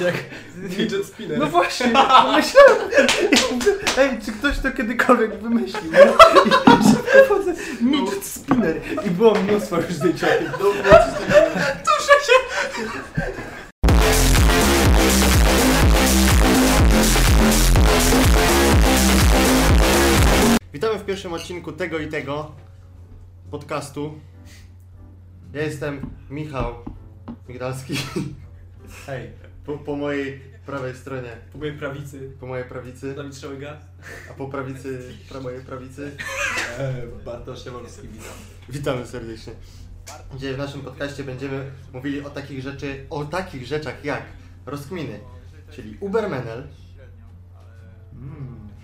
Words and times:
Jak 0.00 0.14
fidget 0.70 1.06
spinner. 1.06 1.38
No 1.38 1.46
właśnie, 1.46 1.86
myślałem, 2.36 2.90
ej, 3.98 4.10
czy 4.24 4.32
ktoś 4.32 4.58
to 4.58 4.72
kiedykolwiek 4.72 5.42
wymyślił? 5.42 5.92
I 7.80 7.84
midget 7.84 8.24
spinner 8.24 8.80
i 9.06 9.10
było 9.10 9.34
mnóstwo 9.34 9.76
już 9.76 9.92
zdjęć 9.92 10.24
o 10.24 10.26
tym. 10.26 10.48
Witamy 20.72 20.98
w 20.98 21.04
pierwszym 21.04 21.32
odcinku 21.32 21.72
tego 21.72 21.98
i 21.98 22.08
tego 22.08 22.52
podcastu. 23.50 24.20
Ja 25.52 25.62
jestem 25.62 26.10
Michał 26.30 26.74
Migdalski. 27.48 27.94
Hej, 29.06 29.30
Po, 29.68 29.78
po 29.78 29.96
mojej 29.96 30.40
prawej 30.66 30.94
stronie, 30.96 31.36
po 31.52 31.58
mojej 31.58 31.78
prawicy 31.78 32.30
po 32.40 32.46
mojej 32.46 32.64
prawicy, 32.64 33.14
Dawid 33.14 33.34
Strzałega. 33.34 33.80
a 34.30 34.34
po 34.34 34.48
prawicy, 34.48 35.14
po 35.32 35.40
mojej 35.40 35.60
prawicy. 35.60 36.16
Bartosz 37.24 37.64
Siewolski, 37.64 38.08
witam. 38.08 38.32
Witamy 38.68 39.06
serdecznie. 39.06 39.52
Dzisiaj 40.34 40.54
w 40.54 40.58
naszym 40.58 40.80
podcaście 40.80 41.24
będziemy 41.24 41.70
mówili 41.92 42.20
o 42.20 42.30
takich 42.30 42.62
rzeczy, 42.62 43.06
o 43.10 43.24
takich 43.24 43.66
rzeczach 43.66 44.04
jak 44.04 44.22
rozkminy, 44.66 45.20
czyli 45.70 45.96
Ubermenel. 46.00 46.66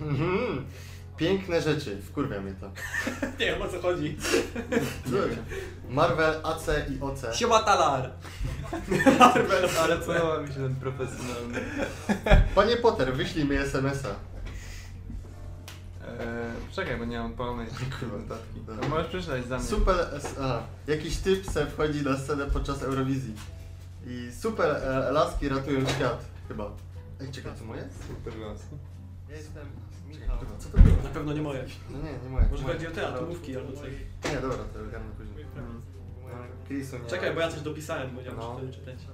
Mhm. 0.01 0.64
Piękne 1.16 1.60
rzeczy, 1.62 2.02
wkurwia 2.02 2.41
mnie 2.41 2.52
to. 2.60 2.70
Nie 3.41 3.46
wiem 3.46 3.62
o 3.62 3.68
co 3.68 3.80
chodzi. 3.80 4.16
Marvel, 5.88 6.41
AC 6.42 6.66
i 6.91 7.00
OC. 7.00 7.36
Siema 7.36 7.62
Talar! 7.62 8.10
Ale 9.82 9.96
podoba 9.96 10.41
mi 10.42 10.48
się 10.48 10.55
ten 10.55 10.74
profesjonalny. 10.77 11.60
Panie 12.55 12.77
Potter, 12.77 13.14
wyślij 13.14 13.45
mi 13.45 13.56
SMS-a. 13.56 14.08
Eee, 16.08 16.16
czekaj, 16.72 16.97
bo 16.97 17.05
nie 17.05 17.19
mam 17.19 17.34
pełnej 17.34 17.67
Kurwa. 18.00 18.17
notatki. 18.19 18.61
Dobra. 18.61 18.77
No 18.83 18.89
możesz 18.89 19.06
przeczytać 19.06 19.46
za 19.46 19.58
mnie. 19.58 19.67
Super 19.67 19.96
SA. 20.12 20.62
Jakiś 20.86 21.17
typ 21.17 21.46
se 21.50 21.67
wchodzi 21.67 22.02
na 22.02 22.19
scenę 22.19 22.46
podczas 22.46 22.83
Eurowizji. 22.83 23.34
I 24.06 24.28
super 24.41 24.70
e, 24.70 25.12
laski 25.12 25.48
ratują 25.48 25.80
świat. 25.86 26.24
Chyba. 26.48 26.70
Ej, 27.20 27.30
czekaj, 27.33 27.52
to 27.58 27.64
moje? 27.64 27.89
Super 28.08 28.36
laski. 28.39 28.77
Ja 29.28 29.36
jestem 29.36 29.67
Michał. 30.20 30.39
Co 30.59 30.69
to 30.69 30.79
było? 30.79 30.97
Na 31.03 31.09
pewno 31.11 31.33
nie 31.33 31.43
moje. 31.43 31.65
No 31.91 31.98
nie, 31.98 32.12
nie 32.25 32.29
moje. 32.31 32.47
Może 32.51 32.62
moje. 32.62 32.75
chodzi 32.75 32.87
o 32.87 32.91
te 32.91 33.09
atomówki 33.09 33.57
albo 33.57 33.73
coś. 33.73 33.91
Nie, 34.25 34.41
dobra, 34.41 34.57
to 34.75 34.81
ogarnę 34.81 35.11
później. 35.19 35.45
Mm. 35.57 35.83
No, 36.23 36.31
Chrisu 36.67 36.98
nie. 36.98 37.05
Czekaj, 37.11 37.34
bo 37.34 37.41
ja 37.41 37.48
coś 37.48 37.61
dopisałem, 37.61 38.11
bo 38.15 38.20
nie 38.20 38.27
wiem, 38.27 38.37
No. 38.39 38.61
czy 38.61 38.67
to 38.67 38.73
czytać. 38.73 38.98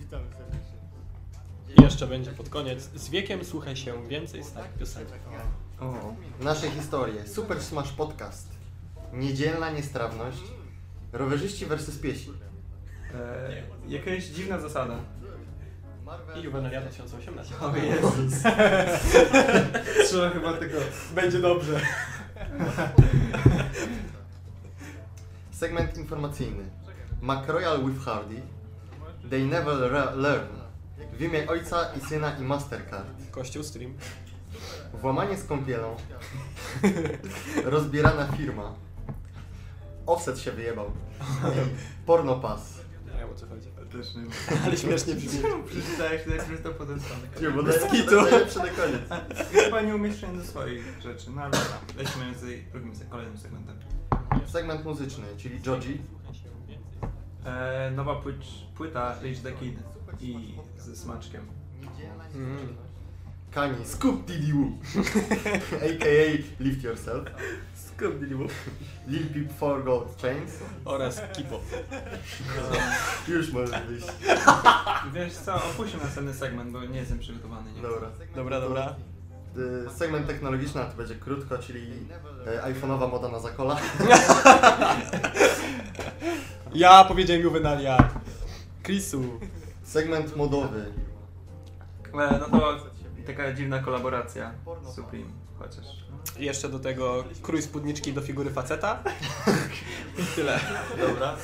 Witamy 0.00 0.24
serdecznie. 0.38 0.76
I 1.78 1.82
jeszcze 1.82 2.06
będzie 2.06 2.30
pod 2.32 2.48
koniec. 2.48 2.90
Z 2.94 3.08
wiekiem 3.08 3.44
słuchaj 3.44 3.76
się 3.76 4.08
więcej 4.08 4.44
starych 4.44 4.72
piosenek. 4.72 5.08
O. 5.80 5.94
Nasze 6.40 6.70
historie. 6.70 7.26
Super 7.28 7.62
Smash 7.62 7.92
Podcast. 7.92 8.48
Niedzielna 9.12 9.70
niestrawność. 9.70 10.38
Rowerzyści 11.12 11.66
versus 11.66 11.98
piesi. 11.98 12.32
Eee, 13.14 13.62
jakaś 13.92 14.24
dziwna 14.24 14.58
zasada. 14.60 14.98
I 16.36 16.42
Juvenalia 16.42 16.80
2018. 16.80 17.54
O 17.60 17.76
Jezus. 17.76 18.42
Trzeba 20.08 20.30
chyba 20.30 20.52
tego... 20.52 20.78
Będzie 21.14 21.38
dobrze. 21.38 21.80
Segment 25.50 25.96
informacyjny. 25.98 26.64
McRoyal 27.22 27.84
with 27.84 28.04
Hardy. 28.04 28.42
They 29.30 29.44
never 29.46 29.92
re- 29.92 30.16
learn. 30.16 30.48
W 31.12 31.22
imię 31.22 31.46
ojca 31.48 31.92
i 31.94 32.00
syna 32.00 32.38
i 32.38 32.42
Mastercard. 32.42 33.06
Kościół 33.30 33.62
stream. 33.62 33.94
Włamanie 34.94 35.36
z 35.36 35.44
kąpielą. 35.44 35.96
Rozbierana 37.64 38.26
firma. 38.26 38.74
Offset 40.06 40.38
się 40.38 40.52
wyjebał. 40.52 40.90
Pornopas. 42.06 42.78
Nie 43.12 43.20
wiem 43.20 43.30
o 43.30 43.34
co 43.34 43.46
chodzi. 43.46 43.75
Też 43.96 44.14
nie 44.14 44.22
Ale 44.64 44.76
śmiesznie 44.76 45.14
brzmi. 45.14 45.40
Przeczytałeś 45.70 46.22
jak 46.50 46.60
to 46.60 46.70
potem 46.70 46.98
Nie, 47.42 47.50
bo 47.50 47.62
Bez 47.62 47.80
to 47.80 47.90
kitu. 47.90 48.14
jest 48.14 48.30
najlepsze 48.30 48.58
na 48.58 48.68
koniec. 48.68 49.00
Chyba 49.64 49.80
nie 49.80 49.94
umieszczenie 49.94 50.38
do 50.38 50.44
swoich 50.44 51.00
rzeczy. 51.02 51.30
No 51.30 51.42
ale 51.42 51.50
dobra. 51.50 51.78
Lecimy 51.96 52.34
z 52.34 52.72
drugim, 52.72 52.94
z 52.94 53.08
kolejnym 53.08 53.38
segmentem. 53.38 53.76
Segment 54.46 54.84
muzyczny, 54.84 55.24
czyli 55.36 55.60
Joji. 55.66 56.00
Eee, 57.46 57.92
nowa 57.96 58.14
płyć, 58.14 58.46
płyta 58.76 59.14
Rage 59.14 59.40
the 59.42 59.52
Kid 59.52 59.78
i 60.20 60.54
ze 60.78 60.96
smaczkiem. 60.96 61.42
Mm. 62.34 62.56
Kani, 63.54 63.84
Scoop 63.84 64.26
Diddy 64.26 64.52
Woo. 64.52 64.72
A.k.a. 65.86 66.42
Lift 66.60 66.82
Yourself. 66.84 67.24
Skąd 67.74 68.22
Lil 69.08 69.26
Peep 69.34 69.56
4 69.56 69.82
Gold 69.84 70.22
Chains. 70.22 70.52
Oraz 70.84 71.20
Kipo. 71.32 71.60
Już 73.28 73.52
może 73.52 73.80
wyjść. 73.80 74.06
Wiesz 75.14 75.32
co, 75.32 75.54
opuśćmy 75.54 76.00
następny 76.00 76.34
segment, 76.34 76.70
bo 76.70 76.84
nie 76.84 76.98
jestem 76.98 77.18
przygotowany. 77.18 77.72
Nie 77.72 77.82
Dobra. 77.82 78.08
Dobra, 78.34 78.60
dobra. 78.60 78.94
Y, 79.56 79.90
Segment 79.96 80.26
teknologiczny, 80.26 80.80
a 80.80 80.84
to 80.84 80.96
będzie 80.96 81.14
krótko, 81.14 81.58
czyli 81.58 81.80
y, 82.46 82.72
iPhone'owa 82.74 83.10
moda 83.10 83.28
na 83.28 83.38
zakola. 83.40 83.76
Ja 86.74 87.04
powiedziałem 87.04 87.42
Juvenalia. 87.42 88.08
Chrisu. 88.82 89.22
Segment 89.82 90.36
modowy. 90.36 90.84
E, 92.14 92.38
no 92.40 92.58
to 92.58 92.76
taka 93.26 93.52
dziwna 93.52 93.78
kolaboracja 93.78 94.52
Supreme, 94.94 95.30
chociaż. 95.58 95.86
Jeszcze 96.38 96.68
do 96.68 96.78
tego 96.78 97.24
krój 97.42 97.62
spódniczki 97.62 98.12
do 98.12 98.20
figury 98.20 98.50
faceta. 98.50 99.02
I 100.18 100.22
tyle. 100.36 100.60
Dobra. 101.08 101.36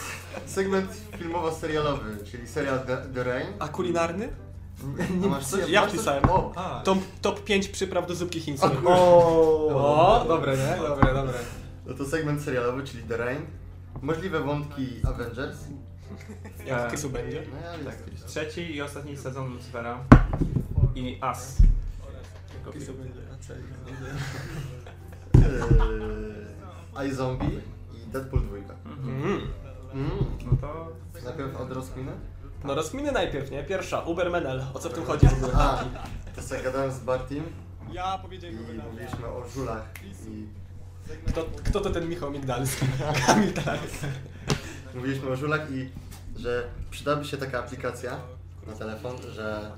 Segment 0.46 0.90
filmowo-serialowy, 1.18 2.24
czyli 2.30 2.48
serial 2.48 2.80
The, 2.86 2.96
The 3.14 3.24
Rain. 3.24 3.46
A 3.58 3.68
kulinarny? 3.68 4.28
A 5.24 5.26
masz 5.28 5.46
coś? 5.46 5.68
Ja 5.68 5.86
wpisałem. 5.86 6.30
O! 6.30 6.52
A, 6.56 6.80
Top, 6.84 6.98
top 7.20 7.44
5 7.44 7.68
przypraw 7.68 8.06
do 8.06 8.14
zupki 8.14 8.40
chińskiej. 8.40 8.70
O! 8.86 8.92
O, 9.68 10.24
dobre, 10.28 10.56
nie? 10.56 10.76
Dobre, 10.88 11.14
dobre. 11.14 11.34
No 11.86 11.94
to 11.94 12.04
segment 12.04 12.42
serialowy, 12.42 12.82
czyli 12.84 13.02
The 13.02 13.16
Rain. 13.16 13.46
Możliwe 14.02 14.40
wątki 14.40 14.86
Avengers. 15.08 15.58
Jak 16.66 16.98
w 16.98 17.08
będzie? 17.08 17.42
No 17.52 17.60
ja 17.66 17.84
tak, 17.84 17.96
tak. 17.96 18.26
trzeci 18.26 18.74
i 18.76 18.82
ostatni 18.82 19.16
sezon 19.16 19.52
Lucifera 19.52 19.98
i 20.94 21.18
As. 21.20 21.56
Chrisu 22.70 22.92
będzie. 22.94 23.20
Yy, 26.98 27.08
iZombie 27.08 27.60
i 27.94 28.06
Deadpool 28.06 28.42
2. 28.42 28.56
Mhm. 28.84 29.24
Mm. 29.24 29.40
Mm. 29.94 30.10
No 30.50 30.56
to 30.60 30.92
Najpierw 31.24 31.56
od 31.56 31.72
rozkminy? 31.72 32.12
No 32.64 32.74
rozkminy 32.74 33.12
najpierw, 33.12 33.50
nie? 33.50 33.64
Pierwsza, 33.64 34.00
Ubermenel. 34.00 34.64
O 34.74 34.78
co 34.78 34.90
w 34.90 34.92
tym 34.92 35.04
chodzi 35.04 35.28
w 35.28 35.32
ogóle? 35.32 35.52
A, 35.54 35.84
to 36.36 36.42
sobie 36.42 36.62
gadałem 36.62 36.92
z 36.92 36.98
Bartim 36.98 37.44
Ja 37.92 38.18
powiedziałem 38.18 38.56
i 38.56 38.82
mówiliśmy 38.90 39.26
o 39.26 39.48
żulach 39.48 39.90
i 40.28 40.46
Kto, 41.26 41.46
kto 41.64 41.80
to 41.80 41.90
ten 41.90 42.08
Michał 42.08 42.30
Migdalski? 42.30 42.86
Kamil 43.26 43.52
tak. 43.52 43.80
mówiliśmy 44.94 45.30
o 45.30 45.36
żulach 45.36 45.70
i 45.70 45.88
że 46.36 46.68
przydałaby 46.90 47.24
się 47.24 47.36
taka 47.36 47.58
aplikacja 47.58 48.16
na 48.66 48.72
telefon, 48.72 49.16
że 49.34 49.70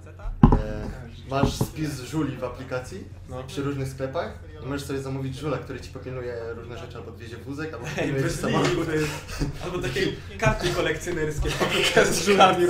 e, 0.53 0.89
masz 1.31 1.53
spis 1.55 2.00
żuli 2.00 2.37
w 2.37 2.45
aplikacji 2.45 3.05
No. 3.28 3.45
przy 3.45 3.62
różnych 3.62 3.89
sklepach 3.89 4.39
i 4.65 4.67
możesz 4.67 4.87
sobie 4.87 5.00
zamówić 5.03 5.37
żula, 5.39 5.59
który 5.59 5.81
ci 5.81 5.91
popilnuje 5.91 6.37
różne 6.56 6.78
rzeczy, 6.78 6.97
albo 6.97 7.11
odwiezie 7.11 7.37
wózek, 7.37 7.75
albo 7.75 7.87
Ej, 7.87 7.95
popilnuje 7.95 8.19
ci 8.22 8.28
bez 8.28 8.41
samochód. 8.41 8.69
liku, 8.71 8.84
to 8.84 8.93
jest... 8.93 9.11
Albo 9.65 9.78
takie 9.78 10.06
karty 10.39 10.69
kolekcjonerskie 10.69 11.50
z 12.12 12.25
żulami. 12.25 12.67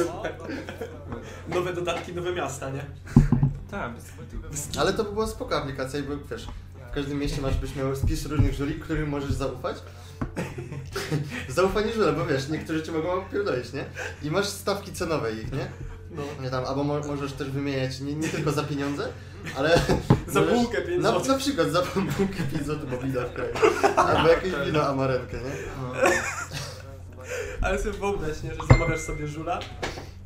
Nowe 1.49 1.73
dodatki, 1.73 2.13
nowe 2.15 2.33
miasta, 2.33 2.71
nie? 2.71 2.85
tak, 3.71 3.93
bez 3.95 4.05
kitu. 4.05 4.81
Ale 4.81 4.93
to 4.93 5.05
by 5.05 5.13
była 5.13 5.27
spoko 5.27 5.57
aplikacja 5.59 6.01
i 6.01 6.03
bo 6.03 6.13
wiesz, 6.31 6.47
w 6.91 6.95
każdym 6.95 7.19
mieście 7.19 7.41
masz 7.43 7.57
byś 7.57 7.77
miał 7.77 7.97
spis 7.97 8.27
różnych 8.27 8.55
żuli, 8.55 8.75
którym 8.75 9.09
możesz 9.09 9.33
zaufać. 9.33 9.77
Zaufanie 11.49 11.93
żule, 11.93 12.13
bo 12.13 12.27
wiesz, 12.27 12.49
niektórzy 12.49 12.83
cię 12.83 12.93
mogą 12.93 13.13
opierdolić, 13.13 13.73
nie? 13.73 13.85
I 14.23 14.31
masz 14.31 14.47
stawki 14.49 14.93
cenowe 14.93 15.33
ich, 15.33 15.53
nie? 15.53 15.67
No. 16.17 16.23
Nie 16.43 16.51
tam, 16.51 16.65
albo 16.65 16.85
mo 16.85 17.01
możesz 17.01 17.33
też 17.33 17.51
wymieniać 17.51 18.01
nie, 18.01 18.15
nie 18.15 18.29
tylko 18.29 18.53
za 18.53 18.63
pieniądze, 18.63 19.09
ale... 19.57 19.71
Za 20.29 20.41
możesz- 20.41 20.55
bułkę 20.55 20.83
pięć 20.83 21.03
na, 21.03 21.11
złotych. 21.11 21.29
na 21.29 21.39
przykład 21.39 21.71
za 21.71 21.83
bułkę 22.19 22.43
5 22.53 22.67
zł, 22.67 22.89
bo 22.91 22.99
wina 22.99 23.21
w 23.21 23.33
kraju. 23.33 23.53
Albo 23.97 24.29
jakieś 24.29 24.53
wino 24.67 24.87
amarenkę, 24.87 25.37
nie? 25.37 25.51
No. 25.83 25.93
Ale 27.63 27.79
sobie 27.79 27.93
wyobraź, 27.99 28.43
nie? 28.43 28.51
Że 28.51 28.61
zamawiasz 28.71 29.01
sobie 29.01 29.29
żula 29.29 29.61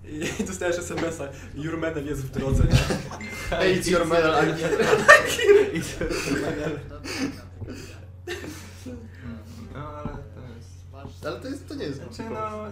i 0.08 0.44
dostajesz 0.44 0.78
SMS-a 0.78 1.24
Your 1.54 1.78
medal 1.78 2.04
jest 2.04 2.22
w 2.26 2.30
drodze? 2.30 2.62
Hey, 3.50 3.80
it's 3.80 3.90
your 3.90 4.06
medal, 4.06 4.32
I'm 4.32 4.56
here. 4.56 4.84
No 9.74 9.88
ale 9.88 10.08
to 10.08 10.40
jest... 10.56 11.26
Ale 11.26 11.40
to, 11.40 11.48
jest, 11.48 11.68
to 11.68 11.74
nie 11.74 11.84
jest 11.84 11.98
Znaczy 11.98 12.30
no... 12.30 12.66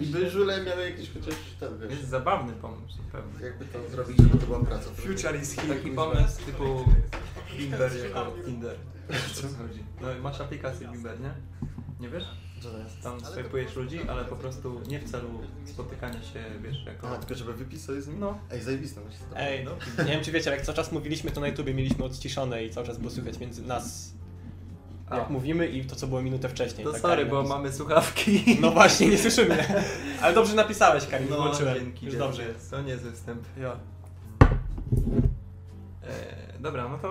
I 0.00 0.06
by 0.06 0.30
żule 0.30 0.64
miały 0.64 0.90
jakiś 0.90 1.10
chociaż 1.14 1.34
ten, 1.60 1.78
wiesz, 1.78 1.90
Jest 1.90 2.08
zabawny 2.08 2.52
pomysł, 2.52 2.98
na 2.98 3.12
pewno. 3.20 3.46
jakby 3.46 3.64
to 3.64 3.90
zrobić, 3.90 4.16
żeby 4.18 4.38
to 4.38 4.46
była 4.46 4.60
praca. 4.64 4.90
Future 4.90 5.42
is 5.42 5.54
here. 5.56 5.74
Taki 5.74 5.90
pomysł 5.90 6.42
typu 6.46 6.84
Bimber 7.58 7.92
jako 8.04 8.32
Tinder. 8.46 8.76
Co 9.34 9.42
chodzi? 9.42 9.84
No 10.00 10.08
masz 10.22 10.40
aplikację 10.40 10.88
Bimber, 10.88 11.20
nie? 11.20 11.30
Nie 12.00 12.08
wiesz? 12.08 12.24
Co 12.60 12.70
to 12.70 12.78
jest? 12.78 13.00
Tam 13.02 13.20
swajpujesz 13.24 13.76
ludzi, 13.76 14.00
ale 14.08 14.24
po 14.24 14.36
prostu 14.36 14.80
nie 14.88 14.98
w 15.00 15.10
celu 15.10 15.28
spotykania 15.64 16.22
się, 16.22 16.44
wiesz, 16.62 16.84
jako... 16.86 17.08
A, 17.10 17.18
tylko 17.18 17.34
żeby 17.34 17.52
wypis 17.54 17.84
sobie 17.84 18.02
z 18.02 18.08
nim? 18.08 18.20
No. 18.20 18.38
Ej, 18.50 18.62
zajebiste, 18.62 19.00
myślę. 19.00 19.26
Ej, 19.36 19.64
No. 19.64 20.04
nie 20.04 20.10
wiem 20.10 20.24
czy 20.24 20.32
wiecie, 20.32 20.46
ale 20.50 20.56
jak 20.56 20.66
cały 20.66 20.76
czas 20.76 20.92
mówiliśmy, 20.92 21.30
to 21.30 21.40
na 21.40 21.48
YouTubie 21.48 21.74
mieliśmy 21.74 22.04
odciszone 22.04 22.64
i 22.64 22.70
cały 22.70 22.86
czas 22.86 22.98
było 22.98 23.10
słychać 23.10 23.38
między 23.38 23.62
nas, 23.62 24.14
A. 25.12 25.16
jak 25.18 25.30
mówimy 25.30 25.66
i 25.66 25.84
to 25.84 25.96
co 25.96 26.06
było 26.06 26.22
minutę 26.22 26.48
wcześniej. 26.48 26.84
To 26.86 26.92
tak 26.92 27.00
sorry, 27.00 27.16
Karin 27.16 27.30
bo 27.30 27.42
mamy 27.42 27.72
słuchawki. 27.72 28.58
No 28.60 28.70
właśnie, 28.70 29.08
nie 29.08 29.18
słyszymy. 29.18 29.64
Ale 30.22 30.34
dobrze 30.34 30.54
napisałeś, 30.54 31.06
Karin, 31.06 31.28
No, 31.30 31.36
wyłączyłem. 31.36 31.74
dzięki, 31.74 32.06
Już 32.06 32.14
dzięki. 32.14 32.26
dobrze 32.28 32.42
jest. 32.48 32.70
To 32.70 32.82
nie 32.82 32.96
występ. 32.96 33.44
Jo. 33.56 33.76
E, 36.02 36.58
dobra, 36.60 36.88
no 36.88 36.98
to... 36.98 37.08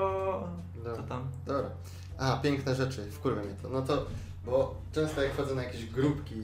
Dobra. 0.75 0.95
Co 0.95 1.03
tam? 1.03 1.27
Dobra. 1.45 1.69
A, 2.18 2.38
piękne 2.38 2.75
rzeczy, 2.75 3.12
wkurwia 3.12 3.42
mnie 3.44 3.56
to. 3.62 3.69
No 3.69 3.81
to, 3.81 4.06
bo 4.45 4.75
często 4.92 5.21
jak 5.21 5.33
wchodzę 5.33 5.56
na 5.56 5.63
jakieś 5.63 5.86
grupki 5.86 6.36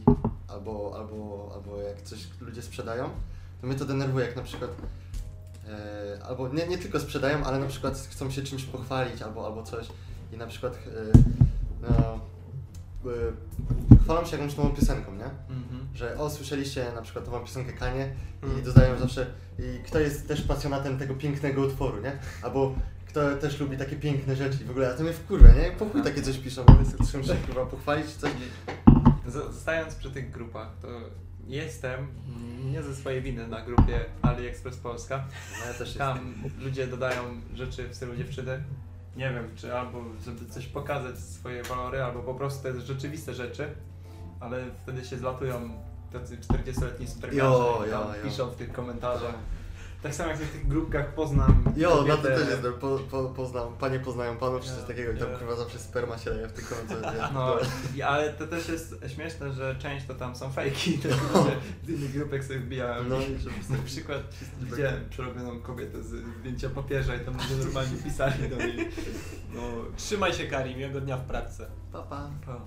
albo, 0.47 0.93
albo, 0.95 1.51
albo 1.55 1.81
jak 1.81 2.01
coś 2.01 2.19
ludzie 2.41 2.61
sprzedają, 2.61 3.09
to 3.61 3.67
mnie 3.67 3.75
to 3.75 3.85
denerwuje, 3.85 4.25
jak 4.25 4.35
na 4.35 4.41
przykład 4.41 4.71
e, 5.69 6.23
albo 6.25 6.47
nie, 6.47 6.67
nie 6.67 6.77
tylko 6.77 6.99
sprzedają, 6.99 7.43
ale 7.43 7.59
na 7.59 7.65
przykład 7.67 7.97
chcą 8.11 8.31
się 8.31 8.41
czymś 8.43 8.63
pochwalić 8.63 9.21
albo, 9.21 9.45
albo 9.45 9.63
coś 9.63 9.87
i 10.33 10.37
na 10.37 10.47
przykład 10.47 10.79
e, 11.83 12.19
chwalą 14.03 14.25
się 14.25 14.37
jakąś 14.37 14.57
nową 14.57 14.69
piosenką, 14.69 15.11
nie? 15.15 15.25
Mhm. 15.55 15.87
że 15.93 16.17
o, 16.17 16.29
słyszeliście 16.29 16.85
na 16.95 17.01
przykład 17.01 17.25
nową 17.25 17.39
piosenkę 17.39 17.73
Kanie 17.73 18.09
i 18.43 18.45
Mm. 18.45 18.63
dodają 18.63 18.97
zawsze 18.99 19.27
i 19.59 19.79
kto 19.83 19.99
jest 19.99 20.27
też 20.27 20.41
pasjonatem 20.41 20.97
tego 20.97 21.15
pięknego 21.15 21.61
utworu, 21.61 22.01
nie? 22.01 22.19
Albo 22.43 22.75
kto 23.07 23.35
też 23.37 23.59
lubi 23.59 23.77
takie 23.77 23.95
piękne 23.95 24.35
rzeczy 24.35 24.57
i 24.63 24.65
w 24.65 24.69
ogóle, 24.71 24.93
a 24.93 24.97
to 24.97 25.03
mnie 25.03 25.13
wkurwia, 25.13 25.53
nie? 25.53 25.71
Po 25.71 25.85
chuj 25.89 26.03
takie 26.03 26.21
coś 26.21 26.37
piszą, 26.37 26.63
bo 26.65 27.03
chcą 27.05 27.23
się 27.23 27.35
kurwa 27.45 27.65
pochwalić 27.65 28.07
coś. 28.07 28.31
Zostając 29.27 29.95
przy 29.95 30.11
tych 30.11 30.31
grupach, 30.31 30.67
to 30.81 30.87
jestem 31.47 32.07
nie 32.65 32.83
ze 32.83 32.95
swojej 32.95 33.21
winy 33.21 33.47
na 33.47 33.61
grupie 33.61 34.05
AliExpress 34.21 34.77
Polska. 34.77 35.25
No 35.59 35.67
ja 35.67 35.73
też 35.73 35.93
Tam 35.93 36.33
ludzie 36.59 36.87
dodają 36.87 37.21
rzeczy 37.55 37.87
w 37.89 37.95
stylu 37.95 38.15
dziewczyny. 38.15 38.63
Nie 39.17 39.29
wiem, 39.29 39.49
czy 39.55 39.77
albo 39.77 40.03
żeby 40.25 40.45
coś 40.45 40.67
pokazać 40.67 41.19
swoje 41.19 41.63
walory, 41.63 42.03
albo 42.03 42.19
po 42.19 42.33
prostu 42.33 42.63
to 42.63 42.67
jest 42.67 42.87
rzeczywiste 42.87 43.33
rzeczy, 43.33 43.69
ale 44.39 44.63
wtedy 44.83 45.05
się 45.05 45.17
zlatują 45.17 45.69
tacy 46.13 46.37
40-letni 46.37 47.07
superkarze 47.07 47.37
Jo, 47.43 47.83
i 47.87 47.89
tam 47.89 48.01
jo, 48.01 48.15
jo. 48.15 48.29
piszą 48.29 48.47
w 48.49 48.55
tych 48.55 48.71
komentarzach. 48.71 49.35
Tak 50.03 50.15
samo 50.15 50.29
jak 50.29 50.39
w 50.39 50.51
tych 50.51 50.67
grupkach 50.67 51.13
poznam 51.13 51.63
Jo, 51.75 52.05
no 52.07 52.17
to 52.17 52.23
też 52.23 52.49
jestem, 52.49 52.73
po, 52.73 52.99
po, 53.11 53.23
poznam, 53.23 53.73
panie 53.79 53.99
poznają 53.99 54.37
panów 54.37 54.61
czy 54.61 54.69
coś 54.69 54.83
takiego 54.87 55.11
i 55.11 55.17
tam 55.17 55.27
kurwa 55.39 55.55
zawsze 55.55 55.79
sperma 55.79 56.17
się 56.17 56.29
leje 56.29 56.47
w 56.47 56.53
tych 56.53 56.69
komentarzach. 56.69 57.33
No, 57.33 57.55
i- 57.95 58.01
ale 58.01 58.33
to 58.33 58.47
też 58.47 58.69
jest 58.69 58.95
śmieszne, 59.15 59.53
że 59.53 59.75
część 59.79 60.05
to 60.05 60.13
tam 60.15 60.35
są 60.35 60.49
fejki, 60.51 60.97
te 60.97 61.07
ludzie 61.09 61.57
z 61.85 61.89
innych 61.89 62.13
grupek 62.13 62.43
sobie 62.43 62.59
wbijają. 62.59 63.03
No, 63.03 63.15
na 63.77 63.83
przykład 63.85 64.21
widziałem 64.61 65.09
przerobioną 65.09 65.59
kobietę 65.59 66.03
z 66.03 66.07
zdjęcia 66.39 66.69
papieża 66.69 67.15
i 67.15 67.19
tam 67.19 67.33
ludzie 67.37 67.55
normalnie 67.65 67.97
pisali 67.97 68.49
do 68.49 68.55
niej. 68.55 68.89
No, 69.55 69.61
Trzymaj 69.97 70.33
się, 70.33 70.47
Karim, 70.47 70.77
miłego 70.77 71.01
dnia 71.01 71.17
w 71.17 71.25
pracy. 71.25 71.65
Papa. 71.91 72.29
to, 72.45 72.61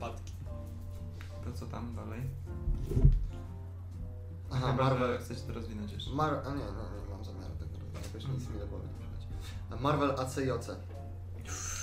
Patki. 0.00 0.32
to 1.44 1.52
co 1.52 1.66
tam 1.66 1.94
dalej? 1.94 2.20
Aha, 4.56 4.72
Chyba, 4.72 4.84
Marvel. 4.84 5.18
chcesz 5.18 5.42
to 5.42 5.52
rozwinąć 5.52 5.92
jeszcze. 5.92 6.10
Mar 6.10 6.34
a 6.46 6.50
nie, 6.50 6.64
no, 6.64 7.00
nie 7.02 7.10
mam 7.14 7.24
zamiaru 7.24 7.54
tego 7.58 7.70
jakoś 8.06 8.28
nic 8.28 8.50
mi 8.50 8.58
do 8.58 8.66
głowy 8.66 8.84
nie 9.70 9.76
Marvel 9.80 10.10
ACJC. 10.10 10.68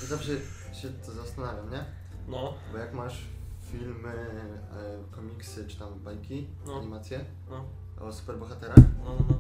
I 0.03 0.05
zawsze 0.05 0.31
się 0.73 0.89
to 1.05 1.11
zastanawiam, 1.11 1.71
nie? 1.71 1.85
No, 2.27 2.53
Bo 2.71 2.77
jak 2.77 2.93
masz 2.93 3.25
filmy, 3.71 4.09
e, 4.09 5.03
komiksy 5.11 5.67
czy 5.67 5.79
tam 5.79 5.99
bajki, 5.99 6.47
No. 6.65 6.77
animacje 6.77 7.25
no, 7.49 7.65
o 8.07 8.13
superbohaterach, 8.13 8.77
no, 8.77 9.05
no, 9.05 9.25
no. 9.29 9.35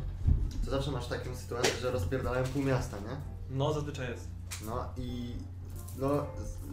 to 0.65 0.71
zawsze 0.71 0.91
masz 0.91 1.07
taką 1.07 1.35
sytuację, 1.35 1.71
że 1.81 1.91
rozpierdalają 1.91 2.43
pół 2.43 2.63
miasta, 2.63 2.97
nie? 2.99 3.17
No, 3.57 3.73
zazwyczaj 3.73 4.09
jest. 4.09 4.27
No 4.65 4.85
i 4.97 5.35
no 5.99 6.25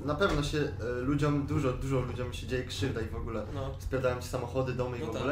na 0.04 0.14
pewno 0.14 0.42
się 0.42 0.58
e, 0.58 0.84
ludziom, 1.00 1.46
dużo, 1.46 1.72
dużo 1.72 2.00
ludziom 2.00 2.32
się 2.32 2.46
dzieje 2.46 2.64
krzywda 2.64 3.00
i 3.00 3.08
w 3.08 3.16
ogóle 3.16 3.46
No. 3.54 3.68
rozpierdalają 3.68 4.20
się 4.20 4.28
samochody, 4.28 4.72
domy 4.72 4.98
i 4.98 5.00
No 5.00 5.06
w 5.06 5.12
tak. 5.12 5.22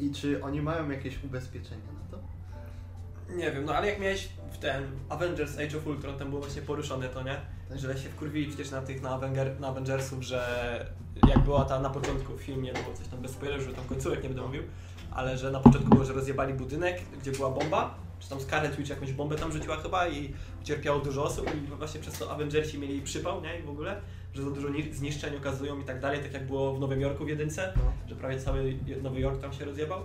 I 0.00 0.10
czy 0.12 0.44
oni 0.44 0.62
mają 0.62 0.90
jakieś 0.90 1.24
ubezpieczenia 1.24 1.92
na 1.92 2.16
to? 2.16 2.22
Nie 3.36 3.52
wiem, 3.52 3.64
no 3.64 3.74
ale 3.74 3.86
jak 3.86 4.00
miałeś 4.00 4.28
w 4.52 4.58
ten 4.58 4.84
Avengers 5.08 5.58
Age 5.58 5.78
of 5.78 5.86
Ultron, 5.86 6.18
tam 6.18 6.28
było 6.28 6.40
właśnie 6.40 6.62
poruszone 6.62 7.08
to, 7.08 7.22
nie? 7.22 7.40
Tak. 7.68 7.78
Że 7.78 7.98
się 7.98 8.08
wkurwili 8.08 8.46
przecież 8.46 8.70
na 8.70 8.82
tych, 8.82 9.02
na, 9.02 9.10
Avenger, 9.10 9.60
na 9.60 9.68
Avengersów, 9.68 10.22
że 10.22 10.86
jak 11.28 11.38
była 11.38 11.64
ta 11.64 11.80
na 11.80 11.90
początku 11.90 12.36
w 12.36 12.40
filmie, 12.40 12.72
było 12.72 12.96
coś 12.96 13.08
tam 13.08 13.22
bez 13.22 13.30
spoilerów, 13.30 13.64
że 13.64 13.72
tam 13.72 13.84
końcówek 13.84 14.22
nie 14.22 14.28
będę 14.28 14.42
mówił, 14.42 14.62
ale 15.10 15.38
że 15.38 15.50
na 15.50 15.60
początku 15.60 15.90
było, 15.90 16.04
że 16.04 16.12
rozjebali 16.12 16.54
budynek, 16.54 17.00
gdzie 17.20 17.32
była 17.32 17.50
bomba, 17.50 17.94
czy 18.20 18.28
tam 18.28 18.40
Scarlet 18.40 18.76
Witch 18.76 18.90
jakąś 18.90 19.12
bombę 19.12 19.36
tam 19.36 19.52
rzuciła 19.52 19.76
chyba 19.76 20.08
i 20.08 20.34
ucierpiało 20.62 20.98
dużo 20.98 21.24
osób 21.24 21.50
i 21.54 21.76
właśnie 21.76 22.00
przez 22.00 22.18
to 22.18 22.30
Avengersi 22.30 22.78
mieli 22.78 23.02
przypał, 23.02 23.42
nie? 23.42 23.60
I 23.60 23.62
w 23.62 23.70
ogóle, 23.70 24.00
że 24.34 24.42
za 24.44 24.50
dużo 24.50 24.68
ni- 24.68 24.92
zniszczeń 24.94 25.36
okazują 25.36 25.80
i 25.80 25.84
tak 25.84 26.00
dalej, 26.00 26.20
tak 26.22 26.32
jak 26.32 26.46
było 26.46 26.74
w 26.74 26.80
Nowym 26.80 27.00
Jorku 27.00 27.24
w 27.24 27.28
jedynce, 27.28 27.72
No. 27.76 27.82
że 28.08 28.16
prawie 28.16 28.40
cały 28.40 28.78
Nowy 29.02 29.20
Jork 29.20 29.40
tam 29.40 29.52
się 29.52 29.64
rozjebał. 29.64 30.00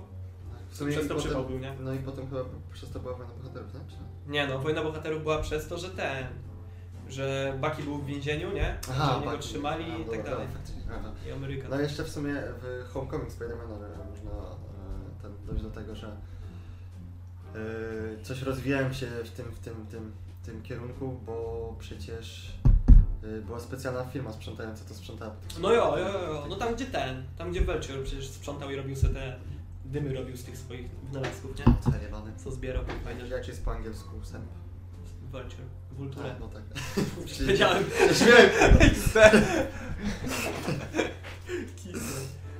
W 0.69 0.77
sumie 0.77 0.91
Przez 0.91 1.07
to 1.07 1.13
potem- 1.15 1.25
przypał 1.29 1.45
był, 1.45 1.59
nie? 1.59 1.73
No 1.79 1.93
i 1.93 1.99
potem 1.99 2.29
chyba 2.29 2.41
przez 2.73 2.89
to 2.91 2.99
była 2.99 3.13
wojna 3.13 3.33
bohaterów, 3.33 3.73
nie? 3.73 3.79
Czy 3.89 4.31
nie? 4.31 4.47
No, 4.47 4.59
wojna 4.59 4.83
bohaterów 4.83 5.23
była 5.23 5.37
przez 5.41 5.67
to, 5.67 5.77
że 5.77 5.89
ten, 5.89 6.25
że 7.09 7.57
Bucky 7.61 7.83
był 7.83 7.97
w 7.97 8.05
więzieniu, 8.05 8.51
nie? 8.53 8.77
że 8.97 9.03
oni 9.15 9.25
go 9.25 9.37
trzymali 9.37 9.83
A, 9.83 9.87
i 9.97 10.05
dobra, 10.05 10.15
tak 10.17 10.25
dalej. 10.25 10.47
dobra. 10.87 11.11
I 11.27 11.31
Ameryka. 11.31 11.67
No 11.69 11.79
jeszcze 11.79 12.03
w 12.03 12.09
sumie 12.09 12.33
w 12.61 12.85
Homecoming 12.93 13.31
Spidermana 13.31 13.69
można 14.09 14.31
e, 14.31 15.21
ten, 15.21 15.31
dojść 15.47 15.63
do 15.63 15.69
tego, 15.69 15.95
że 15.95 16.07
e, 17.55 18.23
coś 18.23 18.41
rozwijałem 18.41 18.93
się 18.93 19.07
w 19.07 19.29
tym, 19.29 19.45
w 19.51 19.59
tym, 19.59 19.85
tym, 19.91 20.11
tym 20.45 20.61
kierunku, 20.61 21.19
bo 21.25 21.75
przecież 21.79 22.53
była 23.45 23.59
specjalna 23.59 24.05
firma 24.05 24.33
sprzątająca 24.33 24.85
to 24.85 24.93
sprzątała. 24.93 25.35
No 25.61 25.73
jo, 25.73 25.95
jo, 25.97 26.05
jo, 26.05 26.45
no 26.49 26.55
tam 26.55 26.75
gdzie 26.75 26.85
ten, 26.85 27.23
tam 27.37 27.51
gdzie 27.51 27.61
Vulture 27.61 28.03
przecież 28.03 28.27
sprzątał 28.27 28.71
i 28.71 28.75
robił 28.75 28.95
sobie 28.95 29.13
te 29.13 29.35
dymy 29.85 30.13
robił 30.13 30.37
z 30.37 30.43
tych 30.43 30.57
swoich 30.57 30.89
wynalazków, 30.89 31.59
nie? 31.59 31.65
Zajebany. 31.91 32.31
Co 32.37 32.51
zbierał, 32.51 32.83
rzeczy. 33.21 33.33
Jak 33.33 33.47
jest 33.47 33.65
po 33.65 33.71
angielsku 33.71 34.23
sęp? 34.23 34.45
Vulture, 35.31 35.65
Vulture. 35.91 36.25
A, 36.25 36.39
no 36.39 36.47
tak. 36.47 36.63
Wiedziałem. 37.47 37.83
Śmiałem. 38.13 38.49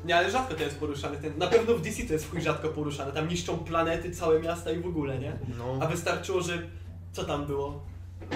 Nie, 0.05 0.15
ale 0.15 0.31
rzadko 0.31 0.53
to 0.53 0.63
jest 0.63 0.79
poruszane. 0.79 1.17
Ten, 1.17 1.37
na 1.37 1.47
pewno 1.47 1.73
w 1.73 1.81
DC 1.81 2.03
to 2.03 2.13
jest 2.13 2.31
chuj 2.31 2.41
rzadko 2.41 2.69
poruszane. 2.69 3.11
Tam 3.11 3.27
niszczą 3.27 3.57
planety, 3.57 4.11
całe 4.11 4.39
miasta 4.39 4.71
i 4.71 4.79
w 4.79 4.85
ogóle, 4.85 5.19
nie? 5.19 5.39
No. 5.57 5.77
A 5.81 5.87
wystarczyło, 5.87 6.41
że... 6.41 6.69
Co 7.11 7.23
tam 7.23 7.45
było? 7.45 7.85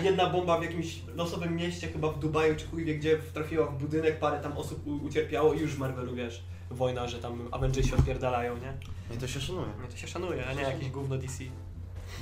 Jedna 0.04 0.30
bomba 0.30 0.58
w 0.60 0.64
jakimś 0.64 1.02
losowym 1.16 1.56
mieście, 1.56 1.88
chyba 1.88 2.12
w 2.12 2.20
Dubaju 2.20 2.56
czy 2.56 2.68
chuj 2.68 2.86
wie 2.86 2.96
gdzie, 2.98 3.18
trafiła 3.34 3.66
w 3.66 3.78
budynek, 3.78 4.20
parę 4.20 4.40
tam 4.40 4.58
osób 4.58 4.88
ucierpiało 4.88 5.54
i 5.54 5.60
już 5.60 5.76
w 5.76 5.80
Marvelu, 5.80 6.16
wiesz, 6.16 6.44
wojna, 6.72 7.08
że 7.08 7.20
tam 7.20 7.48
Avengersi 7.52 7.96
odpierdalają, 7.96 8.58
nie? 8.58 8.74
I 9.16 9.18
to 9.20 9.28
się 9.28 9.40
szanuje. 9.42 9.68
No 9.82 9.88
to 9.88 9.98
się 9.98 10.08
szanuje, 10.08 10.48
a 10.48 10.54
nie 10.54 10.62
jakieś 10.62 10.90
gówno 10.90 11.18
DC. 11.18 11.44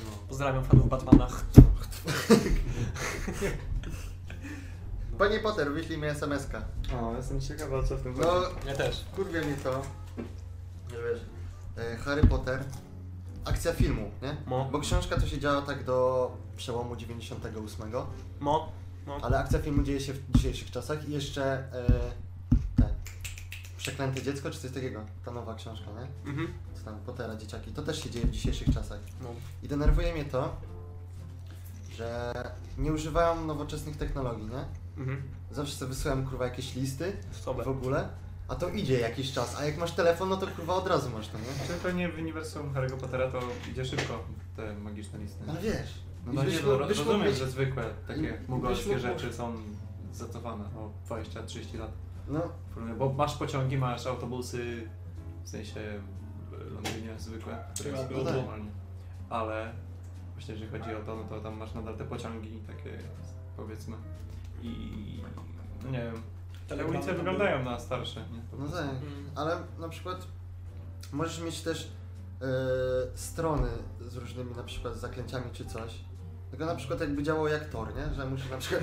No. 0.05 0.11
Pozdrawiam 0.29 0.63
fanów 0.63 0.89
Batmana. 0.89 1.27
Panie 5.17 5.39
Potter, 5.39 5.71
wyślij 5.71 5.97
mi 5.97 6.07
SMS-ka. 6.07 6.61
O, 7.01 7.15
jestem 7.15 7.41
ciekawa 7.41 7.83
co 7.83 7.97
w 7.97 8.01
tym 8.01 8.13
No, 8.21 8.41
Ja 8.67 8.75
też. 8.75 9.05
kurwie 9.15 9.41
mnie 9.41 9.55
to, 9.63 9.81
że 10.91 10.97
wiesz, 10.97 11.21
e, 11.77 11.97
Harry 11.97 12.27
Potter, 12.27 12.63
akcja 13.45 13.73
filmu, 13.73 14.11
nie? 14.21 14.37
Mo. 14.45 14.69
Bo 14.71 14.79
książka 14.79 15.19
to 15.19 15.27
się 15.27 15.39
działa 15.39 15.61
tak 15.61 15.83
do 15.83 16.31
przełomu 16.57 16.95
98, 16.95 17.91
Mo. 18.39 18.71
No. 19.07 19.17
ale 19.21 19.39
akcja 19.39 19.59
filmu 19.59 19.83
dzieje 19.83 19.99
się 19.99 20.13
w 20.13 20.31
dzisiejszych 20.31 20.71
czasach 20.71 21.09
i 21.09 21.11
jeszcze 21.11 21.43
e, 21.43 21.85
te, 22.75 22.89
Przeklęte 23.77 24.21
dziecko, 24.21 24.51
czy 24.51 24.59
coś 24.59 24.71
takiego, 24.71 25.01
ta 25.25 25.31
nowa 25.31 25.55
książka, 25.55 25.85
nie? 25.85 26.29
Mhm. 26.31 26.53
Co 26.75 26.83
tam, 26.83 26.99
Pottera, 26.99 27.35
dzieciaki, 27.35 27.71
to 27.71 27.83
też 27.83 28.03
się 28.03 28.09
dzieje 28.09 28.25
w 28.25 28.31
dzisiejszych 28.31 28.73
czasach. 28.73 28.99
No. 29.21 29.29
I 29.63 29.67
denerwuje 29.67 30.13
mnie 30.13 30.25
to, 30.25 30.55
że 31.95 32.33
nie 32.77 32.93
używają 32.93 33.45
nowoczesnych 33.45 33.97
technologii, 33.97 34.45
nie? 34.45 34.65
Mhm. 34.97 35.23
Zawsze 35.51 35.75
sobie 35.75 35.89
wysyłam 35.89 36.25
kurwa 36.25 36.45
jakieś 36.45 36.75
listy 36.75 37.17
Stopę. 37.31 37.63
w 37.63 37.67
ogóle, 37.67 38.09
a 38.47 38.55
to 38.55 38.69
idzie 38.69 38.99
jakiś 38.99 39.33
czas, 39.33 39.55
a 39.59 39.65
jak 39.65 39.77
masz 39.77 39.91
telefon, 39.91 40.29
no 40.29 40.37
to 40.37 40.47
kurwa 40.47 40.73
od 40.73 40.87
razu 40.87 41.09
masz 41.09 41.27
to, 41.27 41.37
nie? 41.37 41.67
Czy 41.67 41.73
pewnie 41.83 42.09
w 42.09 42.17
uniwersum 42.19 42.73
Harry'ego 42.73 42.97
Pottera 42.97 43.31
to 43.31 43.39
idzie 43.71 43.85
szybko, 43.85 44.23
te 44.55 44.73
magiczne 44.73 45.19
listy. 45.19 45.43
Ale 45.49 45.61
wiesz, 45.61 45.93
No, 46.27 46.33
no 46.33 46.43
byś 46.43 46.53
nie, 46.53 46.59
no, 46.61 46.71
mógł 46.73 46.87
rozumiem, 46.87 47.21
mieć- 47.27 47.37
że 47.37 47.47
zwykłe 47.49 47.83
takie 48.07 48.41
mugolskie 48.47 48.89
mógł- 48.89 49.01
rzeczy 49.01 49.33
są 49.33 49.53
zacofane 50.13 50.63
o 50.65 50.91
20-30 51.09 51.77
lat. 51.79 51.91
No, 52.27 52.41
Bo 52.97 53.13
masz 53.13 53.35
pociągi, 53.37 53.77
masz 53.77 54.07
autobusy, 54.07 54.89
w 55.43 55.49
sensie 55.49 55.79
w 56.51 56.73
Londynie 56.73 57.13
zwykłe, 57.19 57.57
które 57.73 57.91
No 57.91 58.23
normalnie. 58.31 58.71
Ale 59.29 59.71
właśnie 60.33 60.53
jeżeli 60.53 60.71
chodzi 60.71 60.95
o 60.95 60.99
to, 60.99 61.15
no 61.15 61.23
to 61.23 61.39
tam 61.41 61.57
masz 61.57 61.73
nadal 61.73 61.97
te 61.97 62.03
pociągi 62.05 62.59
takie 62.67 62.97
powiedzmy 63.57 63.95
i 64.61 65.21
no 65.85 65.91
nie 65.91 65.99
wiem, 66.03 66.21
te 66.67 66.85
ulice 66.85 67.13
wyglądają 67.13 67.63
na 67.63 67.79
starsze, 67.79 68.19
nie? 68.31 68.41
No 68.59 68.67
tak, 68.71 68.83
Mm. 68.89 69.29
ale 69.35 69.57
na 69.79 69.89
przykład 69.89 70.27
możesz 71.13 71.41
mieć 71.41 71.61
też 71.61 71.91
e, 72.41 73.17
strony 73.17 73.67
z 74.01 74.15
różnymi 74.15 74.55
na 74.55 74.63
przykład 74.63 74.97
zaklęciami 74.97 75.45
czy 75.53 75.65
coś. 75.65 75.99
Tylko 76.49 76.65
na 76.65 76.75
przykład 76.75 76.99
jakby 77.01 77.23
działało 77.23 77.47
jak 77.47 77.69
Tor, 77.69 77.87
nie? 77.95 78.15
Że 78.15 78.25
musisz 78.25 78.49
na 78.49 78.57
przykład... 78.57 78.81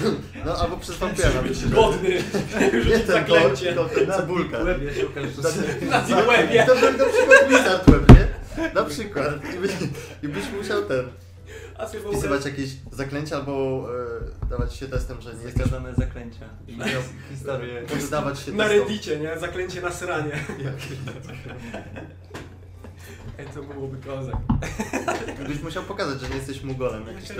No 0.46 0.56
albo 0.56 0.76
przez 0.76 0.96
wampira 0.96 1.28
na 1.28 1.42
przykład. 1.42 1.74
Godny, 1.74 2.08
Nie 2.90 2.98
ten 2.98 3.06
Tor, 3.06 3.16
zaklęcie. 3.40 3.66
tylko 3.66 3.84
ten 3.84 4.12
cebulka. 4.12 4.58
Łebie 4.62 4.94
się 4.94 5.04
Na 5.90 6.02
I 6.02 6.06
Zimłebie. 6.06 6.64
to 6.66 6.76
był 6.76 6.92
na 6.92 7.04
przykład 7.04 7.48
Wizard 7.48 7.90
Web, 7.90 8.10
nie? 8.10 8.26
Na 8.74 8.84
przykład. 8.84 9.34
I, 9.54 9.58
by, 9.58 9.68
I 10.22 10.28
byś 10.28 10.44
musiał 10.58 10.82
ten, 10.82 11.06
wpisywać 12.10 12.44
jakieś 12.44 12.70
zaklęcia 12.92 13.36
albo 13.36 13.86
e, 14.44 14.48
dawać 14.48 14.74
się 14.74 14.88
testem, 14.88 15.20
że 15.20 15.34
nie 15.34 15.42
jesteś... 15.42 15.54
Zakazane 15.62 15.94
zaklęcia. 15.94 16.44
I 16.68 16.76
miał 16.76 17.02
historię. 17.30 17.82
Się 17.88 18.10
na 18.10 18.22
testom. 18.22 18.60
reddicie, 18.60 19.20
nie? 19.20 19.38
Zaklęcie 19.38 19.80
na 19.80 19.90
sranie. 19.92 20.32
Ej, 23.38 23.46
to 23.54 23.62
byłoby 23.62 23.96
kozak. 23.96 24.36
Byś 25.48 25.62
musiał 25.62 25.82
pokazać, 25.82 26.20
że 26.20 26.28
nie 26.28 26.36
jesteś 26.36 26.62
mugolem. 26.62 27.06
Jakiś 27.06 27.28
czy 27.28 27.34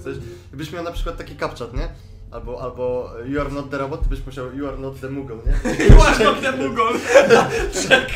coś. 0.00 0.16
Gdybyś 0.48 0.72
miał 0.72 0.84
na 0.84 0.92
przykład 0.92 1.16
taki 1.16 1.36
captchat, 1.36 1.74
nie? 1.74 1.88
Albo, 2.30 2.62
albo 2.62 3.10
you 3.26 3.40
are 3.40 3.50
not 3.50 3.70
the 3.70 3.78
robot, 3.78 4.02
to 4.02 4.08
byś 4.08 4.26
musiał 4.26 4.56
you 4.56 4.68
are 4.68 4.78
not 4.78 5.00
the 5.00 5.10
mugol, 5.10 5.38
nie? 5.46 5.96
Masz 5.96 6.18
ten 6.18 6.74
gol. 6.74 6.94
Czek. 7.88 8.08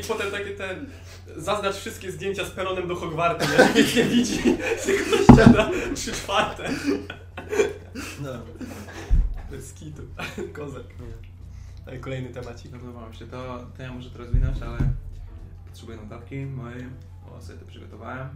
I 0.00 0.04
potem 0.08 0.30
takie 0.30 0.50
ten... 0.50 0.90
Zaznacz 1.36 1.76
wszystkie 1.76 2.12
zdjęcia 2.12 2.44
z 2.44 2.50
peronem 2.50 2.88
do 2.88 2.96
Hogwartu, 2.96 3.44
nie? 3.44 3.82
Nikt 3.82 3.96
nie 3.96 4.04
widzi. 4.04 4.56
Tylko 4.84 5.32
ściana 5.32 5.70
trzy 5.94 6.12
czwarte. 6.12 6.70
No. 8.20 8.30
Bez 9.50 9.72
kitu. 9.72 10.02
Kozak. 10.52 10.84
Ej, 11.86 12.00
Kolejny 12.00 12.28
temacik. 12.28 12.72
Podobało 12.72 13.08
mi 13.08 13.14
się 13.14 13.26
to, 13.26 13.66
to 13.76 13.82
ja 13.82 13.92
muszę 13.92 14.10
to 14.10 14.18
rozwinąć, 14.18 14.62
ale 14.62 14.78
potrzebuję 15.66 15.98
notatki 15.98 16.46
mojej, 16.46 16.86
bo 17.26 17.42
sobie 17.42 17.58
to 17.58 17.66
przygotowałem. 17.66 18.28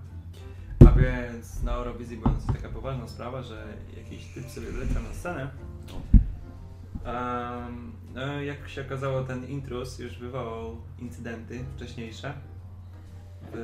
A 0.88 0.92
więc 0.92 1.62
na 1.62 1.72
Eurowizji 1.72 2.16
była 2.16 2.34
taka 2.52 2.68
poważna 2.68 3.08
sprawa, 3.08 3.42
że 3.42 3.66
jakiś 3.96 4.26
typ 4.26 4.50
sobie 4.50 4.66
wleciał 4.66 5.02
na 5.02 5.14
scenę. 5.14 5.50
Um, 7.04 7.92
no, 8.14 8.42
jak 8.42 8.68
się 8.68 8.86
okazało, 8.86 9.22
ten 9.22 9.48
intrus 9.48 9.98
już 9.98 10.18
wywołał 10.18 10.76
incydenty 10.98 11.64
wcześniejsze 11.76 12.34
w 13.52 13.56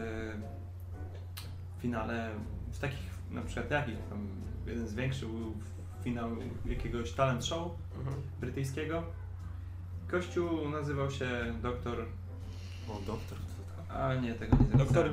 finale, 1.81 2.31
w 2.73 2.79
takich 2.79 3.13
na 3.31 3.43
przykład 3.43 3.71
jakich 3.71 4.09
tam 4.09 4.29
jeden 4.67 4.89
z 4.89 4.95
większych 4.95 5.29
był 5.29 5.55
finał 6.05 6.31
jakiegoś 6.67 7.13
talent 7.13 7.45
show 7.45 7.71
brytyjskiego. 8.41 9.22
Kościół 10.13 10.69
nazywał 10.69 11.11
się 11.11 11.29
doktor. 11.63 11.95
O, 12.89 12.93
doktor. 13.07 13.39
A 13.89 14.15
nie, 14.15 14.35
tego 14.35 14.57
nie 14.73 14.79
Doktor-. 14.79 15.11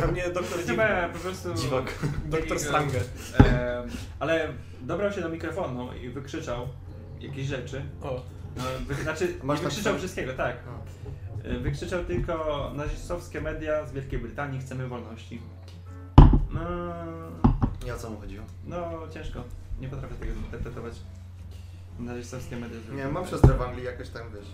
Pewnie 0.00 0.22
doktor 0.40 0.58
Chyba 0.66 0.88
Dziwny. 0.88 1.12
po 1.12 1.18
prostu. 1.18 1.54
Dziwak. 1.54 1.94
Doktor 2.36 2.60
Slanger. 2.60 3.02
Em, 3.38 3.88
ale 4.20 4.48
dobrał 4.80 5.12
się 5.12 5.20
do 5.20 5.28
mikrofonu 5.28 5.92
i 5.94 6.08
wykrzyczał 6.08 6.68
jakieś 7.20 7.46
rzeczy. 7.46 7.82
O. 8.02 8.22
No, 8.56 8.62
wy, 8.86 8.94
znaczy, 8.94 9.34
Masz 9.42 9.58
nie 9.58 9.64
wykrzyczał 9.64 9.92
napisane? 9.92 9.98
wszystkiego, 9.98 10.32
tak. 10.34 10.56
E, 11.44 11.58
Wykrzyczał 11.58 12.04
tylko 12.04 12.72
nazistowskie 12.74 13.40
media 13.40 13.86
z 13.86 13.92
Wielkiej 13.92 14.18
Brytanii, 14.18 14.60
chcemy 14.60 14.88
wolności. 14.88 15.42
No, 16.50 16.60
Nie 17.84 17.94
o 17.94 17.98
co 17.98 18.10
mu 18.10 18.20
chodziło. 18.20 18.44
no 18.64 19.08
ciężko. 19.14 19.42
Nie 19.80 19.88
potrafię 19.88 20.14
tego 20.14 20.32
interpretować. 20.32 20.94
Nazistowskie 21.98 22.56
media. 22.56 22.76
z 22.80 22.92
Nie 22.96 23.08
mam 23.08 23.26
siostrę 23.26 23.54
w 23.54 23.62
Anglii 23.62 23.84
jakoś 23.84 24.08
tam, 24.08 24.22
wiesz. 24.34 24.48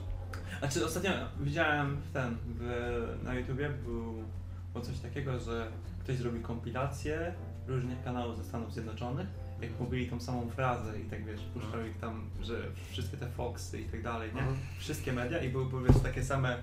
Znaczy 0.59 0.85
ostatnio 0.85 1.11
widziałem 1.41 1.97
ten 2.13 2.37
w, 2.47 3.19
na 3.23 3.35
YouTubie 3.35 3.71
był, 3.71 4.25
było 4.73 4.85
coś 4.85 4.99
takiego, 4.99 5.39
że 5.41 5.69
ktoś 6.01 6.17
zrobił 6.17 6.43
kompilację 6.43 7.35
różnych 7.67 8.05
kanałów 8.05 8.37
ze 8.37 8.45
Stanów 8.45 8.73
Zjednoczonych, 8.73 9.27
jak 9.61 9.81
mówili 9.81 10.09
tą 10.09 10.21
samą 10.21 10.51
frazę 10.51 11.01
i 11.01 11.05
tak 11.05 11.25
wiesz, 11.25 11.41
puszczał 11.55 11.87
ich 11.87 11.99
tam, 11.99 12.31
że 12.43 12.55
wszystkie 12.91 13.17
te 13.17 13.27
Foxy 13.27 13.81
i 13.81 13.85
tak 13.85 14.03
dalej, 14.03 14.31
nie? 14.35 14.41
Mhm. 14.41 14.59
Wszystkie 14.79 15.13
media 15.13 15.39
i 15.39 15.49
były, 15.49 15.67
były 15.67 15.89
wiesz, 15.89 16.03
takie 16.03 16.25
same 16.25 16.59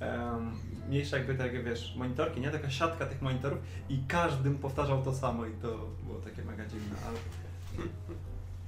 em, 0.00 0.50
mniejsze 0.88 1.18
jakby 1.18 1.34
takie 1.34 1.62
wiesz, 1.62 1.94
monitorki, 1.96 2.40
nie? 2.40 2.50
Taka 2.50 2.70
siatka 2.70 3.06
tych 3.06 3.22
monitorów 3.22 3.58
i 3.88 4.04
każdym 4.08 4.58
powtarzał 4.58 5.02
to 5.02 5.14
samo 5.14 5.46
i 5.46 5.52
to 5.52 5.68
było 6.04 6.18
takie 6.24 6.44
mega 6.44 6.66
dziwne, 6.66 6.96
ale 7.08 7.18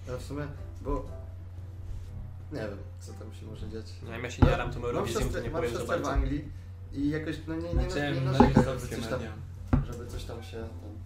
Ja 0.08 0.18
w 0.18 0.22
sumie, 0.22 0.42
bo... 0.82 1.26
Nie 2.52 2.60
wiem, 2.60 2.78
co 3.00 3.12
tam 3.12 3.34
się 3.34 3.46
może 3.46 3.68
dziać. 3.68 3.86
Nie 4.02 4.12
wiem, 4.12 4.24
ja 4.24 4.30
się 4.30 4.42
nie 4.42 4.50
jaram 4.50 4.70
tą 4.72 4.84
Eurowizją, 4.84 5.28
to 5.28 5.40
nie 5.40 5.50
powiem 5.50 5.70
za 5.72 5.78
siostrę 5.78 5.98
w 5.98 6.02
bardzo. 6.02 6.12
Anglii 6.12 6.44
i 6.92 7.10
jakoś, 7.10 7.36
no 7.46 7.54
nie, 7.54 7.62
nie, 7.62 7.86
nie, 7.86 8.12
nie 8.12 8.20
narzekaj, 8.20 8.64
żeby 8.64 8.80
coś 8.96 9.06
tam, 9.06 9.20
żeby 9.86 10.06
coś 10.06 10.24
tam 10.24 10.42
się 10.42 10.56
tam 10.56 10.96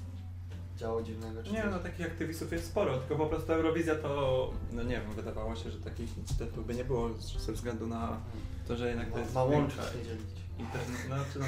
działo 0.76 1.02
dziwnego 1.02 1.42
czy 1.42 1.52
Nie, 1.52 1.62
coś. 1.62 1.70
no 1.70 1.78
takich 1.78 2.06
aktywistów 2.06 2.52
jest 2.52 2.66
sporo, 2.66 2.98
tylko 2.98 3.16
po 3.16 3.26
prostu 3.26 3.52
Eurowizja 3.52 3.94
to, 3.94 4.50
no 4.72 4.82
nie 4.82 5.00
wiem, 5.00 5.12
wydawało 5.16 5.56
się, 5.56 5.70
że 5.70 5.78
takich 5.78 6.18
incydentów 6.18 6.66
by 6.66 6.74
nie 6.74 6.84
było 6.84 7.10
ze 7.38 7.52
względu 7.52 7.86
na 7.86 8.20
to, 8.68 8.76
że 8.76 8.88
jednak 8.88 9.12
to 9.12 9.18
jest 9.18 9.34
Ma 9.34 9.44
łączyć, 9.44 9.78
nie 9.98 10.04
dzielić. 10.04 10.26
internet, 10.58 11.06
no 11.08 11.16
czy 11.32 11.38
no 11.38 11.44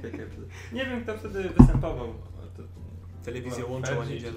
to 0.00 0.06
jest. 0.16 0.36
Nie 0.72 0.86
wiem 0.86 1.02
kto 1.02 1.18
wtedy 1.18 1.42
występował. 1.58 2.14
To 2.56 2.62
Telewizję 3.24 3.58
była 3.64 3.72
łączą, 3.72 3.92
a 3.92 4.04
Fergie 4.04 4.32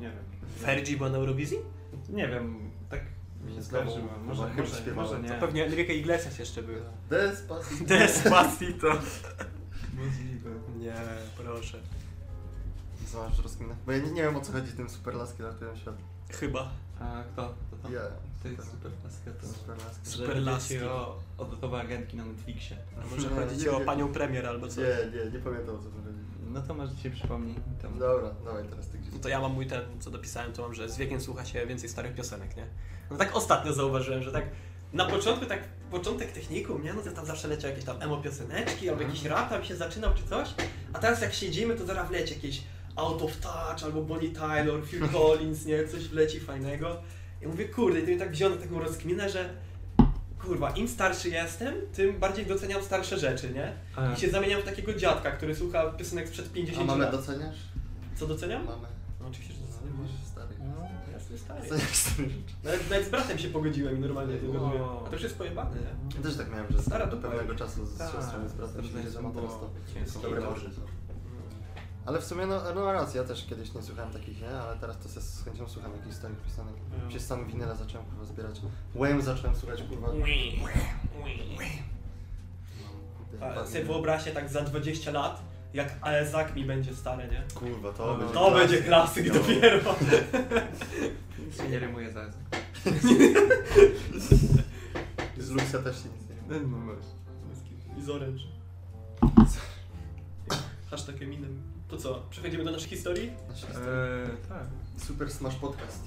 nie 0.00 0.08
wiem. 0.10 0.24
Fergie 0.58 0.96
była 0.96 1.10
na 1.10 1.18
Eurowizji? 1.18 1.58
Nie 2.08 2.28
wiem, 2.28 2.71
mi 3.42 3.54
się 3.54 3.62
skojarzyło. 3.62 4.08
Może, 4.24 4.42
może, 4.56 4.94
może 4.94 5.10
to 5.10 5.18
nie. 5.18 5.28
Pewnie 5.28 5.66
Enrique 5.66 5.94
Iglesias 5.94 6.38
jeszcze 6.38 6.62
był. 6.62 6.76
Despacito. 7.10 7.84
Despacito. 7.94 8.88
Możliwe. 9.94 10.50
Nie, 10.78 10.94
proszę. 11.36 11.78
Zobacz 13.06 13.38
rozkminę. 13.38 13.74
Bo 13.86 13.92
ja 13.92 13.98
nie, 13.98 14.10
nie 14.10 14.22
wiem 14.22 14.36
o 14.36 14.40
co 14.40 14.52
chodzi 14.52 14.72
tym 14.72 14.90
superlaski 14.90 15.42
ratują 15.42 15.76
świat. 15.76 15.94
Chyba. 16.30 16.70
A 17.00 17.22
kto? 17.32 17.54
To 17.70 17.76
to? 17.82 17.94
Ja. 17.94 18.00
To 18.42 18.48
jest 18.48 18.70
super 18.70 18.92
klaska 19.02 19.30
to. 19.40 19.46
Superlaski. 20.10 20.78
O 20.82 21.18
odlotowe 21.38 21.80
agentki 21.80 22.16
na 22.16 22.24
Netflixie. 22.24 22.76
A 23.02 23.14
może 23.14 23.28
chodzi 23.28 23.60
ci 23.60 23.68
o 23.68 23.80
panią 23.80 24.12
premier 24.12 24.46
albo 24.46 24.68
coś. 24.68 24.76
Nie, 24.76 25.24
nie, 25.24 25.30
nie 25.30 25.38
pamiętam 25.38 25.74
o 25.74 25.78
co 25.78 25.84
chodzi. 25.84 26.18
No 26.48 26.62
to 26.62 26.74
może 26.74 26.96
ci 26.96 27.10
przypomnij. 27.10 27.54
Tam. 27.82 27.98
Dobra, 27.98 28.30
dawaj 28.44 28.64
teraz 28.68 28.88
ty. 28.88 28.98
No 29.12 29.18
to 29.18 29.28
ja 29.28 29.40
mam 29.40 29.52
mój 29.52 29.66
ten, 29.66 29.82
co 30.00 30.10
dopisałem, 30.10 30.52
to 30.52 30.62
mam, 30.62 30.74
że 30.74 30.88
z 30.88 30.96
wiekiem 30.96 31.20
słucha 31.20 31.44
się 31.44 31.66
więcej 31.66 31.88
starych 31.88 32.14
piosenek, 32.14 32.56
nie? 32.56 32.66
No 33.10 33.16
tak 33.16 33.36
ostatnio 33.36 33.72
zauważyłem, 33.72 34.22
że 34.22 34.32
tak 34.32 34.44
na 34.92 35.04
początku, 35.04 35.46
tak 35.46 35.60
początek 35.90 36.32
technikum, 36.32 36.82
nie? 36.84 36.92
No 36.94 37.02
to 37.02 37.10
tam 37.12 37.26
zawsze 37.26 37.48
leciał 37.48 37.70
jakieś 37.70 37.84
tam 37.84 38.02
emo 38.02 38.16
pioseneczki, 38.16 38.88
albo 38.90 39.02
jakiś 39.02 39.24
rap 39.24 39.48
tam 39.50 39.64
się 39.64 39.76
zaczynał 39.76 40.14
czy 40.14 40.22
coś, 40.28 40.48
a 40.92 40.98
teraz 40.98 41.22
jak 41.22 41.34
siedzimy, 41.34 41.74
to 41.74 41.86
zaraz 41.86 42.08
wleci 42.08 42.34
jakieś 42.34 42.62
Out 42.96 43.22
of 43.22 43.36
Touch, 43.36 43.84
albo 43.84 44.02
Bonnie 44.02 44.28
Tyler, 44.28 44.84
Phil 44.90 45.08
Collins, 45.12 45.64
nie? 45.64 45.88
Coś 45.88 46.08
wleci 46.08 46.40
fajnego. 46.40 46.96
I 47.42 47.46
mówię, 47.46 47.68
kurde, 47.68 48.00
i 48.00 48.02
to 48.02 48.08
mi 48.10 48.16
tak 48.18 48.30
wziął 48.32 48.50
na 48.50 48.56
taką 48.56 48.78
rozkminę, 48.80 49.30
że 49.30 49.48
kurwa, 50.42 50.70
im 50.70 50.88
starszy 50.88 51.28
jestem, 51.28 51.74
tym 51.94 52.18
bardziej 52.18 52.46
doceniam 52.46 52.82
starsze 52.82 53.18
rzeczy, 53.18 53.50
nie? 53.50 53.72
A, 53.96 54.12
I 54.12 54.16
się 54.20 54.30
zamieniam 54.30 54.60
w 54.62 54.64
takiego 54.64 54.94
dziadka, 54.94 55.30
który 55.30 55.54
słucha 55.54 55.90
piosenek 55.90 56.28
sprzed 56.28 56.46
A 56.50 56.54
50 56.54 56.86
mamy 56.86 57.04
lat. 57.04 57.12
doceniasz? 57.12 57.56
Co 58.16 58.26
doceniam? 58.26 58.64
Mamy. 58.64 58.86
No 59.84 59.90
doceniam. 59.90 60.02
Doceniasz 60.02 60.26
stary. 60.26 60.54
No, 60.58 61.12
jasny 61.12 61.38
stary. 61.38 61.64
Stare 61.66 61.80
rzeczy. 61.80 62.28
Nawet, 62.64 62.90
nawet 62.90 63.06
z 63.06 63.10
bratem 63.10 63.38
się 63.38 63.48
pogodziłem 63.48 63.96
i 63.96 64.00
normalnie 64.00 64.36
to 64.36 64.46
No. 64.46 64.52
goduję. 64.52 64.80
A 65.06 65.08
to 65.08 65.12
już 65.12 65.22
jest 65.22 65.38
pojebane, 65.38 65.76
nie? 65.80 66.16
Ja 66.16 66.22
też 66.22 66.36
tak 66.36 66.50
miałem, 66.50 66.66
że 66.72 66.82
Stara 66.82 67.06
do 67.06 67.16
pewnego 67.16 67.54
czasu 67.54 67.86
z 67.86 67.98
Tak, 67.98 68.12
siostrą 68.12 68.44
i 68.44 68.48
z 68.48 68.52
bratem 68.52 68.84
się 68.84 68.94
nie 68.94 69.02
teraz 69.02 70.12
to 70.14 70.20
dobre 70.22 70.40
morzy. 70.40 70.70
Ale 72.06 72.20
w 72.20 72.24
sumie, 72.24 72.46
no, 72.46 72.60
no 72.74 72.92
racja, 72.92 73.22
ja 73.22 73.28
też 73.28 73.46
kiedyś 73.46 73.74
nie 73.74 73.82
słuchałem 73.82 74.12
takich, 74.12 74.40
nie? 74.40 74.48
Ale 74.50 74.76
teraz 74.76 74.98
to 74.98 75.08
z 75.08 75.44
chęcią 75.44 75.68
słucham 75.68 75.92
jakichś 75.92 76.16
starych 76.16 76.38
pisanek. 76.40 76.74
No. 77.04 77.10
Się 77.10 77.20
sam 77.20 77.46
winyle 77.46 77.76
zacząłem 77.76 78.06
kurwa 78.06 78.24
zbierać. 78.24 78.60
Wham 78.94 79.22
zacząłem 79.22 79.56
słuchać 79.56 79.82
kurwa. 79.82 80.08
No, 80.08 80.24
A 83.40 83.52
kurde, 83.52 83.66
sobie 83.70 83.84
wyobraźcie 83.84 84.32
tak 84.32 84.48
za 84.48 84.62
20 84.62 85.10
lat, 85.10 85.42
jak 85.74 85.94
Aezak 86.00 86.56
mi 86.56 86.64
będzie 86.64 86.94
stare, 86.94 87.28
nie? 87.28 87.42
Kurwa, 87.54 87.92
to 87.92 88.06
No, 88.06 88.18
będzie 88.18 88.34
To 88.34 88.50
klasyk. 88.50 88.68
będzie 88.70 88.82
klasyk 88.88 89.26
No. 89.28 89.34
dopiero. 89.34 89.78
Nic 91.46 91.56
się 91.56 91.68
nie 91.68 91.78
rymuje 91.78 92.12
za 92.12 92.20
język. 92.22 92.40
Z 95.38 95.50
Luxa 95.50 95.78
też 95.84 95.96
się 96.02 96.08
nic 96.08 96.28
nie 96.50 96.60
No 96.60 96.78
właśnie. 96.78 97.12
I 97.98 98.02
z 98.02 98.10
Orange. 98.10 98.44
Hashtag 100.90 101.22
Eminem. 101.22 101.62
To 101.88 101.96
co, 101.96 102.22
przechodzimy 102.30 102.64
do 102.64 102.70
naszej 102.70 102.88
historii? 102.88 103.32
Nasz 103.48 103.64
Eee, 103.64 103.70
tak. 104.48 104.64
Super 105.06 105.30
Smash 105.30 105.54
Podcast. 105.54 106.02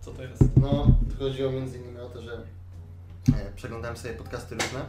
Co 0.00 0.10
to 0.12 0.22
jest? 0.22 0.42
No, 0.56 0.86
chodziło 1.18 1.52
między 1.52 1.78
innymi 1.78 1.98
o 1.98 2.08
to, 2.08 2.22
że 2.22 2.32
e, 3.34 3.52
przeglądałem 3.56 3.96
sobie 3.96 4.14
podcasty 4.14 4.54
różne 4.54 4.84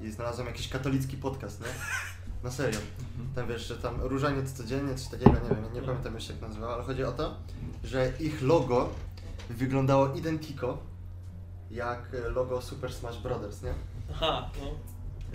i 0.00 0.10
znalazłem 0.10 0.46
jakiś 0.46 0.68
katolicki 0.68 1.16
podcast, 1.16 1.60
nie? 1.60 1.66
Na 2.42 2.50
serio. 2.50 2.80
Tam 3.34 3.48
wiesz, 3.48 3.66
że 3.68 3.76
tam 3.78 4.00
różaniec 4.02 4.52
codziennie, 4.52 4.94
coś 4.94 5.08
takiego, 5.08 5.30
nie 5.30 5.56
wiem, 5.56 5.74
nie 5.74 5.82
pamiętam 5.82 6.14
jeszcze 6.14 6.32
jak 6.32 6.42
nazywało, 6.42 6.74
ale 6.74 6.82
chodzi 6.84 7.04
o 7.04 7.12
to, 7.12 7.34
że 7.84 8.12
ich 8.20 8.42
logo 8.42 8.88
wyglądało 9.50 10.14
identico 10.14 10.78
jak 11.70 12.14
e, 12.26 12.28
logo 12.30 12.62
Super 12.62 12.92
Smash 12.92 13.18
Brothers, 13.18 13.62
nie? 13.62 13.74
Aha, 14.12 14.50
no. 14.60 14.70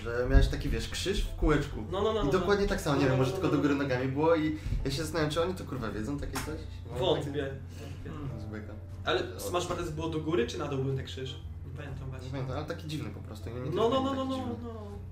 Że 0.04 0.28
miałeś 0.30 0.48
taki, 0.48 0.70
wiesz, 0.70 0.90
krzyż 0.90 1.24
w 1.24 1.36
kółeczku. 1.36 1.84
No, 1.92 2.02
no, 2.02 2.14
no. 2.14 2.22
I 2.22 2.26
no, 2.26 2.32
dokładnie 2.32 2.68
tak 2.68 2.82
samo, 2.82 2.96
nie 2.96 3.02
No, 3.04 3.10
wiem, 3.10 3.18
no, 3.20 3.24
może 3.24 3.32
no, 3.32 3.38
tylko 3.38 3.48
no, 3.48 3.52
do 3.52 3.58
no. 3.58 3.62
góry 3.64 3.76
nogami 3.76 4.08
było 4.12 4.36
i 4.36 4.58
ja 4.86 4.92
się 4.92 5.02
zastanawiam, 5.02 5.32
czy 5.32 5.42
oni 5.42 5.54
to 5.56 5.64
kurwa 5.64 5.90
wiedzą 5.92 6.20
takie 6.20 6.34
coś? 6.34 6.60
No, 6.92 6.98
Wątpię. 7.00 7.32
takie-. 7.32 8.74
Ale 9.06 9.40
Smash 9.40 9.68
Brothers 9.68 9.90
było 9.90 10.10
do 10.10 10.20
góry 10.20 10.48
czy 10.48 10.58
na 10.60 10.68
dół 10.68 10.84
był 10.84 10.96
ten 10.96 11.06
krzyż? 11.06 11.36
Nie 11.66 11.78
pamiętam 11.78 12.06
Nie 12.06 12.12
właśnie. 12.12 12.30
pamiętam, 12.32 12.58
ale 12.58 12.66
taki 12.66 12.88
dziwny 12.88 13.10
po 13.10 13.20
prostu. 13.20 13.50
Nie, 13.50 13.56
nie 13.56 13.70
No, 13.76 13.90
no, 13.90 14.02
no, 14.04 14.14
no, 14.14 14.26
no, 14.26 14.38
no. 14.38 14.46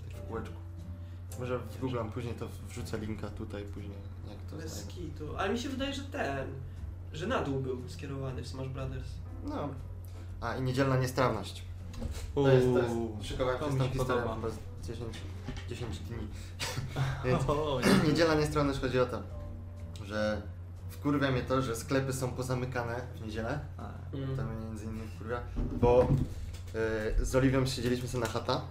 Taki 0.07 0.15
w 0.15 0.27
kółeczku. 0.27 0.55
Może 1.39 1.59
w 1.59 1.79
Google 1.79 1.97
później 2.13 2.33
to 2.33 2.47
wrzucę 2.69 2.97
linka 2.97 3.27
tutaj 3.27 3.63
później, 3.63 3.97
jak 4.29 4.38
to 4.50 4.55
Bez 4.55 4.73
znajdę. 4.73 4.91
kitu. 4.91 5.38
Ale 5.38 5.50
mi 5.53 5.59
się 5.59 5.69
wydaje, 5.69 5.93
że 5.93 6.03
ten, 6.03 6.47
że 7.13 7.27
na 7.27 7.41
dół 7.41 7.59
był 7.59 7.89
skierowany 7.89 8.43
w 8.43 8.47
Smash 8.47 8.67
Brothers. 8.67 9.07
No. 9.43 9.69
A 10.41 10.55
i 10.57 10.61
niedzielna 10.61 10.97
niestrawność. 10.97 11.63
To 12.35 12.51
jest, 12.51 12.65
to 12.65 12.77
jest, 12.79 12.95
szykowałem 13.21 13.59
to 13.59 13.65
się 13.65 13.71
mi 13.73 13.79
z 13.79 13.79
tą 13.79 13.85
się 13.85 13.91
historią 13.91 14.21
podoba. 14.23 14.35
chyba 14.35 14.50
z 14.50 14.88
10, 14.88 15.17
10 15.69 16.00
dni. 16.00 16.27
Więc 17.25 17.50
O, 17.50 17.79
niedzielna 18.07 18.35
niestrawność 18.35 18.79
chodzi 18.79 19.00
o 19.00 19.05
to, 19.05 19.21
że 20.05 20.41
wkurwia 20.89 21.31
mnie 21.31 21.41
to, 21.41 21.61
że 21.61 21.75
sklepy 21.75 22.13
są 22.13 22.31
pozamykane 22.31 23.01
w 23.15 23.21
niedzielę. 23.21 23.59
Mm. 24.13 24.38
To 24.38 24.43
mnie 24.43 24.65
między 24.65 24.85
innymi 24.85 25.07
wkurwia, 25.07 25.41
bo 25.81 26.07
y, 27.21 27.25
z 27.25 27.35
Oliwią 27.35 27.65
siedzieliśmy 27.65 28.07
sobie 28.07 28.23
na 28.23 28.29
chata 28.29 28.61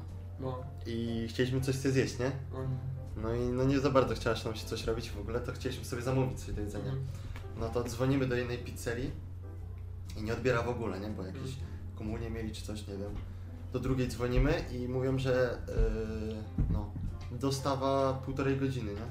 No. 0.41 0.59
i 0.87 1.27
chcieliśmy 1.29 1.61
coś 1.61 1.75
sobie 1.77 1.93
zjeść, 1.93 2.19
nie? 2.19 2.31
no. 2.53 2.59
No 3.23 3.35
i 3.35 3.41
no 3.41 3.65
nie 3.65 3.81
za 3.81 3.91
bardzo 3.91 4.15
chciałaś 4.15 4.45
nam 4.45 4.55
się 4.55 4.67
coś 4.67 4.85
robić 4.85 5.11
w 5.11 5.19
ogóle, 5.21 5.41
to 5.41 5.53
chcieliśmy 5.53 5.85
sobie 5.85 6.03
zamówić 6.03 6.41
coś 6.41 6.55
do 6.55 6.61
jedzenia. 6.61 6.85
Mhm. 6.85 7.07
No 7.61 7.69
to 7.69 7.85
dzwonimy 7.85 8.27
do 8.27 8.35
jednej 8.37 8.59
pizzerii 8.59 9.11
i 10.17 10.23
nie 10.23 10.33
odbiera 10.33 10.63
w 10.63 10.69
ogóle, 10.69 11.01
nie? 11.01 11.09
Bo 11.09 11.23
jakieś 11.23 11.43
Mhm. 11.43 11.67
komunie 11.99 12.31
mieli 12.31 12.53
czy 12.53 12.63
coś, 12.63 12.87
nie 12.87 12.97
wiem. 12.97 13.15
Do 13.73 13.81
drugiej 13.81 14.09
dzwonimy 14.09 14.55
i 14.73 14.89
mówią, 14.89 15.19
że 15.19 15.59
yy, 16.29 16.35
no, 16.71 16.91
dostawa 17.33 18.13
półtorej 18.25 18.57
godziny, 18.57 18.93
nie? 18.93 19.07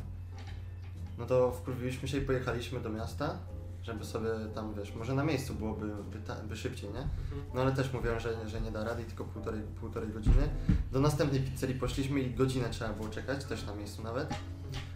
No 1.17 1.25
to 1.25 1.51
wkurwiliśmy 1.51 2.07
się 2.07 2.17
i 2.17 2.21
pojechaliśmy 2.21 2.79
do 2.79 2.89
miasta, 2.89 3.37
żeby 3.83 4.05
sobie 4.05 4.29
tam, 4.55 4.73
wiesz, 4.73 4.95
może 4.95 5.13
na 5.13 5.23
miejscu 5.23 5.53
byłoby 5.53 5.87
by, 6.11 6.19
ta, 6.19 6.35
by 6.35 6.57
szybciej, 6.57 6.89
nie? 6.89 6.99
Mhm. 6.99 7.41
No 7.53 7.61
ale 7.61 7.71
też 7.71 7.93
mówią, 7.93 8.19
że, 8.19 8.49
że 8.49 8.61
nie 8.61 8.71
da 8.71 8.83
rady, 8.83 9.03
tylko 9.03 9.23
półtorej, 9.23 9.61
półtorej 9.79 10.09
godziny. 10.09 10.49
Do 10.91 10.99
następnej 10.99 11.41
pizzerii 11.41 11.79
poszliśmy 11.79 12.19
i 12.19 12.35
godzinę 12.35 12.69
trzeba 12.69 12.93
było 12.93 13.09
czekać, 13.09 13.45
też 13.45 13.65
na 13.65 13.75
miejscu 13.75 14.03
nawet. 14.03 14.29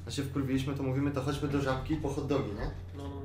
No 0.05 0.11
się 0.11 0.23
wkurwiliśmy, 0.23 0.75
to 0.75 0.83
mówimy, 0.83 1.11
to 1.11 1.21
chodźmy 1.21 1.47
do 1.47 1.61
żabki 1.61 1.95
po 1.95 2.09
hot 2.09 2.27
dogi, 2.27 2.51
nie? 2.51 2.71
No, 2.97 3.03
no, 3.03 3.21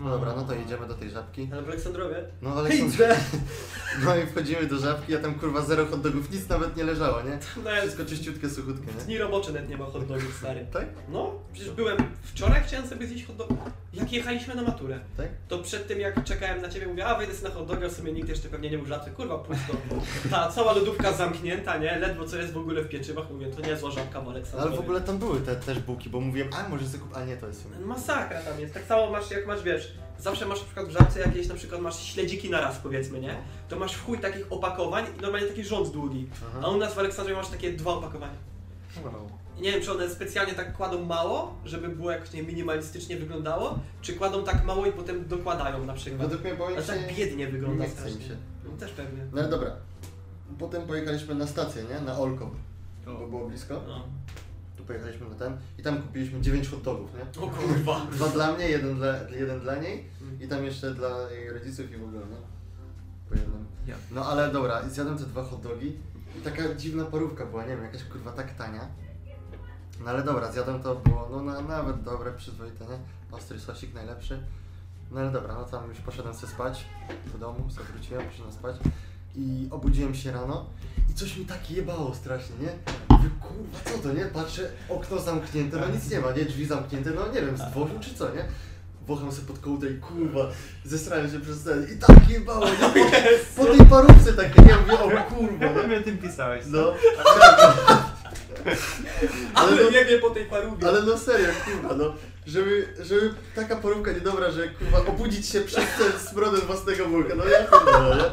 no. 0.00 0.10
Dobra, 0.10 0.32
no 0.36 0.42
to 0.44 0.54
jedziemy 0.54 0.86
do 0.86 0.94
tej 0.94 1.10
żabki. 1.10 1.48
Ale 1.52 1.62
w 1.62 1.68
Aleksandrowie? 1.68 2.24
No 2.42 2.50
ale 2.50 2.70
są... 2.72 2.84
No 4.04 4.16
i 4.16 4.26
wchodzimy 4.26 4.66
do 4.66 4.78
żabki, 4.78 5.16
a 5.16 5.18
tam 5.18 5.34
kurwa 5.34 5.62
zero 5.62 5.86
hot 5.86 6.00
dogów, 6.00 6.30
nic 6.30 6.48
nawet 6.48 6.76
nie 6.76 6.84
leżało, 6.84 7.22
nie? 7.22 7.38
No 7.64 7.70
jest. 7.70 7.82
Wszystko 7.82 8.04
czyściutkie, 8.04 8.50
suchutkie, 8.50 8.86
nie? 8.98 9.04
Dni 9.04 9.18
robocze 9.18 9.52
nawet 9.52 9.68
nie 9.68 9.76
ma 9.76 9.84
hot 9.84 10.06
dogów, 10.06 10.36
stary. 10.38 10.66
Tak? 10.72 10.86
No, 11.08 11.34
przecież 11.52 11.70
byłem, 11.72 11.96
wczoraj 12.22 12.62
chciałem 12.66 12.88
sobie 12.88 13.06
zjeść 13.06 13.26
hot 13.26 13.36
dog. 13.36 13.48
Jak 13.94 14.12
jechaliśmy 14.12 14.54
na 14.54 14.62
maturę, 14.62 15.00
Tak? 15.16 15.26
to 15.48 15.58
przed 15.58 15.88
tym 15.88 16.00
jak 16.00 16.24
czekałem 16.24 16.62
na 16.62 16.68
ciebie, 16.68 16.86
mówię, 16.86 17.06
a 17.06 17.18
wejdę 17.18 17.34
sobie 17.34 17.48
na 17.48 17.54
hot 17.54 17.66
doga, 17.66 17.88
w 17.88 17.92
sumie 17.92 18.12
nikt 18.12 18.28
jeszcze 18.28 18.48
pewnie 18.48 18.70
nie 18.70 18.78
był 18.78 18.86
żadny, 18.86 19.12
kurwa 19.12 19.38
pusto. 19.38 19.72
Ta 20.30 20.48
cała 20.52 20.72
lodówka 20.72 21.12
zamknięta, 21.12 21.76
nie? 21.76 21.98
Ledwo 21.98 22.24
co 22.26 22.36
jest 22.36 22.52
w 22.52 22.58
ogóle 22.58 22.82
w 22.82 22.88
pieczywach, 22.88 23.30
mówię, 23.30 23.46
to 23.46 23.60
niezła 23.66 23.90
żabka 23.90 24.20
w 24.20 24.28
Aleksandrowie. 24.28 24.68
Ale 24.68 24.76
w 24.76 24.80
ogóle 24.80 25.00
tam 25.00 25.18
były 25.18 25.40
te 25.40 25.56
też 25.56 25.78
bułki, 25.78 26.10
bo 26.10 26.20
mówiłem, 26.20 26.48
a 26.54 26.68
może 26.68 26.86
sobie 26.86 26.98
kup... 26.98 27.16
A 27.16 27.24
nie, 27.24 27.36
to 27.36 27.46
jest 27.46 27.62
w. 27.62 27.86
Masakra 27.86 28.40
tam 28.40 28.60
jest. 28.60 28.74
Tak 28.74 28.84
samo 28.84 29.10
masz, 29.10 29.30
jak 29.30 29.46
masz, 29.46 29.62
wiesz, 29.62 29.87
zawsze 30.18 30.46
masz 30.46 30.58
na 30.58 30.64
przykład 30.64 30.86
w 30.86 30.90
żabce 30.90 31.20
jakieś, 31.20 31.46
na 31.48 31.54
przykład 31.54 31.80
masz 31.80 32.02
śledziki 32.02 32.50
na 32.50 32.60
raz, 32.60 32.78
powiedzmy, 32.78 33.20
nie? 33.20 33.36
To 33.68 33.76
masz 33.78 33.94
w 33.94 34.04
chuj 34.04 34.18
takich 34.18 34.52
opakowań 34.52 35.04
i 35.18 35.22
normalnie 35.22 35.46
taki 35.48 35.64
rząd 35.64 35.88
długi. 35.88 36.28
A 36.54 36.58
Aha. 36.58 36.68
u 36.68 36.76
nas 36.76 36.94
w 36.94 36.98
Aleksandrowie 36.98 37.36
masz 37.40 37.48
takie 37.48 37.72
dwa 37.72 37.92
opakowania. 37.92 38.34
I 39.58 39.60
nie 39.60 39.72
wiem, 39.72 39.82
czy 39.82 39.92
one 39.92 40.10
specjalnie 40.10 40.52
tak 40.54 40.76
kładą 40.76 41.04
mało, 41.04 41.54
żeby 41.64 41.88
było 41.88 42.10
jakoś 42.10 42.32
nie 42.32 42.42
minimalistycznie 42.42 43.16
wyglądało, 43.16 43.78
czy 44.02 44.12
kładą 44.14 44.44
tak 44.44 44.64
mało 44.64 44.86
i 44.86 44.92
potem 44.92 45.28
dokładają 45.28 45.84
na 45.84 45.92
przykład. 45.94 46.22
Według 46.28 46.42
mnie, 46.42 46.66
Ale 46.66 46.76
im 46.76 46.82
tak 46.82 47.14
biednie 47.16 47.46
wygląda 47.46 47.84
nie 47.84 47.90
chce 47.90 48.00
strasznie. 48.00 48.24
się. 48.28 48.36
No, 48.64 48.70
też 48.80 48.90
pewnie. 48.90 49.26
No 49.32 49.40
ale 49.40 49.50
dobra. 49.50 49.70
Potem 50.58 50.86
pojechaliśmy 50.86 51.34
na 51.34 51.46
stację, 51.46 51.82
nie? 51.90 52.00
Na 52.00 52.18
Olko, 52.18 52.50
bo 53.06 53.26
było 53.26 53.48
blisko. 53.48 53.82
No. 53.88 54.04
Pojechaliśmy 54.88 55.28
na 55.28 55.34
ten 55.34 55.56
i 55.78 55.82
tam 55.82 56.02
kupiliśmy 56.02 56.40
9 56.40 56.68
hot 56.68 56.82
dogów, 56.82 57.10
nie? 57.14 57.42
O 57.42 57.46
kurwa. 57.46 58.06
Dwa 58.12 58.28
dla 58.28 58.52
mnie, 58.52 58.68
jeden 58.68 58.96
dla, 58.96 59.14
jeden 59.30 59.60
dla 59.60 59.76
niej 59.76 60.04
i 60.40 60.48
tam 60.48 60.64
jeszcze 60.64 60.94
dla 60.94 61.30
jej 61.30 61.50
rodziców 61.50 61.92
i 61.92 61.96
w 61.96 62.04
ogóle, 62.04 62.20
nie? 62.26 62.36
Po 63.28 63.34
jednym. 63.34 63.66
No 64.10 64.24
ale 64.24 64.52
dobra, 64.52 64.80
i 64.80 64.90
zjadłem 64.90 65.18
te 65.18 65.24
dwa 65.24 65.44
hot 65.44 65.62
dogi 65.62 65.96
i 66.38 66.40
taka 66.40 66.74
dziwna 66.74 67.04
parówka 67.04 67.46
była, 67.46 67.62
nie 67.62 67.68
wiem, 67.68 67.82
jakaś 67.82 68.04
kurwa 68.04 68.32
tak 68.32 68.54
tania. 68.54 68.88
No 70.04 70.10
ale 70.10 70.22
dobra, 70.22 70.52
zjadłem 70.52 70.82
to, 70.82 70.94
było 70.94 71.28
no 71.30 71.42
na, 71.42 71.60
nawet 71.60 72.02
dobre, 72.02 72.32
przyzwoite, 72.32 72.84
nie? 72.84 72.98
Ostry 73.36 73.60
sosik 73.60 73.94
najlepszy. 73.94 74.42
No 75.10 75.20
ale 75.20 75.30
dobra, 75.30 75.54
no 75.54 75.64
tam 75.64 75.88
już 75.88 75.98
poszedłem 75.98 76.34
sobie 76.34 76.52
spać 76.52 76.84
do 77.32 77.38
domu, 77.38 77.70
sobie 77.70 77.86
wróciłem, 77.86 78.26
poszedłem 78.26 78.52
spać 78.52 78.76
i 79.36 79.68
obudziłem 79.70 80.14
się 80.14 80.32
rano 80.32 80.66
i 81.10 81.14
coś 81.14 81.36
mi 81.36 81.44
tak 81.44 81.70
jebało 81.70 82.14
strasznie, 82.14 82.56
nie? 82.60 83.07
Kurwa, 83.40 83.78
co 83.84 83.98
to, 84.08 84.12
nie? 84.14 84.24
Patrzę, 84.24 84.70
okno 84.88 85.18
zamknięte, 85.18 85.76
no 85.76 85.88
nic 85.88 86.10
nie 86.10 86.20
ma, 86.20 86.32
nie? 86.32 86.44
Drzwi 86.44 86.66
zamknięte, 86.66 87.10
no 87.10 87.28
nie 87.34 87.40
wiem, 87.42 87.56
z 87.56 87.60
dworu 87.70 87.90
czy 88.00 88.14
co, 88.14 88.24
nie? 88.34 88.44
Włocham 89.06 89.32
sobie 89.32 89.46
pod 89.46 89.58
kołdrę 89.58 89.90
i 89.90 89.98
kurwa, 89.98 90.40
zesrałem 90.84 91.30
się 91.30 91.40
przez 91.40 91.62
ten 91.64 91.86
i 91.94 91.98
tak 91.98 92.30
jebało, 92.30 92.64
nie? 92.64 92.76
Po, 92.76 92.94
po 93.66 93.76
tej 93.76 93.86
parówce 93.86 94.32
takie, 94.32 94.62
nie? 94.62 94.76
Mówię, 94.76 94.98
o 95.18 95.22
kurwa, 95.34 95.64
Ja 95.66 95.72
nie? 95.82 95.88
mnie 95.88 96.00
tym 96.00 96.18
pisałeś. 96.18 96.64
No, 96.66 96.92
Ale 99.54 99.76
no- 99.84 99.90
nie 99.90 100.04
wie 100.04 100.18
po 100.18 100.30
tej 100.30 100.44
parówie. 100.44 100.88
ale 100.88 101.02
no 101.02 101.18
serio, 101.18 101.48
kurwa, 101.64 101.94
no. 101.94 102.14
Żeby, 102.46 102.88
żeby 103.02 103.34
taka 103.54 103.76
porówka 103.76 104.12
niedobra, 104.12 104.50
że 104.50 104.68
kurwa 104.68 104.98
obudzić 104.98 105.46
się 105.48 105.60
przez 105.60 105.84
ten 105.98 106.20
smrodem 106.30 106.60
własnego 106.60 107.04
wulka, 107.04 107.34
no 107.34 107.44
ja 107.44 107.58
pierdolę, 107.64 108.16
nie? 108.16 108.24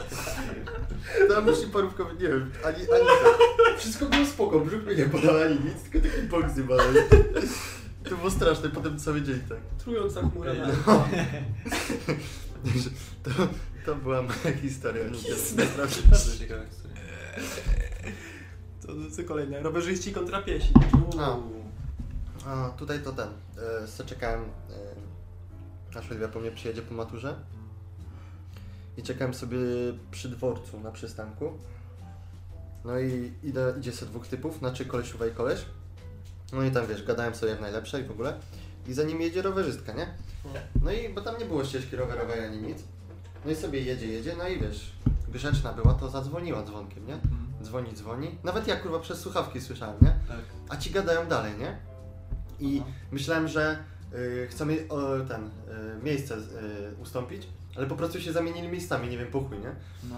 Tam 1.30 1.46
musi 1.46 1.68
parówka 1.68 2.06
być, 2.06 2.20
nie 2.22 2.28
wiem, 2.28 2.52
ani, 2.66 2.76
ani 2.78 2.88
tak. 2.90 3.78
Wszystko 3.78 4.06
było 4.06 4.26
spoko, 4.26 4.60
brzuch 4.60 4.84
mnie 4.84 4.96
nie 4.96 5.06
bolał, 5.06 5.38
ani 5.38 5.56
nic, 5.56 5.84
tylko 5.92 6.10
taki 6.10 6.22
bok 6.22 6.50
zjebałem. 6.50 6.96
To 8.10 8.16
było 8.16 8.32
straszne, 8.32 8.70
potem 8.70 9.00
cały 9.00 9.22
dzień 9.22 9.40
tak. 9.50 9.58
Trująca 9.84 10.22
chmura 10.22 10.54
na 10.54 10.68
No. 10.88 11.08
To, 13.24 13.30
to 13.86 13.96
była 13.96 14.22
moja 14.22 14.58
historia. 14.62 15.04
Nie 15.04 15.12
Bardzo 16.10 16.38
ciekawa 16.38 16.66
historia. 16.66 17.02
To 18.82 18.88
co 19.12 19.24
kolejne? 19.24 19.62
Rowerzyści 19.62 20.14
kontra 20.14 20.42
piesi. 20.42 20.74
A. 21.20 21.38
A, 22.46 22.70
tutaj 22.70 23.00
to 23.00 23.12
ten. 23.12 23.28
E, 24.00 24.06
czekałem, 24.06 24.42
e, 25.94 26.00
aż 26.00 26.12
Oliwia 26.12 26.28
po 26.28 26.40
mnie 26.40 26.52
przyjedzie 26.52 26.82
po 26.82 26.94
maturze. 26.94 27.36
I 28.98 29.04
czekałem 29.04 29.34
sobie 29.34 29.58
przy 30.12 30.30
dworcu 30.30 30.80
na 30.80 30.92
przystanku. 30.92 31.52
No 32.86 33.00
i 33.00 33.34
idę, 33.44 33.74
idzie 33.80 33.92
se 33.92 34.06
dwóch 34.06 34.28
typów, 34.28 34.58
znaczy 34.58 34.86
kolesiuwa 34.86 35.28
i 35.28 35.32
koleś. 35.32 35.66
No 36.54 36.64
i 36.64 36.72
tam 36.72 36.88
wiesz, 36.88 37.04
gadałem 37.04 37.36
sobie 37.36 37.52
jak 37.52 37.62
najlepsze 37.62 38.02
i 38.02 38.04
w 38.04 38.12
ogóle. 38.12 38.40
I 38.88 38.94
za 38.94 39.04
nim 39.04 39.22
jedzie 39.22 39.42
rowerzystka, 39.42 39.94
nie? 39.94 40.08
No 40.84 40.92
i 40.92 41.10
bo 41.10 41.22
tam 41.22 41.40
nie 41.40 41.46
było 41.46 41.66
ścieżki 41.66 41.96
rowerowej 41.96 42.46
ani 42.46 42.58
nic. 42.58 42.84
No 43.46 43.52
i 43.52 43.56
sobie 43.56 43.82
jedzie, 43.82 44.08
jedzie, 44.08 44.36
no 44.38 44.48
i 44.48 44.60
wiesz, 44.60 44.92
grzeczna 45.30 45.74
była, 45.74 45.94
to 45.94 46.10
zadzwoniła 46.10 46.64
dzwonkiem, 46.64 47.08
nie? 47.08 47.18
Dzwoni, 47.64 47.94
dzwoni. 47.94 48.38
Nawet 48.44 48.68
ja 48.68 48.76
kurwa 48.76 49.00
przez 49.00 49.20
słuchawki 49.20 49.62
słyszałem, 49.62 49.96
nie? 50.02 50.16
Tak. 50.28 50.40
A 50.70 50.78
ci 50.78 50.92
gadają 50.92 51.28
dalej, 51.28 51.54
nie? 51.60 51.78
I 52.60 52.82
myślałem, 53.12 53.48
że 53.48 53.84
y, 54.14 54.48
chcą 54.52 54.66
mi 54.66 54.90
o, 54.90 55.20
ten 55.28 55.44
y, 55.46 55.50
miejsce 56.04 56.36
y, 56.36 56.40
ustąpić, 57.02 57.48
ale 57.78 57.88
po 57.88 57.96
prostu 57.96 58.22
się 58.22 58.34
zamienili 58.34 58.68
miejscami, 58.68 59.08
nie 59.10 59.18
wiem, 59.18 59.28
po 59.32 59.42
chuj, 59.42 59.58
nie? 59.60 59.72
No. 60.10 60.16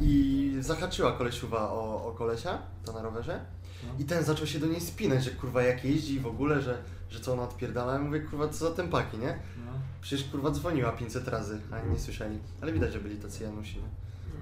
I 0.00 0.56
zahaczyła 0.60 1.12
kolesiuwa 1.12 1.70
o, 1.72 2.04
o 2.06 2.12
kolesia, 2.12 2.58
to 2.84 2.92
na 2.92 3.02
rowerze. 3.02 3.40
No. 3.86 3.92
I 3.98 4.04
ten 4.04 4.24
zaczął 4.24 4.46
się 4.46 4.58
do 4.58 4.66
niej 4.66 4.80
spinać, 4.80 5.24
że 5.24 5.30
kurwa 5.30 5.62
jak 5.62 5.84
jeździ 5.84 6.20
w 6.20 6.26
ogóle, 6.26 6.62
że, 6.62 6.78
że 7.10 7.20
co 7.20 7.32
ona 7.32 7.42
odpierdala. 7.42 7.92
Ja 7.92 7.98
mówię, 7.98 8.20
kurwa, 8.20 8.48
co 8.48 8.68
za 8.68 8.74
tempaki, 8.74 9.18
nie? 9.18 9.38
No. 9.66 9.72
Przecież 10.00 10.28
kurwa 10.28 10.50
dzwoniła 10.50 10.92
500 10.92 11.28
razy, 11.28 11.60
a 11.72 11.80
nie 11.92 11.98
słyszeli. 11.98 12.38
Ale 12.62 12.72
widać, 12.72 12.92
że 12.92 12.98
byli 13.00 13.16
tacy 13.16 13.44
Janusi, 13.44 13.76
nie? 13.78 13.88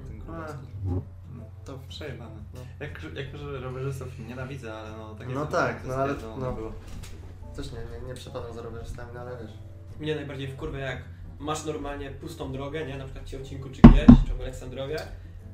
Ten 0.08 0.18
grubacki. 0.18 0.66
No. 0.84 1.02
To 1.64 1.78
Przejebane. 1.88 2.36
No. 2.54 2.60
Jak, 2.80 3.02
jako, 3.14 3.38
że 3.38 3.60
rowerzystów 3.60 4.18
nienawidzę, 4.18 4.74
ale 4.74 4.90
no 4.98 5.14
tak 5.14 5.28
No 5.28 5.40
jest, 5.40 5.52
tak, 5.52 5.82
to 5.82 5.88
no 5.88 5.94
ale- 5.94 6.14
stwierdzone 6.14 6.46
no. 6.46 6.52
było. 6.52 6.72
też 7.56 7.72
nie, 7.72 7.78
nie, 7.78 8.06
nie 8.08 8.14
przepadam 8.14 8.54
za 8.54 8.62
rowerzystami, 8.62 9.10
no 9.14 9.20
ale 9.20 9.30
wiesz. 9.42 9.52
Mnie 10.00 10.14
najbardziej 10.14 10.48
wkurwia 10.52 10.78
jak 10.78 11.02
masz 11.44 11.64
normalnie 11.64 12.10
pustą 12.10 12.52
drogę, 12.52 12.86
nie? 12.86 12.98
Na 12.98 13.04
przykład 13.04 13.24
w 13.24 13.30
Ciałcinku 13.30 13.68
czy 13.70 13.82
gdzieś, 13.82 14.06
czy 14.28 14.34
w 14.34 14.40
Aleksandrowie 14.40 14.96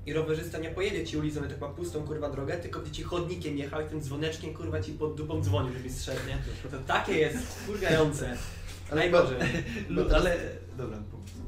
i 0.06 0.12
rowerzysta 0.12 0.58
nie 0.58 0.70
pojedzie 0.70 1.06
ci 1.06 1.16
ulicą, 1.16 1.40
tak 1.40 1.60
ma 1.60 1.68
pustą 1.68 2.02
kurwa 2.06 2.30
drogę, 2.30 2.56
tylko 2.56 2.80
będzie 2.80 2.94
ci 2.94 3.02
chodnikiem 3.02 3.58
jechał 3.58 3.80
i 3.80 3.84
tym 3.88 4.00
dzwoneczkiem 4.00 4.54
kurwa 4.54 4.82
ci 4.82 4.92
pod 4.92 5.14
dupą 5.14 5.42
dzwonił, 5.42 5.72
żebyś 5.72 5.92
zszedł, 5.92 6.20
nie? 6.28 6.70
To 6.70 6.78
takie 6.86 7.12
jest 7.12 7.66
kurwiające. 7.66 8.36
Ale 8.90 9.00
Najgorzej. 9.00 9.38
Bo 9.90 10.04
teraz- 10.04 10.20
Ale... 10.20 10.36
Dobra, 10.78 10.98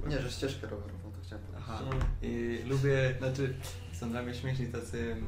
Nie, 0.08 0.20
że 0.20 0.30
ścieżkę 0.30 0.66
rowerową, 0.66 1.12
to 1.12 1.18
chciałem 1.26 1.44
powiedzieć. 1.44 1.68
Aha. 1.68 1.82
No. 1.90 1.96
I 2.28 2.58
lubię, 2.68 3.14
znaczy 3.18 3.54
są 3.92 4.10
dla 4.10 4.22
mnie 4.22 4.34
śmieszni 4.34 4.66
tacy 4.66 5.12
mm, 5.12 5.26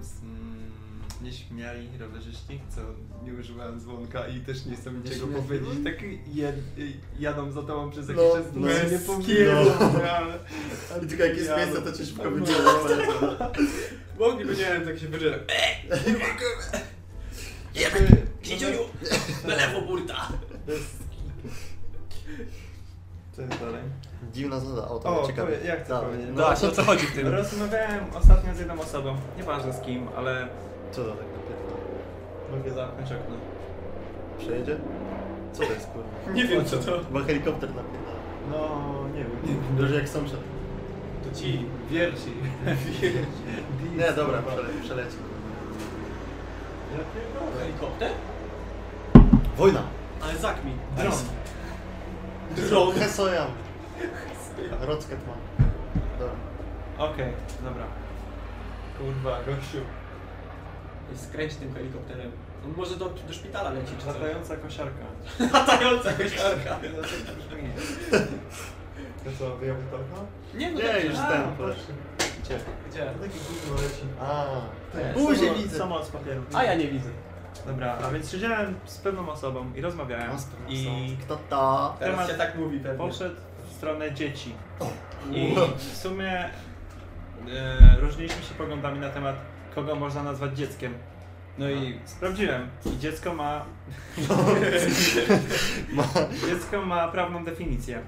nieśmiali 1.22 1.88
rowerzyści, 1.98 2.60
co 2.74 2.80
nie 3.24 3.32
używają 3.40 3.80
dzwonka 3.80 4.26
i 4.28 4.40
też 4.40 4.66
nie 4.66 4.76
chcą 4.76 4.92
niczego 4.92 5.26
Nieśmiali? 5.26 5.42
powiedzieć. 5.48 5.84
Tak 5.84 5.94
jed, 6.34 6.56
jadą 7.18 7.50
za 7.52 7.62
tobą 7.62 7.90
przez 7.90 8.08
jakiś 8.08 8.24
No, 8.24 8.34
czas. 8.36 8.44
no, 8.54 8.68
nie 8.90 8.98
powiem, 8.98 9.56
no. 9.80 10.10
ale... 10.10 10.38
I 11.04 11.06
tylko 11.06 11.24
jak 11.24 11.36
jest 11.36 11.48
Ja- 11.50 11.56
miejsce, 11.56 11.82
to 11.82 11.92
cię 11.92 12.06
szybko 12.06 12.30
będzie. 12.30 12.52
Mogliby, 14.18 14.50
nie 14.56 14.64
wiem, 14.64 14.84
tak 14.84 14.98
się 14.98 15.08
wyżyłem. 15.08 15.40
Kiciuniu, 18.42 18.78
na 19.48 19.54
lewo 19.54 19.80
burta. 19.82 20.28
Co 23.32 23.42
jest 23.42 23.58
dalej? 23.60 23.82
Dziwna 24.32 24.60
zada, 24.60 24.88
o 24.88 24.98
to 24.98 25.22
O, 25.22 25.26
ciekawe. 25.26 25.52
powie- 25.52 25.66
ja 25.68 25.76
chcę 25.76 25.88
Dawaj. 25.88 26.06
powiedzieć. 26.06 26.28
No, 26.28 26.40
No 26.40 26.46
właśnie, 26.46 26.68
o 26.68 26.72
co 26.72 26.82
chodzi 26.84 27.06
w 27.06 27.14
tym? 27.14 27.26
Rozmawiałem 27.28 28.04
ostatnio 28.14 28.54
z 28.54 28.58
jedną 28.58 28.80
osobą, 28.80 29.16
nieważne 29.36 29.72
z 29.72 29.80
kim, 29.80 30.08
ale 30.16 30.48
Co 30.94 31.04
to 31.04 31.10
tak 31.10 31.26
napierdala? 31.36 31.74
mogę 32.50 32.70
zamknąć 32.70 33.12
okno. 33.12 33.36
Przejedzie? 34.38 34.76
Co 35.52 35.62
to 35.62 35.72
jest 35.72 35.86
kurwa? 35.86 36.08
Nie 36.36 36.44
wiem 36.44 36.64
co 36.64 36.76
to. 36.76 37.04
Chyba 37.04 37.20
helikopter 37.20 37.70
napierdala. 37.74 38.18
No, 38.50 38.68
nie 39.14 39.24
wiem. 39.24 39.60
Dobrze 39.78 39.94
jak 39.94 40.08
sąsiad. 40.08 40.40
To 41.24 41.40
ci. 41.40 41.66
Wierci. 41.90 42.32
Nie, 43.98 44.12
dobra, 44.12 44.42
przele, 44.42 44.68
przeleci. 44.82 45.16
Ja 46.92 46.98
pierdolę. 47.14 47.64
Helikopter? 47.64 48.10
Wojna! 49.56 49.82
Ale 50.22 50.36
zakmi. 50.36 50.72
Dron. 50.96 51.12
Dron. 52.56 52.94
Hesojam. 52.94 53.48
Rocket 54.80 55.18
ma. 55.26 55.64
Dobra. 56.18 56.34
Okej, 56.98 57.32
dobra. 57.64 57.84
Kurwa, 58.98 59.38
gościu. 59.46 59.78
Skręć 61.16 61.54
tym 61.54 61.74
helikopterem. 61.74 62.30
On 62.66 62.72
może 62.76 62.96
do, 62.96 63.08
do 63.28 63.32
szpitala 63.32 63.70
leci 63.70 63.92
czy 63.98 64.04
coś. 64.04 64.14
Latająca 64.14 64.56
kosiarka. 64.56 65.04
Latająca 65.58 66.12
kościarka. 66.12 66.78
To 69.24 69.30
co, 69.38 69.56
wyjął 69.56 69.76
to 69.90 69.96
okno? 69.96 70.26
Nie, 70.54 70.70
no 70.72 70.78
Nie, 70.78 70.84
dobrze. 70.84 71.06
już 71.06 71.16
ten. 71.16 71.42
proszę. 71.56 71.80
Gdzie? 72.44 72.58
Gdzie? 72.90 73.00
Taki 73.20 73.38
gówno 73.38 73.82
leci. 73.82 74.02
A. 74.20 74.44
Nie, 74.98 75.12
Buzie 75.14 75.54
widzę. 75.54 75.78
Samolot 75.78 76.06
z 76.06 76.10
papieru. 76.10 76.42
A 76.54 76.64
ja 76.64 76.74
nie 76.74 76.88
widzę. 76.88 77.08
Dobra, 77.66 77.98
a 78.04 78.10
więc 78.10 78.30
siedziałem 78.30 78.74
z 78.84 78.98
pewną 78.98 79.28
osobą 79.30 79.72
i 79.76 79.80
rozmawiałem. 79.80 80.30
I 80.68 81.16
Kto 81.22 81.38
to? 81.50 81.96
Teraz 82.00 82.28
się 82.30 82.34
tak 82.34 82.54
mówi 82.58 82.80
pewnie. 82.80 82.98
poszedł 82.98 83.34
w 83.68 83.72
stronę 83.72 84.14
dzieci. 84.14 84.54
O. 84.80 84.86
I 85.32 85.54
w 85.76 85.96
sumie 85.96 86.32
e, 86.44 86.50
różniliśmy 88.00 88.42
się 88.42 88.54
poglądami 88.54 88.98
na 88.98 89.10
temat, 89.10 89.36
kogo 89.74 89.94
można 89.94 90.22
nazwać 90.22 90.56
dzieckiem. 90.56 90.94
No 91.58 91.70
i 91.70 91.98
sprawdziłem. 92.04 92.68
I 92.86 92.98
dziecko 92.98 93.34
ma. 93.34 93.64
Ma. 95.96 96.04
Dziecko 96.48 96.86
ma 96.86 97.08
prawną 97.08 97.44
definicję. 97.44 98.00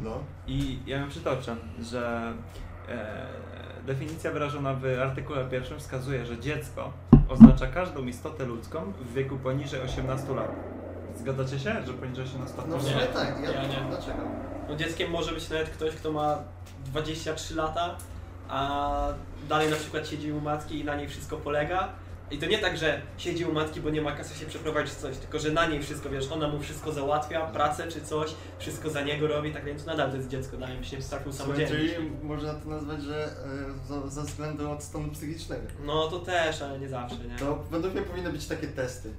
No. 0.00 0.18
I 0.46 0.78
ja 0.86 0.98
ją 0.98 1.08
przytoczę, 1.08 1.56
że 1.82 2.32
e, 2.88 3.26
definicja 3.86 4.32
wyrażona 4.32 4.74
w 4.74 4.84
artykule 5.02 5.44
pierwszym 5.44 5.78
wskazuje, 5.78 6.26
że 6.26 6.38
dziecko 6.38 6.92
oznacza 7.28 7.66
każdą 7.66 8.06
istotę 8.06 8.44
ludzką 8.44 8.92
w 9.00 9.12
wieku 9.12 9.36
poniżej 9.36 9.80
18 9.80 10.34
lat. 10.34 10.50
Zgadzacie 11.16 11.58
się, 11.58 11.82
że 11.86 11.92
poniżej 11.92 12.24
18 12.24 12.56
lat? 12.56 12.68
No 12.68 12.78
w 12.78 12.82
sumie 12.82 13.06
tak. 13.14 13.40
Ja, 13.42 13.50
Ja 13.50 13.62
nie. 13.62 13.88
Dlaczego? 13.88 14.22
No 14.68 14.76
dzieckiem 14.76 15.10
może 15.10 15.32
być 15.32 15.50
nawet 15.50 15.70
ktoś, 15.70 15.94
kto 15.94 16.12
ma 16.12 16.38
23 16.86 17.54
lata, 17.54 17.96
a 18.48 19.08
dalej 19.48 19.70
na 19.70 19.76
przykład 19.76 20.08
siedzi 20.08 20.32
u 20.32 20.40
matki 20.40 20.78
i 20.80 20.84
na 20.84 20.96
niej 20.96 21.08
wszystko 21.08 21.36
polega. 21.36 21.88
I 22.30 22.38
to 22.38 22.46
nie 22.46 22.58
tak, 22.58 22.76
że 22.78 23.00
siedzi 23.18 23.44
u 23.44 23.52
matki, 23.52 23.80
bo 23.80 23.90
nie 23.90 24.02
ma 24.02 24.12
kasy 24.12 24.38
się 24.38 24.46
przeprowadzić 24.46 24.94
coś, 24.94 25.16
tylko 25.16 25.38
że 25.38 25.50
na 25.50 25.66
niej 25.66 25.82
wszystko, 25.82 26.10
wiesz, 26.10 26.32
ona 26.32 26.48
mu 26.48 26.60
wszystko 26.60 26.92
załatwia, 26.92 27.46
pracę 27.46 27.88
czy 27.88 28.00
coś, 28.00 28.30
wszystko 28.58 28.90
za 28.90 29.00
niego 29.00 29.26
robi, 29.26 29.52
tak 29.52 29.64
więc 29.64 29.86
nadal 29.86 30.10
to 30.10 30.16
jest 30.16 30.28
dziecko, 30.28 30.56
dalej 30.56 30.78
byś 30.78 30.92
nie 30.92 30.98
taką 30.98 31.32
samodzielność. 31.32 31.72
Czyli 31.94 32.10
można 32.22 32.54
to 32.54 32.68
nazwać, 32.68 33.02
że 33.02 33.28
za- 33.88 34.08
ze 34.08 34.22
względu 34.22 34.70
od 34.70 34.82
stanu 34.82 35.08
psychicznego. 35.08 35.62
No 35.84 36.06
to 36.08 36.18
też, 36.18 36.62
ale 36.62 36.78
nie 36.78 36.88
zawsze, 36.88 37.16
nie? 37.18 37.36
To 37.38 37.64
według 37.70 37.94
mnie 37.94 38.02
powinny 38.02 38.32
być 38.32 38.46
takie 38.46 38.66
testy. 38.66 39.10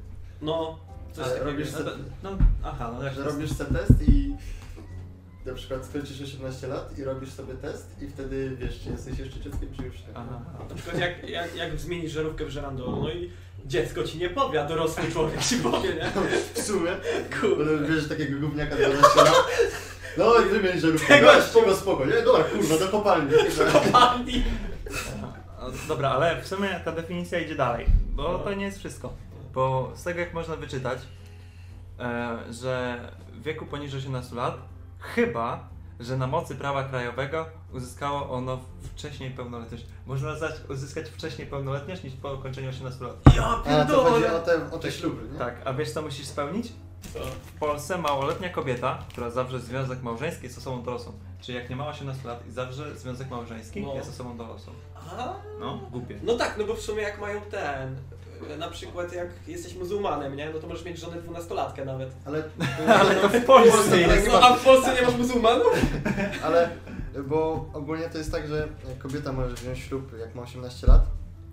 No, 0.41 0.79
coś 1.13 1.25
Ale 1.25 1.33
takiego. 1.33 1.51
robisz 1.51 1.71
No, 1.71 1.77
se- 1.77 1.83
to- 1.83 1.91
no, 2.23 2.29
aha, 2.63 2.91
no 2.97 3.03
jak 3.03 3.17
robisz 3.17 3.51
sobie 3.51 3.79
test 3.79 4.07
i 4.09 4.35
na 5.45 5.53
przykład 5.53 5.85
skończysz 5.85 6.21
18 6.21 6.67
lat 6.67 6.97
i 6.97 7.03
robisz 7.03 7.29
sobie 7.31 7.53
test 7.53 8.01
i 8.01 8.07
wtedy 8.07 8.55
wiesz, 8.59 8.79
czy 8.83 8.89
jesteś 8.89 9.19
jeszcze 9.19 9.39
dzieckiem, 9.39 9.69
czy 9.77 9.83
już 9.83 9.95
nie. 9.95 10.07
Aha. 10.15 10.39
Na 10.69 10.75
przykład 10.75 10.99
jak, 10.99 11.29
jak, 11.29 11.55
jak 11.55 11.79
zmienisz 11.79 12.11
żarówkę 12.11 12.45
w 12.45 12.49
żerandolu, 12.49 13.01
no 13.03 13.09
i 13.11 13.31
dziecko 13.65 14.03
ci 14.03 14.17
nie 14.17 14.29
powie, 14.29 14.61
a 14.63 14.67
dorosły 14.67 15.11
człowiek 15.11 15.41
ci 15.43 15.57
powie, 15.57 15.89
nie? 15.95 16.11
W 16.53 16.61
sumie, 16.61 16.91
Kurde. 17.41 17.77
bo 17.77 17.87
bierzesz 17.87 18.09
takiego 18.09 18.39
gówniaka 18.39 18.75
12 18.75 19.01
lat. 19.15 19.33
No 20.17 20.33
i 20.39 20.49
wymień 20.49 20.79
żarówkę. 20.79 21.07
Tego 21.07 21.27
No, 21.33 21.41
spoko, 21.41 21.75
spoko. 21.75 22.05
Nie, 22.05 22.21
dobra, 22.21 22.43
kurwa, 22.43 22.77
do 22.77 22.87
kopalni. 22.87 23.31
Kopalni. 23.73 24.43
No, 25.21 25.71
Dobra, 25.87 26.09
ale 26.09 26.41
w 26.41 26.47
sumie 26.47 26.79
ta 26.85 26.91
definicja 26.91 27.39
idzie 27.39 27.55
dalej, 27.55 27.85
bo 28.13 28.39
to 28.39 28.53
nie 28.53 28.65
jest 28.65 28.79
wszystko. 28.79 29.13
Bo 29.53 29.91
z 29.95 30.03
tego 30.03 30.19
jak 30.19 30.33
można 30.33 30.55
wyczytać, 30.55 30.99
e, 31.99 32.37
że 32.53 32.99
w 33.33 33.43
wieku 33.43 33.65
poniżej 33.65 33.99
18 33.99 34.35
lat, 34.35 34.57
chyba, 35.15 35.69
że 35.99 36.17
na 36.17 36.27
mocy 36.27 36.55
prawa 36.55 36.83
krajowego 36.83 37.45
uzyskało 37.73 38.29
ono 38.29 38.59
wcześniej 38.95 39.31
pełnoletność. 39.31 39.85
Można 40.05 40.29
uzyskać 40.69 41.09
wcześniej 41.09 41.47
pełnoletność 41.47 42.03
niż 42.03 42.13
po 42.13 42.33
ukończeniu 42.33 42.69
18 42.69 43.03
lat. 43.05 43.15
Ja 43.35 43.47
A 43.81 43.85
to 43.85 44.03
chodzi 44.03 44.25
o 44.25 44.29
pierdolę. 44.29 44.41
te, 44.69 44.71
o 44.75 44.79
te 44.79 44.91
śluby, 44.91 45.33
nie? 45.33 45.39
Tak, 45.39 45.55
a 45.65 45.73
wiesz 45.73 45.91
co 45.91 46.01
musisz 46.01 46.25
spełnić? 46.27 46.71
Co? 47.13 47.19
W 47.55 47.59
Polsce 47.59 47.97
małoletnia 47.97 48.49
kobieta, 48.49 48.99
która 49.09 49.29
zawrze 49.29 49.59
związek 49.59 50.03
małżeński 50.03 50.43
jest 50.43 50.57
osobą 50.57 50.83
dorosłą. 50.83 51.11
Czyli 51.41 51.57
jak 51.57 51.69
nie 51.69 51.75
ma 51.75 51.87
18 51.87 52.27
lat 52.27 52.47
i 52.47 52.51
zawrze 52.51 52.95
związek 52.97 53.29
małżeński 53.29 53.81
No. 53.81 53.93
jest 53.95 54.09
osobą 54.09 54.37
dorosłą. 54.37 54.73
A? 55.17 55.33
No, 55.59 55.77
głupie. 55.91 56.19
No 56.23 56.33
tak, 56.37 56.55
no 56.57 56.65
bo 56.65 56.73
w 56.73 56.81
sumie 56.81 57.01
jak 57.01 57.21
mają 57.21 57.41
ten, 57.41 57.95
na 58.57 58.69
przykład 58.69 59.13
jak 59.13 59.27
jesteś 59.47 59.75
muzułmanem, 59.75 60.35
nie? 60.35 60.49
No 60.49 60.59
to 60.59 60.67
możesz 60.67 60.85
mieć 60.85 60.99
żonę 60.99 61.21
dwunastolatkę 61.21 61.85
nawet. 61.85 62.09
Ale, 62.25 62.43
Ale 62.99 63.15
to 63.15 63.29
w 63.29 63.45
Polsce 63.45 64.01
jest. 64.01 64.27
No 64.27 64.39
a 64.43 64.55
w 64.55 64.63
Polsce 64.63 64.95
nie 64.95 65.01
masz 65.01 65.17
muzułmanów? 65.17 65.73
ale, 66.45 66.69
bo 67.27 67.69
ogólnie 67.73 68.09
to 68.09 68.17
jest 68.17 68.31
tak, 68.31 68.47
że 68.47 68.67
kobieta 68.99 69.31
może 69.31 69.55
wziąć 69.55 69.79
ślub 69.79 70.19
jak 70.19 70.35
ma 70.35 70.41
18 70.41 70.87
lat, 70.87 71.05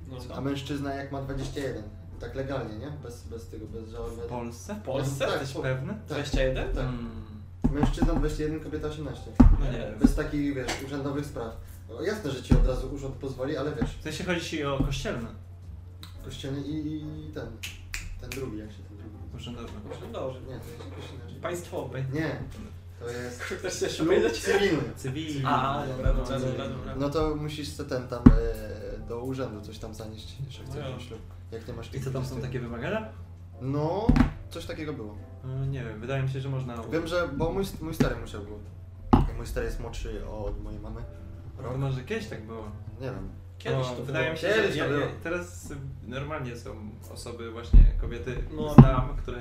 No, 0.09 0.35
a 0.35 0.41
mężczyzna 0.41 0.95
jak 0.95 1.13
ma 1.13 1.23
21. 1.23 1.83
Tak 2.21 2.35
legalnie, 2.35 2.79
nie? 2.79 2.91
Bez, 3.03 3.23
bez 3.23 3.49
tego, 3.49 3.67
bez 3.67 3.89
żałoby. 3.89 4.23
W 4.23 4.27
Polsce? 4.27 4.75
W 4.75 4.83
Polsce? 4.83 5.25
Tak, 5.27 5.31
Jesteś 5.41 5.53
po- 5.53 5.63
pewny? 5.63 5.95
Tak. 5.95 6.03
21? 6.07 6.69
Tak. 6.75 6.85
Mm. 6.85 7.23
Mężczyzna 7.71 8.15
21, 8.15 8.61
kobieta 8.61 8.89
18. 8.89 9.23
No 9.61 9.73
nie. 9.73 9.93
Bez 10.01 10.15
takich, 10.15 10.55
wiesz, 10.55 10.73
urzędowych 10.87 11.27
spraw. 11.27 11.57
No, 11.89 12.03
jasne, 12.03 12.31
że 12.31 12.43
ci 12.43 12.55
od 12.55 12.67
razu 12.67 12.95
urząd 12.95 13.15
pozwoli, 13.15 13.57
ale 13.57 13.73
wiesz, 13.81 13.97
W 14.01 14.03
sensie 14.03 14.25
chodzi 14.25 14.41
ci 14.41 14.65
o 14.65 14.79
kościelne. 14.87 15.29
Kościelny 16.25 16.61
i, 16.61 16.97
i 16.97 17.33
ten, 17.35 17.47
ten 18.21 18.31
drugi, 18.31 18.59
jak 18.59 18.73
się 18.73 18.83
ten 18.83 18.97
drugi? 18.97 19.17
Urzędowe. 19.35 19.69
Dobrze. 20.13 20.41
Nie, 20.41 20.47
to 20.47 20.67
jest 20.67 20.79
jakoś 20.79 21.13
inaczej. 21.15 21.41
Państwowy. 21.41 22.05
Nie, 22.13 22.39
to 23.01 23.11
jest 23.11 23.63
coś 23.63 23.63
jeszcze 23.63 23.89
ślub 23.89 24.09
cywilny. 24.33 24.83
Cywilny. 24.97 25.49
A, 25.49 25.87
dobra, 25.87 26.13
dobra, 26.13 26.41
dobra, 26.41 26.69
dobra. 26.69 26.95
No 26.97 27.11
to 27.11 27.37
musisz 27.37 27.69
se 27.69 27.85
ten 27.85 28.09
tam 28.09 28.23
e, 28.27 29.09
do 29.09 29.21
urzędu 29.21 29.61
coś 29.61 29.79
tam 29.79 29.95
zanieść, 29.95 30.37
że 30.49 30.65
chcesz 30.65 30.85
No 30.93 31.01
ślub. 31.01 31.21
Jak 31.53 31.69
nie 31.69 31.75
masz 31.75 31.89
I 31.89 31.91
tych 31.91 32.05
co 32.05 32.11
tam 32.11 32.23
są 32.25 32.31
20. 32.31 32.49
takie 32.49 32.61
wymagania? 32.61 33.09
No, 33.61 34.07
coś 34.51 34.67
takiego 34.67 34.93
było. 34.93 35.17
No, 35.45 35.65
nie 35.67 35.85
wiem, 35.85 36.01
wydaje 36.01 36.23
mi 36.23 36.29
się, 36.29 36.41
że 36.41 36.49
można. 36.49 36.83
Wiem, 36.93 37.07
że, 37.07 37.29
bo 37.29 37.53
mój, 37.53 37.65
mój 37.81 37.95
stary 37.95 38.17
musiał 38.17 38.43
był. 38.43 38.59
Mój 39.37 39.47
stary 39.47 39.67
jest 39.67 39.81
młodszy 39.81 40.27
od 40.29 40.63
mojej 40.63 40.81
mamy. 40.81 41.01
To 41.63 41.79
może 41.79 42.05
kiedyś 42.05 42.29
tak 42.29 42.47
było. 42.47 42.65
Nie 43.01 43.07
wiem. 43.07 43.42
Kiedyś 43.63 43.79
No, 43.79 43.95
to 43.97 44.03
wydaje 44.03 44.33
mi 44.33 44.39
się, 44.39 44.49
Kiedyś 44.49 44.75
że 44.77 44.85
to 44.85 44.93
ja, 44.93 45.01
ja, 45.01 45.07
teraz 45.23 45.69
normalnie 46.07 46.57
są 46.57 46.91
osoby, 47.11 47.51
właśnie 47.51 47.81
kobiety, 48.01 48.37
No. 48.57 48.75
znam, 48.75 49.17
które 49.23 49.41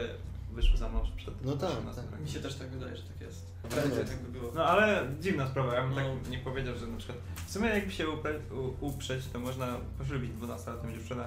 wyszły 0.53 0.77
za 0.77 0.89
mąż 0.89 1.10
przed 1.12 1.45
No 1.45 1.51
tak, 1.55 1.69
18 1.69 2.01
tak. 2.01 2.12
rokiem. 2.12 2.25
Mi 2.25 2.31
się 2.31 2.39
też 2.39 2.55
tak 2.55 2.69
wydaje, 2.69 2.95
że 2.95 3.03
tak 3.03 3.21
jest. 3.21 3.45
Tak 3.62 3.71
Prędzej 3.71 3.99
jest. 3.99 4.12
tak 4.12 4.21
by 4.21 4.39
było. 4.39 4.51
No 4.55 4.65
ale 4.65 5.07
dziwna 5.21 5.47
sprawa, 5.47 5.75
ja 5.75 5.81
bym 5.81 5.89
No. 5.89 5.95
tak 5.95 6.29
nie 6.29 6.38
powiedział, 6.38 6.77
że 6.77 6.88
na 6.88 6.97
przykład 6.97 7.17
w 7.47 7.51
sumie 7.51 7.69
jakby 7.69 7.91
się 7.91 8.10
upre, 8.10 8.34
u, 8.51 8.86
uprzeć, 8.88 9.25
to 9.34 9.39
można 9.39 9.77
poślubić 9.97 10.31
12-letnią 10.31 10.91
dziewczynę. 10.93 11.25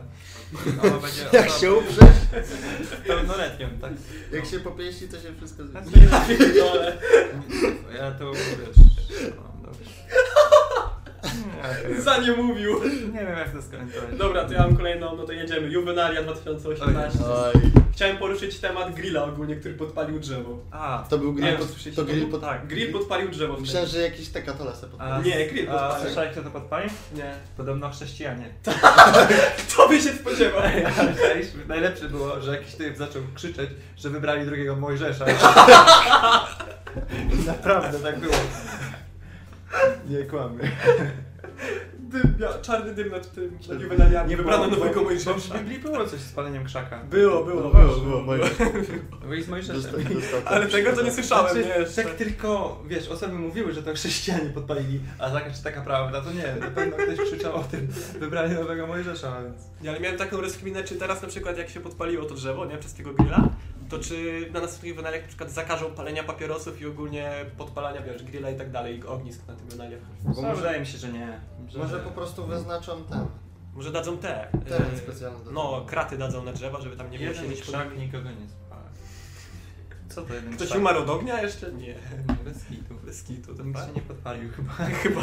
Ona 0.83 0.98
będzie 0.98 1.22
Jak 1.38 1.50
się 1.50 1.72
uprzeć? 1.74 2.16
pełnoletnią, 3.07 3.68
tak? 3.80 3.92
Jak 4.33 4.46
się 4.46 4.61
popieści, 4.61 5.09
to 5.09 5.20
się 5.20 5.35
wszystko 5.37 5.62
zmieni. 5.66 6.07
Ja 6.12 6.20
pierdolę. 6.28 6.98
Ja 7.98 8.11
to 8.12 8.33
wiesz, 8.33 8.76
no, 9.37 9.66
dobrze. 9.66 9.90
Nie, 11.94 12.00
Za 12.02 12.18
nie 12.18 12.32
mówił. 12.32 12.80
nie 13.12 13.20
wiem 13.20 13.38
jak 13.38 13.50
to 13.50 13.62
skomentować. 13.62 14.18
Dobra, 14.18 14.44
to 14.44 14.52
ja 14.52 14.58
mam 14.62 14.76
kolejną, 14.76 15.16
no 15.16 15.24
to 15.24 15.32
jedziemy. 15.32 15.68
Juvenalia 15.68 16.22
2018. 16.22 17.18
Oj. 17.24 17.52
Chciałem 17.92 18.16
poruszyć 18.16 18.58
temat 18.58 18.94
grilla 18.94 19.24
ogólnie, 19.24 19.56
który 19.56 19.74
podpalił 19.74 20.20
drzewo. 20.20 20.58
A, 20.70 21.04
To 21.10 21.18
był 21.18 21.32
grill, 21.32 21.56
pod, 21.56 21.66
to 21.96 22.04
grill 22.04 22.26
pod... 22.30 22.40
tak. 22.40 22.66
Grill 22.66 22.92
podpalił 22.92 23.28
drzewo. 23.30 23.56
Myślałem, 23.60 23.88
że 23.88 23.98
jakiś 24.00 24.28
te 24.28 24.42
katole 24.42 24.72
sobie 24.76 24.92
A, 24.92 24.96
podpalił. 24.98 25.26
Nie, 25.34 25.46
grill 25.46 25.70
A 25.70 25.72
podpalił. 25.72 26.06
słyszałeś 26.06 26.30
kto 26.32 26.42
to 26.42 26.50
podpalił? 26.50 26.90
Nie. 27.14 27.34
Podobno 27.56 27.90
chrześcijanie. 27.90 28.48
Kto 29.68 29.88
by 29.88 30.00
się 30.00 30.12
spodziewał? 30.12 30.60
Ale 30.98 31.14
czaisz, 31.14 31.46
najlepsze 31.68 32.08
było, 32.08 32.40
że 32.40 32.56
jakiś 32.56 32.74
typ 32.74 32.96
zaczął 32.96 33.22
krzyczeć, 33.34 33.70
że 33.96 34.10
wybrali 34.10 34.46
drugiego 34.46 34.76
Mojżesza. 34.76 35.24
Naprawdę 37.46 37.98
tak 37.98 38.18
było. 38.20 38.34
Nie 40.08 40.22
kłamy. 40.24 40.70
Dym, 41.98 42.34
ja, 42.38 42.48
czarny 42.62 42.94
dym 42.94 43.08
nad 43.10 43.32
tym, 43.32 43.58
nad 43.68 43.80
Juvenaliami. 43.80 44.37
Wybrano 44.37 44.66
nowego 44.66 44.94
Bo 44.94 45.00
w 45.00 45.04
Mojżesza. 45.04 45.58
Biblii 45.58 45.78
było 45.78 46.06
coś 46.06 46.20
z 46.20 46.32
paleniem 46.32 46.64
krzaka. 46.64 46.98
Było, 46.98 47.44
było. 47.44 47.70
Było, 47.70 47.96
było, 48.00 48.22
moje. 48.22 48.44
Byli 49.28 49.42
z 49.42 49.48
Mojżeszem. 49.48 49.94
Ale 50.44 50.66
tego 50.66 50.92
to 50.92 51.02
nie 51.02 51.12
słyszałem, 51.12 51.52
Znaczy, 51.52 51.68
nie 51.68 51.74
jeszcze. 51.80 52.04
tak 52.04 52.14
tylko, 52.14 52.82
wiesz, 52.87 53.08
osoby 53.08 53.34
mówiły, 53.34 53.72
że 53.72 53.82
to 53.82 53.94
chrześcijanie 53.94 54.50
podpalili, 54.50 55.00
a 55.18 55.30
taka 55.30 55.50
czy 55.50 55.62
taka 55.62 55.80
prawda, 55.82 56.20
to 56.20 56.32
nie. 56.32 56.60
Na 56.60 56.70
pewno 56.70 56.96
ktoś 56.96 57.26
krzyczał 57.26 57.54
o 57.54 57.62
tym, 57.62 57.88
wybrali 58.20 58.54
nowego 58.54 58.87
Mojżesza, 58.87 59.42
więc... 59.42 59.56
Ja 59.82 59.90
ale 59.90 60.00
miałem 60.00 60.18
taką 60.18 60.40
rozkminę, 60.40 60.84
czy 60.84 60.96
teraz 60.96 61.22
na 61.22 61.28
przykład 61.28 61.58
jak 61.58 61.68
się 61.70 61.80
podpaliło 61.80 62.24
to 62.24 62.34
drzewo, 62.34 62.66
nie, 62.66 62.78
przez 62.78 62.94
tego 62.94 63.12
grilla, 63.12 63.48
to 63.88 63.99
czy 63.99 64.49
na 64.53 64.61
następnych 64.61 64.90
Juvenaliach 64.90 65.23
na 65.23 65.29
przykład 65.29 65.51
zakażą 65.51 65.90
palenia 65.90 66.25
papierosów 66.25 66.81
i 66.81 66.87
ogólnie 66.87 67.33
podpalania, 67.59 68.03
wiesz, 68.03 68.23
grilla 68.23 68.51
i 68.51 68.57
tak 68.59 68.70
dalej, 68.70 68.99
i 68.99 69.03
ognisk 69.05 69.47
na 69.49 69.55
tym 69.55 69.64
Juvenaliach. 69.64 70.01
Bo 70.25 70.42
może- 70.42 70.57
wydaje 70.57 70.81
mi 70.81 70.87
się, 70.87 70.99
że 70.99 71.12
nie. 71.12 71.40
Że 71.68 71.79
Może 71.79 71.99
po 72.01 72.11
prostu 72.11 72.47
wyznaczą 72.47 73.05
ten 73.05 73.27
Może 73.75 73.92
dadzą 73.92 74.18
te. 74.18 74.49
teren 74.68 74.94
e, 74.94 74.99
specjalny. 74.99 75.44
do 75.44 75.51
No, 75.51 75.85
kraty 75.88 76.18
dadzą 76.18 76.44
na 76.44 76.53
drzewa, 76.53 76.81
żeby 76.81 76.97
tam 76.97 77.11
nie 77.11 77.18
było 77.18 77.35
siedzieć 77.35 77.59
pod... 77.61 77.68
krzak 77.68 77.99
nikogo 77.99 78.31
nie 78.31 78.49
spala. 78.49 78.83
Co 80.09 80.23
to 80.23 80.35
jeden 80.35 80.55
Ktoś 80.55 80.66
krzak? 80.66 80.79
umarł 80.79 81.01
od 81.03 81.11
ognia 81.11 81.42
jeszcze? 81.42 81.73
Nie. 81.73 81.94
Bez 82.44 82.64
kitu. 82.64 82.94
Bez 83.05 83.23
kitu, 83.23 83.57
chyba. 83.57 83.87
się 83.87 83.92
nie 83.92 84.01
podpalił 84.03 84.51
chyba. 84.53 84.73
chyba. 85.03 85.20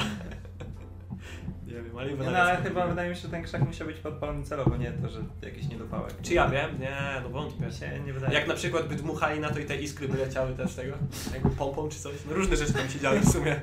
Nie 1.72 1.82
wiem, 1.82 1.98
ale 1.98 2.32
no, 2.32 2.38
ale 2.38 2.58
chyba 2.58 2.88
wydaje 2.88 3.10
mi 3.10 3.16
się, 3.16 3.22
że 3.22 3.30
ten 3.30 3.44
krzak 3.44 3.62
musiał 3.62 3.88
być 3.88 3.98
podpalony 3.98 4.44
celowo, 4.44 4.78
nie 4.78 4.92
to, 4.92 5.10
że 5.10 5.20
jakiś 5.42 5.68
niedopałek. 5.68 6.14
Czy 6.22 6.34
ja 6.34 6.50
wiem? 6.50 6.80
Nie, 6.80 7.22
no 7.24 7.30
wątpię. 7.30 7.68
Nie 8.06 8.14
wydaje. 8.14 8.34
Jak 8.34 8.48
na 8.48 8.54
przykład 8.54 8.88
by 8.88 8.96
dmuchali 8.96 9.40
na 9.40 9.50
to 9.50 9.60
i 9.60 9.66
te 9.66 9.76
iskry 9.76 10.08
by 10.08 10.18
leciały 10.18 10.54
też 10.54 10.72
z 10.72 10.76
tego, 10.76 10.94
jakby 11.34 11.50
pompą 11.50 11.90
czy 11.90 12.00
coś. 12.00 12.14
No 12.30 12.34
różne 12.34 12.56
rzeczy 12.56 12.74
tam 12.74 12.90
się 12.90 13.00
działy 13.00 13.20
w 13.20 13.30
sumie. 13.30 13.62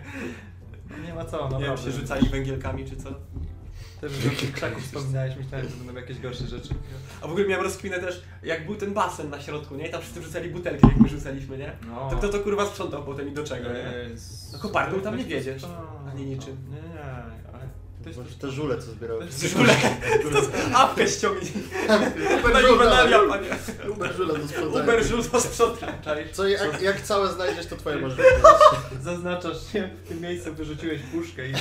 No 0.90 0.98
nie 1.06 1.14
ma 1.14 1.24
co, 1.24 1.58
Nie 1.58 1.64
wiem, 1.64 1.76
się 1.76 1.90
rzucali 1.90 2.28
węgielkami 2.28 2.84
czy 2.84 2.96
co. 2.96 3.10
Też 4.00 4.12
tych 4.40 4.52
krzaków 4.52 4.82
wspominałeś, 4.82 5.36
myślałem, 5.36 5.68
że 5.68 5.76
będą 5.76 6.00
jakieś 6.00 6.20
gorsze 6.20 6.46
rzeczy. 6.46 6.74
A 7.22 7.26
w 7.26 7.30
ogóle 7.30 7.46
miałem 7.46 7.64
rozkminę 7.64 7.98
też, 7.98 8.22
jak 8.42 8.66
był 8.66 8.76
ten 8.76 8.94
basen 8.94 9.30
na 9.30 9.40
środku, 9.40 9.76
nie? 9.76 9.88
I 9.88 9.90
tam 9.90 10.00
wszyscy 10.00 10.22
rzucali 10.22 10.50
butelki, 10.50 10.86
jak 10.86 10.96
my 10.96 11.08
rzucaliśmy, 11.08 11.58
nie? 11.58 11.72
No. 11.86 12.10
To 12.10 12.16
kto 12.16 12.28
to 12.28 12.40
kurwa 12.40 12.66
sprzątał 12.66 13.04
potem 13.04 13.28
i 13.28 13.32
do 13.32 13.44
czego, 13.44 13.68
nie? 13.68 13.84
No 14.52 14.58
koparką 14.58 15.00
tam 15.00 15.16
nie 15.16 15.24
wiedziesz, 15.24 15.62
ani 16.12 16.24
niczym. 16.26 16.56
Nie. 16.70 16.87
Ktoś 18.00 18.16
Może 18.16 18.34
te 18.34 18.50
żule, 18.50 18.78
co 18.78 18.90
zbierały. 18.92 19.26
Żule, 19.52 19.74
apkę 20.74 21.08
ściągnij. 21.08 21.52
Uber 22.44 22.54
Na 22.54 22.60
żule, 22.60 23.28
panie. 23.28 23.48
Uber 23.90 24.16
żule 24.16 24.38
do 24.38 24.48
sprzątania. 24.48 24.82
Uber 24.82 25.04
żul 25.04 25.22
do 25.32 25.40
sprzątania. 25.40 25.98
Co, 26.32 26.48
jak, 26.48 26.82
jak 26.82 27.00
całe 27.00 27.32
znajdziesz, 27.32 27.66
to 27.66 27.76
twoje 27.76 27.96
możesz 27.98 28.18
Zaznaczasz 29.02 29.72
się, 29.72 29.90
w 30.04 30.08
tym 30.08 30.20
miejscu 30.20 30.54
wyrzuciłeś 30.54 31.00
puszkę 31.12 31.48
i 31.48 31.52
no, 31.52 31.58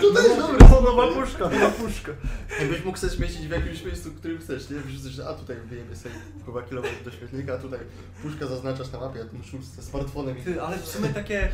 To 0.00 0.14
też 0.14 0.36
dobre. 0.38 0.68
no, 0.70 0.80
nowa 0.80 1.08
puszka, 1.08 1.48
nowa 1.48 1.70
puszka. 1.70 2.12
Jakbyś 2.60 2.84
mógł 2.84 2.98
sobie 2.98 3.16
śmiecić 3.16 3.48
w 3.48 3.50
jakimś 3.50 3.84
miejscu, 3.84 4.10
w 4.10 4.18
którym 4.18 4.38
chcesz, 4.38 4.70
nie? 4.70 4.80
Wrzucasz, 4.80 5.12
że 5.12 5.28
a 5.28 5.34
tutaj 5.34 5.56
wyjebie 5.56 5.96
sobie 5.96 6.14
chyba 6.46 6.62
kilometr 6.62 7.04
do 7.04 7.10
śmietnika, 7.10 7.54
a 7.54 7.58
tutaj 7.58 7.80
puszka 8.22 8.46
zaznaczasz 8.46 8.92
na 8.92 9.00
mapie, 9.00 9.20
a 9.22 9.24
tu 9.24 9.50
szul 9.50 9.60
ze 9.62 9.82
smartfonem 9.82 10.38
i... 10.38 10.42
Ty, 10.42 10.62
ale 10.62 10.78
w 10.78 10.86
sumie 10.86 11.08
takie 11.08 11.48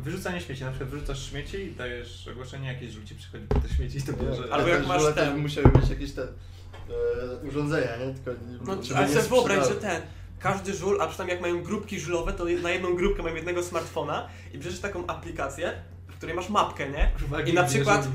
wyrzucanie 0.00 0.40
śmieci, 0.40 0.64
na 0.64 0.70
przykład 0.70 0.90
wyrzucasz 0.90 1.30
śmieci 1.30 1.56
i 1.56 1.72
dajesz 1.74 2.28
ogłoszenie, 2.28 2.68
jakieś 2.68 2.94
ludzi 2.96 3.14
przychodzi 3.14 3.46
po 3.46 3.60
te 3.60 3.68
śmieci 3.68 3.98
i 3.98 4.02
to 4.02 4.12
bierze. 4.12 4.42
Albo 4.52 4.68
jak 4.68 4.86
masz 4.86 5.02
ten- 5.14 5.38
musiały 5.38 5.70
mieć 5.80 5.90
jakieś 5.90 6.12
te 6.12 6.22
e, 6.22 6.26
urządzenia, 7.48 7.96
nie? 7.96 8.14
Tylko, 8.14 8.30
No, 8.66 8.72
ale 8.96 9.08
sobie 9.08 9.28
wyobraź, 9.28 9.68
że 9.68 9.74
ten, 9.74 10.02
każdy 10.38 10.74
żul, 10.74 11.02
a 11.02 11.06
przynajmniej 11.06 11.34
jak 11.34 11.42
mają 11.42 11.62
grupki 11.62 12.00
żulowe, 12.00 12.32
to 12.32 12.44
na 12.62 12.70
jedną 12.70 12.94
grupkę 12.96 13.22
mają 13.22 13.34
jednego 13.34 13.62
smartfona 13.62 14.28
i 14.52 14.58
bierzesz 14.58 14.80
taką 14.80 15.06
aplikację, 15.06 15.72
której 16.20 16.36
masz 16.36 16.48
mapkę, 16.48 16.90
nie? 16.90 17.10
I 17.46 17.52
na 17.52 17.62
przykład 17.62 18.08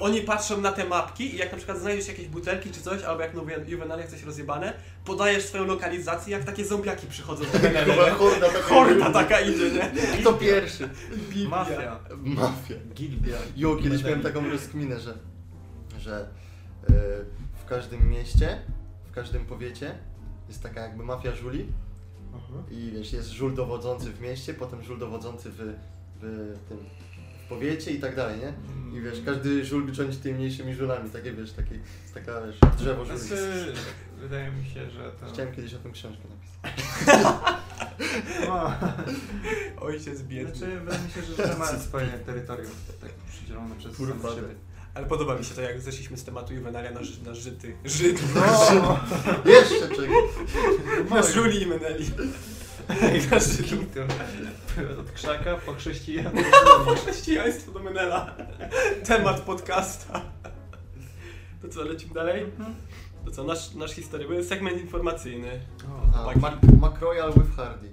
oni 0.00 0.20
patrzą 0.20 0.60
na 0.60 0.72
te 0.72 0.84
mapki 0.84 1.34
i 1.34 1.38
jak 1.38 1.52
na 1.52 1.56
przykład 1.56 1.78
znajdziesz 1.78 2.08
jakieś 2.08 2.28
butelki 2.28 2.70
czy 2.70 2.80
coś, 2.80 3.02
albo 3.02 3.22
jak 3.22 3.34
mówię, 3.34 3.64
Juvenalia 3.66 4.06
coś 4.06 4.22
rozjebane, 4.22 4.72
podajesz 5.04 5.44
swoją 5.44 5.64
lokalizację, 5.64 6.32
jak 6.32 6.44
takie 6.44 6.64
zombiaki 6.64 7.06
przychodzą 7.06 7.44
do 7.44 7.68
nie? 7.68 8.10
horda 8.10 8.46
taka. 8.46 8.62
Horda 8.62 9.10
taka 9.10 9.40
idzie, 9.40 9.70
nie? 9.70 9.92
Kto 10.20 10.32
pierwszy? 10.32 10.88
Biblia. 11.28 11.48
Mafia. 11.48 12.00
Mafia. 12.16 12.74
Gilbia. 12.94 13.36
Jo, 13.56 13.76
kiedyś 13.76 14.04
miałem 14.04 14.22
taką 14.22 14.50
rozkminę, 14.50 15.00
że, 15.00 15.14
że 15.98 16.20
e, 16.20 16.92
w 17.62 17.64
każdym 17.68 18.10
mieście, 18.10 18.62
w 19.04 19.12
każdym 19.14 19.46
powiecie 19.46 19.94
jest 20.48 20.62
taka 20.62 20.80
jakby 20.80 21.04
mafia 21.04 21.34
żuli 21.34 21.66
i 22.70 22.90
wiesz, 22.94 23.12
jest 23.12 23.28
żul 23.28 23.54
dowodzący 23.54 24.12
w 24.12 24.20
mieście, 24.20 24.54
potem 24.54 24.82
żul 24.82 24.98
dowodzący 24.98 25.50
w, 25.50 25.74
w 26.20 26.58
tym 26.68 26.78
powiecie 27.54 27.90
i 27.90 28.00
tak 28.00 28.16
dalej, 28.16 28.40
nie? 28.40 28.52
I 28.98 29.00
wiesz, 29.00 29.18
każdy 29.24 29.64
żul 29.64 29.94
rządzi 29.94 30.18
tymi 30.18 30.34
mniejszymi 30.34 30.74
żulami, 30.74 31.10
takie 31.10 31.32
wiesz, 31.32 31.52
takie, 31.52 31.78
taka 32.14 32.46
wiesz, 32.46 32.56
drzewo 32.78 33.04
żuli. 33.04 33.18
Znaczy, 33.18 33.72
wydaje 34.20 34.50
mi 34.50 34.64
się, 34.70 34.90
że 34.90 35.10
to... 35.20 35.26
Chciałem 35.32 35.54
kiedyś 35.54 35.74
o 35.74 35.78
tym 35.78 35.92
książkę 35.92 36.22
napisać. 36.28 36.86
No. 38.46 38.72
Ojciec 39.86 40.22
biedny. 40.22 40.54
Znaczy, 40.56 40.80
wydaje 40.80 41.02
mi 41.02 41.10
się, 41.10 41.22
że 41.22 41.46
że 41.52 41.58
ma 41.58 41.66
swoje 41.66 42.06
terytorium 42.06 42.72
tak 43.00 43.10
przydzielone 43.32 43.74
przez 43.76 43.96
same 43.96 44.08
siebie. 44.34 44.54
Ale 44.94 45.06
podoba 45.06 45.38
mi 45.38 45.44
się 45.44 45.54
to, 45.54 45.60
jak 45.60 45.80
zeszliśmy 45.80 46.16
z 46.16 46.24
tematu 46.24 46.54
Juvenalia 46.54 46.90
na, 46.90 47.02
ży- 47.02 47.22
na 47.24 47.34
żyty. 47.34 47.74
Żyd. 47.84 48.22
No, 48.34 48.98
Jeszcze 49.52 49.88
czego? 49.88 50.14
Na 51.10 51.22
żuli 51.22 51.62
i 51.62 51.66
meneli. 51.66 52.10
Na 53.30 53.38
żytu. 53.38 53.62
Kitu. 53.62 54.00
Od 55.00 55.10
krzaka 55.10 55.56
po 55.56 55.72
chrześcijan. 55.72 56.32
Chrześcijaństwo 57.02 57.72
do 57.72 57.80
menela. 57.80 58.34
Temat 59.06 59.40
podcasta. 59.40 60.22
To 61.62 61.68
co, 61.68 61.82
lecimy 61.82 62.14
dalej? 62.14 62.46
To 63.24 63.30
co, 63.30 63.44
nasz, 63.44 63.74
nasz 63.74 63.92
historyjny 63.92 64.44
segment 64.44 64.80
informacyjny. 64.80 65.60
A, 66.14 66.38
Mac, 66.38 66.54
Macroyal 66.80 67.32
with 67.32 67.56
Hardy. 67.56 67.88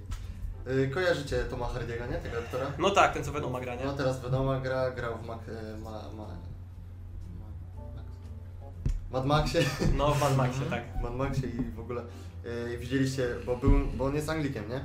Y, 0.67 0.89
kojarzycie 0.93 1.43
Toma 1.43 1.67
Hardiego, 1.67 2.05
nie? 2.05 2.17
Tego 2.17 2.37
aktora? 2.37 2.65
No 2.79 2.89
tak, 2.89 3.13
ten 3.13 3.23
co 3.23 3.31
Venoma 3.31 3.61
gra, 3.61 3.75
nie? 3.75 3.85
No 3.85 3.93
teraz 3.93 4.23
wiadomo, 4.23 4.59
gra, 4.59 4.91
grał 4.91 5.17
w 5.17 5.27
Mac, 5.27 5.39
ma, 5.83 5.91
ma, 5.91 6.13
ma, 6.15 6.37
Mad 9.11 9.25
Maxie. 9.25 9.61
No, 9.97 10.11
w 10.11 10.21
Mad 10.21 10.37
Maxie, 10.37 10.65
tak. 10.69 10.83
Mad 11.01 11.15
Maxie 11.15 11.49
i 11.49 11.71
w 11.71 11.79
ogóle 11.79 12.01
e, 12.45 12.77
widzieliście, 12.77 13.35
bo, 13.45 13.57
był, 13.57 13.87
bo 13.87 14.05
on 14.05 14.15
jest 14.15 14.29
Anglikiem, 14.29 14.63
nie? 14.69 14.81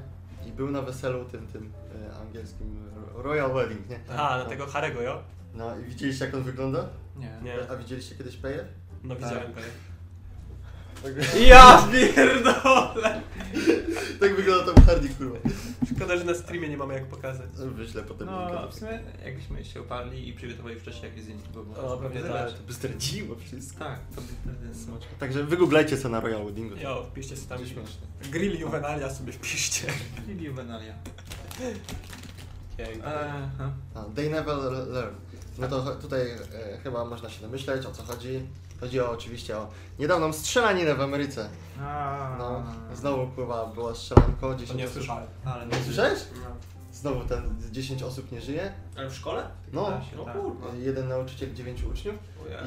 I 0.48 0.52
był 0.52 0.70
na 0.70 0.82
weselu 0.82 1.24
tym, 1.24 1.46
tym 1.46 1.72
e, 2.10 2.16
angielskim 2.16 2.90
Royal 3.14 3.54
Wedding, 3.54 3.88
nie? 3.88 4.00
A, 4.08 4.38
na 4.38 4.44
no. 4.44 4.50
tego 4.50 4.66
Harego, 4.66 5.02
jo? 5.02 5.22
No 5.54 5.78
i 5.78 5.84
widzieliście 5.84 6.24
jak 6.24 6.34
on 6.34 6.42
wygląda? 6.42 6.88
Nie. 7.16 7.38
Nie. 7.42 7.70
A 7.70 7.76
widzieliście 7.76 8.14
kiedyś 8.14 8.36
Peje? 8.36 8.64
No 9.04 9.16
widziałem 9.16 9.52
Tak. 9.52 9.54
tak. 9.54 9.64
Ja 11.48 11.88
pierdolę! 11.92 13.20
tak 14.20 14.36
wygląda 14.36 14.72
Tom 14.72 14.84
Hardy, 14.84 15.08
kurwa. 15.08 15.38
Szkoda, 15.96 16.16
że 16.16 16.24
na 16.24 16.34
streamie 16.34 16.68
nie 16.68 16.76
mamy 16.76 16.94
jak 16.94 17.06
pokazać. 17.06 17.46
Wyślę 17.56 18.02
potem 18.02 18.26
No, 18.26 18.46
linka. 18.48 18.66
w 18.68 18.74
sumie 18.74 19.00
jakbyśmy 19.24 19.64
się 19.64 19.80
oparli 19.80 20.28
i 20.28 20.32
przygotowali 20.32 20.80
wcześniej 20.80 21.10
jakieś 21.10 21.24
by 21.24 21.64
było 21.64 21.92
O, 21.94 21.96
pewnie 21.96 22.20
tak. 22.20 22.52
To 22.52 22.62
by 22.66 22.72
zdradziło 22.72 23.36
wszystko. 23.36 23.78
Tak, 23.84 23.98
to 24.14 24.20
by 24.20 24.26
wtedy 24.56 24.74
smaczne. 24.74 25.08
Także 25.20 25.44
wygooglajcie 25.44 25.98
co 25.98 26.08
na 26.08 26.20
Royal 26.20 26.44
Weddingu. 26.44 26.76
Jo, 26.76 27.06
wpiszcie 27.10 27.36
sobie 27.36 27.48
tam 27.48 27.58
śmieszne. 27.58 28.06
Grill 28.30 28.60
Juvenalia 28.60 29.10
sobie 29.14 29.32
wpiszcie. 29.32 29.86
I 30.28 30.42
Juvenalia. 30.42 30.94
Jej. 32.78 33.02
Aha. 33.04 33.72
A, 33.94 34.04
They 34.14 34.30
never 34.30 34.56
learn. 34.88 35.14
No 35.58 35.68
to 35.68 35.82
cho- 35.82 35.96
tutaj 36.00 36.20
e, 36.30 36.78
chyba 36.82 37.04
można 37.04 37.30
się 37.30 37.40
domyśleć 37.40 37.86
o 37.86 37.92
co 37.92 38.02
chodzi. 38.02 38.40
Chodzi 38.80 39.00
o, 39.00 39.10
oczywiście 39.10 39.58
o 39.58 39.68
niedawną 39.98 40.32
strzelaninę 40.32 40.94
w 40.94 41.00
Ameryce. 41.00 41.48
No, 42.38 42.62
znowu 42.94 43.26
pływa, 43.26 43.66
była 43.66 43.94
strzelanko, 43.94 44.54
10 44.54 44.70
To 44.70 44.76
nie 44.76 44.84
osób. 44.84 44.94
słyszałem. 44.96 45.26
Ale 45.44 45.66
Nie 45.66 45.84
słyszałeś? 45.84 46.18
Znowu 46.92 47.24
ten 47.24 47.54
10 47.72 48.02
osób 48.02 48.32
nie 48.32 48.40
żyje. 48.40 48.72
Ale 48.96 49.10
w 49.10 49.14
szkole? 49.14 49.48
No, 49.72 50.00
No 50.16 50.24
tak. 50.24 50.40
kurwa. 50.40 50.66
jeden 50.82 51.08
nauczyciel, 51.08 51.54
9 51.54 51.82
uczniów. 51.82 52.16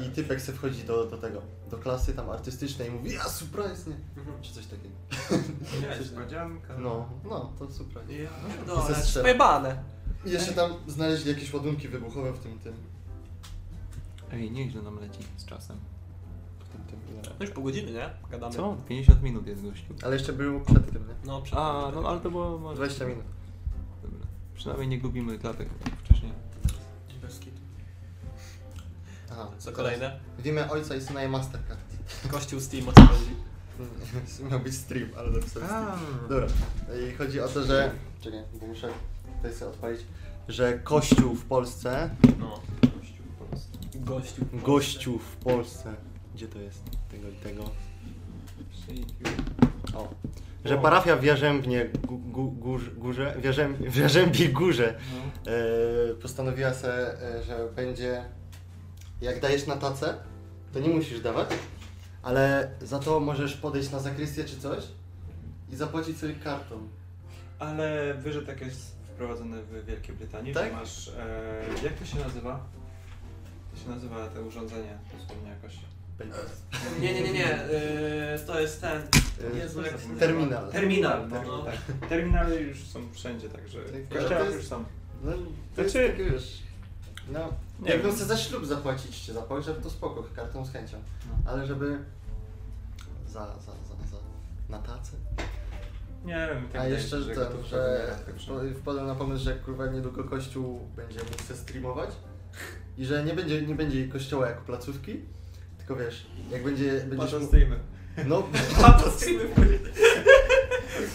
I 0.06 0.10
typek 0.10 0.40
se 0.40 0.52
wchodzi 0.52 0.84
do, 0.84 1.06
do 1.06 1.18
tego, 1.18 1.42
do 1.70 1.78
klasy 1.78 2.14
tam 2.14 2.30
artystycznej 2.30 2.88
i 2.88 2.90
mówi 2.90 3.12
ja 3.14 3.24
surprise, 3.24 3.90
nie? 3.90 3.96
Mhm. 4.16 4.42
Czy 4.42 4.52
coś 4.52 4.66
takiego. 4.66 4.94
Niespodzianka. 6.00 6.74
No, 6.78 7.08
no, 7.24 7.52
to 7.58 7.70
surprise. 7.72 8.12
Ja 8.12 8.30
I 8.48 8.56
pierdolę, 8.56 8.94
ze 8.94 9.02
strzela. 9.02 9.22
pojebane. 9.24 9.82
I 10.26 10.30
jeszcze 10.30 10.52
tam 10.52 10.72
znaleźli 10.86 11.30
jakieś 11.30 11.54
ładunki 11.54 11.88
wybuchowe 11.88 12.32
w 12.32 12.38
tym, 12.38 12.58
tym. 12.58 12.74
Ej, 14.32 14.50
nieźle 14.50 14.82
nam 14.82 15.00
leci 15.00 15.20
z 15.36 15.44
czasem. 15.44 15.76
No 17.14 17.44
już 17.44 17.50
pół 17.50 17.64
godziny, 17.64 17.92
nie? 17.92 18.10
Gadamy. 18.30 18.54
Co? 18.54 18.76
50 18.88 19.22
minut 19.22 19.46
jest 19.46 19.62
gościu. 19.62 19.94
Ale 20.02 20.14
jeszcze 20.14 20.32
był 20.32 20.60
przed 20.60 20.92
tym, 20.92 21.08
nie? 21.08 21.14
No, 21.24 21.42
przed 21.42 21.58
A, 21.58 21.92
no 21.94 22.08
ale 22.08 22.20
to 22.20 22.30
było 22.30 22.58
może... 22.58 22.76
20 22.76 23.04
minut. 23.06 23.24
Dobra. 24.02 24.26
Przynajmniej 24.54 24.88
nie 24.88 24.98
gubimy 24.98 25.38
klatek 25.38 25.68
wcześniej. 26.04 26.32
Bez 27.22 27.38
kitu. 27.38 27.60
Aha. 29.32 29.48
Co 29.58 29.72
kolejne? 29.72 30.20
Widzimy 30.36 30.70
ojca 30.70 30.96
i 30.96 31.00
syna 31.00 31.24
i 31.24 31.28
Mastercard. 31.28 31.80
Kościół 32.30 32.60
Steam, 32.60 32.88
o 32.88 32.92
co 32.92 33.02
chodzi? 33.06 33.30
Miał 34.50 34.60
być 34.60 34.74
stream, 34.74 35.08
ale 35.18 35.30
napisałem 35.30 35.68
stream. 35.68 35.98
Dobra. 36.28 36.46
I 37.08 37.14
chodzi 37.14 37.40
o 37.40 37.48
to, 37.48 37.64
że... 37.64 37.90
Czekaj, 38.20 38.42
bo 38.60 38.66
muszę 38.66 38.88
tutaj 39.36 39.54
sobie 39.54 39.70
odpalić. 39.70 40.00
Że 40.48 40.78
kościół 40.78 41.34
w 41.34 41.44
Polsce... 41.44 42.10
No. 42.38 42.60
Gościu. 43.94 44.44
Gościu 44.52 45.18
w 45.18 45.36
Polsce... 45.36 45.94
Gdzie 46.38 46.48
to 46.48 46.58
jest? 46.58 46.82
Tego 47.10 47.28
i 47.28 47.32
tego. 47.32 47.70
O. 49.94 50.14
Że 50.64 50.78
parafia 50.78 51.16
w 51.16 51.24
Jarzębnie 51.24 51.90
gu, 52.06 52.18
gu, 52.18 52.50
górze, 52.50 52.90
górze, 52.90 53.34
w, 53.40 53.44
Jarzęb, 53.44 53.78
w 53.78 53.96
Jarzębie 53.96 54.48
Górze 54.48 54.94
No. 55.14 55.52
e, 55.52 56.14
postanowiła 56.14 56.74
se, 56.74 57.22
e, 57.22 57.42
że 57.42 57.68
będzie 57.76 58.24
jak 59.20 59.40
dajesz 59.40 59.66
na 59.66 59.76
tacę, 59.76 60.14
to 60.72 60.80
nie 60.80 60.88
musisz 60.88 61.20
dawać, 61.20 61.48
ale 62.22 62.70
za 62.80 62.98
to 62.98 63.20
możesz 63.20 63.54
podejść 63.56 63.90
na 63.90 63.98
zakrystię 63.98 64.44
czy 64.44 64.60
coś 64.60 64.84
i 65.72 65.76
zapłacić 65.76 66.18
sobie 66.18 66.34
kartą. 66.34 66.88
Ale 67.58 68.14
wiesz, 68.24 68.34
że 68.34 68.42
tak 68.42 68.60
jest 68.60 68.96
wprowadzone 69.14 69.62
w 69.62 69.86
Wielkiej 69.86 70.14
Brytanii, 70.16 70.54
Tak? 70.54 70.72
masz... 70.72 71.08
E, 71.08 71.84
jak 71.84 71.92
to 71.94 72.04
się 72.04 72.18
nazywa? 72.18 72.66
To 73.74 73.80
się 73.84 73.88
nazywa 73.88 74.28
te 74.28 74.42
urządzenie, 74.42 74.98
dosłownie 75.20 75.50
jakoś. 75.50 75.97
Nie, 77.00 77.14
nie, 77.14 77.22
nie, 77.22 77.32
nie. 77.32 77.38
Yy, 77.40 78.38
to 78.46 78.60
jest 78.60 78.80
ten. 78.80 79.02
E, 79.54 79.58
Jezu, 79.58 79.82
jak 79.82 79.90
się? 80.00 80.16
Terminal. 80.18 80.72
Terminal. 80.72 81.30
Tak, 81.30 81.46
No. 81.46 81.62
tak. 81.62 82.08
Terminale 82.08 82.56
już 82.56 82.84
są 82.86 83.00
wszędzie, 83.12 83.48
także 83.48 83.78
Tak, 83.82 83.92
w 83.92 84.12
ale 84.12 84.20
kościołach 84.20 84.38
to 84.38 84.44
jest- 84.44 84.56
już 84.56 84.66
są. 84.66 84.84
No, 85.24 85.32
to 85.76 85.82
jest 85.82 85.94
Znaczy- 85.94 86.08
takie 86.10 86.22
już. 86.22 86.42
No, 87.32 87.52
Nie 87.80 87.90
jakbym 87.90 88.06
wiem. 88.06 88.16
chcę 88.16 88.24
za 88.26 88.36
ślub 88.36 88.66
zapłacić 88.66 89.20
czy 89.26 89.32
za 89.32 89.42
pogrzeb, 89.42 89.82
to 89.82 89.90
spoko, 89.90 90.24
kartą 90.36 90.64
z 90.66 90.72
chęcią. 90.72 90.96
No. 91.28 91.50
Ale 91.52 91.66
żeby 91.66 91.98
za, 93.26 93.32
za, 93.46 93.72
za, 93.72 93.72
za 94.10 94.16
na 94.68 94.78
tacę. 94.78 95.12
Nie 96.24 96.48
wiem, 96.54 96.68
tak 96.72 96.80
A 96.82 96.86
jeszcze 96.88 97.16
jest, 97.16 97.28
ten, 97.28 97.34
gotówka 97.38 97.68
że 97.70 98.16
wpadłem 98.80 99.06
na 99.06 99.14
pomysł, 99.14 99.44
że 99.44 99.54
kurwa 99.54 99.86
niedługo 99.86 100.24
kościół 100.24 100.80
będzie 100.96 101.18
mógł 101.20 101.42
se 101.42 101.56
streamować 101.56 102.10
i 102.98 103.04
że 103.04 103.24
nie 103.24 103.34
będzie, 103.34 103.62
nie 103.62 103.74
będzie 103.74 104.08
kościoła 104.08 104.48
jako 104.48 104.62
placówki, 104.64 105.20
tylko 105.88 106.04
wiesz, 106.04 106.26
jak 106.50 106.64
będzie, 106.64 106.92
będziesz 106.92 107.18
Patrzą 107.18 107.38
mógł, 107.38 107.48
streamy. 107.48 107.78
no 108.26 108.48
to 109.02 109.10
streamy 109.10 109.48
wchodzi. 109.48 109.78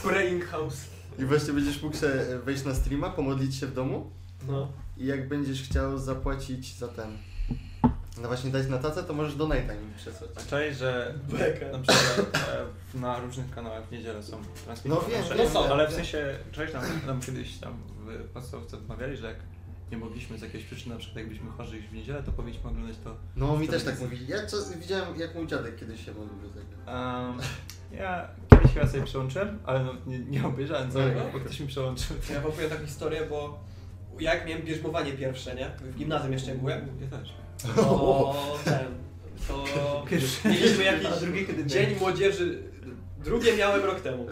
Praying 0.04 0.46
house. 0.46 0.78
i 1.20 1.26
właśnie 1.26 1.54
będziesz 1.54 1.82
mógł 1.82 1.98
wejść 2.46 2.64
na 2.66 2.76
streama, 2.76 3.10
pomodlić 3.10 3.56
się 3.56 3.68
w 3.68 3.74
domu 3.74 4.12
No. 4.48 4.72
i 4.98 5.06
jak 5.06 5.28
będziesz 5.28 5.64
chciał 5.64 5.98
zapłacić 5.98 6.76
za 6.78 6.88
ten, 6.88 7.18
no 8.22 8.28
właśnie 8.28 8.52
dać 8.52 8.68
na 8.68 8.78
tacę, 8.78 9.04
to 9.04 9.14
możesz 9.14 9.36
donate 9.36 9.76
im 9.76 9.94
przesłać. 9.98 10.30
A 10.36 10.50
czaj, 10.50 10.74
że 10.76 11.14
Beka. 11.30 11.66
na 11.78 11.80
przykład 11.80 12.48
e, 12.96 12.98
na 13.00 13.20
różnych 13.20 13.50
kanałach 13.52 13.88
w 13.88 13.92
niedzielę 13.92 14.24
są 14.24 14.42
transmisje. 14.66 14.90
No 14.92 15.02
wiem, 15.10 15.38
wiem, 15.38 15.50
są. 15.50 15.66
Ale 15.66 15.88
w 15.88 15.94
sensie, 15.94 16.36
cześć, 16.52 16.74
nam, 16.74 16.84
nam 17.08 17.22
kiedyś 17.22 17.58
tam 17.58 17.74
w 18.08 18.30
podstawce 18.34 18.78
odmawiali, 18.78 19.18
że 19.18 19.28
jak 19.28 19.38
nie 19.92 19.98
mogliśmy 19.98 20.38
z 20.38 20.42
jakiejś 20.42 20.64
przyczyny, 20.64 20.94
na 20.96 21.00
przykład 21.00 21.18
jakbyśmy 21.18 21.50
chorzy 21.52 21.78
iść 21.80 21.88
w 21.88 21.94
niedzielę, 21.94 22.24
to 22.24 22.32
powinniśmy 22.32 22.70
oglądać 22.70 22.96
to. 23.04 23.16
No 23.36 23.58
mi 23.58 23.68
w 23.68 23.70
też 23.70 23.84
tak 23.84 23.96
telewizji. 23.96 24.22
mówi. 24.26 24.34
Ja 24.34 24.48
czas, 24.48 24.78
widziałem 24.78 25.20
jak 25.20 25.36
mój 25.36 25.48
dziadek 25.48 25.76
kiedyś 25.76 26.06
się 26.06 26.14
modlił 26.14 26.40
do 26.42 26.50
tego. 26.50 26.92
Um, 26.92 27.38
ja 27.92 28.28
kiedyś 28.52 28.74
chyba 28.74 28.88
sobie 28.88 29.04
przełączyłem, 29.04 29.60
ale 29.66 29.84
no, 29.84 29.94
nie, 30.08 30.20
nie 30.20 30.46
obejrzałem 30.48 30.92
całego, 30.92 31.20
No. 31.20 31.26
bo 31.34 31.40
ktoś 31.40 31.60
mi 31.60 31.68
przełączył. 31.68 32.16
Ja 32.34 32.42
wam 32.42 32.52
powiem 32.52 32.70
taką 32.70 32.86
historię, 32.86 33.22
bo 33.30 33.64
jak 34.20 34.48
miałem 34.48 34.64
bierzmowanie 34.66 35.14
pierwsze, 35.14 35.56
nie? 35.56 35.70
W 35.92 35.96
gimnazjum 35.98 36.34
jeszcze 36.34 36.56
byłem. 36.56 36.88
Ja 37.02 37.18
też. 37.18 37.34
To 37.76 38.58
ten. 38.66 38.86
To 39.48 39.66
mieliśmy 40.50 40.84
jakiś 40.84 41.06
A 41.06 41.16
drugie 41.16 41.46
kiedy 41.48 41.66
dzień 41.66 41.96
młodzieży. 42.00 42.73
Drugie 43.24 43.58
miałem 43.58 43.84
rok 43.86 44.02
temu. 44.02 44.26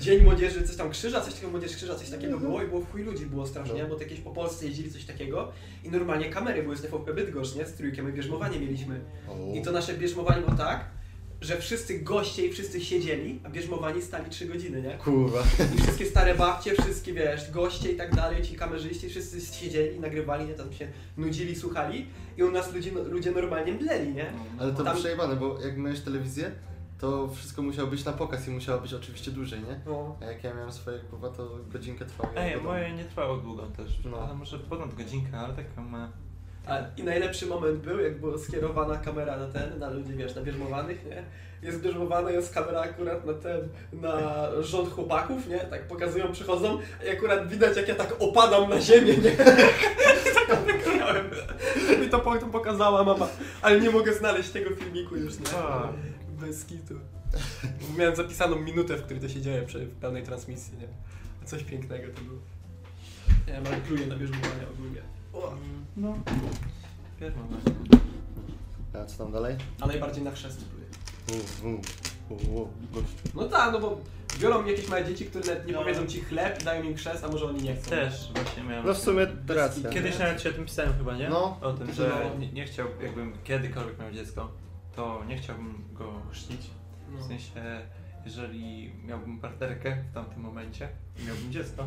Dzień 0.00 0.22
młodzieży, 0.22 0.66
coś 0.68 0.76
tam 0.76 0.90
krzyża, 0.90 1.20
coś 1.20 1.32
takiego 1.34 1.50
młodzież 1.50 1.76
krzyża, 1.76 1.94
coś 1.94 2.10
takiego 2.10 2.38
było 2.38 2.62
i 2.62 2.66
było 2.68 2.80
w 2.80 2.92
chuj 2.92 3.02
ludzi 3.02 3.26
było 3.26 3.46
strasznie, 3.46 3.82
No. 3.82 3.88
bo 3.88 3.94
to 3.96 4.02
jakieś 4.02 4.20
po 4.20 4.30
Polsce 4.30 4.66
jeździli 4.66 4.90
coś 4.90 5.04
takiego 5.04 5.52
i 5.84 5.90
normalnie 5.90 6.30
kamery 6.30 6.62
były 6.62 6.76
z 6.76 6.82
TVP 6.82 7.14
Bydgoszcz, 7.14 7.54
nie? 7.54 7.66
Z 7.66 7.72
trójkiem, 7.74 8.04
my 8.04 8.12
bierzmowanie 8.12 8.60
mieliśmy. 8.60 9.00
I 9.54 9.62
to 9.62 9.72
nasze 9.72 9.94
bierzmowanie 9.94 10.40
było 10.42 10.56
tak, 10.56 10.84
że 11.40 11.56
wszyscy 11.56 11.98
goście 11.98 12.46
i 12.46 12.52
wszyscy 12.52 12.80
siedzieli, 12.80 13.40
a 13.44 13.50
bierzmowani 13.50 14.02
stali 14.02 14.30
3 14.30 14.46
godziny, 14.46 14.82
nie? 14.82 14.90
Kurwa. 14.98 15.42
I 15.76 15.82
wszystkie 15.82 16.06
stare 16.06 16.34
babcie, 16.34 16.72
wszystkie 16.82 17.12
wiesz, 17.12 17.50
goście 17.50 17.92
i 17.92 17.96
tak 17.96 18.14
dalej, 18.14 18.42
ci 18.42 18.54
kamerzyści, 18.56 19.08
wszyscy 19.08 19.40
siedzieli, 19.40 20.00
nagrywali, 20.00 20.46
nie, 20.46 20.54
tam 20.54 20.72
się 20.72 20.88
nudzili, 21.16 21.56
słuchali 21.56 22.06
i 22.38 22.42
u 22.42 22.50
nas 22.50 22.74
ludzie, 22.74 22.90
ludzie 22.92 23.30
normalnie 23.30 23.72
mdleli, 23.72 24.12
nie? 24.12 24.26
Ale 24.58 24.72
to 24.72 24.84
Tam- 24.84 24.96
przejebane, 24.96 25.36
bo 25.36 25.60
jak 25.60 25.76
miałeś 25.78 26.00
telewizję, 26.00 26.50
to 27.00 27.28
wszystko 27.28 27.62
musiało 27.62 27.88
być 27.88 28.04
na 28.04 28.12
pokaz 28.12 28.48
i 28.48 28.50
musiało 28.50 28.80
być 28.80 28.94
oczywiście 28.94 29.30
dłużej, 29.30 29.60
nie? 29.60 29.80
No. 29.86 30.16
A 30.22 30.24
jak 30.24 30.44
ja 30.44 30.54
miałem 30.54 30.72
swoje 30.72 30.98
kurwa, 30.98 31.28
to 31.28 31.48
godzinkę 31.72 32.04
trwało. 32.04 32.30
Ej, 32.36 32.60
moje 32.60 32.92
nie 32.92 33.04
trwało 33.04 33.36
długo 33.36 33.62
też, 33.62 33.98
No. 34.04 34.18
ale 34.18 34.34
może 34.34 34.58
ponad 34.58 34.94
godzinkę, 34.94 35.38
ale 35.38 35.54
tak 35.54 35.64
ma... 35.90 36.08
A, 36.66 36.78
I 36.96 37.04
najlepszy 37.04 37.46
moment 37.46 37.78
był, 37.78 38.00
jak 38.00 38.20
była 38.20 38.38
skierowana 38.38 38.96
kamera 38.96 39.36
na 39.36 39.46
ten, 39.46 39.78
na 39.78 39.90
ludzi, 39.90 40.12
wiesz, 40.14 40.34
na 40.34 40.42
bierzmowanych, 40.42 41.04
nie? 41.06 41.22
Jest 41.62 41.80
bierzmowana, 41.82 42.30
jest 42.30 42.54
kamera 42.54 42.80
akurat 42.80 43.26
na 43.26 43.32
ten, 43.34 43.68
na 43.92 44.18
rząd 44.62 44.90
chłopaków, 44.92 45.48
nie? 45.48 45.58
Tak 45.58 45.88
pokazują, 45.88 46.32
przychodzą 46.32 46.78
i 47.06 47.08
akurat 47.10 47.48
widać, 47.48 47.76
jak 47.76 47.88
ja 47.88 47.94
tak 47.94 48.14
opadam 48.18 48.70
na 48.70 48.80
ziemię, 48.80 49.16
nie? 49.16 49.30
I 50.30 50.34
tak 50.48 50.66
nagrałem. 50.66 51.30
Mi 52.00 52.08
to 52.08 52.18
potem 52.18 52.50
pokazała 52.50 53.04
mama, 53.04 53.26
ale 53.62 53.80
nie 53.80 53.90
mogę 53.90 54.14
znaleźć 54.14 54.50
tego 54.50 54.76
filmiku 54.76 55.16
już, 55.16 55.38
nie? 55.38 55.44
Tak. 55.46 55.88
Bez 56.40 56.64
kitu. 56.64 56.94
Miałem 57.98 58.16
zapisaną 58.16 58.56
minutę, 58.58 58.96
w 58.96 59.02
której 59.02 59.22
to 59.22 59.28
się 59.28 59.40
dzieje 59.40 59.62
przy 59.62 59.86
w 59.86 59.94
pełnej 59.94 60.22
transmisji, 60.22 60.72
nie? 60.78 60.88
Coś 61.46 61.62
pięknego 61.64 62.12
to 62.14 62.20
było. 62.20 62.38
Ja 63.46 63.60
mam 63.60 63.80
pluję 63.80 64.06
na 64.06 64.16
bierzmowanie 64.16 64.68
ogólnie. 64.74 65.00
O. 65.32 65.54
No. 65.96 66.18
Wiesz, 67.20 67.32
mam 67.36 67.60
A 69.02 69.04
co 69.06 69.18
tam 69.24 69.32
dalej? 69.32 69.56
A 69.80 69.86
najbardziej 69.86 70.24
na 70.24 70.30
chrzest 70.30 70.64
pluję. 70.64 70.86
U, 71.32 71.66
u, 71.68 72.34
u, 72.34 72.62
u, 72.62 72.68
gościu. 72.92 73.16
No 73.34 73.44
tak, 73.48 73.72
no 73.72 73.80
bo 73.80 74.00
biorą 74.40 74.66
jakieś 74.66 74.88
małe 74.88 75.04
dzieci, 75.04 75.26
które 75.26 75.44
nawet 75.46 75.66
nie 75.66 75.72
No. 75.72 75.78
powiedzą 75.78 76.06
ci 76.06 76.20
chleb 76.20 76.62
i 76.62 76.64
dają 76.64 76.82
im 76.82 76.94
chrzest, 76.96 77.24
a 77.24 77.28
może 77.28 77.46
oni 77.46 77.62
nie 77.62 77.76
chcą. 77.76 77.90
Też 77.90 78.32
właśnie 78.34 78.62
miałem... 78.62 78.86
No 78.86 78.94
w 78.94 78.98
sumie 78.98 79.26
racja. 79.48 79.90
Kiedyś 79.90 80.18
nawet 80.18 80.42
się 80.42 80.50
o 80.50 80.52
tym 80.52 80.64
pisałem 80.64 80.92
chyba, 80.98 81.16
nie? 81.16 81.28
No. 81.28 81.58
O 81.60 81.72
tym, 81.72 81.86
No. 81.86 81.94
że 81.94 82.30
nie, 82.38 82.52
nie 82.52 82.64
chciał, 82.64 82.86
jakbym 83.02 83.32
kiedykolwiek 83.44 83.98
miał 83.98 84.12
dziecko, 84.12 84.48
to 84.96 85.24
nie 85.28 85.36
chciałbym 85.38 85.84
go 85.92 86.22
chrzcić. 86.30 86.70
No. 87.12 87.18
W 87.18 87.22
sensie, 87.28 87.50
jeżeli 88.24 88.92
miałbym 89.04 89.38
partnerkę 89.40 90.04
w 90.10 90.14
tamtym 90.14 90.40
momencie 90.42 90.88
i 91.22 91.26
miałbym 91.26 91.52
dziecko 91.52 91.86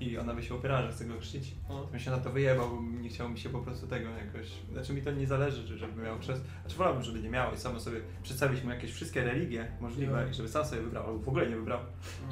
i 0.00 0.18
ona 0.18 0.34
by 0.34 0.42
się 0.42 0.54
opierała, 0.54 0.82
że 0.82 0.92
chce 0.92 1.04
go 1.04 1.20
chrzcić, 1.20 1.54
No. 1.68 1.80
to 1.82 1.86
bym 1.86 2.00
się 2.00 2.10
na 2.10 2.18
to 2.18 2.30
wyjebał, 2.30 2.68
bo 2.70 2.82
nie 3.02 3.08
chciało 3.08 3.30
mi 3.30 3.38
się 3.38 3.48
po 3.48 3.58
prostu 3.58 3.86
tego 3.86 4.08
jakoś... 4.10 4.48
Znaczy 4.72 4.92
mi 4.92 5.02
to 5.02 5.10
nie 5.10 5.26
zależy, 5.26 5.66
że- 5.66 5.78
żeby 5.78 6.02
miał 6.02 6.18
chrzest. 6.18 6.42
Znaczy 6.62 6.76
wolałbym, 6.76 7.02
żeby 7.02 7.20
nie 7.20 7.30
miał 7.30 7.54
i 7.54 7.56
samo 7.56 7.80
sobie 7.80 8.00
przedstawić 8.22 8.62
mu 8.64 8.70
jakieś 8.70 8.92
wszystkie 8.92 9.24
religie 9.24 9.68
możliwe 9.80 10.22
No. 10.24 10.30
i 10.30 10.34
żeby 10.34 10.48
sam 10.48 10.64
sobie 10.64 10.82
wybrał, 10.82 11.06
albo 11.06 11.18
w 11.18 11.28
ogóle 11.28 11.46
nie 11.50 11.56
wybrał. 11.56 11.80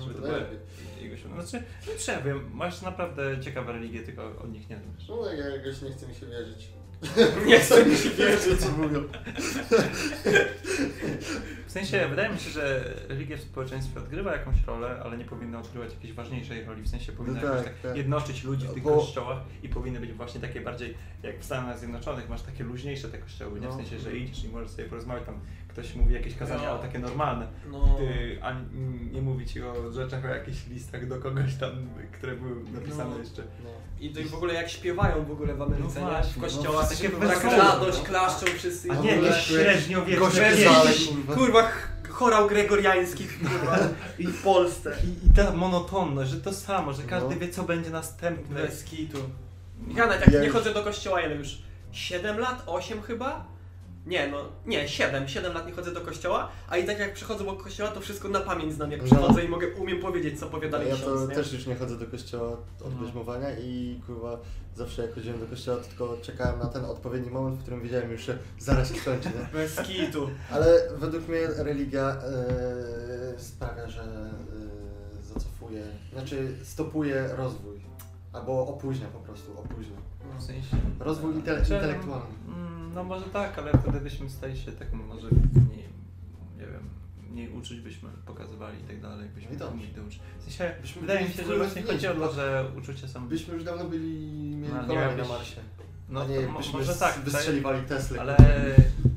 żeby 0.00 0.14
to 0.14 0.20
to 0.20 0.26
były 0.28 0.44
jego 1.00 1.16
święto. 1.16 1.42
Znaczy, 1.42 1.66
nie 1.88 1.94
trzeba, 1.94 2.20
wiem, 2.20 2.50
masz 2.54 2.82
naprawdę 2.82 3.40
ciekawe 3.40 3.72
religie, 3.72 4.02
tylko 4.02 4.22
od 4.38 4.52
nich 4.52 4.70
nie 4.70 4.76
wiesz. 4.76 5.08
No 5.08 5.24
tak, 5.24 5.38
ja 5.38 5.48
jakoś 5.48 5.82
nie 5.82 5.90
chce 5.90 6.08
mi 6.08 6.14
się 6.14 6.26
wierzyć. 6.26 6.68
Nie 7.46 7.60
chcę 7.60 7.86
mi 7.86 7.96
się 7.96 8.10
wierzyć. 8.10 8.60
co 8.60 8.68
mówią. 8.72 9.02
W 11.66 11.70
sensie, 11.72 12.06
wydaje 12.10 12.28
mi 12.32 12.38
się, 12.40 12.50
że 12.50 12.84
religia 13.08 13.36
w 13.36 13.40
społeczeństwie 13.40 14.00
odgrywa 14.00 14.32
jakąś 14.32 14.56
rolę, 14.66 15.00
ale 15.04 15.18
nie 15.18 15.24
powinna 15.24 15.58
odgrywać 15.58 15.92
jakiejś 15.94 16.12
ważniejszej 16.12 16.64
roli. 16.64 16.82
W 16.82 16.88
sensie 16.88 17.12
powinna 17.12 17.40
No 17.40 17.46
jakoś 17.46 17.64
tak, 17.64 17.72
tak, 17.74 17.82
tak. 17.82 17.96
jednoczyć 17.96 18.44
ludzi 18.44 18.66
w 18.66 18.74
tych 18.74 18.82
Bo- 18.82 18.96
kościołach 18.96 19.38
i 19.62 19.68
powinny 19.68 20.00
być 20.00 20.12
właśnie 20.12 20.40
takie 20.40 20.60
bardziej, 20.60 20.94
jak 21.22 21.38
w 21.40 21.44
Stanach 21.44 21.78
Zjednoczonych 21.78 22.28
masz 22.28 22.42
takie 22.42 22.64
luźniejsze 22.64 23.08
te 23.08 23.18
kościoły, 23.18 23.60
nie? 23.60 23.66
W 23.66 23.70
No. 23.70 23.76
sensie, 23.76 23.98
że 23.98 24.16
idziesz 24.16 24.44
i 24.44 24.48
możesz 24.48 24.70
sobie 24.70 24.84
porozmawiać, 24.88 25.24
tam 25.26 25.40
ktoś 25.76 25.94
mówi 25.94 26.14
jakieś 26.14 26.34
kazania, 26.36 26.62
No. 26.62 26.70
ale 26.70 26.78
takie 26.78 26.98
normalne. 26.98 27.46
No. 27.72 27.96
Ty, 27.98 28.38
a 28.42 28.52
nie 29.12 29.22
mówi 29.22 29.46
ci 29.46 29.62
o 29.62 29.92
rzeczach, 29.92 30.24
o 30.24 30.28
jakichś 30.28 30.66
listach 30.66 31.08
do 31.08 31.16
kogoś 31.20 31.54
tam, 31.54 31.70
które 32.12 32.36
były 32.36 32.54
napisane 32.72 33.10
No. 33.10 33.18
jeszcze. 33.18 33.42
No. 33.64 33.70
I 34.00 34.10
to 34.10 34.20
i 34.20 34.24
w 34.24 34.34
ogóle 34.34 34.54
jak 34.54 34.68
śpiewają 34.68 35.24
w 35.24 35.30
ogóle 35.30 35.54
w 35.54 35.62
Ameryce, 35.62 36.00
No 36.00 36.06
właśnie, 36.10 36.32
W 36.32 36.36
no 36.36 36.42
kościołach, 36.42 36.86
wszyscy 36.86 37.04
takie 37.08 37.16
wesoło, 37.26 37.56
radość, 37.56 37.98
no. 37.98 38.04
klaszczą 38.04 38.46
wszyscy. 38.46 38.90
A 38.90 38.94
nie, 38.94 39.16
jakieś 39.16 39.44
średniowieczne 39.46 40.50
kurwa. 40.50 41.34
kurwa, 41.34 41.62
ch- 41.62 42.08
chorał 42.08 42.48
gregoriański 42.48 43.24
kurwa, 43.28 43.78
i 44.18 44.26
w 44.26 44.42
Polsce. 44.42 44.96
I, 45.04 45.26
I 45.26 45.30
ta 45.34 45.52
monotonność, 45.52 46.30
że 46.30 46.40
to 46.40 46.52
samo, 46.52 46.92
że 46.92 47.02
każdy 47.02 47.34
No. 47.34 47.40
wie 47.40 47.48
co 47.48 47.62
będzie 47.62 47.90
następne. 47.90 48.62
Bez 48.62 48.84
kitu. 48.84 49.18
Ja 49.88 50.06
nawet 50.06 50.20
jak 50.20 50.32
Ja 50.32 50.40
nie 50.40 50.46
już- 50.46 50.56
chodzę 50.56 50.74
do 50.74 50.82
kościoła, 50.84 51.20
ale 51.24 51.34
już 51.34 51.58
7 51.92 52.38
lat, 52.38 52.62
8 52.66 53.02
chyba. 53.02 53.55
Nie, 54.06 54.28
no, 54.28 54.38
nie, 54.66 54.88
7, 54.88 55.28
7 55.28 55.54
lat 55.54 55.66
nie 55.66 55.72
chodzę 55.72 55.92
do 55.92 56.00
kościoła, 56.00 56.48
a 56.68 56.76
i 56.76 56.86
tak 56.86 56.98
jak 56.98 57.14
przychodzę 57.14 57.44
do 57.44 57.52
kościoła, 57.52 57.90
to 57.90 58.00
wszystko 58.00 58.28
na 58.28 58.40
pamięć 58.40 58.74
znam, 58.74 58.90
jak 58.92 59.00
No. 59.00 59.06
przychodzę 59.06 59.44
i 59.44 59.48
mogę, 59.48 59.68
umiem 59.74 60.00
powiedzieć, 60.00 60.40
co 60.40 60.46
powie 60.46 60.68
dalej 60.70 60.88
ja 60.88 60.96
to 60.96 61.02
ksiądz, 61.02 61.28
nie? 61.28 61.34
też 61.34 61.52
już 61.52 61.66
nie 61.66 61.76
chodzę 61.76 61.98
do 61.98 62.06
kościoła 62.06 62.48
od 62.84 62.94
No. 62.94 63.00
bierzmowania 63.02 63.48
i 63.58 64.00
kurwa 64.06 64.38
zawsze 64.74 65.02
jak 65.02 65.14
chodziłem 65.14 65.40
do 65.40 65.46
kościoła, 65.46 65.76
to 65.78 65.84
tylko 65.88 66.16
czekałem 66.22 66.58
na 66.58 66.66
ten 66.66 66.84
odpowiedni 66.84 67.30
moment, 67.30 67.58
w 67.58 67.62
którym 67.62 67.80
wiedziałem 67.82 68.12
już, 68.12 68.20
że 68.22 68.38
zaraz 68.58 68.88
się 68.94 69.00
skończy, 69.00 69.28
nie? 69.28 69.46
Bez 69.60 69.76
kitu. 69.80 70.30
Ale 70.50 70.82
według 70.96 71.28
mnie 71.28 71.46
religia 71.56 72.16
e, 73.36 73.40
sprawia, 73.40 73.88
że 73.88 74.02
e, 74.02 75.22
zacofuje, 75.22 75.82
znaczy 76.12 76.52
stopuje 76.64 77.28
rozwój. 77.36 77.76
Albo 78.32 78.66
opóźnia 78.66 79.06
po 79.06 79.18
prostu, 79.18 79.58
opóźnia. 79.58 79.96
W 80.38 80.42
sensie... 80.42 80.76
Rozwój 81.00 81.34
intele- 81.34 81.58
intelektualny. 81.74 82.26
No 82.96 83.04
może 83.04 83.24
tak, 83.24 83.58
ale 83.58 83.72
wtedy 83.72 84.00
byśmy 84.00 84.30
stali 84.30 84.58
się 84.58 84.72
tak 84.72 84.92
może 84.92 85.28
mniej, 85.28 85.84
nie 86.58 86.66
wiem, 86.66 86.90
mniej 87.30 87.50
uczuć 87.50 87.80
byśmy 87.80 88.08
pokazywali 88.26 88.80
i 88.80 88.82
tak 88.82 89.00
dalej, 89.00 89.28
byśmy 89.34 89.50
No 89.50 89.56
i 89.56 89.58
dobrze. 89.58 89.76
mniej 89.76 89.88
te 89.88 90.02
uczuć. 90.02 90.20
W 90.38 90.42
sensie, 90.44 90.74
Byśmy 90.82 91.00
wydaje 91.00 91.28
mi 91.28 91.34
się, 91.34 91.44
że 91.44 91.56
właśnie 91.56 91.82
chodzi 91.82 92.06
o 92.06 92.14
to, 92.14 92.32
że 92.32 92.64
uczucia 92.78 93.08
są... 93.08 93.28
Byśmy 93.28 93.54
już 93.54 93.64
dawno 93.64 93.84
byli, 93.84 94.20
mieli 94.56 94.74
No, 94.74 94.82
nie 94.82 94.88
kolonię 94.88 95.22
na 95.22 95.28
Marsie. 95.28 95.60
No 96.08 96.28
nie, 96.28 96.46
to 96.46 96.52
byśmy 96.52 96.78
może 96.78 96.94
tak, 96.94 97.18
wystrzeliwali 97.18 97.82
Tesla. 97.82 98.20
ale 98.22 98.36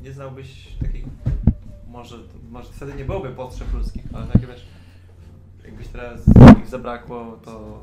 nie 0.02 0.12
znałbyś 0.12 0.76
takich, 0.80 1.04
może, 1.88 2.16
może 2.50 2.72
wtedy 2.72 2.94
nie 2.94 3.04
byłoby 3.04 3.30
potrzeb 3.30 3.72
ludzkich, 3.74 4.04
ale 4.12 4.26
takie 4.26 4.46
wiesz, 4.46 4.66
jakbyś 5.64 5.88
teraz 5.88 6.20
ich 6.62 6.68
zabrakło, 6.68 7.38
to 7.44 7.82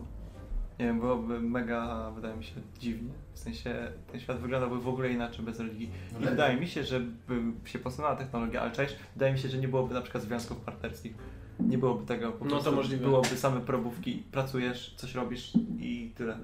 nie 0.79 0.85
wiem, 0.85 0.99
byłoby 0.99 1.39
mega, 1.39 2.11
wydaje 2.15 2.35
mi 2.37 2.43
się, 2.43 2.53
dziwnie. 2.79 3.09
W 3.33 3.39
sensie 3.39 3.91
ten 4.11 4.19
świat 4.19 4.39
wyglądałby 4.39 4.79
w 4.79 4.87
ogóle 4.87 5.09
inaczej 5.11 5.45
bez 5.45 5.59
religii. 5.59 5.85
I 6.11 6.23
No, 6.23 6.29
wydaje 6.29 6.59
mi 6.59 6.67
się, 6.67 6.83
że 6.83 6.99
by 6.99 7.41
się 7.69 7.79
posunęła 7.79 8.15
technologia, 8.15 8.61
ale 8.61 8.71
cześć, 8.71 8.95
wydaje 9.15 9.33
mi 9.33 9.39
się, 9.39 9.49
że 9.49 9.57
nie 9.57 9.67
byłoby 9.67 9.93
na 9.93 10.01
przykład 10.01 10.23
związków 10.23 10.57
partnerskich. 10.57 11.13
Nie 11.59 11.77
byłoby 11.77 12.05
tego, 12.05 12.31
po 12.31 12.45
No 12.45 12.49
to 12.51 12.55
prostu 12.55 12.75
możliwe. 12.75 13.05
byłoby 13.05 13.27
same 13.27 13.61
probówki, 13.61 14.23
pracujesz, 14.31 14.93
coś 14.95 15.15
robisz 15.15 15.51
i 15.79 16.11
tyle. 16.15 16.37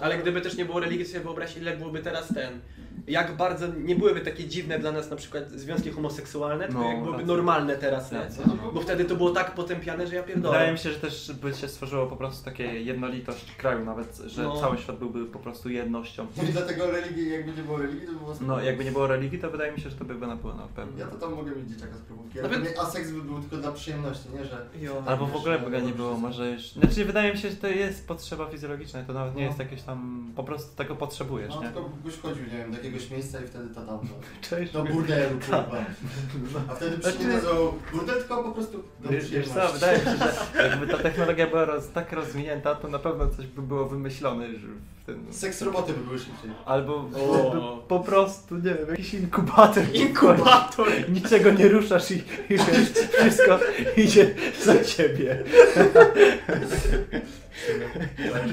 Ale 0.00 0.18
gdyby 0.18 0.40
też 0.40 0.56
nie 0.56 0.64
było 0.64 0.80
religii, 0.80 1.04
to 1.04 1.10
sobie 1.12 1.24
wyobraź, 1.24 1.56
ile 1.56 1.76
byłoby 1.76 2.00
teraz 2.02 2.28
ten. 2.34 2.60
Jak 3.08 3.36
bardzo 3.36 3.66
nie 3.66 3.96
byłyby 3.96 4.20
takie 4.20 4.44
dziwne 4.48 4.78
dla 4.78 4.92
nas 4.92 5.10
na 5.10 5.16
przykład 5.16 5.50
związki 5.50 5.90
homoseksualne, 5.90 6.66
tylko 6.66 6.80
No, 6.80 6.86
jak 6.88 6.96
byłyby 6.98 7.12
racja. 7.18 7.26
normalne 7.26 7.76
teraz, 7.76 8.12
nie? 8.12 8.18
Racja, 8.18 8.44
no. 8.46 8.72
Bo 8.72 8.80
wtedy 8.80 9.04
to 9.04 9.16
było 9.16 9.30
tak 9.30 9.54
potępiane, 9.54 10.06
że 10.06 10.14
ja 10.14 10.22
pierdolę. 10.22 10.52
Wydaje 10.58 10.72
mi 10.72 10.78
się, 10.78 10.90
że 10.92 10.98
też 10.98 11.32
by 11.42 11.54
się 11.54 11.68
stworzyło 11.68 12.06
po 12.06 12.16
prostu 12.16 12.44
takie 12.44 12.64
jednolitość 12.64 13.52
kraju 13.56 13.84
nawet, 13.84 14.16
że 14.26 14.42
No. 14.42 14.60
cały 14.60 14.78
świat 14.78 14.98
byłby 14.98 15.24
po 15.26 15.38
prostu 15.38 15.68
jednością. 15.70 16.26
No 16.36 16.42
i 16.42 16.46
dlatego 16.52 16.90
religii, 16.90 17.30
jakby 17.30 17.52
nie 17.52 17.62
było 17.62 17.78
religii, 17.78 18.06
to 18.06 18.12
by 18.12 18.18
było 18.18 18.34
No, 18.40 18.60
jakby 18.62 18.84
nie 18.84 18.92
było 18.92 19.06
religii, 19.06 19.38
to 19.38 19.50
wydaje 19.50 19.72
mi 19.72 19.80
się, 19.80 19.90
że 19.90 19.96
to 19.96 20.04
by 20.04 20.14
go 20.14 20.26
napłynął 20.26 20.68
pewnie. 20.76 21.00
Ja 21.00 21.06
to 21.06 21.16
tam 21.16 21.34
mogę 21.34 21.50
mieć 21.56 21.68
dzieciaka 21.68 21.94
z 21.96 22.00
próbówki, 22.00 22.40
ale 22.40 22.48
Nawet- 22.48 22.78
a 22.78 22.84
seks 22.86 23.10
by 23.10 23.22
był 23.22 23.40
tylko 23.40 23.56
dla 23.56 23.72
przyjemności, 23.72 24.28
nie? 24.34 24.44
Że 24.44 24.66
Jo. 24.80 25.02
Albo 25.06 25.26
w 25.26 25.36
ogóle 25.36 25.58
by 25.58 25.70
go 25.70 25.80
nie 25.80 25.92
było, 25.92 26.16
może 26.18 26.50
już... 26.50 26.72
Znaczy 26.72 27.04
wydaje 27.04 27.32
mi 27.32 27.38
się, 27.38 27.50
że 27.50 27.56
to 27.56 27.66
jest 27.68 28.08
potrzeba 28.08 28.46
fizjologiczna 28.46 29.00
i 29.00 29.04
to 29.04 29.12
nawet 29.12 29.34
nie 29.34 29.42
No. 29.42 29.46
jest 29.46 29.58
jakieś 29.58 29.82
tam... 29.88 30.32
Po 30.36 30.44
prostu 30.44 30.76
tego 30.76 30.96
potrzebujesz, 30.96 31.54
no, 31.54 31.62
nie? 31.62 31.68
tylko 31.68 31.90
byś 32.04 32.18
chodził, 32.18 32.44
nie 32.44 32.58
wiem, 32.58 32.70
do 32.70 32.76
jakiegoś 32.76 33.10
miejsca 33.10 33.40
i 33.40 33.46
wtedy 33.46 33.74
ta 33.74 33.80
tam, 33.80 33.98
no. 34.02 34.10
Cześć. 34.50 34.72
Do 34.72 34.84
burdelu, 34.84 35.38
kurwa. 35.40 35.84
A 36.68 36.74
wtedy 36.74 36.98
przy 36.98 37.10
Znaczy- 37.10 37.26
nie 37.26 37.34
nazywał 37.34 37.74
burdel, 37.92 38.18
tylko 38.18 38.44
po 38.44 38.52
prostu 38.52 38.82
do 39.00 39.08
Wiesz, 39.08 39.30
wiesz 39.30 39.48
co, 39.48 39.50
przyjemności. 39.50 39.74
wydaje 39.74 39.98
mi 39.98 40.04
się, 40.04 40.16
że 40.54 40.62
jakby 40.68 40.86
ta 40.86 40.98
technologia 40.98 41.46
była 41.46 41.64
roz, 41.64 41.90
tak 41.90 42.12
rozwinięta, 42.12 42.74
to 42.74 42.88
na 42.88 42.98
pewno 42.98 43.28
coś 43.28 43.46
by 43.46 43.62
było 43.62 43.86
wymyślone 43.86 44.48
już 44.48 44.62
w 44.62 45.06
tym... 45.06 45.26
Seks 45.30 45.62
roboty 45.62 45.92
by 45.92 46.04
były 46.04 46.18
szybciej. 46.18 46.50
Albo 46.64 46.94
O. 46.94 47.84
po 47.88 48.00
prostu, 48.00 48.56
nie 48.56 48.62
wiem, 48.62 48.88
jakiś 48.90 49.14
inkubator. 49.14 49.84
Inkubator! 49.92 50.88
Niczego 51.08 51.50
nie 51.50 51.68
ruszasz 51.68 52.10
i, 52.10 52.14
i 52.14 52.22
wiesz, 52.48 52.92
wszystko 53.18 53.58
idzie 53.96 54.34
za 54.64 54.84
ciebie. 54.84 55.38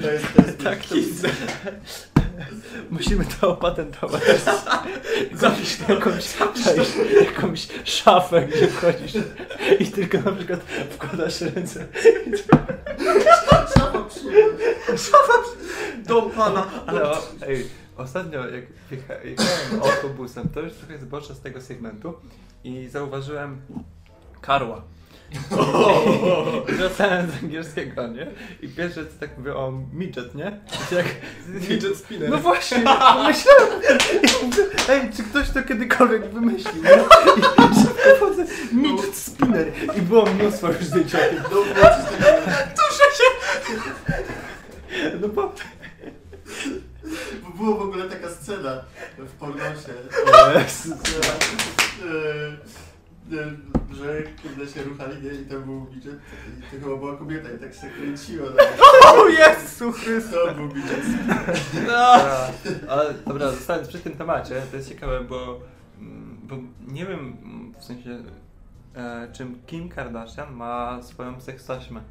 To 0.02 0.12
jest, 0.12 0.26
to 0.36 0.42
jest 0.42 0.64
Taki. 0.64 1.06
Musimy 2.90 3.26
to 3.26 3.50
opatentować. 3.50 4.22
Zapisz 5.34 5.80
jakąś, 5.90 6.26
cześć, 6.64 6.92
jakąś 7.22 7.68
szafę, 7.84 8.48
gdzie 8.48 8.68
wchodzisz 8.68 9.14
i 9.80 9.88
tylko 9.88 10.18
na 10.18 10.32
przykład 10.32 10.60
wkładasz 10.90 11.42
ręce. 11.42 11.88
Szafa 13.68 14.04
przyjemność. 14.10 15.12
Dom 16.06 16.32
pana! 16.32 16.70
Ale 16.86 17.12
o, 17.12 17.22
ej, 17.48 17.70
ostatnio 17.98 18.48
jak 18.48 18.66
jechałem 18.92 19.82
autobusem, 19.84 20.50
to 20.50 20.62
już 20.62 20.74
trochę 20.74 20.98
zboczę 20.98 21.36
z 21.36 21.40
tego 21.40 21.62
segmentu 21.62 22.14
i 22.64 22.88
zauważyłem 22.88 23.62
karła. 24.42 24.82
Wracałem 26.78 27.32
z 27.32 27.44
angielskiego, 27.44 28.08
nie? 28.08 28.28
I 28.62 28.70
pierwsze 28.70 29.06
co 29.06 29.12
tak 29.20 29.38
mówię 29.38 29.56
o 29.56 29.72
midget, 29.94 30.36
nie? 30.36 30.60
Jak, 30.92 31.06
Midget 31.70 31.98
spinner. 31.98 32.30
No 32.30 32.38
właśnie, 32.38 32.78
myślałem, 33.28 33.82
ja 33.84 34.30
mówię, 34.44 34.64
ej, 34.90 35.02
czy 35.18 35.24
ktoś 35.24 35.50
to 35.50 35.64
kiedykolwiek 35.64 36.34
wymyślił? 36.34 36.84
wchodzę, 38.18 38.46
midget 38.72 39.16
spinner. 39.16 39.72
I 39.98 40.02
było 40.02 40.26
mnóstwo 40.26 40.68
już 40.68 40.84
zdjęć 40.84 41.16
o 41.16 41.18
tym. 41.18 41.44
No, 41.52 41.58
coś 42.76 43.00
takiego. 43.00 43.96
No 45.22 45.28
bo... 45.28 45.54
Bo 47.44 47.50
była 47.64 47.78
w 47.78 47.82
ogóle 47.82 48.10
taka 48.10 48.30
scena 48.30 48.82
w 49.18 49.32
pornosie, 49.32 49.92
Jezus. 50.56 50.98
Że, 53.32 53.44
e, 53.44 53.96
że 53.96 54.24
kurde 54.24 54.68
się 54.68 54.84
ruchali 54.84 55.22
nie? 55.22 55.30
i 55.34 55.46
to 55.46 55.60
był 55.60 55.82
budżet 55.82 56.20
i 56.60 56.62
to 56.62 56.70
chyba 56.84 56.98
była 56.98 57.18
kobieta 57.18 57.50
i 57.52 57.60
tak 57.60 57.74
się 57.74 57.90
kręciła. 57.98 58.48
Tak. 58.52 58.68
O 59.16 59.28
Jezu 59.28 59.92
Chryste. 59.92 60.36
To 60.48 60.54
był 60.54 60.68
budżet. 60.68 61.06
Dobra, 61.74 62.48
ale 62.90 63.14
dobra, 63.28 63.52
zostając 63.52 63.88
przy 63.88 64.00
tym 64.00 64.18
temacie, 64.18 64.62
to 64.72 64.78
jest 64.78 64.90
ciekawe, 64.90 65.24
bo, 65.24 65.60
mm, 66.00 66.38
bo 66.44 66.56
nie 66.88 67.06
wiem 67.06 67.38
w 67.80 67.84
sensie, 67.84 68.10
e, 68.96 69.28
czym 69.34 69.60
Kim 69.68 69.90
Kardashian 69.90 70.54
ma 70.54 71.04
swoją 71.04 71.42
sekstaśmę. 71.42 72.02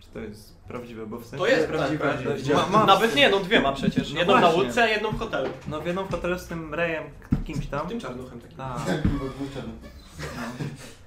Czy 0.00 0.10
to 0.10 0.18
jest 0.20 0.56
prawdziwe, 0.68 1.06
bo 1.06 1.18
w 1.18 1.26
sensie... 1.26 1.44
To 1.44 1.46
jest 1.46 1.60
Tak, 1.68 1.70
prawdziwe. 1.76 2.04
prawdziwe. 2.24 2.54
Ma, 2.54 2.66
ma, 2.66 2.86
Nawet 2.86 3.14
nie, 3.16 3.30
no 3.30 3.40
dwie 3.40 3.60
ma 3.60 3.72
przecież. 3.72 4.12
No 4.12 4.18
Jedną 4.18 4.34
na 4.34 4.40
właśnie. 4.40 4.62
łódce, 4.62 4.82
a 4.82 4.86
jedną 4.86 5.10
w 5.10 5.18
hotelu. 5.18 5.48
No 5.68 5.80
w 5.80 5.86
jedną 5.86 6.06
hotelu 6.06 6.38
z 6.38 6.46
tym 6.46 6.74
Rejem 6.74 7.04
kimś 7.44 7.66
tam. 7.66 7.88
Tym 7.88 8.00
czarnuchem 8.00 8.40
takim. 8.40 8.60
A, 8.60 8.78
dwóch 8.78 9.54
czarnych. 9.54 9.93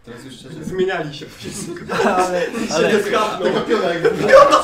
Teraz 0.06 0.26
już 0.26 0.34
szczerze. 0.34 0.64
Zmieniali 0.64 1.14
się 1.14 1.26
wszystko. 1.26 1.96
ale, 2.06 2.42
ale, 2.76 2.92
się 2.92 3.04
skapnął. 3.04 3.44
Tego 3.44 3.62
piona 3.62 3.94
jak 3.94 4.04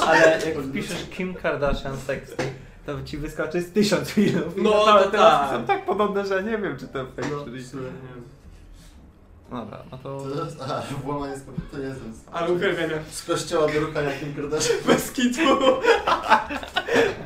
ale 0.08 0.40
jak 0.46 0.58
wpiszesz 0.70 1.06
Kim 1.12 1.34
Kardashian 1.34 1.98
sexty, 1.98 2.44
to 2.86 3.04
ci 3.04 3.18
wyskoczy 3.18 3.62
z 3.62 3.72
tysiąc 3.72 4.10
filmów. 4.10 4.54
No, 4.58 4.86
całe 4.86 5.04
to 5.04 5.12
te 5.12 5.18
tak. 5.18 5.50
są 5.52 5.66
tak 5.66 5.86
podobne, 5.86 6.26
że 6.26 6.44
nie 6.44 6.58
wiem, 6.58 6.78
czy 6.78 6.88
to 6.88 7.06
fake, 7.06 7.28
No, 7.32 7.46
czyli... 7.46 7.64
w 7.64 7.68
sumie, 7.68 7.84
Dobra, 9.50 9.84
no 9.92 9.98
to... 9.98 10.22
To 10.22 10.46
jest, 10.46 10.58
aha, 10.62 10.84
włamanie 11.04 11.38
z 11.38 11.44
to 11.72 11.80
Jezus. 11.80 12.16
Ale 12.32 12.52
uwielbienia. 12.52 12.96
Z 13.12 13.26
kościoła 13.26 13.68
do 13.68 13.80
ruchania 13.80 14.12
Kim 14.20 14.36
Kardashian. 14.36 14.78
Bez 14.88 15.12
kitu. 15.12 15.42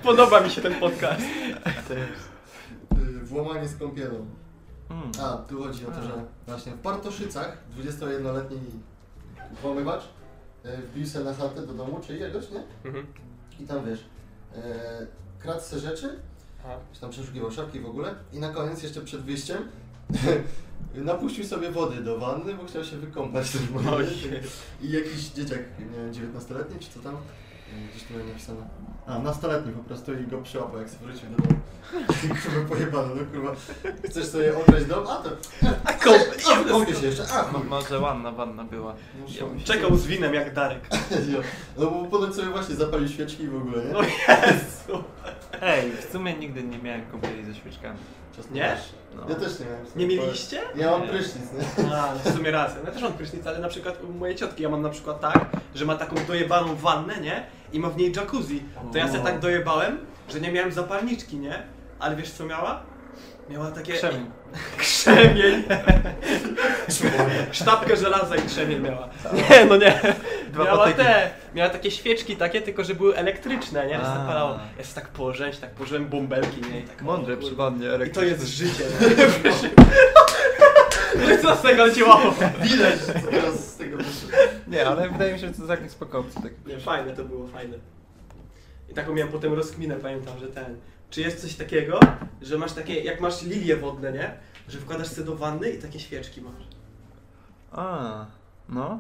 Podoba 0.04 0.40
mi 0.40 0.50
się 0.50 0.62
ten 0.62 0.76
podcast. 0.76 1.22
jest... 1.90 1.92
Y, 1.92 3.26
Włamanie 3.26 3.68
z 3.68 3.78
kąpielą. 3.78 4.26
Mm. 4.90 5.12
A, 5.22 5.38
tu 5.38 5.64
chodzi 5.64 5.86
o 5.86 5.92
to, 5.92 6.04
że 6.04 6.26
właśnie 6.48 6.72
w 6.72 6.80
Partoszycach 6.80 7.58
21-letni 7.78 8.60
włamywacz 9.62 10.04
e, 10.64 10.78
wbił 10.78 11.06
się 11.06 11.20
na 11.20 11.34
chatę 11.34 11.68
do 11.68 11.74
domu 11.74 12.00
czyjegoś, 12.08 12.52
nie? 12.52 12.64
Mhm. 12.86 13.06
I 13.60 13.64
tam 13.68 13.86
wiesz, 13.86 14.06
e, 14.56 15.08
kradł 15.40 15.62
se 15.62 15.80
rzeczy, 15.80 16.20
czy 16.94 17.02
tam 17.02 17.10
przeszukiwał 17.10 17.52
szafki 17.52 17.80
w 17.80 17.86
ogóle 17.86 18.16
i 18.34 18.40
na 18.40 18.50
koniec 18.50 18.84
jeszcze 18.84 19.02
przed 19.02 19.22
wyjściem 19.22 19.58
napuścił 20.96 21.46
sobie 21.46 21.72
wody 21.72 22.04
do 22.04 22.20
wanny, 22.20 22.54
bo 22.54 22.66
chciał 22.66 22.84
się 22.84 22.98
wykąpać. 22.98 23.48
I 24.82 24.92
jakiś 24.92 25.30
dzieciak, 25.30 25.60
nie 25.80 25.86
wiem, 25.86 26.32
19-letni 26.32 26.80
czy 26.80 26.90
co 26.90 27.00
tam, 27.00 27.18
gdzieś 27.92 28.04
tu 28.04 28.14
miałem 28.14 28.28
napisane, 28.28 28.60
a, 29.08 29.20
nastoletni 29.20 29.72
po 29.72 29.84
prostu 29.84 30.14
i 30.14 30.28
go 30.28 30.42
przyłapał 30.42 30.80
jak 30.80 30.90
sobie 30.90 31.06
wrócił 31.06 31.30
do 31.30 31.38
domu. 31.44 31.60
Kurwa 32.44 32.70
pojebano, 32.70 33.16
no 33.16 33.22
kurwa, 33.34 33.56
chcesz 34.06 34.26
sobie 34.26 34.58
ograć 34.58 34.86
dom? 34.86 35.08
A 35.08 35.16
to, 35.16 35.30
A 35.84 35.94
kąp... 35.94 36.24
a 36.52 36.70
kąpię 36.70 36.96
się 36.96 37.06
jeszcze, 37.06 37.24
a 37.24 37.44
chuj. 37.44 37.64
Może 37.64 38.00
ładna 38.00 38.32
wanna 38.32 38.64
była. 38.64 38.96
Muszą. 39.22 39.60
Czekał 39.64 39.98
z 39.98 40.06
winem 40.08 40.34
jak 40.34 40.54
Darek. 40.54 40.88
No 41.78 41.92
bo 41.92 42.04
potem 42.06 42.34
sobie 42.34 42.48
właśnie 42.50 42.76
zapalił 42.76 43.08
świeczki 43.08 43.44
i 43.44 43.48
w 43.48 43.56
ogóle, 43.56 43.86
nie? 43.86 43.94
No 43.94 44.02
Jezu. 44.02 45.04
Ej, 45.62 45.92
w 45.92 46.12
sumie 46.12 46.34
nigdy 46.34 46.64
nie 46.64 46.78
miałem 46.78 47.06
kąpieli 47.06 47.46
ze 47.46 47.56
świeczkami. 47.56 48.00
Czas 48.38 48.52
Nie? 48.52 48.78
No. 49.16 49.24
Ja 49.30 49.36
też 49.36 49.60
nie 49.60 49.66
miałem. 49.66 49.86
Nie 49.96 50.08
mieliście? 50.08 50.62
Ja 50.76 50.92
mam 50.92 51.02
Nie. 51.02 51.08
prysznic, 51.08 51.44
nie? 51.78 51.96
A, 51.96 52.14
no 52.14 52.32
w 52.32 52.36
sumie 52.36 52.52
rację. 52.52 52.78
Ja 52.86 52.92
też 52.92 53.02
mam 53.02 53.14
prysznic, 53.14 53.48
ale 53.48 53.60
na 53.60 53.68
przykład 53.68 54.04
u 54.04 54.14
mojej 54.14 54.36
ciotki 54.36 54.64
ja 54.64 54.70
mam 54.70 54.82
na 54.82 54.90
przykład 54.90 55.20
tak, 55.22 55.46
że 55.76 55.86
ma 55.86 55.96
taką 55.96 56.16
dojebaną 56.28 56.76
wannę, 56.76 57.18
nie? 57.22 57.46
I 57.74 57.80
ma 57.80 57.90
w 57.90 57.98
niej 57.98 58.14
jacuzzi. 58.16 58.64
To 58.92 58.98
ja 58.98 59.08
sobie 59.08 59.24
tak 59.24 59.40
dojebałem, 59.40 59.98
że 60.30 60.40
nie 60.42 60.52
miałem 60.52 60.72
zapalniczki, 60.72 61.38
nie? 61.38 61.64
Ale 62.00 62.16
wiesz 62.16 62.32
co 62.32 62.46
miała? 62.46 62.84
Miała 63.50 63.72
takie... 63.72 63.94
Krzemień. 63.94 64.26
Krzemień! 64.78 65.64
Sztabkę 67.52 67.98
żelaza 67.98 68.36
i 68.36 68.42
krzemień 68.42 68.80
miała. 68.80 69.10
Nie, 69.34 69.66
no 69.66 69.78
nie. 69.78 70.02
Dwa 70.52 70.64
miała 70.64 70.78
patyki. 70.78 70.98
te, 70.98 71.30
miała 71.56 71.70
takie 71.70 71.92
świeczki 71.92 72.36
takie, 72.36 72.62
tylko 72.62 72.84
że 72.84 72.96
były 72.96 73.16
elektryczne, 73.16 73.88
nie? 73.88 73.94
Że 73.94 74.02
się 74.02 74.08
A. 74.08 74.18
zapalało. 74.18 74.60
Ja 74.78 74.84
się 74.84 74.94
tak 74.94 75.08
położyłem, 75.08 75.54
się 75.54 75.60
tak 75.60 75.72
położyłem 75.72 76.06
bąbelki, 76.06 76.62
nie? 76.62 76.80
I 76.80 76.84
tak, 76.84 77.02
Mądre, 77.02 77.38
przypadnie, 77.38 77.88
I 78.08 78.10
to 78.12 78.24
jest 78.24 78.48
życie. 78.48 78.84
nie? 79.02 79.28
No 81.16 81.32
i 81.36 81.38
co 81.42 81.56
z 81.56 81.62
tego 81.62 81.90
działało? 81.90 82.34
Widać, 82.62 83.00
co 83.00 83.14
teraz 83.32 83.74
z 83.74 83.78
tego 83.78 83.98
wyszło. 83.98 84.30
Nie, 84.68 84.88
ale 84.88 85.10
wydaje 85.10 85.34
mi 85.34 85.40
się, 85.40 85.48
że 85.48 85.54
to 85.54 85.68
tak 85.68 85.80
spoko. 85.92 86.24
Tak. 86.44 86.52
Nie, 86.66 86.80
fajne 86.80 87.14
to 87.14 87.24
było, 87.24 87.48
fajne. 87.48 87.78
I 88.90 88.94
taką 88.94 89.14
miałem 89.14 89.32
potem 89.32 89.54
rozkminę, 89.54 89.96
pamiętam, 89.96 90.40
że 90.40 90.48
ten... 90.48 90.78
Czy 91.10 91.22
jest 91.22 91.42
coś 91.42 91.56
takiego, 91.56 92.00
że 92.42 92.58
masz 92.58 92.74
takie, 92.74 92.94
jak 93.00 93.22
masz 93.22 93.42
lilie 93.44 93.78
wodne, 93.78 94.12
nie? 94.14 94.38
Że 94.68 94.78
wkładasz 94.80 95.08
sobie 95.08 95.26
do 95.28 95.36
wanny 95.36 95.70
i 95.70 95.82
takie 95.82 96.00
świeczki 96.00 96.42
masz. 96.42 96.68
A, 97.72 98.26
no. 98.70 99.00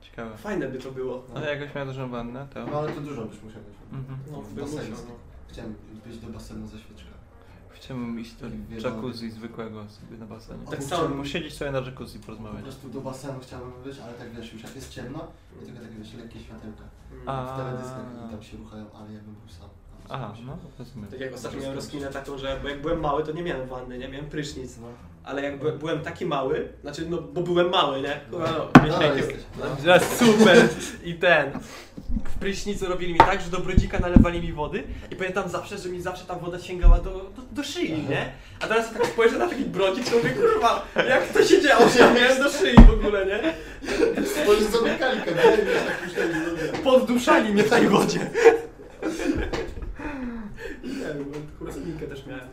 Ciekawe. 0.00 0.36
Fajne 0.36 0.68
by 0.68 0.78
to 0.78 0.92
było. 0.92 1.24
No 1.34 1.40
jakoś 1.40 1.74
miała 1.74 1.86
dużą 1.86 2.08
wannę, 2.10 2.46
to... 2.54 2.66
No 2.66 2.78
ale 2.78 2.92
to 2.92 3.00
dużo 3.00 3.24
byś 3.24 3.42
musiał 3.42 3.62
mieć. 3.62 3.76
Mhm. 3.92 4.18
No, 4.32 4.42
W 4.42 4.54
bym 4.54 4.64
basenie. 4.64 4.90
musiał, 4.90 5.04
no. 5.08 5.14
Chciałem 5.48 5.74
być 6.06 6.18
do 6.18 6.26
basenu 6.28 6.66
ze 6.66 6.78
świeczką. 6.78 7.10
Chciałbym 7.70 8.20
iść 8.20 8.32
do 8.34 8.46
jacuzzi 8.90 9.30
zwykłego 9.30 9.88
sobie 9.88 10.18
na 10.18 10.26
basenie. 10.26 10.66
Tak 10.70 10.82
samo. 10.82 11.02
samo 11.02 11.24
siedzieć 11.24 11.54
sobie 11.54 11.70
na 11.72 11.78
jacuzzi 11.78 12.18
Po 12.18 12.26
porozmawiać. 12.26 12.62
prostu 12.62 12.88
do 12.88 13.00
basenu 13.00 13.38
chciałbym 13.42 13.82
być, 13.84 13.98
ale 13.98 14.12
tak 14.12 14.30
wiesz, 14.34 14.52
już 14.52 14.62
jak 14.62 14.74
jest 14.76 14.90
ciemno, 14.90 15.26
i 15.62 15.66
tylko 15.66 15.80
takie 15.80 15.94
wiesz, 15.94 16.14
lekkie 16.14 16.40
światełka. 16.40 16.82
A. 17.26 17.52
W 17.54 17.56
teledyskach 17.56 18.04
i 18.26 18.30
tam 18.30 18.42
się 18.42 18.56
ruchają, 18.56 18.86
ale 18.94 19.12
ja 19.12 19.20
bym 19.20 19.34
był 19.34 19.48
sam. 19.48 19.68
Aha, 20.08 20.34
no 20.46 20.56
rozumiem. 20.78 21.10
Tak 21.10 21.20
jak 21.20 21.34
ostatnio 21.34 21.60
miałem 21.60 21.74
rozkminę 21.76 22.06
taką, 22.06 22.38
że 22.38 22.58
bo 22.62 22.68
jak 22.68 22.80
byłem 22.82 23.00
mały, 23.00 23.24
to 23.24 23.32
nie 23.32 23.42
miałem 23.42 23.68
wanny, 23.68 23.98
nie 23.98 24.08
miałem 24.08 24.26
prysznic. 24.26 24.72
Ale 25.24 25.42
jak 25.42 25.58
by, 25.60 25.72
byłem 25.72 26.00
taki 26.00 26.26
mały, 26.26 26.68
znaczy 26.82 27.06
no 27.10 27.22
bo 27.22 27.40
byłem 27.40 27.70
mały, 27.70 28.00
nie? 28.02 28.20
Kurwa, 28.30 28.52
no, 28.58 28.80
wiecie, 28.82 28.96
No, 28.96 29.02
jakie- 29.02 29.16
jesteś. 29.16 29.36
no, 29.58 29.64
że 29.84 30.00
super! 30.16 30.68
I 31.04 31.14
ten. 31.14 31.50
W 32.24 32.38
prysznicu 32.38 32.86
robili 32.86 33.12
mi 33.12 33.18
tak, 33.18 33.40
że 33.40 33.50
do 33.50 33.58
brodzika 33.60 33.98
nalewali 33.98 34.40
mi 34.42 34.52
wody 34.52 34.82
i 35.10 35.16
pamiętam 35.16 35.48
zawsze, 35.48 35.78
że 35.78 35.88
mi 35.88 36.02
zawsze 36.02 36.24
ta 36.24 36.34
woda 36.34 36.58
sięgała 36.58 36.98
do, 36.98 37.10
do, 37.10 37.42
do 37.52 37.62
szyi, 37.62 37.92
nie? 38.08 38.32
A 38.60 38.66
teraz 38.66 38.86
jak 38.92 39.02
tak 39.02 39.06
spojrzę 39.12 39.38
na 39.38 39.48
taki 39.48 39.64
brodzik, 39.64 40.10
to 40.10 40.16
mówię, 40.16 40.30
kurwa, 40.30 40.86
jak 41.08 41.28
to 41.28 41.44
się 41.44 41.62
działo, 41.62 41.88
że 41.88 41.98
ja 41.98 42.12
miałem 42.14 42.42
do 42.42 42.50
szyi 42.50 42.74
w 42.86 42.90
ogóle, 42.90 43.26
nie? 43.26 43.54
Może 44.46 44.64
zamykali 44.64 45.20
kabinę, 45.20 45.56
wiesz, 45.56 45.82
tak 45.86 45.98
puszczali 45.98 46.34
ludzie. 46.34 46.72
Podduszali 46.84 47.52
mnie 47.52 47.62
w 47.62 47.70
tej 47.70 47.88
wodzie. 47.88 48.30
Nie 50.84 51.14
wiem, 51.14 51.72
spinkę 51.72 52.06
też 52.06 52.26
miałem. 52.26 52.48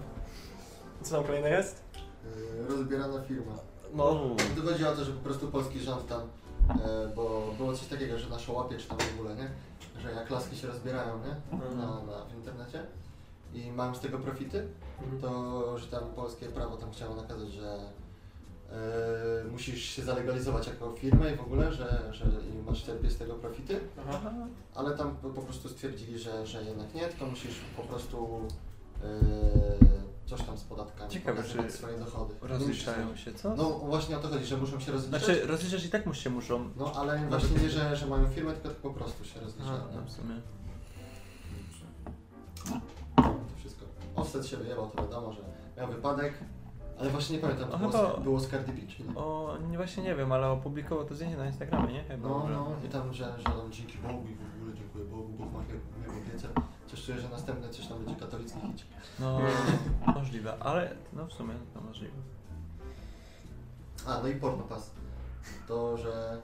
Co 1.02 1.16
tam 1.16 1.24
kolejne 1.24 1.50
jest? 1.50 1.84
Yy, 2.24 2.68
Rozbierana 2.70 3.22
firma. 3.22 3.54
No. 3.94 4.36
Tu 4.56 4.62
chodzi 4.62 4.86
o 4.86 4.96
to, 4.96 5.06
że 5.06 5.12
po 5.12 5.24
prostu 5.24 5.48
polski 5.48 5.80
rząd 5.80 6.08
tam, 6.08 6.22
e, 6.70 7.08
bo 7.16 7.54
było 7.58 7.74
coś 7.74 7.88
takiego, 7.88 8.20
że 8.20 8.30
nasze 8.30 8.52
łapie 8.52 8.78
czy 8.78 8.88
tam 8.88 8.98
w 8.98 9.20
ogóle, 9.20 9.36
nie? 9.36 9.50
Że 10.02 10.12
jak 10.12 10.30
laski 10.30 10.58
się 10.58 10.68
rozbierają, 10.68 11.20
nie? 11.20 11.58
Mhm. 11.58 11.78
Na, 11.78 11.86
na, 11.86 12.26
w 12.26 12.36
internecie 12.36 12.86
i 13.54 13.72
mają 13.72 13.96
z 13.96 14.00
tego 14.00 14.20
profity, 14.20 14.68
to 15.22 15.78
że 15.78 15.88
tam 15.88 16.04
polskie 16.16 16.46
prawo 16.46 16.78
tam 16.78 16.92
chciało 16.92 17.16
nakazać, 17.16 17.52
że 17.52 17.80
e, 18.72 19.44
musisz 19.52 19.84
się 19.84 20.02
zalegalizować 20.02 20.68
jako 20.68 20.92
firmę 20.92 21.34
i 21.34 21.36
w 21.36 21.42
ogóle, 21.42 21.74
że, 21.74 22.10
że 22.12 22.26
masz 22.66 22.84
czerpie 22.84 23.10
z 23.10 23.18
tego 23.18 23.34
profity, 23.34 23.80
Aha. 24.10 24.34
ale 24.76 24.98
tam 24.98 25.16
po, 25.16 25.30
po 25.30 25.42
prostu 25.42 25.70
stwierdzili, 25.70 26.20
że, 26.20 26.48
że 26.48 26.64
jednak 26.64 26.94
nie, 26.94 27.08
tylko 27.08 27.26
musisz 27.26 27.56
po 27.78 27.84
prostu 27.84 28.42
e, 29.04 30.14
coś 30.26 30.42
tam 30.42 30.58
z 30.58 30.64
podatkami 30.64 31.12
Ciekawe, 31.12 31.44
czy 31.44 31.72
swoje 31.72 31.98
dochody. 31.98 32.36
Rozliczają 32.42 33.16
się, 33.16 33.34
co? 33.34 33.56
No 33.56 33.70
właśnie 33.70 34.18
o 34.18 34.20
to 34.20 34.28
chodzi, 34.28 34.46
że 34.46 34.58
muszą 34.58 34.80
się 34.80 34.92
rozliczać. 34.92 35.24
Znaczy, 35.24 35.48
rozliczać 35.48 35.86
i 35.86 35.90
tak 35.90 36.06
mu 36.06 36.14
się 36.14 36.30
muszą. 36.30 36.70
No 36.76 36.92
ale 36.96 37.28
właśnie 37.30 37.58
nie, 37.58 37.70
że, 37.70 37.96
że 37.96 38.06
mają 38.06 38.30
firmę, 38.30 38.54
tylko 38.54 38.90
po 38.90 38.92
prostu 38.92 39.26
się 39.26 39.40
rozliczają. 39.40 39.74
Aha, 39.74 39.88
no 39.96 40.02
w 40.06 40.12
sumie. 40.12 40.36
To 43.16 43.58
wszystko. 43.58 43.86
Offset 44.16 44.48
się 44.48 44.58
wyjebał, 44.58 44.90
to 44.90 45.04
wiadomo, 45.04 45.34
że 45.34 45.42
miał 45.78 45.88
wypadek, 45.88 46.34
ale 47.00 47.10
właśnie 47.10 47.36
nie 47.36 47.42
pamiętam, 47.42 47.70
No 47.72 47.78
było, 47.78 47.92
chyba- 47.92 48.20
z, 48.20 48.24
było 48.24 48.40
z 48.40 48.50
Cardi 48.50 48.72
B, 48.72 48.88
czy 48.88 49.04
nie? 49.04 49.16
O, 49.16 49.58
nie, 49.70 49.78
właśnie 49.78 50.04
nie 50.04 50.16
wiem, 50.16 50.32
ale 50.32 50.50
opublikował 50.50 51.06
to 51.06 51.16
zdjęcie 51.16 51.38
na 51.38 51.46
Instagramie, 51.48 51.94
nie? 51.94 52.04
Chyba. 52.04 52.30
No, 52.30 52.48
no 52.50 52.68
i 52.86 52.90
tam, 52.90 53.14
że, 53.14 53.34
że 53.38 53.44
tam 53.44 53.72
dzięki 53.72 53.98
Bogu 53.98 54.24
i 54.30 54.36
w 54.36 54.62
ogóle 54.62 54.74
dziękuję 54.78 55.06
Bogu, 55.06 55.24
Bóg 55.30 55.54
ma 55.54 55.60
miłą 55.60 56.22
wiedzę. 56.32 56.48
Coś 56.88 57.04
czuję, 57.06 57.20
że 57.20 57.30
następne 57.30 57.70
coś 57.70 57.88
tam 57.88 57.98
będzie 58.06 58.20
katolicki 58.20 58.60
hić. 58.60 58.86
No, 59.20 59.40
możliwe, 60.16 60.58
ale 60.60 60.96
no 61.14 61.28
w 61.28 61.34
sumie 61.34 61.54
to 61.74 61.82
możliwe. 61.82 62.14
A, 64.08 64.20
no 64.22 64.28
i 64.28 64.36
pornopas. 64.36 64.92
To, 65.68 65.98
że 65.98 66.38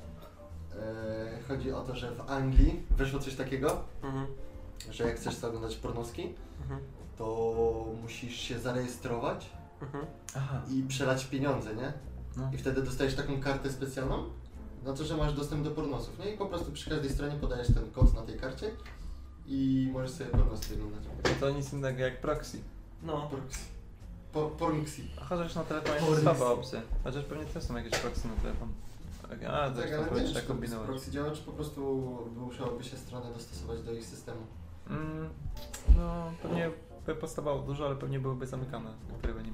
e, 0.75 1.43
chodzi 1.47 1.71
o 1.71 1.81
to, 1.81 1.95
że 1.95 2.11
w 2.15 2.31
Anglii 2.31 2.83
weszło 2.91 3.19
coś 3.19 3.35
takiego, 3.35 3.83
Mhm. 4.03 4.27
że 4.91 5.03
jak 5.07 5.15
chcesz 5.17 5.43
oglądać 5.43 5.75
pornoski, 5.75 6.33
Mhm. 6.61 6.79
to 7.17 7.85
musisz 8.01 8.35
się 8.35 8.59
zarejestrować 8.59 9.49
Mhm. 9.81 10.05
I 10.69 10.83
przelać 10.83 11.25
pieniądze, 11.25 11.75
nie? 11.75 11.93
no. 12.37 12.49
I 12.53 12.57
wtedy 12.57 12.81
dostajesz 12.81 13.15
taką 13.15 13.41
kartę 13.41 13.71
specjalną, 13.71 14.25
na 14.83 14.93
to, 14.93 15.03
że 15.03 15.17
masz 15.17 15.33
dostęp 15.33 15.63
do 15.63 15.71
pornosów, 15.71 16.19
nie? 16.19 16.33
I 16.33 16.37
po 16.37 16.45
prostu 16.45 16.71
przy 16.71 16.89
każdej 16.89 17.09
stronie 17.09 17.35
podajesz 17.35 17.67
ten 17.67 17.91
kod 17.91 18.13
na 18.13 18.21
tej 18.21 18.39
karcie 18.39 18.71
i 19.47 19.89
możesz 19.93 20.11
sobie 20.11 20.29
pornosy 20.29 20.73
oglądać. 20.73 21.03
To 21.39 21.49
nic 21.49 21.73
innego 21.73 21.99
jak 21.99 22.21
proxy. 22.21 22.61
No. 23.03 23.27
Porksy. 23.31 23.59
Po, 24.33 24.49
pormixi. 24.49 25.11
A 25.21 25.25
chociaż 25.25 25.55
na 25.55 25.63
telefonie 25.63 26.09
jest 26.09 26.21
słaba 26.21 26.45
opcja. 26.45 26.81
Chociaż 27.03 27.25
pewnie 27.25 27.45
też 27.45 27.63
są 27.63 27.77
jakieś 27.77 27.99
proxy 27.99 28.27
na 28.27 28.33
telefon. 28.33 28.69
A, 29.23 29.27
Tak, 29.27 29.43
ale 29.43 30.21
nie 30.21 30.33
wiem, 30.33 30.33
trzeba 30.33 30.67
czy 30.67 30.85
proxy 30.85 31.11
działa, 31.11 31.31
czy 31.31 31.41
po 31.43 31.51
prostu 31.51 32.09
musiałoby 32.37 32.83
się 32.83 32.97
strony 32.97 33.33
dostosować 33.33 33.81
do 33.81 33.93
ich 33.93 34.05
systemu. 34.05 34.41
Mm, 34.89 35.29
no, 35.97 36.31
pewnie 36.41 36.71
by 37.05 37.15
powstawało 37.15 37.61
dużo, 37.61 37.85
ale 37.85 37.95
pewnie 37.95 38.19
byłyby 38.19 38.47
zamykane, 38.47 38.93
które 39.17 39.33
by 39.33 39.43
nie 39.43 39.51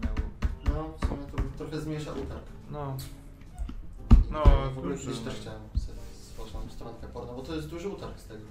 trochę 1.58 1.82
zmniejsza 1.82 2.12
utarg. 2.12 2.44
No. 2.72 2.98
No, 4.32 4.44
w 4.76 4.78
ogóle 4.78 4.98
kiedyś 4.98 5.20
no. 5.20 5.32
też 5.32 5.40
chciałem 5.42 5.62
sobie 5.76 6.00
stworzyć 6.22 6.72
stronkę 6.72 7.08
porno, 7.08 7.34
bo 7.34 7.42
to 7.42 7.56
jest 7.56 7.68
duży 7.68 7.90
utarg 7.90 8.20
z 8.20 8.26
tego. 8.26 8.42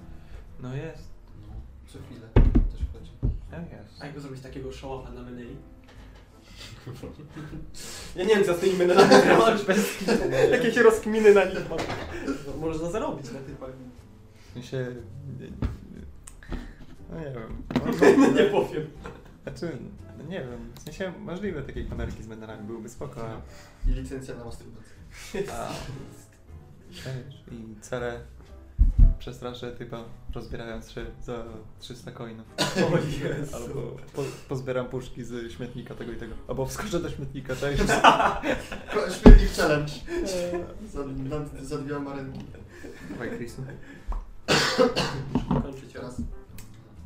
No 0.59 0.75
jest. 0.75 1.03
No, 1.41 1.47
co 1.87 1.99
chwilę 1.99 2.27
też 2.71 2.81
chodzi. 2.93 3.11
Jak 3.51 3.71
jest. 3.71 4.01
A 4.01 4.05
jakby 4.05 4.21
zrobić 4.21 4.41
takiego 4.41 4.69
show-offa 4.69 5.13
na 5.13 5.21
Meneli? 5.21 5.55
Ja 8.15 8.23
nie 8.23 8.35
wiem 8.35 8.43
co 8.43 8.53
z 8.53 8.59
tymi 8.59 8.73
menelami 8.77 9.09
zrobić. 9.23 9.63
Jakieś 10.51 10.77
rozkminy 10.77 11.33
na 11.33 11.45
nich 11.45 11.69
mam. 11.69 11.79
No, 12.47 12.67
Można 12.67 12.91
zarobić 12.91 13.31
na 13.31 13.39
tych 13.39 13.59
nie- 15.39 15.45
nie- 15.47 15.51
No 17.09 17.19
nie 17.19 17.31
wiem. 17.31 17.63
No 18.19 18.27
nie 18.27 18.43
powiem. 18.49 18.87
Znaczy, 19.45 19.77
no 20.17 20.23
nie 20.23 20.39
wiem. 20.39 20.71
W 20.75 20.79
sensie 20.83 21.13
możliwe 21.19 21.61
takie 21.63 21.83
kamerki 21.85 22.23
z 22.23 22.27
menelami 22.27 22.67
byłyby 22.67 22.89
spoko, 22.89 23.27
a... 23.29 23.41
I 23.89 23.93
licencja 23.93 24.35
na 24.35 24.45
masturbację. 24.45 24.93
a 25.53 25.69
wiesz, 26.91 27.43
I 27.51 27.81
cerę 27.81 28.19
przestraszę 29.19 29.71
typa 29.71 30.03
rozbierając 30.33 30.91
się 30.91 31.05
za 31.23 31.43
300 31.79 32.11
coinów. 32.11 32.45
O 32.77 32.97
Jezu. 32.97 33.55
Albo 33.55 33.81
po, 34.13 34.23
pozbieram 34.49 34.87
puszki 34.87 35.23
z 35.23 35.51
śmietnika 35.51 35.95
tego 35.95 36.11
i 36.11 36.15
tego. 36.15 36.35
Albo 36.47 36.65
wskoczę 36.65 36.99
do 36.99 37.09
śmietnika, 37.09 37.55
cześć. 37.55 37.83
Ko- 38.93 39.11
Śmietnik 39.21 39.51
challenge. 39.51 39.93
za, 40.93 41.05
na, 41.05 41.45
za 41.63 41.77
dwie 41.77 41.95
amarynki. 41.95 42.39
Dawaj, 43.09 43.29
Chris. 43.37 43.55
Kończyć 45.63 45.93
Teraz. 45.93 46.15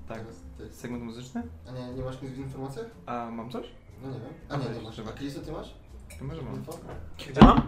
Tak. 0.08 0.18
Teraz 0.20 0.49
ty. 0.60 0.74
Segment 0.74 1.04
muzyczny? 1.04 1.44
A 1.68 1.72
nie, 1.72 1.94
nie 1.94 2.04
masz 2.04 2.22
nic 2.22 2.32
w 2.32 2.38
informacjach? 2.38 2.86
A 3.06 3.30
mam 3.32 3.52
coś? 3.52 3.66
No 4.02 4.08
nie 4.08 4.20
wiem. 4.20 4.30
A 4.50 4.58
nie, 4.58 4.70
nie 4.70 4.82
masz. 4.82 5.00
A 5.00 5.12
Krisu 5.12 5.40
ty 5.42 5.52
masz? 5.52 5.74
To 6.20 6.26
może 6.26 6.42
mam. 6.42 6.56
Info? 6.56 6.78
Gdzie 7.18 7.42
mam? 7.42 7.68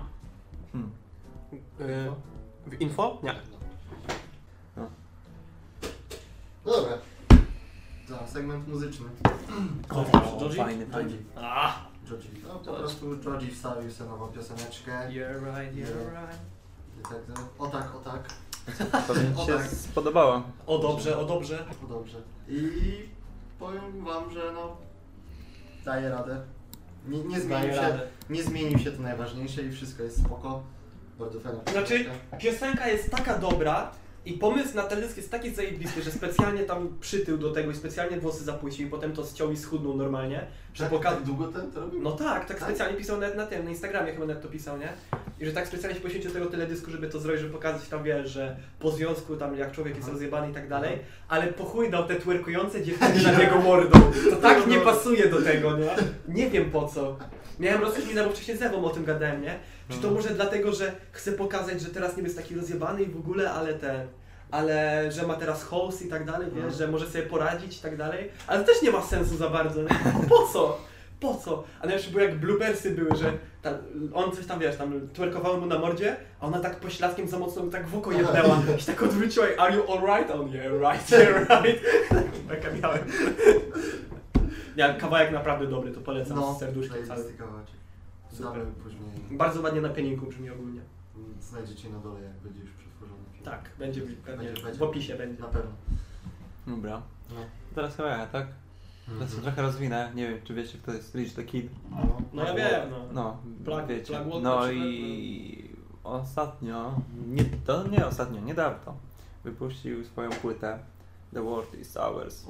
Hmm. 0.71 0.91
Yy, 1.79 2.11
w 2.67 2.81
info? 2.81 3.17
Nie. 3.23 3.35
No. 4.77 4.89
No 6.65 6.71
dobra. 6.71 6.97
To 8.07 8.27
segment 8.27 8.67
muzyczny. 8.67 9.05
O, 9.89 10.05
Georgie? 10.39 10.57
fajny, 10.63 10.85
fajny. 10.85 11.17
A, 11.35 11.75
Georgie. 12.05 12.29
No 12.47 12.53
po 12.59 12.73
prostu 12.73 13.17
Georgie 13.17 13.51
wstawił 13.51 13.91
sobie 13.91 14.09
nową 14.09 14.27
pioseneczkę. 14.27 14.91
you're 14.91 15.39
right, 15.39 15.75
you're 15.75 16.09
right. 16.21 16.39
O 17.59 17.67
tak, 17.67 17.95
o 17.95 17.99
tak. 17.99 18.33
Pewnie 19.07 19.35
ci 19.35 19.41
O 19.41 19.45
się 19.45 19.53
tak. 19.53 19.67
spodobała. 19.67 20.43
O 20.67 20.79
dobrze, 20.79 21.17
o 21.17 21.25
dobrze. 21.25 21.65
No 21.81 21.87
dobrze. 21.87 22.21
I 22.51 23.09
powiem 23.59 24.03
wam, 24.05 24.31
że 24.31 24.51
no 24.53 24.77
daje 25.85 26.09
radę. 26.09 26.41
Nie, 27.07 27.17
nie 27.23 27.39
zmienił 27.39 27.49
Daję 27.49 27.73
się. 27.73 27.81
radę. 27.81 28.07
Nie 28.29 28.43
zmienił 28.43 28.79
się 28.79 28.91
to 28.91 29.01
najważniejsze 29.01 29.63
i 29.63 29.71
wszystko 29.71 30.03
jest 30.03 30.19
spoko. 30.25 30.63
Bardzo 31.19 31.39
fajna 31.39 31.59
Znaczy, 31.71 31.99
piosenka. 32.05 32.37
piosenka 32.37 32.87
jest 32.87 33.11
taka 33.11 33.37
dobra 33.37 33.91
i 34.25 34.33
pomysł 34.33 34.75
na 34.75 34.83
teledysk 34.83 35.17
jest 35.17 35.31
taki 35.31 35.49
zajebisty, 35.49 36.01
że 36.01 36.11
specjalnie 36.11 36.63
tam 36.63 36.97
przytył 36.99 37.37
do 37.37 37.51
tego 37.51 37.71
i 37.71 37.75
specjalnie 37.75 38.19
włosy 38.19 38.43
zapłycił 38.43 38.87
i 38.87 38.89
potem 38.89 39.13
to 39.13 39.25
ściął 39.25 39.51
i 39.51 39.57
schudnął 39.57 39.97
normalnie, 39.97 40.47
że 40.73 40.89
Tak, 40.89 41.03
tak 41.03 41.23
długo 41.23 41.47
ten 41.47 41.71
to 41.71 41.79
robił? 41.79 42.01
No 42.01 42.11
tak, 42.11 42.45
tak 42.45 42.59
Tak? 42.59 42.67
specjalnie 42.69 42.97
pisał 42.97 43.19
nawet 43.19 43.37
na 43.37 43.45
tym, 43.45 43.63
na 43.63 43.69
Instagramie 43.69 44.13
chyba 44.13 44.25
nawet 44.25 44.43
to 44.43 44.49
pisał, 44.49 44.77
nie? 44.77 44.93
I 45.39 45.45
że 45.45 45.51
tak 45.51 45.67
specjalnie 45.67 45.95
się 45.97 46.03
poświęcił 46.03 46.31
tego 46.31 46.45
teledysku, 46.45 46.91
żeby 46.91 47.07
to 47.09 47.19
zrobić, 47.19 47.41
żeby 47.41 47.53
pokazać 47.53 47.87
tam, 47.89 48.03
wiesz, 48.03 48.29
że 48.31 48.55
po 48.79 48.91
związku 48.91 49.35
tam 49.35 49.57
jak 49.57 49.71
człowiek 49.71 49.95
jest 49.95 50.09
rozjebany 50.09 50.51
i 50.51 50.53
tak 50.53 50.69
dalej, 50.69 50.99
ale 51.27 51.47
po 51.47 51.63
chuj 51.65 51.91
dał 51.91 52.07
te 52.07 52.15
twerkujące 52.15 52.81
dziewczyny 52.85 53.23
nad 53.23 53.39
jego 53.39 53.59
mordą. 53.59 53.99
To 54.29 54.35
tak 54.35 54.67
nie 54.67 54.77
pasuje 54.77 55.27
do 55.29 55.41
tego, 55.41 55.77
nie? 55.77 55.89
Nie 56.27 56.49
wiem 56.49 56.71
po 56.71 56.87
co. 56.87 57.17
Miałem 57.61 57.81
rozkminę, 57.81 58.23
bo 58.23 58.29
wcześniej 58.29 58.57
z 58.57 58.61
Ewą 58.61 58.85
o 58.85 58.89
tym 58.89 59.05
gadałem, 59.05 59.41
nie? 59.41 59.59
Czy 59.89 59.97
to 59.97 60.11
może 60.11 60.29
dlatego, 60.29 60.71
że 60.73 60.91
chce 61.11 61.31
pokazać, 61.31 61.81
że 61.81 61.89
teraz 61.89 62.17
nie 62.17 62.23
jest 62.23 62.37
taki 62.37 62.55
rozjebany 62.55 63.03
i 63.03 63.05
w 63.11 63.17
ogóle, 63.17 63.51
ale 63.51 63.73
ten... 63.73 64.07
Ale 64.51 65.05
że 65.11 65.27
ma 65.27 65.33
teraz 65.33 65.63
host 65.63 66.01
i 66.01 66.07
tak 66.07 66.25
dalej, 66.25 66.47
wiesz, 66.47 66.55
Mhm. 66.63 66.73
że 66.73 66.87
może 66.87 67.07
sobie 67.07 67.23
poradzić 67.23 67.77
i 67.77 67.81
tak 67.81 67.97
dalej. 67.97 68.29
Ale 68.47 68.59
to 68.59 68.65
też 68.65 68.81
nie 68.81 68.91
ma 68.91 69.01
sensu 69.01 69.37
za 69.37 69.49
bardzo. 69.49 69.81
Nie? 69.81 69.89
Po 70.29 70.47
co? 70.53 70.77
Po 71.19 71.35
co? 71.35 71.63
A 71.81 71.85
najlepsze 71.85 72.11
było 72.11 72.23
jak 72.23 72.39
bloopersy 72.39 72.91
były, 72.91 73.15
że 73.15 73.33
tam, 73.61 73.73
on 74.13 74.31
coś 74.31 74.45
tam, 74.45 74.59
wiesz, 74.59 74.75
tam 74.75 75.09
twerkowało 75.13 75.57
mu 75.57 75.65
na 75.65 75.79
mordzie, 75.79 76.15
a 76.39 76.45
ona 76.47 76.59
tak 76.59 76.75
pośladkiem 76.79 77.27
za 77.27 77.39
mocno 77.39 77.61
tak 77.63 77.87
w 77.87 77.97
oko 77.97 78.11
jebnęła 78.17 78.61
i 78.81 78.83
tak 78.83 79.03
odwróciła 79.03 79.47
i 79.49 79.57
are 79.57 79.75
you 79.75 79.83
alright? 79.91 80.31
A 80.31 80.33
on 80.33 80.49
yeah, 80.53 80.71
right, 80.81 81.11
yeah, 81.11 81.49
right. 81.63 81.81
Bekę 82.47 82.67
miałem. 82.81 82.99
Nie, 84.77 84.93
kawałek 84.93 85.31
naprawdę 85.31 85.67
dobry, 85.67 85.91
to 85.91 86.01
polecam 86.01 86.37
No, 86.37 86.55
serduszkiem 86.59 86.93
cały. 86.93 87.05
zajebisty 87.05 87.37
kawałeczek. 87.37 87.75
Super. 88.31 88.65
Później. 88.83 89.01
Bardzo 89.37 89.61
ładnie 89.61 89.81
na 89.81 89.89
pieniku 89.89 90.25
brzmi 90.25 90.49
ogólnie. 90.49 90.81
Znajdziecie 91.41 91.89
na 91.89 91.99
dole, 91.99 92.21
jak 92.21 92.33
będzie 92.33 92.59
już 92.61 92.71
przetworzony 92.71 93.19
film. 93.33 93.45
Tak, 93.45 93.69
będzie 93.79 94.01
pewnie 94.01 94.45
Będzie, 94.47 94.63
będzie. 94.63 94.79
w 94.79 94.83
opisie 94.83 95.15
będzie. 95.15 95.41
Na 95.41 95.47
pewno. 95.47 95.71
Dobra. 96.67 97.01
No. 97.29 97.35
Teraz 97.75 97.95
chyba 97.95 98.09
ja, 98.09 98.25
tak? 98.27 98.47
Teraz 99.05 99.19
się 99.31 99.37
Mhm. 99.37 99.43
trochę 99.43 99.61
rozwinę. 99.61 100.11
Nie 100.15 100.29
wiem, 100.29 100.39
czy 100.43 100.53
wiecie, 100.53 100.77
kto 100.77 100.93
jest 100.93 101.15
Rich 101.15 101.33
the 101.35 101.43
Kid. 101.43 101.69
No 102.33 102.43
ja 102.43 102.53
wiem, 102.53 102.89
no. 102.91 102.97
No, 103.13 103.37
Plug- 103.65 103.87
wiecie. 103.87 104.19
No 104.41 104.71
i 104.71 105.69
ostatnio, 106.03 106.95
nie, 107.27 107.43
to 107.65 107.87
nie 107.87 108.05
ostatnio, 108.07 108.41
niedawno, 108.41 108.95
wypuścił 109.43 110.05
swoją 110.05 110.29
płytę 110.29 110.79
The 111.33 111.41
World 111.43 111.79
is 111.79 111.97
Ours. 111.97 112.45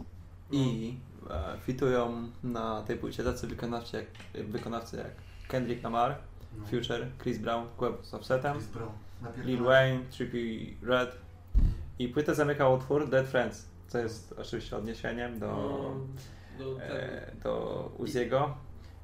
I 0.51 0.93
e, 1.10 1.10
fitują 1.61 2.27
na 2.43 2.81
tej 2.83 2.97
płycie 2.97 3.23
tacy 3.23 3.47
wykonawcy 3.47 3.97
jak, 3.97 4.45
wykonawcy 4.47 4.97
jak 4.97 5.11
Kendrick 5.47 5.83
Lamar, 5.83 6.15
No. 6.57 6.65
Future, 6.65 7.07
Chris 7.23 7.37
Brown, 7.37 7.67
Quebo 7.77 8.03
z 8.03 8.13
Offsetem. 8.13 8.57
Lil 9.45 9.63
Wayne, 9.63 9.99
Trippie 10.11 10.75
Red. 10.83 11.15
I 11.99 12.07
płytę 12.07 12.35
zamykał 12.35 12.73
utwór 12.73 13.09
Dead 13.09 13.27
Friends, 13.27 13.65
co 13.87 13.97
jest 13.97 14.33
oczywiście 14.37 14.77
odniesieniem 14.77 15.39
do, 15.39 15.47
No, 15.47 16.65
do 16.65 16.81
e, 16.83 17.31
do 17.43 17.91
Uziego. 17.97 18.57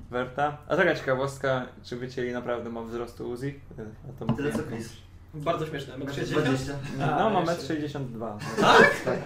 Werta. 0.09 0.57
A 0.67 0.75
taka 0.75 0.95
ciekawostka, 0.95 1.65
czy 1.83 1.95
wycięli 1.95 2.31
naprawdę 2.31 2.69
ma 2.69 2.81
wzrostu 2.81 3.29
Uzi? 3.29 3.59
E, 3.79 3.85
a 4.09 4.25
to 4.25 4.33
Tyle 4.33 4.51
co. 4.51 4.63
Chris. 4.63 4.93
Bardzo 5.33 5.65
śmieszne. 5.65 5.97
Metr 5.97 6.13
60? 6.15 6.45
20. 6.45 6.73
A, 7.01 7.29
No, 7.29 7.41
ma 7.41 7.51
jeszcze. 7.53 7.75
1,62 7.75 8.31
m. 8.31 8.39
Tak? 8.61 9.01
Tak. 9.05 9.19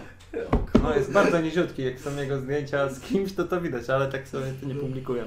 No 0.83 0.95
jest 0.95 1.11
bardzo 1.11 1.41
niziutki, 1.41 1.83
jak 1.83 1.99
są 1.99 2.15
jego 2.15 2.37
zdjęcia 2.39 2.89
z 2.89 2.99
kimś, 2.99 3.33
to 3.33 3.43
to 3.43 3.61
widać, 3.61 3.89
ale 3.89 4.11
tak 4.11 4.27
sobie 4.27 4.45
to 4.61 4.65
nie 4.65 4.75
publikuję. 4.75 5.25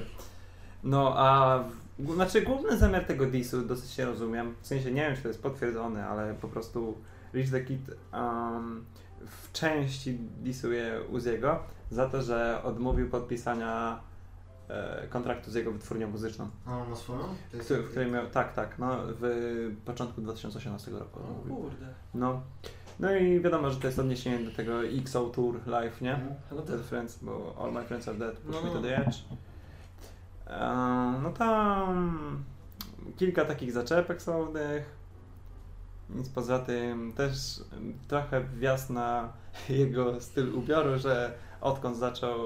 No 0.83 1.13
a 1.17 1.59
znaczy 2.13 2.41
główny 2.41 2.77
zamiar 2.77 3.03
tego 3.05 3.25
disu 3.25 3.61
dosyć 3.61 3.97
nie 3.97 4.05
rozumiem. 4.05 4.55
W 4.61 4.67
sensie 4.67 4.91
nie 4.91 5.01
wiem, 5.01 5.15
czy 5.15 5.21
to 5.21 5.27
jest 5.27 5.41
potwierdzone, 5.41 6.07
ale 6.07 6.33
po 6.33 6.47
prostu 6.47 6.97
Rich 7.33 7.51
the 7.51 7.61
Kid 7.61 7.81
um, 8.13 8.85
w 9.27 9.51
części 9.51 10.17
disuje 10.43 10.99
Uziego 11.11 11.59
za 11.91 12.09
to, 12.09 12.21
że 12.21 12.61
odmówił 12.63 13.09
podpisania 13.09 13.99
e, 14.69 15.07
kontraktu 15.09 15.51
z 15.51 15.53
jego 15.55 15.71
wytwórnią 15.71 16.07
muzyczną. 16.07 16.49
A 16.65 16.77
on 16.77 16.89
ma 16.89 16.95
swoją? 16.95 17.19
Który, 17.59 17.83
w 17.83 17.89
którym 17.89 18.11
miał, 18.11 18.27
tak, 18.27 18.53
tak, 18.53 18.79
no 18.79 18.97
w 19.19 19.75
początku 19.85 20.21
2018 20.21 20.91
roku 20.91 21.19
O 21.19 21.23
odmówił. 21.23 21.55
kurde. 21.55 21.85
No. 22.13 22.41
No 22.99 23.15
i 23.15 23.39
wiadomo, 23.41 23.69
że 23.69 23.79
to 23.79 23.87
jest 23.87 23.99
odniesienie 23.99 24.45
do 24.45 24.51
tego 24.51 24.85
XO 24.85 25.25
Tour 25.29 25.67
Live, 25.67 26.01
nie? 26.01 26.13
Mhm. 26.13 26.33
No 26.51 26.61
Dead 26.61 26.81
Friends, 26.81 27.19
bo 27.21 27.55
All 27.59 27.71
My 27.71 27.83
Friends 27.83 28.07
Are 28.07 28.17
Dead, 28.17 28.37
Push 28.37 28.55
No, 28.55 28.61
Me 28.61 28.67
no. 28.67 28.73
to 28.75 28.81
the 28.81 28.97
Edge. 28.97 29.15
Ehm, 30.47 31.23
no 31.23 31.31
tam 31.31 32.43
kilka 33.17 33.45
takich 33.45 33.71
zaczepek 33.71 34.21
słownych. 34.21 34.95
Nic 36.09 36.29
poza 36.29 36.59
tym, 36.59 37.13
też 37.13 37.33
trochę 38.07 38.43
wjazd 38.43 38.89
na 38.89 39.33
jego 39.69 40.21
styl 40.21 40.55
ubioru, 40.55 40.97
że 40.99 41.33
odkąd 41.61 41.97
zaczął 41.97 42.39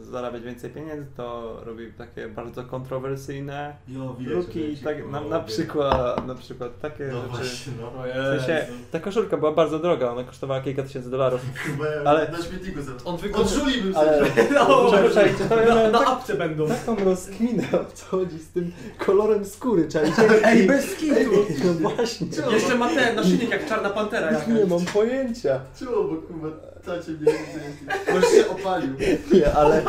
zarabiać 0.00 0.42
więcej 0.42 0.70
pieniędzy, 0.70 1.06
to 1.16 1.56
robił 1.64 1.92
takie 1.98 2.28
bardzo 2.28 2.64
kontrowersyjne 2.64 3.76
widać, 4.18 4.34
luki, 4.34 4.72
i 4.72 4.76
tak, 4.76 5.06
na, 5.10 5.20
na, 5.20 5.40
przykład, 5.40 6.26
na 6.26 6.34
przykład 6.34 6.80
takie 6.80 7.04
No 7.04 7.20
rzeczy. 7.22 7.28
właśnie, 7.28 7.72
no. 7.80 7.90
W 8.36 8.38
sensie, 8.38 8.66
ta 8.92 9.00
koszulka 9.00 9.36
była 9.36 9.52
bardzo 9.52 9.78
droga, 9.78 10.10
ona 10.10 10.24
kosztowała 10.24 10.60
kilka 10.60 10.82
tysięcy 10.82 11.10
dolarów. 11.10 11.40
Ale- 12.04 12.30
na 12.32 12.38
śmietniku 12.42 12.82
sobie. 12.82 12.96
On 13.04 13.18
Odczuli 13.42 13.82
bym 13.82 13.96
Ale- 13.96 14.18
sobie. 14.18 14.44
No, 14.54 14.90
Czekajcie, 15.08 15.44
to 15.48 15.56
ja 15.60 15.68
na, 15.68 15.74
miałem 15.74 15.92
na 15.92 15.98
tak- 15.98 16.08
apce 16.08 16.34
będą. 16.34 16.66
Taką 16.68 17.04
rozkminę 17.04 17.62
o 17.72 17.84
co 17.94 18.06
chodzi 18.06 18.38
z 18.38 18.48
tym 18.48 18.72
kolorem 18.98 19.44
skóry, 19.44 19.88
czajcie? 19.88 20.22
Ej, 20.44 20.66
bez 20.66 20.94
kitu. 20.94 21.30
No 21.64 21.72
właśnie. 21.90 22.26
Jeszcze 22.52 22.74
ma 22.74 22.88
ten 22.88 23.16
naszyjnik 23.16 23.50
jak 23.50 23.66
czarna 23.68 23.90
pantera 23.90 24.30
jakaś. 24.32 24.46
Nie 24.48 24.66
mam 24.66 24.84
pojęcia. 24.84 25.60
Czemu, 25.78 25.90
bo 26.04 26.16
kurwa 26.16 26.48
tacie 26.86 27.12
mnie 27.12 27.32
nie 27.32 28.14
Może 28.14 28.26
się 28.26 28.48
opalił. 28.48 28.94
Nie, 29.32 29.54
ale 29.54 29.82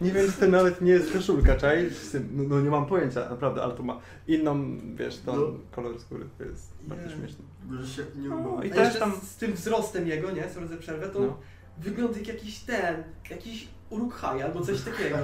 nie 0.00 0.10
wiem, 0.12 0.26
czy 0.32 0.40
to 0.40 0.46
nawet 0.48 0.80
nie 0.80 0.92
jest 0.92 1.12
koszulka, 1.12 1.56
czaj? 1.56 1.90
No, 2.32 2.42
no 2.48 2.60
nie 2.60 2.70
mam 2.70 2.86
pojęcia, 2.86 3.28
naprawdę, 3.30 3.62
ale 3.62 3.74
to 3.74 3.82
ma 3.82 4.00
inną, 4.26 4.78
wiesz, 4.94 5.18
tą 5.18 5.36
No. 5.36 5.46
kolor 5.72 6.00
skóry, 6.00 6.24
to 6.38 6.44
jest 6.44 6.72
bardzo 6.82 7.06
Nie. 7.08 7.14
śmieszne. 7.16 7.44
Może 7.68 7.86
się 7.88 8.02
nie 8.16 8.28
No 8.28 8.62
i 8.62 8.70
A 8.72 8.74
też 8.74 8.84
jeszcze 8.84 9.00
tam- 9.00 9.20
z 9.22 9.36
tym 9.36 9.52
wzrostem 9.52 10.08
jego, 10.08 10.30
nie? 10.30 10.48
Sorry 10.48 10.66
za 10.68 10.76
przerwę, 10.76 11.08
to 11.08 11.20
No. 11.20 11.36
wygląda 11.78 12.18
jak 12.18 12.28
jakiś 12.28 12.58
ten, 12.58 13.04
jakiś 13.30 13.68
Uruk-hai 13.90 14.42
albo 14.42 14.60
coś 14.60 14.80
takiego. 14.80 15.16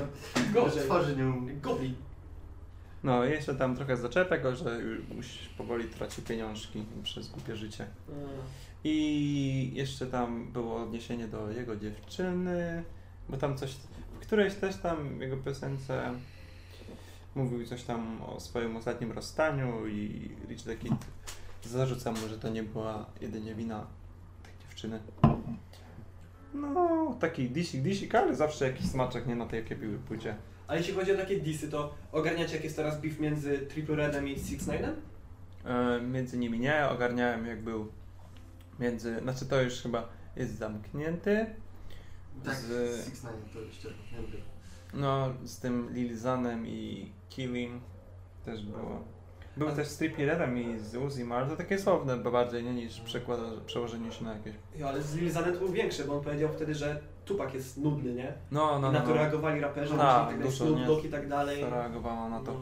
Gorzej. 0.54 0.82
twarzy 0.82 1.16
nie. 1.16 1.54
Goblin. 1.60 1.94
No 3.02 3.24
i 3.24 3.30
jeszcze 3.30 3.54
tam 3.54 3.76
trochę 3.76 3.96
zaczepek, 3.96 4.44
o, 4.46 4.56
że 4.56 4.78
już 5.16 5.26
powoli 5.58 5.84
tracić 5.84 6.24
pieniążki 6.24 6.84
przez 7.02 7.28
głupie 7.28 7.56
życie. 7.56 7.86
I 8.84 9.70
jeszcze 9.74 10.06
tam 10.06 10.52
było 10.52 10.82
odniesienie 10.82 11.28
do 11.28 11.50
jego 11.50 11.76
dziewczyny, 11.76 12.84
bo 13.28 13.36
tam 13.36 13.56
coś, 13.56 13.76
w 14.14 14.18
którejś 14.18 14.54
też 14.54 14.76
tam 14.76 15.20
jego 15.20 15.36
piosence 15.36 16.12
mówił 17.34 17.66
coś 17.66 17.82
tam 17.82 18.22
o 18.22 18.40
swoim 18.40 18.76
ostatnim 18.76 19.12
rozstaniu 19.12 19.86
i 19.86 20.30
Rich 20.48 20.62
the 20.62 20.76
Kid 20.76 20.92
zarzuca 21.64 22.12
mu, 22.12 22.28
że 22.28 22.38
to 22.38 22.48
nie 22.48 22.62
była 22.62 23.06
jedynie 23.20 23.54
wina 23.54 23.86
tej 24.42 24.52
dziewczyny. 24.60 25.00
No, 26.54 27.16
taki 27.20 27.50
disik, 27.50 27.82
disik, 27.82 28.14
ale 28.14 28.36
zawsze 28.36 28.66
jakiś 28.66 28.86
smaczek, 28.86 29.26
nie 29.26 29.36
na 29.36 29.46
tej 29.46 29.62
jakie 29.62 29.76
piły 29.76 29.98
pójdzie. 29.98 30.34
A 30.68 30.76
jeśli 30.76 30.94
chodzi 30.94 31.12
o 31.12 31.16
takie 31.16 31.40
disy, 31.40 31.68
to 31.68 31.94
ogarniacie 32.12 32.54
jak 32.54 32.64
jest 32.64 32.76
teraz 32.76 33.00
beef 33.00 33.20
między 33.20 33.58
Triple 33.58 33.96
Redem 33.96 34.28
i 34.28 34.38
Six 34.38 34.66
Nine'em? 34.66 34.92
E, 35.64 36.00
między 36.00 36.38
nimi 36.38 36.58
nie, 36.58 36.88
ogarniałem 36.88 37.46
jak 37.46 37.62
był 37.62 37.88
między, 38.80 39.20
znaczy 39.22 39.46
to 39.46 39.62
już 39.62 39.82
chyba 39.82 40.08
jest 40.36 40.58
zamknięty. 40.58 41.46
Tak, 42.44 42.54
Z- 42.54 43.04
Six 43.04 43.24
Nine 43.24 43.34
to 43.52 43.72
ścierwo, 43.72 43.98
nie 44.12 44.20
lubię. 44.20 44.38
No, 44.94 45.28
z 45.44 45.58
tym 45.58 45.92
Lil 45.92 46.16
Zanem 46.16 46.66
i 46.66 47.12
Killing 47.28 47.82
też 48.44 48.62
było. 48.66 49.04
Był 49.56 49.68
A- 49.68 49.72
też 49.72 49.88
z 49.88 49.96
Trippie 49.96 50.26
Redem 50.26 50.58
i 50.58 50.78
z 50.78 50.96
Uzi 50.96 51.32
ale 51.32 51.46
to 51.46 51.56
takie 51.56 51.78
słowne 51.78 52.16
bo 52.16 52.30
bardziej, 52.30 52.64
nie 52.64 52.74
niż 52.74 53.00
przekłada, 53.00 53.42
przełożenie 53.66 54.12
się 54.12 54.24
na 54.24 54.32
jakieś... 54.32 54.54
Jo, 54.78 54.88
ale 54.88 55.02
z 55.02 55.14
Lil 55.16 55.30
Zanet 55.30 55.58
był 55.58 55.68
większy, 55.68 56.04
bo 56.04 56.14
on 56.18 56.24
powiedział 56.24 56.48
wtedy, 56.48 56.74
że 56.74 57.00
Tupak 57.24 57.54
jest 57.54 57.76
nudny, 57.76 58.14
nie? 58.14 58.32
No, 58.50 58.78
no, 58.78 58.78
I 58.78 58.92
no, 58.92 58.92
na 58.92 59.00
to 59.00 59.08
no. 59.08 59.14
reagowali 59.14 59.60
raperzy, 59.60 59.94
Tak, 59.96 60.28
tak, 60.28 60.42
dużo, 60.42 60.64
Snoop? 60.66 60.86
Dogg 60.86 61.04
i 61.04 61.08
tak 61.08 61.28
dalej. 61.28 61.60
Zareagowała 61.60 62.28
na 62.28 62.40
to. 62.40 62.52
No. 62.52 62.60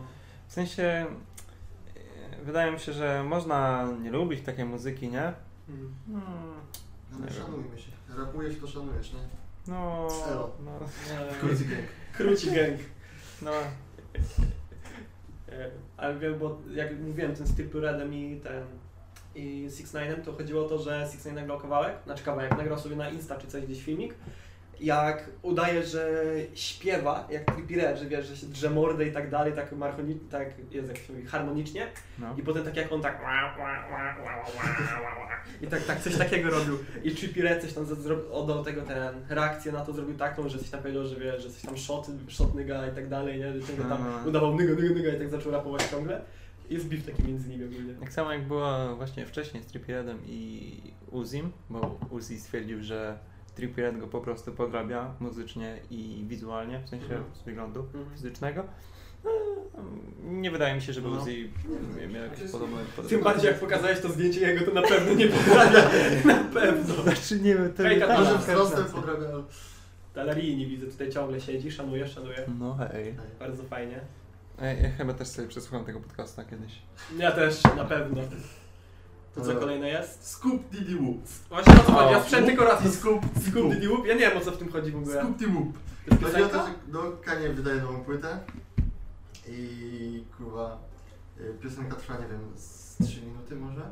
W 0.49 0.53
sensie, 0.53 0.83
e, 0.83 2.45
wydaje 2.45 2.73
mi 2.73 2.79
się, 2.81 2.93
że 2.93 3.25
można 3.25 3.89
nie 4.03 4.11
lubić 4.11 4.45
takiej 4.45 4.65
muzyki, 4.65 5.09
nie? 5.09 5.33
Mm. 5.69 5.95
Hmm, 6.07 6.55
No, 7.13 7.19
Nie 7.19 7.25
wiem. 7.25 7.35
szanujmy 7.43 7.79
się. 7.79 7.91
Rapujesz, 8.19 8.61
to 8.61 8.67
szanujesz, 8.67 9.13
nie? 9.13 9.19
no, 9.69 10.09
Elo. 10.31 10.51
no, 10.65 10.79
Krótki 11.41 11.65
gang. 11.71 11.85
Króci 12.17 12.47
gang. 12.51 12.79
no, 13.43 13.51
E, 15.53 15.71
Ale 15.97 16.19
wiem, 16.19 16.39
bo 16.39 16.59
jak 16.75 17.01
mówiłem, 17.01 17.35
ten 17.37 17.47
z 17.47 17.55
Triple 17.55 17.81
Redem 17.81 18.15
i 18.15 18.41
ten 18.41 18.63
i 19.35 19.69
Six 19.77 19.95
Nine'em, 19.95 20.23
to 20.25 20.33
chodziło 20.33 20.67
o 20.67 20.69
to, 20.69 20.79
że 20.79 21.09
Six 21.13 21.25
Nine 21.25 21.35
nagrał 21.35 21.59
kawałek, 21.61 21.97
znaczy 22.05 22.25
kawałek, 22.25 22.57
nagrał 22.59 22.79
sobie 22.79 22.97
na 22.97 23.09
Insta 23.11 23.37
czy 23.37 23.47
coś 23.47 23.65
gdzieś 23.65 23.83
filmik 23.85 24.15
jak 24.81 25.31
udaje, 25.43 25.83
że 25.83 26.25
śpiewa, 26.55 27.29
jak 27.31 27.55
Trippie 27.55 27.77
Redd, 27.77 27.99
że 27.99 28.07
wiesz, 28.07 28.27
że 28.27 28.37
się 28.37 28.47
drze 28.47 28.71
mordę 28.71 29.07
i 29.07 29.13
tak 29.13 29.31
dalej, 29.31 29.53
tak, 29.53 29.73
marchoni- 29.73 30.19
tak 30.31 30.49
jest, 30.71 30.89
jak 30.89 30.99
się 30.99 31.13
mówi, 31.13 31.27
harmonicznie. 31.27 31.87
No. 32.19 32.35
I 32.39 32.43
potem 32.43 32.65
tak 32.65 32.77
jak 32.77 32.93
on 32.93 33.01
tak 33.03 33.21
i 35.63 35.67
tak, 35.67 35.83
tak 35.85 36.01
coś 36.01 36.17
takiego 36.17 36.51
robił. 36.51 36.79
I 37.05 37.11
Trippie 37.11 37.43
Redd 37.43 37.63
coś 37.63 37.73
tam 37.73 37.87
oddał 38.33 38.65
tego 38.65 38.83
ten, 38.83 39.15
reakcję 39.29 39.73
na 39.73 39.81
to 39.85 39.93
zrobił 39.93 40.17
taką, 40.17 40.49
że 40.49 40.59
coś 40.59 40.71
tam 40.71 40.81
powiedział, 40.81 41.07
że 41.07 41.17
wiesz, 41.17 41.43
że 41.43 41.51
coś 41.51 41.63
tam 41.63 41.79
shot, 41.79 42.07
shot 42.29 42.55
nyga 42.55 42.87
i 42.89 42.95
tak 42.95 43.09
dalej, 43.09 43.39
nie? 43.39 43.53
Że 43.53 43.67
ciągle 43.69 43.85
tam 43.85 44.05
No. 44.25 44.29
udawał 44.29 44.55
nyga, 44.57 44.73
nyga, 44.83 44.95
nyga 44.95 45.11
i 45.15 45.19
tak 45.19 45.31
zaczął 45.31 45.53
rapować 45.53 45.83
ciągle. 45.83 46.21
Jest 46.71 46.89
beef 46.89 47.07
taki 47.07 47.23
między 47.25 47.49
nimi 47.49 47.65
ogólnie. 47.65 47.95
Tak 47.95 48.13
samo 48.13 48.33
jak 48.33 48.47
było 48.49 48.97
właśnie 48.97 49.27
wcześniej 49.27 49.63
z 49.63 49.67
Trippieredem 49.67 50.19
i 50.27 50.73
Uzim, 51.11 51.53
bo 51.71 51.99
Uzi 52.11 52.41
stwierdził, 52.41 52.83
że 52.83 53.19
Trippiered 53.59 53.99
go 54.01 54.07
po 54.07 54.21
prostu 54.21 54.53
podrabia 54.53 55.15
muzycznie 55.21 55.79
i 55.91 56.25
wizualnie, 56.29 56.81
w 56.81 56.89
sensie 56.89 57.05
Mhm. 57.15 57.25
z 57.35 57.43
wyglądu 57.43 57.81
Mhm. 57.81 58.11
fizycznego. 58.15 58.65
No, 59.25 59.31
nie 60.25 60.51
wydaje 60.51 60.75
mi 60.75 60.83
się, 60.83 60.93
żeby 60.93 61.09
No. 61.09 61.23
Uzi 61.23 61.51
miał 62.13 62.23
jakieś 62.23 62.51
podobne... 62.53 62.77
Tym 63.09 63.23
bardziej 63.23 63.51
jak 63.51 63.61
pokazałeś 63.61 64.01
to 64.01 64.09
zdjęcie 64.09 64.41
jego, 64.41 64.65
to 64.65 64.73
na 64.73 64.83
pewno 64.83 65.15
nie 65.15 65.27
poprawia. 65.29 65.83
na 66.35 66.45
pewno. 66.45 66.95
Znaczy 67.03 67.41
nie 67.41 67.55
wiem, 67.55 67.73
to 67.73 67.83
Hejka, 67.83 68.07
nie- 68.07 68.13
to 68.15 68.19
Może 68.21 68.31
Tak, 68.33 68.41
wzrostem 68.41 68.85
tak. 68.85 68.93
podrabiał. 68.93 69.45
Talarii 70.15 70.57
nie 70.57 70.67
widzę, 70.67 70.87
tutaj 70.87 71.11
ciągle 71.13 71.41
siedzi, 71.41 71.71
szanuje, 71.73 72.09
szanuje. 72.09 72.45
No 72.59 72.75
hej. 72.75 73.15
Bardzo 73.39 73.63
fajnie. 73.65 74.01
Ej, 74.63 74.83
Ja 74.83 74.91
chyba 74.91 75.15
też 75.15 75.29
sobie 75.29 75.49
przesłucham 75.49 75.85
tego 75.85 76.01
podcasta 76.01 76.45
kiedyś. 76.45 76.73
Ja 77.19 77.33
też, 77.33 77.65
na 77.65 77.85
pewno. 77.85 78.23
To 79.39 79.45
co 79.45 79.55
kolejne 79.61 79.89
jest? 79.89 80.27
Scoop 80.29 80.69
Diddy 80.71 80.95
Whoop. 80.97 81.19
Właśnie 81.49 81.73
o 81.73 81.77
co 81.77 81.93
chodzi? 81.93 82.13
Ja 82.13 82.23
sprzęt 82.23 82.47
tylko 82.47 82.65
raz. 82.65 82.85
I 82.85 82.89
Scoop 82.91 83.25
Scoop 83.49 83.73
Diddy 83.75 83.89
Whoop? 83.89 84.07
Ja 84.07 84.15
nie 84.15 84.21
wiem 84.21 84.39
o 84.39 84.41
co 84.41 84.53
w 84.53 84.57
tym 84.59 84.73
chodzi 84.73 84.91
w 84.93 84.97
ogóle. 84.97 85.21
Scoop 85.23 85.37
Diddy 85.37 85.53
Whoop. 85.53 85.79
Chodzi 86.23 86.25
o 86.25 86.49
to, 86.49 86.49
piosenka? 86.49 86.67
że 86.67 86.73
no, 86.93 87.03
Kanye 87.25 87.49
wydaje 87.49 87.81
nową 87.83 88.05
płytę 88.05 88.39
i 89.49 90.25
kurwa 90.37 90.79
y, 91.41 91.55
piosenka 91.63 91.97
trwa, 91.97 92.15
nie 92.19 92.27
wiem, 92.27 92.41
z 92.57 92.97
3 93.05 93.21
minuty 93.23 93.57
może. 93.57 93.83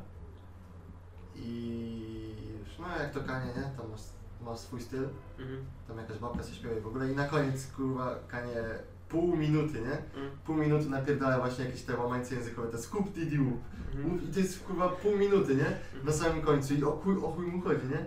I 1.37 2.59
już, 2.61 2.79
no 2.79 2.87
jak 3.03 3.13
to 3.13 3.21
Kanye, 3.21 3.47
nie? 3.47 3.63
Tam 3.77 3.91
masz, 3.91 4.01
ma 4.45 4.57
swój 4.57 4.81
styl, 4.81 5.09
Mhm. 5.39 5.65
tam 5.89 5.97
jakaś 5.99 6.19
babka 6.19 6.43
się 6.43 6.55
śpiewa 6.55 6.75
i 6.77 6.81
w 6.81 6.87
ogóle 6.87 7.13
i 7.13 7.15
na 7.17 7.29
koniec 7.29 7.67
kurwa 7.67 8.15
Kanye 8.29 8.63
pół 9.09 9.37
minuty, 9.37 9.73
nie? 9.81 9.93
Mhm. 9.99 10.31
Pół 10.47 10.57
minuty 10.57 10.87
napierdala 10.91 11.39
właśnie 11.39 11.65
jakieś 11.65 11.83
te 11.83 11.97
łamańce 11.97 12.35
językowe, 12.35 12.69
te 12.69 12.79
whoop. 12.79 13.07
Mhm. 13.17 14.09
Mów- 14.13 14.23
I 14.23 14.33
to 14.33 14.41
jest 14.41 14.65
kurwa 14.65 14.89
pół 14.89 15.17
minuty, 15.17 15.57
nie? 15.57 15.65
Na 16.05 16.13
samym 16.13 16.43
końcu 16.43 16.75
i 16.75 16.85
o 16.85 16.91
chuj, 16.93 17.17
o 17.17 17.31
chuj 17.33 17.47
mu 17.47 17.61
chodzi, 17.61 17.87
nie? 17.87 18.05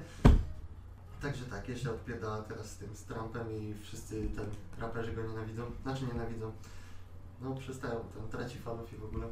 Także 1.21 1.45
tak, 1.45 1.69
jeszcze 1.69 1.91
odpierdala 1.91 2.41
teraz 2.41 2.71
z 2.71 2.77
tym, 2.77 2.95
z 2.95 3.03
Trumpem 3.03 3.51
i 3.51 3.73
wszyscy 3.83 4.27
ten 4.35 4.45
raperzy 4.81 5.11
go 5.13 5.21
nienawidzą, 5.27 5.63
znaczy 5.83 6.05
nienawidzą. 6.13 6.51
No 7.41 7.55
przestają, 7.55 7.95
ten 7.99 8.27
traci 8.39 8.57
fanów 8.59 8.93
i 8.93 8.97
w 8.97 9.03
ogóle. 9.05 9.27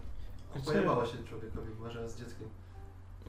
Znaczy- 0.51 0.65
Pojebała 0.65 1.05
się 1.05 1.17
człowiekowi, 1.23 1.71
uważa 1.79 2.07
z 2.09 2.19
dzieckiem. 2.19 2.47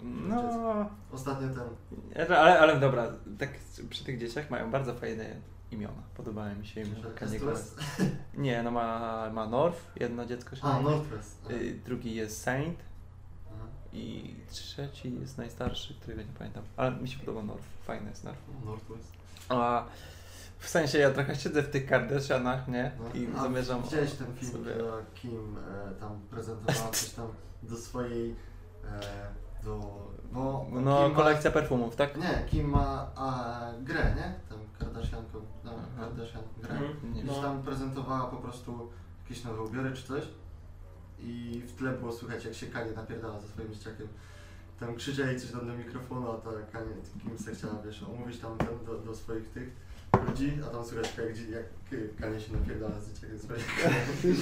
No, 0.03 0.91
Ostatnio 1.13 1.49
ten, 1.49 2.33
ale, 2.37 2.61
ale 2.61 2.81
dobra, 2.81 3.13
tak 3.39 3.51
przy 3.91 4.05
tych 4.05 4.19
dzieciach 4.19 4.51
mają 4.51 4.71
bardzo 4.71 4.95
fajne 4.95 5.37
imiona. 5.73 6.03
Podobają 6.17 6.57
mi 6.57 6.67
się 6.67 6.81
imiona 6.81 7.11
Kaniego. 7.15 7.47
West. 7.47 7.81
Nie, 8.35 8.63
no 8.63 8.71
ma, 8.71 9.31
ma 9.33 9.47
North, 9.47 9.81
jedno 9.97 10.27
dziecko 10.27 10.57
się 10.57 10.63
A. 10.63 10.81
Northwest. 10.81 11.51
Y, 11.51 11.81
drugi 11.85 12.15
jest 12.15 12.43
Saint 12.43 12.79
Aha. 13.47 13.67
i 13.93 14.35
trzeci 14.51 15.21
jest 15.21 15.39
najstarszy, 15.39 15.95
którego 15.95 16.23
nie 16.23 16.33
pamiętam. 16.39 16.63
Ale 16.77 16.91
mi 16.91 17.09
się 17.09 17.19
podoba 17.19 17.43
North, 17.43 17.65
fajny 17.85 18.11
jest 18.11 18.25
North. 18.25 18.41
Northwest. 18.65 19.13
A 19.49 19.85
w 20.59 20.69
sensie 20.69 20.99
ja 20.99 21.11
trochę 21.11 21.37
siedzę 21.37 21.63
w 21.63 21.71
tych 21.71 21.87
Kardashianach, 21.87 22.69
nie? 22.69 22.93
No. 22.99 23.21
I 23.21 23.29
zamierzam... 23.43 23.83
Widziałeś 23.83 24.13
ten 24.13 24.35
film, 24.37 24.53
sobie- 24.53 24.75
Kim 25.15 25.57
e, 25.59 25.95
tam 26.01 26.21
prezentowała 26.31 26.91
coś 26.91 27.11
tam 27.11 27.29
do 27.63 27.77
swojej, 27.77 28.37
e, 28.85 29.01
do, 29.65 29.81
bo 30.33 30.67
No, 30.73 31.07
Kim 31.07 31.15
kolekcja 31.17 31.51
perfumów, 31.51 31.97
tak? 31.97 32.17
Ma, 32.17 32.25
nie, 32.25 32.45
Kim 32.47 32.69
ma 32.71 33.11
a, 33.17 33.61
grę, 33.83 34.15
nie? 34.17 34.48
Kardashianką, 34.79 35.41
no, 35.65 35.71
Aha. 35.77 35.87
Kardashian 35.99 36.43
grę. 36.63 36.75
Mhm. 36.75 37.17
Już 37.17 37.27
No. 37.27 37.43
tam 37.43 37.63
prezentowała 37.63 38.27
po 38.31 38.37
prostu 38.37 38.89
jakieś 39.23 39.45
nowe 39.45 39.63
ubiory 39.63 39.93
czy 39.93 40.03
coś 40.07 40.23
i 41.21 41.63
w 41.67 41.73
tle 41.73 41.93
było 41.93 42.13
słychać 42.13 42.45
jak 42.45 42.55
się 42.55 42.67
Kanie 42.67 42.93
napierdala 42.93 43.41
ze 43.41 43.49
swoim 43.49 43.75
dzieciakiem. 43.75 44.09
Tam 44.81 44.95
krzyczeli 44.97 45.41
coś 45.41 45.51
tam 45.51 45.67
do 45.67 45.75
mikrofonu, 45.75 46.31
a 46.31 46.35
ta 46.39 46.51
Kanie, 46.73 46.95
Kim 47.23 47.39
se 47.39 47.53
chciała, 47.55 47.75
wiesz, 47.85 48.03
omówić 48.03 48.39
tam 48.39 48.59
ten 48.59 48.69
do, 48.87 48.99
do 48.99 49.15
swoich 49.15 49.49
tych 49.51 49.88
ludzi, 50.29 50.53
a 50.67 50.71
tam 50.71 50.85
słychać 50.85 51.13
jak, 51.19 51.65
jak 52.01 52.17
Kanie 52.21 52.41
się 52.41 52.53
napierdala 52.53 53.01
z 53.01 53.09
dzieciakiem. 53.09 53.39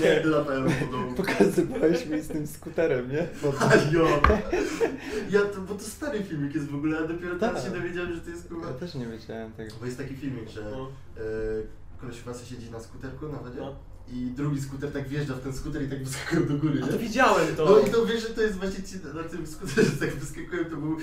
Nie. 0.03 0.21
Latają 0.31 0.65
po 0.65 0.93
domu. 0.93 1.15
Pokazywałeś 1.15 2.07
mi 2.07 2.21
z 2.21 2.29
tym 2.29 2.47
skuterem, 2.47 3.11
nie? 3.11 3.29
A 3.61 3.75
jo! 3.93 4.07
Ja 5.31 5.41
to, 5.45 5.61
bo 5.61 5.75
to 5.75 5.85
stary 5.85 6.25
filmik 6.25 6.55
jest 6.55 6.67
w 6.69 6.75
ogóle, 6.75 7.01
ja 7.01 7.07
dopiero 7.09 7.39
teraz 7.39 7.63
Tak. 7.65 7.73
się 7.73 7.79
dowiedziałem, 7.79 8.15
że 8.15 8.21
to 8.21 8.31
jest 8.31 8.49
kurwa... 8.49 8.67
Ja 8.69 8.75
też 8.75 8.95
nie 8.95 9.07
wiedziałem 9.07 9.53
tego. 9.53 9.75
Bo 9.81 9.87
jest 9.87 9.99
taki 9.99 10.17
filmik, 10.17 10.49
że 10.49 10.71
No. 10.71 10.89
e, 11.17 11.21
koleś 12.01 12.17
facet 12.21 12.49
siedzi 12.49 12.71
na 12.71 12.81
skuterku 12.81 13.29
na 13.29 13.39
wodzie 13.39 13.61
No. 13.61 13.77
I 14.13 14.31
drugi 14.31 14.61
skuter 14.61 14.93
tak 14.93 15.09
wjeżdża 15.09 15.35
w 15.35 15.41
ten 15.41 15.53
skuter 15.53 15.83
i 15.83 15.89
tak 15.89 16.05
wyskakuje 16.05 16.47
do 16.47 16.59
góry, 16.59 16.81
A 16.83 16.87
nie? 16.87 16.93
to 16.93 16.99
widziałem 16.99 17.57
to. 17.57 17.65
No 17.65 17.79
i 17.79 17.91
to 17.91 18.07
wiesz, 18.07 18.29
że 18.29 18.35
to 18.35 18.43
jest 18.43 18.59
właśnie 18.59 18.85
ci 18.85 18.95
na 19.15 19.23
tym 19.23 19.47
skuterze 19.47 19.91
tak 20.01 20.15
wyskakują, 20.15 20.65
to 20.65 20.77
był 20.77 20.97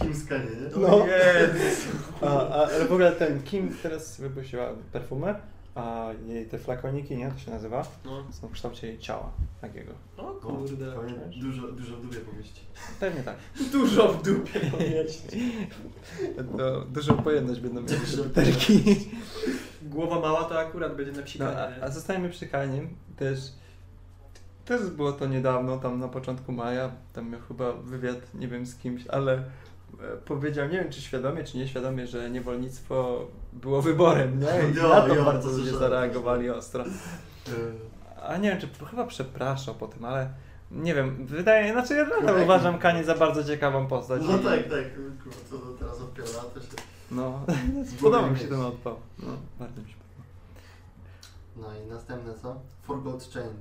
Kim 0.00 0.14
Skanie, 0.14 0.44
nie? 0.44 0.80
No. 0.88 1.06
Jezu. 1.06 1.88
A, 2.22 2.26
a, 2.26 2.66
ale 2.66 2.84
w 2.84 2.92
ogóle 2.92 3.12
ten 3.12 3.42
Kim 3.42 3.74
teraz 3.82 4.20
wypuściła 4.20 4.70
perfumę, 4.92 5.34
a 5.74 6.10
jej 6.26 6.46
te 6.46 6.58
flakoniki, 6.58 7.16
nie? 7.16 7.30
To 7.30 7.38
się 7.38 7.50
nazywa? 7.50 7.86
No. 8.04 8.24
Są 8.40 8.48
w 8.48 8.52
kształcie 8.52 8.86
jej 8.86 8.98
ciała 8.98 9.32
takiego. 9.60 9.92
O 10.16 10.24
kurde. 10.24 10.92
Powinien 10.92 11.30
dużo, 11.40 11.72
dużo 11.72 11.96
w 11.96 12.02
dupie 12.02 12.16
pomieści. 12.20 12.60
Pewnie 13.00 13.22
tak. 13.22 13.36
Dużo 13.72 14.12
w 14.12 14.22
dupie 14.22 14.60
pomieści. 14.60 15.52
To 16.58 16.80
dużą 16.80 17.16
pojemność 17.22 17.60
będą 17.60 17.80
mieli 17.80 17.94
te. 18.34 18.42
Głowa 19.94 20.20
mała 20.20 20.44
to 20.44 20.58
akurat 20.60 20.96
będzie 20.96 21.12
na 21.12 21.18
No, 21.18 21.24
psikanie. 21.24 21.56
a, 21.82 21.84
a 21.84 21.90
zostajemy 21.90 22.28
przy 22.30 22.46
Kaniem. 22.46 22.88
Też, 23.16 23.38
też 24.64 24.82
było 24.90 25.12
to 25.12 25.26
niedawno, 25.26 25.78
tam 25.78 26.00
na 26.00 26.08
początku 26.08 26.52
maja. 26.52 26.90
Tam 27.12 27.30
miał 27.30 27.40
chyba 27.48 27.72
wywiad, 27.72 28.34
nie 28.34 28.48
wiem 28.48 28.66
z 28.66 28.76
kimś, 28.76 29.06
ale 29.06 29.32
e, 29.34 29.42
powiedział, 30.24 30.68
nie 30.68 30.78
wiem 30.78 30.90
czy 30.92 31.00
świadomie, 31.00 31.44
czy 31.44 31.56
nieświadomie, 31.58 32.06
że 32.06 32.30
niewolnictwo 32.30 33.26
było 33.52 33.82
wyborem, 33.82 34.40
nie? 34.40 34.46
I 34.72 34.74
Jo, 34.74 34.88
na 34.88 35.00
to 35.00 35.14
jo, 35.14 35.24
bardzo 35.24 35.50
to 35.50 35.56
ludzie 35.56 35.72
zareagowali 35.72 36.50
ostro. 36.50 36.84
A 38.22 38.36
nie 38.36 38.50
wiem, 38.50 38.60
czy 38.60 38.68
chyba 38.90 39.06
przepraszał 39.06 39.74
po 39.74 39.88
tym, 39.88 40.04
ale 40.04 40.28
nie 40.70 40.94
wiem, 40.94 41.26
wydaje, 41.26 41.72
znaczy 41.72 41.94
ja 41.94 42.04
nadal 42.04 42.42
uważam 42.42 42.78
Kanie 42.78 43.04
za 43.04 43.14
bardzo 43.14 43.44
ciekawą 43.44 43.86
postać. 43.86 44.22
No 44.26 44.36
i- 44.36 44.44
tak, 44.44 44.62
tak, 44.62 44.94
kurwa, 45.22 45.38
co 45.50 45.58
to 45.58 45.66
teraz 45.78 46.00
odpierdala, 46.00 46.42
to 46.54 46.60
się... 46.60 46.66
No, 47.10 47.40
głowy 47.72 47.92
podoba 48.02 48.30
mi 48.30 48.38
się 48.38 48.48
ten 48.48 48.60
odpał. 48.60 48.96
No, 49.18 49.26
bardzo 49.58 49.80
mi 49.82 49.88
się 49.88 49.94
podoba. 49.96 50.28
No 51.56 51.84
i 51.84 51.86
następne 51.90 52.34
co? 52.42 52.60
Forgot 52.82 53.30
Chain. 53.34 53.52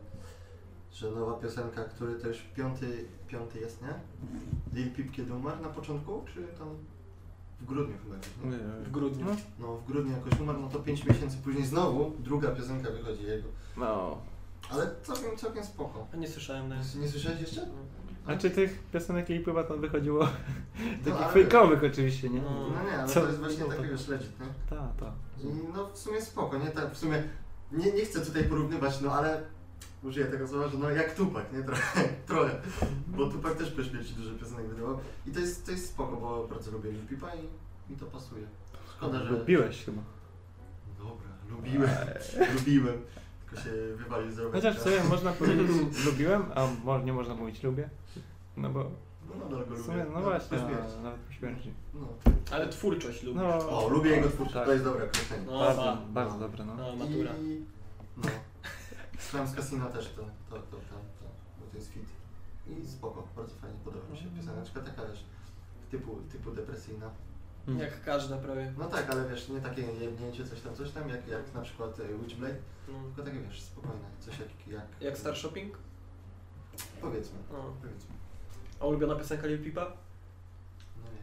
Że 0.94 1.12
nowa 1.12 1.34
piosenka, 1.34 1.84
który 1.84 2.12
już 2.28 2.38
piąty, 2.56 3.06
piąty 3.28 3.60
jest, 3.60 3.82
nie? 3.82 3.94
Lil 4.74 4.91
Peep 4.91 5.12
kiedy 5.12 5.34
umarł 5.34 5.62
na 5.62 5.70
początku, 5.70 6.24
czy 6.34 6.48
tam 6.60 6.68
w 7.62 7.66
grudniu 7.66 7.96
chyba? 8.04 8.16
nie? 8.16 8.84
W 8.86 8.91
grudniu. 8.91 9.26
No. 9.26 9.36
No 9.60 9.76
w 9.78 9.86
grudniu 9.86 10.12
jakoś 10.12 10.39
umarł, 10.39 10.60
no 10.60 10.70
to 10.70 10.80
5 10.80 11.06
miesięcy 11.06 11.38
później 11.44 11.66
znowu 11.66 12.12
druga 12.20 12.52
piosenka 12.52 12.91
wychodzi 12.91 13.24
jego. 13.24 13.48
no. 13.78 14.18
Ale 14.70 14.88
całkiem, 15.04 15.38
całkiem 15.38 15.66
spoko. 15.66 16.08
A 16.14 16.18
nie 16.18 16.28
słyszałem 16.28 16.70
nawet. 16.70 16.96
Nie 16.96 17.08
słyszałeś 17.08 17.41
jeszcze? 17.41 17.62
A 17.62 18.03
czy 18.39 18.49
tych 18.49 18.84
piosenek 18.84 19.30
jej 19.30 19.43
chyba 19.43 19.63
tam 19.63 19.82
wychodziło 19.82 20.19
No, 21.05 21.05
takich 21.05 21.21
ale- 21.21 21.34
fejkowych 21.34 21.84
oczywiście, 21.84 22.30
nie? 22.30 22.41
No. 22.41 22.67
No 22.69 22.84
nie, 22.91 22.97
ale 22.97 23.07
Co? 23.09 23.21
to 23.21 23.28
jest 23.28 23.39
właśnie 23.39 23.63
No, 23.63 23.74
takiego 23.76 23.97
śledzić, 23.97 24.30
nie? 24.39 24.45
Ta, 24.69 24.88
ta. 24.99 25.13
I 25.43 25.47
no 25.76 25.89
w 25.93 25.97
sumie 25.97 26.21
spoko, 26.21 26.57
nie? 26.57 26.67
Tak 26.67 26.93
w 26.93 26.97
sumie 26.97 27.24
nie, 27.71 27.91
nie 27.91 28.05
chcę 28.05 28.26
tutaj 28.26 28.43
porównywać, 28.43 29.01
no 29.01 29.11
ale 29.13 29.43
użyję 30.03 30.26
tego 30.26 30.47
słowa, 30.47 30.67
że 30.67 30.78
no 30.78 30.89
jak 30.89 31.15
Tupak, 31.15 31.53
nie? 31.53 31.63
Trochę, 31.63 32.03
trochę. 32.28 32.61
Bo 33.07 33.30
Tupak 33.30 33.53
też 33.55 33.71
po 33.71 33.84
śmierci 33.84 34.13
dużo 34.13 34.36
piosenek 34.36 34.67
wydawał. 34.67 34.99
I 35.28 35.32
to 35.32 35.39
jest, 35.39 35.65
to 35.65 35.71
jest 35.71 35.89
spoko, 35.89 36.15
bo 36.17 36.47
bardzo 36.47 36.71
lubię 36.71 36.91
Lil 36.91 37.07
Peepa 37.07 37.36
i 37.36 37.41
mi 37.91 37.97
to 37.99 38.05
pasuje. 38.05 38.43
Szkoda, 38.97 39.24
że... 39.24 39.32
Lubiłeś 39.32 39.86
chyba. 39.86 40.01
Dobra, 40.97 41.30
lubiłem, 41.49 41.89
lubiłem. 42.57 43.01
Tylko 43.49 43.63
się 43.63 43.69
wywalił 43.97 44.32
z 44.32 44.38
roweru. 44.39 44.53
Chociaż 44.53 44.78
w 44.78 44.82
sumie 44.84 45.03
można 45.09 45.32
powiedzieć 45.32 45.67
lubiłem, 46.05 46.45
a 46.55 46.97
nie 46.97 47.13
można 47.13 47.36
mówić 47.36 47.63
lubię. 47.63 47.89
No 48.58 48.70
bo 48.70 48.91
No 49.30 49.36
nadal 49.45 49.60
go 49.60 49.66
w 49.66 49.70
lubię. 49.70 49.84
sumie, 49.84 49.97
no 50.06 50.12
Nawet 50.12 50.24
właśnie, 50.24 50.58
po 50.58 50.64
śmierci. 50.68 50.97
nawet 51.04 51.20
po 51.22 51.34
śmierci. 51.34 51.74
No. 51.93 52.08
Ale 52.51 52.70
twórczość 52.70 53.24
lubię. 53.24 53.39
No, 53.39 53.70
O, 53.80 53.89
lubię 53.89 54.10
jego 54.10 54.30
twórczość, 54.30 54.54
Tak. 54.54 54.66
to 54.66 54.72
jest 54.74 54.84
dobre 54.84 55.06
określenie. 55.06 55.45
No, 55.45 55.60
bardzo, 55.60 55.82
ba. 55.84 55.97
bardzo 56.10 56.34
No. 56.34 56.39
dobre, 56.39 56.66
no. 56.66 56.76
No, 56.76 56.95
matura. 56.95 57.32
I... 57.43 57.64
No. 58.18 58.24
Slams 59.20 59.56
Casino 59.56 59.86
też 59.89 60.10
to, 60.16 60.22
to, 60.22 60.56
to, 60.56 60.62
to, 60.62 60.78
to, 61.20 61.26
bo 61.60 61.66
to 61.72 61.78
jest 61.78 61.89
fit. 61.93 62.04
I 62.68 62.88
spoko, 62.88 63.28
bardzo 63.36 63.56
fajnie, 63.56 63.78
podoba 63.86 64.10
mi 64.12 64.18
się 64.18 64.24
Mhm. 64.26 64.41
pioseneczka, 64.45 64.82
taka 64.82 65.08
wiesz, 65.10 65.24
typu, 65.91 66.16
typu 66.32 66.51
depresyjna. 66.51 67.10
Mm. 67.68 67.80
Jak 67.80 68.04
każda 68.04 68.38
prawie. 68.38 68.74
No 68.78 68.86
tak, 68.86 69.10
ale 69.10 69.30
wiesz, 69.30 69.49
nie 69.49 69.62
takie 69.62 69.82
jebnięcie, 69.82 70.45
coś 70.45 70.62
tam, 70.62 70.76
coś 70.76 70.91
tam, 70.91 71.10
jak, 71.10 71.28
jak 71.28 71.54
na 71.54 71.62
przykład 71.62 71.99
e, 71.99 72.18
Witchblade, 72.18 72.56
No. 72.88 72.93
tylko 73.04 73.24
takie 73.32 73.39
wiesz, 73.43 73.62
spokojne, 73.62 74.06
coś 74.20 74.39
jak... 74.39 74.49
Jak, 74.68 74.86
Jak 75.01 75.18
Star 75.18 75.36
Shopping? 75.38 75.78
Powiedzmy, 77.01 77.38
No. 77.51 77.58
powiedzmy. 77.82 78.12
A 78.84 78.86
ulubiona 78.88 79.16
piosenka 79.16 79.48
Lil 79.48 79.60
Peepa? 79.60 79.82
No 80.98 81.12
nie. 81.12 81.20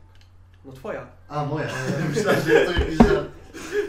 No 0.65 0.73
twoja. 0.73 1.07
A, 1.29 1.45
moja. 1.45 1.69
Myślałem, 2.15 2.41
że 2.41 2.65
to 2.67 2.73
jakiś 2.73 2.97
żart. 2.97 3.29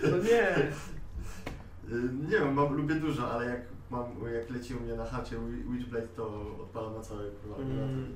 No 0.04 0.18
nie. 0.18 0.58
Y, 0.58 2.10
Nie 2.30 2.38
wiem, 2.40 2.54
mam, 2.54 2.74
lubię 2.74 2.96
dużo, 2.96 3.32
ale 3.32 3.46
jak 3.46 3.62
mam, 3.90 4.06
jak 4.34 4.50
leci 4.50 4.76
u 4.76 4.80
mnie 4.80 4.94
na 4.96 5.06
chacie 5.06 5.36
Wi- 5.36 5.78
Witchblade, 5.78 6.08
to 6.08 6.28
odpalam 6.62 6.94
na 6.96 7.02
całe 7.02 7.32
kurwa 7.32 7.56
Mm. 7.58 8.16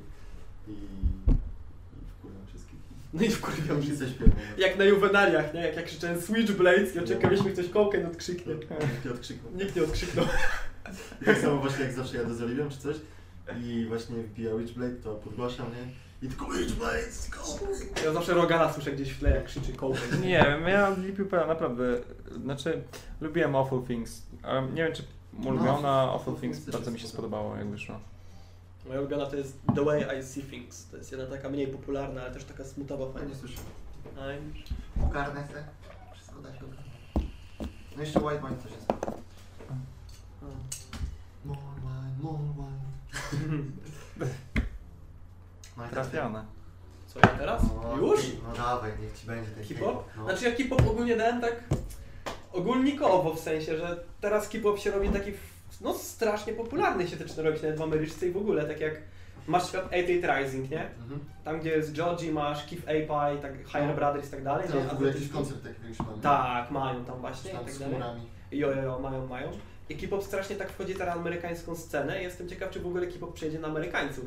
i, 0.67 0.71
i 0.71 0.77
wkurzam 2.19 2.45
wszystkich. 2.47 2.79
No 3.13 3.21
i 3.23 3.29
wkurwiam 3.29 3.81
coś 3.97 4.09
śpiewam. 4.09 4.33
Jak 4.57 4.77
na 4.77 4.83
juwenaliach, 4.83 5.53
nie? 5.53 5.61
Jak 5.61 5.75
ja 5.75 5.83
krzyczałem 5.83 6.21
Switchblades 6.21 6.95
i 6.95 6.99
oczekaliśmy 6.99 7.51
ktoś 7.51 7.69
kołkę 7.69 7.97
nie 7.97 8.07
odkrzyknie. 8.07 8.53
Nikt 8.55 9.05
nie 9.05 9.11
odkrzyknął. 9.11 9.51
Nikt 9.53 9.75
nie 9.75 9.83
odkrzyknął. 9.83 10.25
Tak 11.25 11.37
samo 11.37 11.57
właśnie 11.57 11.83
jak 11.85 11.93
zawsze 11.93 12.17
jadę 12.17 12.35
z 12.35 12.41
Oliwią 12.41 12.69
czy 12.69 12.77
coś 12.77 12.95
i 13.63 13.85
właśnie 13.85 14.15
wbija 14.15 14.55
Witchblade, 14.55 14.95
to 14.95 15.15
podgłaszam, 15.15 15.65
nie? 15.71 15.93
I 16.27 16.29
tylko 16.29 16.45
Witchblade, 16.51 17.11
go! 17.31 17.67
Ja 18.05 18.13
zawsze 18.13 18.33
Rogana 18.33 18.73
słyszę 18.73 18.91
gdzieś 18.91 19.11
w 19.11 19.19
tle, 19.19 19.29
jak 19.29 19.45
krzyczy 19.45 19.73
kołkę. 19.73 19.99
Nie 20.21 20.43
wiem, 20.43 20.67
ja 20.67 20.95
Peepa 21.17 21.47
naprawdę, 21.47 21.83
znaczy 22.43 22.83
lubiłem 23.21 23.55
Awful 23.55 23.83
Things, 23.83 24.21
ale 24.43 24.61
nie 24.61 24.83
wiem 24.83 24.93
czy 24.93 25.03
ulubiona 25.45 25.81
No, 25.81 26.13
Awful 26.13 26.35
Things 26.35 26.59
bardzo 26.69 26.91
mi 26.91 26.99
się 26.99 27.07
spodobało 27.07 27.55
jak 27.55 27.67
wyszło. 27.69 27.99
Moja 28.87 28.99
ulubiona 28.99 29.25
to 29.25 29.35
jest 29.35 29.59
The 29.75 29.85
Way 29.85 30.19
I 30.19 30.23
See 30.23 30.43
Things. 30.43 30.87
To 30.89 30.97
jest 30.97 31.11
jedna 31.11 31.27
taka 31.27 31.49
mniej 31.49 31.67
popularna, 31.67 32.21
ale 32.21 32.31
też 32.31 32.43
taka 32.43 32.63
smutowa 32.63 33.05
Ja 33.05 33.11
fajna. 33.11 33.27
nie 33.29 33.35
słyszę. 33.35 33.57
Ogarnę 35.05 35.47
se. 35.47 35.63
Wszystko 36.15 36.41
da 36.41 36.49
się 36.49 36.59
ogarnąć. 36.65 37.31
No 37.95 38.01
jeszcze 38.01 38.19
White 38.19 38.39
Wine 38.47 38.55
też 38.61 38.71
jest. 38.71 38.87
More 41.45 41.59
wine, 41.81 42.15
more. 42.21 42.39
No 45.77 45.85
i 45.85 45.89
tak- 45.89 45.91
Trafione. 45.91 46.45
Co 47.07 47.19
ja 47.19 47.27
teraz? 47.27 47.61
No, 47.83 47.97
Już? 47.97 48.19
No 48.43 48.53
dawaj, 48.63 48.91
niech 49.01 49.19
ci 49.19 49.27
będzie 49.27 49.51
ten 49.51 49.63
Hip-hop? 49.63 50.03
No. 50.17 50.23
Znaczy 50.23 50.45
ja 50.49 50.55
hip-hop 50.55 50.81
ogólnie 50.89 51.15
dałem 51.17 51.41
tak 51.41 51.63
ogólnikowo 52.53 53.33
w 53.33 53.39
sensie, 53.39 53.77
że 53.77 54.03
teraz 54.21 54.49
hip-hop 54.49 54.79
się 54.79 54.91
robi 54.91 55.09
taki 55.09 55.31
no 55.81 55.93
strasznie 55.93 56.53
popularny 56.53 57.07
się 57.07 57.15
zaczyna 57.17 57.43
robić 57.43 57.61
nawet 57.61 57.77
w 57.77 57.81
Ameryczce 57.81 58.27
i 58.27 58.31
w 58.31 58.37
ogóle, 58.37 58.65
tak 58.65 58.79
jak 58.79 59.01
masz 59.47 59.61
na 59.63 59.67
przykład 59.67 59.93
8 59.93 60.21
Rising, 60.37 60.69
nie? 60.71 60.81
Mhm. 60.87 61.19
Tam 61.43 61.59
gdzie 61.59 61.69
jest 61.69 61.93
Georgie, 61.93 62.31
masz 62.31 62.65
Keith 62.65 62.83
A-Pie, 62.87 63.41
tak 63.41 63.53
Higher 63.67 63.87
No. 63.87 63.93
Brothers 63.95 64.27
i 64.27 64.31
tak 64.31 64.43
dalej, 64.43 64.67
Teraz 64.67 64.83
nie? 64.83 64.89
w 64.89 64.93
ogóle 64.93 65.07
jakiś 65.07 65.21
jest- 65.23 65.33
koncert 65.33 65.63
taki 65.63 65.81
większy. 65.83 66.03
Tak, 66.21 66.71
mają 66.71 67.05
tam 67.05 67.19
właśnie 67.21 67.51
Tam 67.51 67.61
i 67.61 67.65
tak 67.65 67.73
z 67.73 67.79
dalej. 67.79 67.99
Jo, 68.51 68.71
jo, 68.71 68.81
jo, 68.81 68.99
mają, 68.99 69.27
mają. 69.27 69.51
I 69.89 69.95
K-pop 69.95 70.23
strasznie 70.23 70.55
tak 70.55 70.71
wchodzi 70.71 70.95
teraz 70.95 71.15
na 71.15 71.21
amerykańską 71.21 71.75
scenę. 71.75 72.21
Jestem 72.21 72.49
ciekaw, 72.49 72.71
czy 72.71 72.79
w 72.79 72.87
ogóle 72.87 73.07
K-pop 73.07 73.33
przejdzie 73.33 73.59
na 73.59 73.67
Amerykańców. 73.67 74.25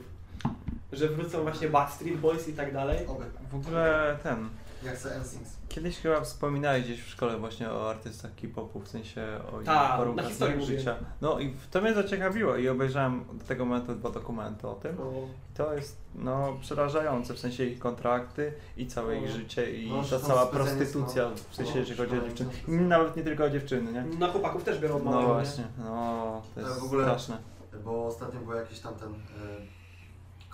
Że 0.93 1.09
wrócą 1.09 1.43
właśnie 1.43 1.69
Backstreet 1.69 2.17
Boys 2.17 2.49
i 2.49 2.53
tak 2.53 2.73
dalej. 2.73 3.07
Oby. 3.07 3.25
W 3.51 3.55
ogóle 3.55 4.17
ten, 4.23 4.49
Jak 4.83 4.99
se 4.99 5.15
NSYNC. 5.21 5.49
kiedyś 5.69 5.99
chyba 5.99 6.21
wspominałeś 6.21 6.85
gdzieś 6.85 7.03
w 7.03 7.09
szkole 7.09 7.37
właśnie 7.39 7.71
o 7.71 7.91
artystach 7.91 8.31
K-popu, 8.43 8.81
w 8.81 8.89
sensie 8.89 9.27
o 9.53 9.61
ich 9.61 9.67
Tak, 9.67 9.99
warunkach 9.99 10.31
ich 10.31 10.63
życia. 10.63 10.95
No 11.21 11.41
i 11.41 11.55
to 11.71 11.81
mnie 11.81 11.95
zaciekawiło 11.95 12.57
i 12.57 12.69
obejrzałem 12.69 13.25
do 13.39 13.45
tego 13.45 13.65
momentu 13.65 13.95
dwa 13.95 14.11
dokumenty 14.11 14.69
o 14.69 14.75
tym. 14.75 15.01
O, 15.01 15.05
I 15.53 15.57
to 15.57 15.75
jest 15.75 15.97
no 16.15 16.57
przerażające, 16.61 17.35
w 17.35 17.39
sensie 17.39 17.65
ich 17.65 17.79
kontrakty 17.79 18.53
i 18.77 18.87
całe 18.87 19.17
ich 19.19 19.27
No. 19.31 19.33
życie 19.37 19.73
i 19.77 19.91
No, 19.91 20.03
ta 20.11 20.21
cała 20.21 20.47
prostytucja, 20.47 21.29
są- 21.29 21.35
w 21.51 21.55
sensie 21.57 21.73
no, 21.75 21.79
jeżeli 21.81 21.99
chodzi 21.99 22.19
o 22.19 22.25
dziewczyny. 22.29 22.51
I 22.69 22.73
nawet 22.73 23.17
nie 23.17 23.23
tylko 23.23 23.45
o 23.45 23.51
dziewczyny, 23.51 23.93
nie? 23.93 24.19
Na 24.19 24.29
chłopaków 24.33 24.65
też 24.65 24.79
biorą 24.79 24.97
od 24.97 25.05
No 25.05 25.23
właśnie, 25.23 25.65
no 25.79 26.43
to 26.55 26.61
jest 26.61 26.81
w 26.81 26.85
ogóle- 26.85 27.05
straszne. 27.05 27.37
Bo 27.85 28.07
ostatnio 28.07 28.41
był 28.41 28.55
jakiś 28.55 28.81
tam 28.81 28.95
ten... 28.95 29.09
E, 29.09 29.78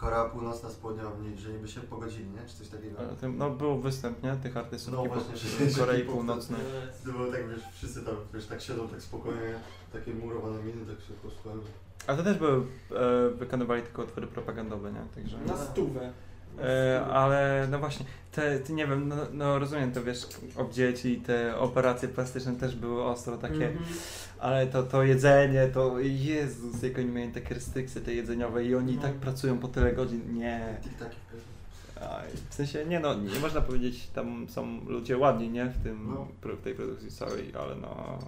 Korea 0.05 0.25
Północna 0.25 0.71
z 0.71 0.75
Południową, 0.75 1.23
nie- 1.23 1.37
że 1.37 1.51
niby 1.53 1.69
się 1.69 1.81
pogodzili, 1.81 2.31
nie? 2.31 2.49
Czy 2.49 2.57
coś 2.57 2.69
takiego. 2.69 2.99
No 3.37 3.51
był 3.51 3.81
występ, 3.81 4.23
nie? 4.23 4.37
Tych 4.43 4.57
artystów 4.57 4.95
No 4.95 5.05
właśnie, 5.05 5.37
że 5.71 5.81
Korei 5.81 6.03
Północnej. 6.05 6.61
To 7.07 7.13
było 7.13 7.33
tak, 7.33 7.49
wiesz, 7.49 7.61
wszyscy 7.73 8.05
tam, 8.05 8.15
wiesz, 8.35 8.47
tak 8.47 8.61
siedzą 8.61 8.89
tak 8.89 9.03
spokojnie, 9.03 9.55
takie 9.93 10.15
murowane 10.15 10.63
miny, 10.63 10.87
tak 10.87 11.07
się 11.07 11.13
posłuchają. 11.23 11.61
A 12.07 12.15
to 12.15 12.23
też 12.23 12.39
były, 12.39 12.67
e, 12.97 13.31
wykonywali 13.31 13.83
tylko 13.83 14.03
utwory 14.03 14.27
propagandowe, 14.27 14.93
nie? 14.93 15.01
Także... 15.15 15.39
Na 15.39 15.57
stówę. 15.57 16.13
E, 16.63 17.05
ale 17.07 17.69
no 17.71 17.79
właśnie, 17.79 18.07
te, 18.33 18.59
ty 18.61 18.73
nie 18.73 18.87
wiem, 18.87 19.09
no, 19.09 19.17
no 19.33 19.59
rozumiem 19.59 19.93
to 19.93 20.03
wiesz, 20.05 20.27
obdzieci 20.57 21.13
i 21.13 21.21
te 21.21 21.59
operacje 21.59 22.09
plastyczne 22.09 22.53
też 22.57 22.77
były 22.77 23.05
ostro 23.05 23.37
takie, 23.39 23.69
Mhm. 23.69 23.85
ale 24.39 24.67
to, 24.67 24.83
to 24.83 25.03
jedzenie, 25.03 25.67
to 25.75 25.99
Jezus, 26.01 26.83
jak 26.83 26.99
oni 26.99 27.07
mają 27.09 27.33
takie 27.33 27.55
restrykcje 27.55 28.01
te 28.01 28.15
jedzeniowe 28.15 28.65
i 28.65 28.75
oni 28.75 28.97
No. 28.97 29.03
tak 29.03 29.13
pracują 29.15 29.59
po 29.59 29.69
tyle 29.69 29.93
godzin, 29.93 30.35
nie. 30.35 30.77
W 32.51 32.55
sensie, 32.55 32.85
nie 32.87 33.01
no, 33.01 33.15
nie 33.15 33.41
można 33.41 33.61
powiedzieć, 33.61 34.07
tam 34.15 34.47
są 34.49 34.81
ludzie 34.87 35.19
ładni, 35.19 35.49
nie? 35.51 35.67
W, 35.67 35.83
tym, 35.83 36.09
No. 36.15 36.29
w 36.55 36.63
tej 36.63 36.75
produkcji 36.75 37.11
całej, 37.11 37.53
ale 37.61 37.75
no, 37.77 38.19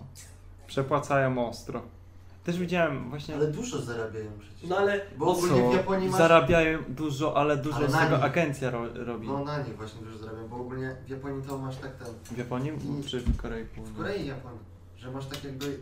przepłacają 0.66 1.48
ostro. 1.48 1.82
Też 2.46 2.58
widziałem 2.58 3.10
właśnie... 3.10 3.34
Ale 3.34 3.46
dużo 3.46 3.82
zarabiają 3.82 4.30
przecież. 4.38 4.70
No 4.70 4.76
ale 4.76 5.00
Bo 5.16 5.26
ogólnie 5.26 5.70
w 5.70 5.74
Japonii 5.74 6.08
masz... 6.08 6.18
Zarabiają 6.18 6.78
dużo, 6.88 7.36
ale 7.36 7.56
dużo 7.56 7.76
Ale 7.76 7.88
z 7.90 7.92
tego 7.92 8.16
nich. 8.16 8.24
agencja 8.24 8.70
ro, 8.70 8.86
robi. 8.94 9.26
No 9.26 9.44
na 9.44 9.62
nich 9.62 9.76
właśnie 9.76 10.02
dużo 10.02 10.18
zarabiają, 10.18 10.48
bo 10.48 10.56
ogólnie 10.56 10.96
w 11.06 11.08
Japonii 11.08 11.42
to 11.42 11.58
masz 11.58 11.76
tak 11.76 11.96
ten... 11.96 12.06
W 12.24 12.38
Japonii 12.38 12.72
I- 13.00 13.04
czy 13.04 13.20
w 13.20 13.36
Korei 13.36 13.64
W 13.64 13.70
Północnej? 13.70 13.96
Korei 13.98 14.22
i 14.22 14.26
Japonii, 14.26 14.58
że 14.96 15.10
masz 15.10 15.26
tak 15.26 15.44
jakby 15.44 15.78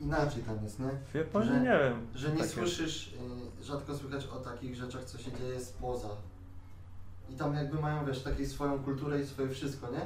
inaczej 0.00 0.42
tam 0.42 0.64
jest, 0.64 0.78
nie? 0.80 0.90
W 1.12 1.14
Japonii 1.14 1.48
Że- 1.48 1.60
nie 1.60 1.78
wiem. 1.78 2.06
Że 2.14 2.30
nie 2.32 2.38
Tak 2.38 2.46
słyszysz, 2.46 3.12
y, 3.60 3.64
rzadko 3.64 3.94
słychać 3.96 4.26
o 4.26 4.36
takich 4.36 4.74
rzeczach, 4.74 5.04
co 5.04 5.18
się 5.18 5.32
dzieje 5.32 5.60
spoza. 5.60 6.08
I 7.30 7.34
tam 7.34 7.54
jakby 7.54 7.78
mają, 7.80 8.06
wiesz, 8.06 8.22
taką 8.22 8.44
swoją 8.46 8.78
kulturę 8.84 9.20
i 9.20 9.26
swoje 9.26 9.48
wszystko, 9.48 9.90
nie? 9.92 10.00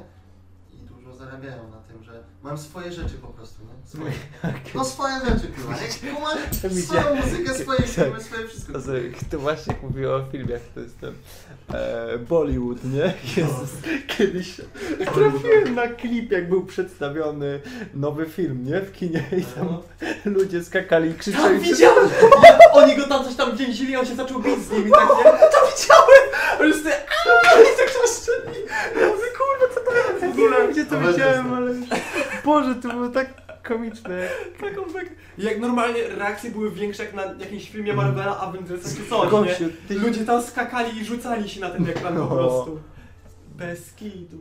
Dużo 1.00 1.14
zarabiają 1.16 1.70
na 1.70 1.76
tym, 1.76 2.02
że 2.04 2.12
mam 2.42 2.58
swoje 2.58 2.92
rzeczy 2.92 3.14
po 3.22 3.28
prostu, 3.28 3.62
nie? 3.64 3.88
Swoje. 3.88 4.12
No 4.74 4.84
swoje 4.84 5.14
rzeczy, 5.14 5.48
kurwa, 5.56 5.72
nie? 5.72 6.12
Kumasz 6.14 6.84
swoją 6.84 7.14
muzykę, 7.14 7.54
swoje 7.54 7.82
filmy, 7.94 8.20
swoje 8.20 8.48
wszystko. 8.48 8.72
To, 9.30 9.38
właśnie 9.38 9.72
jak 9.72 9.82
mówiło 9.82 10.14
o 10.16 10.22
filmach, 10.32 10.60
to 10.74 10.80
jest 10.80 11.00
ten 11.00 11.14
e, 11.74 12.18
Bollywood, 12.18 12.84
nie? 12.84 13.14
Jezus, 13.36 13.70
kiedyś 14.06 14.60
trafiłem 15.14 15.74
na 15.74 15.88
klip, 15.88 16.32
jak 16.32 16.48
był 16.48 16.66
przedstawiony 16.66 17.60
nowy 17.94 18.26
film, 18.26 18.64
nie? 18.66 18.80
W 18.80 18.92
kinie 18.92 19.24
i 19.38 19.42
tam 19.44 19.66
No. 19.66 19.82
ludzie 20.24 20.64
skakali 20.64 21.08
i 21.08 21.12
Tam 21.12 21.20
krzyczeli. 21.20 21.58
widziałem! 21.60 22.08
Ja, 22.42 22.58
oni 22.72 22.96
go 22.96 23.08
tam 23.08 23.24
coś 23.24 23.34
tam 23.34 23.56
więzili, 23.56 23.96
a 23.96 24.00
on 24.00 24.06
się 24.06 24.16
zaczął 24.16 24.40
bić 24.42 24.58
z 24.64 24.70
nimi, 24.70 24.90
tak 24.90 25.08
nie? 25.18 25.24
To 25.24 25.58
widziałem! 25.76 26.68
Już 26.68 26.76
sobie 26.76 26.94
aaa, 26.96 27.60
i 27.60 27.76
tak 27.78 27.90
zaszczeli. 30.48 30.56
Ja 30.58 30.62
mówię, 30.62 30.64
kurwa, 30.64 30.64
co 30.64 30.64
to 30.64 30.64
jest? 30.64 30.64
W 30.64 30.64
ogóle 30.64 30.72
gdzie 30.72 30.84
to 30.86 31.00
widziałem, 31.12 31.48
to. 31.50 31.56
ale 31.56 31.74
Boże, 32.44 32.74
to 32.74 32.88
było 32.88 33.08
tak 33.08 33.34
komiczne. 33.62 34.28
Taką 34.60 34.84
tak... 34.92 35.06
Jak 35.38 35.60
normalnie 35.60 36.08
reakcje 36.08 36.50
były 36.50 36.70
większe 36.70 37.04
jak 37.04 37.14
na 37.14 37.22
jakimś 37.24 37.70
filmie 37.70 37.94
Marvela, 37.94 38.40
Avengersa 38.40 38.88
czy 38.96 39.10
coś, 39.10 39.24
nie? 39.24 39.30
Gościu, 39.30 39.64
ty- 39.88 39.94
Ludzie 39.98 40.24
tam 40.24 40.42
skakali 40.42 40.98
i 41.00 41.04
rzucali 41.04 41.48
się 41.48 41.60
na 41.60 41.70
ten 41.70 41.88
ekran 41.88 42.14
po 42.14 42.20
No. 42.20 42.26
prostu. 42.26 42.80
Bez 43.56 43.92
kitu. 43.92 44.36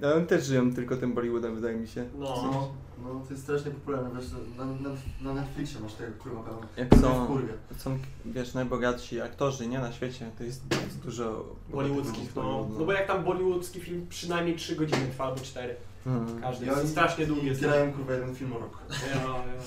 No, 0.00 0.14
oni 0.14 0.26
też 0.26 0.44
żyją 0.44 0.74
tylko 0.74 0.96
tym 0.96 1.12
Bollywoodem, 1.12 1.54
wydaje 1.54 1.76
mi 1.76 1.88
się. 1.88 2.04
No. 2.18 2.72
No, 3.04 3.20
to 3.26 3.30
jest 3.30 3.42
strasznie 3.42 3.70
popularne, 3.70 4.20
wiesz, 4.20 4.30
na, 4.58 4.64
na, 4.64 4.90
na 5.20 5.34
Netflixie 5.40 5.80
masz 5.80 5.94
tego 5.94 6.12
kurwa 6.22 6.42
pełno. 6.42 6.60
Jak 6.76 6.88
To 6.88 6.96
są, 6.96 7.40
są, 7.76 7.98
wiesz, 8.24 8.54
najbogatsi 8.54 9.20
aktorzy, 9.20 9.66
nie? 9.66 9.78
Na 9.78 9.92
świecie, 9.92 10.30
to 10.38 10.44
jest, 10.44 10.68
to 10.68 10.80
jest 10.80 10.98
dużo... 10.98 11.44
Bollywoodzkich, 11.68 12.36
no. 12.36 12.68
No 12.78 12.84
bo 12.84 12.92
jak 12.92 13.06
tam 13.06 13.24
bollywoodzki 13.24 13.80
film 13.80 14.06
przynajmniej 14.08 14.56
3 14.56 14.76
godziny 14.76 15.06
trwa 15.06 15.24
albo 15.24 15.40
4. 15.40 15.76
Mhm. 16.06 16.40
Każdy. 16.40 16.64
I 16.64 16.68
Jest 16.68 16.80
oni 16.80 16.88
strasznie 16.88 17.26
długie. 17.26 17.52
i 17.52 17.56
grają 17.56 17.92
kurwa 17.92 18.12
jeden 18.12 18.34
film 18.34 18.52
o 18.52 18.58
rok. 18.58 18.78
Ja, 19.14 19.16
ja. 19.16 19.60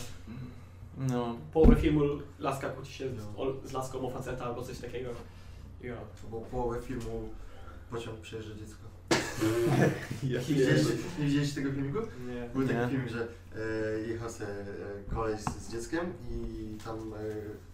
No. 0.97 1.35
Połowę 1.53 1.75
filmu 1.75 2.01
laska 2.39 2.69
kłóci 2.69 2.93
się 2.93 3.09
z, 3.09 3.23
o, 3.37 3.67
z 3.67 3.71
laską 3.71 4.07
o 4.07 4.09
faceta 4.09 4.45
albo 4.45 4.63
coś 4.63 4.79
takiego. 4.79 5.09
Ja. 5.81 5.95
Bo 6.31 6.41
połowę 6.41 6.81
filmu 6.81 7.29
pociąg 7.91 8.19
przejeżdża 8.19 8.55
dziecko. 8.55 8.83
Ja 10.23 10.39
Nie 10.39 10.45
widzieliście, 10.45 10.93
nie 11.19 11.25
widzieliście 11.25 11.61
tego 11.61 11.73
filmiku? 11.73 11.99
Nie. 11.99 12.49
Był 12.53 12.67
taki 12.67 12.79
Nie. 12.79 12.87
film, 12.89 13.07
że 13.09 13.27
e, 13.55 13.99
jechał 14.07 14.29
se 14.29 14.43
e, 14.47 14.65
koleś 15.15 15.41
z, 15.41 15.67
z 15.67 15.71
dzieckiem 15.71 16.13
i 16.31 16.77
tam 16.85 17.13
e, 17.13 17.17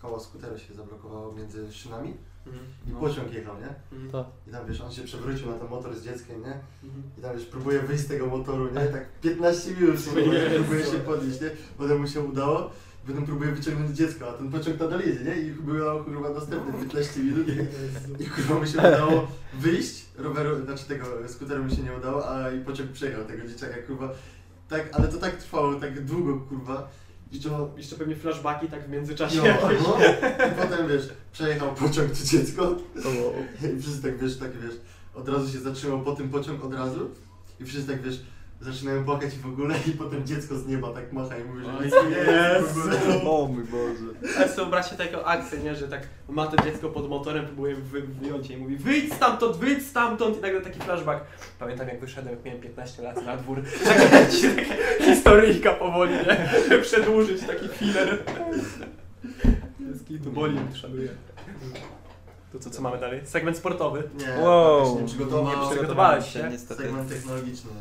koło 0.01 0.19
skutera 0.19 0.57
się 0.57 0.73
zablokowało 0.73 1.31
między 1.35 1.73
szynami 1.73 2.13
Mhm. 2.47 2.65
i 2.87 2.91
No. 2.91 2.99
pociąg 2.99 3.33
jechał, 3.33 3.55
nie? 3.59 3.97
Mhm. 3.97 4.11
To. 4.11 4.31
I 4.47 4.51
tam 4.51 4.67
wiesz, 4.67 4.81
on 4.81 4.91
się 4.91 5.01
przewrócił 5.03 5.47
na 5.47 5.53
ten 5.53 5.67
motor 5.69 5.95
z 5.95 6.03
dzieckiem, 6.03 6.41
nie? 6.41 6.59
Mhm. 6.83 7.03
I 7.17 7.21
tam 7.21 7.35
wiesz, 7.37 7.45
próbuje 7.45 7.79
wyjść 7.79 8.03
z 8.03 8.07
tego 8.07 8.27
motoru, 8.27 8.65
nie? 8.67 8.85
Tak 8.85 9.05
15 9.21 9.71
minut 9.71 9.89
Jezu. 10.05 10.09
próbuje 10.55 10.85
się 10.85 10.97
podnieść, 10.99 11.41
nie? 11.41 11.49
Potem 11.77 12.01
mu 12.01 12.07
się 12.07 12.21
udało, 12.21 12.71
potem 13.09 13.25
próbuje 13.25 13.51
wyciągnąć 13.51 13.97
dziecko, 13.97 14.29
a 14.29 14.33
ten 14.33 14.51
pociąg 14.51 14.79
nadal 14.79 14.99
jedzie, 14.99 15.23
nie? 15.23 15.35
I 15.41 15.51
było 15.51 16.03
kurwa 16.03 16.29
następne 16.29 16.73
15 16.73 17.19
minut 17.19 17.47
i, 17.47 18.23
i 18.23 18.25
kurwa 18.25 18.59
mi 18.59 18.67
się 18.67 18.77
udało 18.77 19.27
wyjść, 19.53 20.05
roweru, 20.17 20.65
znaczy 20.65 20.85
tego 20.85 21.05
skuteru 21.27 21.63
mi 21.63 21.71
się 21.71 21.83
nie 21.83 21.93
udało, 21.93 22.29
a 22.29 22.51
i 22.51 22.59
pociąg 22.59 22.91
przejechał 22.91 23.25
tego 23.25 23.47
dzieciaka, 23.47 23.75
kurwa. 23.87 24.09
Tak, 24.69 24.89
ale 24.91 25.07
to 25.07 25.17
tak 25.17 25.35
trwało, 25.35 25.75
tak 25.75 26.05
długo, 26.05 26.39
kurwa. 26.39 26.89
I 27.31 27.39
to, 27.39 27.73
Jeszcze 27.77 27.95
pewnie 27.95 28.15
flashbacki 28.15 28.67
tak 28.67 28.87
w 28.87 28.89
międzyczasie. 28.89 29.37
no, 29.37 29.69
no, 29.83 29.97
i 30.47 30.51
potem 30.61 30.87
wiesz, 30.87 31.09
przejechał 31.31 31.75
pociąg 31.75 32.11
to 32.11 32.25
dziecko 32.25 32.75
i 33.77 33.81
wszyscy 33.81 34.01
tak 34.01 34.17
wiesz, 34.17 34.37
tak 34.37 34.51
wiesz, 34.61 34.75
od 35.15 35.29
razu 35.29 35.51
się 35.51 35.59
zatrzymał 35.59 36.01
po 36.01 36.15
tym 36.15 36.29
pociąg 36.29 36.63
od 36.65 36.73
razu 36.73 37.09
i 37.59 37.65
wszyscy 37.65 37.87
tak 37.91 38.01
wiesz, 38.01 38.21
zaczynają 38.61 39.05
płakać 39.05 39.33
i 39.33 39.37
w 39.37 39.45
ogóle 39.45 39.75
i 39.87 39.91
potem 39.91 40.25
dziecko 40.27 40.55
z 40.57 40.67
nieba 40.67 40.93
tak 40.93 41.13
macha 41.13 41.37
i 41.37 41.43
mówi, 41.43 41.65
że 41.65 41.85
nic 41.85 41.93
nie 42.09 42.17
jest. 42.33 42.77
O 43.27 43.47
mój 43.47 43.63
Boże. 43.63 44.35
Ale 44.37 44.47
sobie 44.47 44.55
wyobraźcie 44.55 44.95
taką 44.95 45.23
akcję, 45.23 45.59
nie? 45.59 45.75
że 45.75 45.87
tak 45.87 46.07
ma 46.29 46.47
to 46.47 46.63
dziecko 46.63 46.89
pod 46.89 47.09
motorem, 47.09 47.45
próbuje 47.45 47.75
wy, 47.75 48.01
wyjąć 48.01 48.49
je 48.49 48.57
i 48.57 48.59
mówi 48.61 48.77
wyjdź 48.77 49.13
stamtąd, 49.13 49.57
wyjdź 49.57 49.85
stamtąd 49.87 50.37
i 50.37 50.41
nagle 50.41 50.61
taki 50.61 50.79
flashback. 50.79 51.25
Pamiętam 51.59 51.87
jak 51.87 51.99
wyszedłem, 51.99 52.35
jak 52.35 52.45
miałem 52.45 52.61
15 52.61 53.03
lat 53.03 53.25
na 53.25 53.37
dwór. 53.37 53.61
Tak 54.11 54.31
ci 54.31 54.49
taka 54.49 54.75
historyjka 55.05 55.73
powoli, 55.73 56.11
nie? 56.13 56.77
Przedłużyć 56.81 57.41
taki 57.41 57.67
filler. 57.67 58.17
To 60.23 60.29
boli, 60.29 60.57
szanuję. 60.73 61.09
To 62.51 62.59
co, 62.59 62.69
co 62.69 62.81
mamy 62.81 62.97
dalej? 62.97 63.21
Segment 63.23 63.57
sportowy. 63.57 64.03
Nie, 64.17 64.43
Wow. 64.43 64.99
nie 65.01 65.07
przygotował. 65.07 65.63
Nie 65.63 65.69
przygotowałeś 65.69 66.33
się? 66.33 66.49
Niestety. 66.51 66.83
Segment 66.83 67.09
technologiczny. 67.09 67.71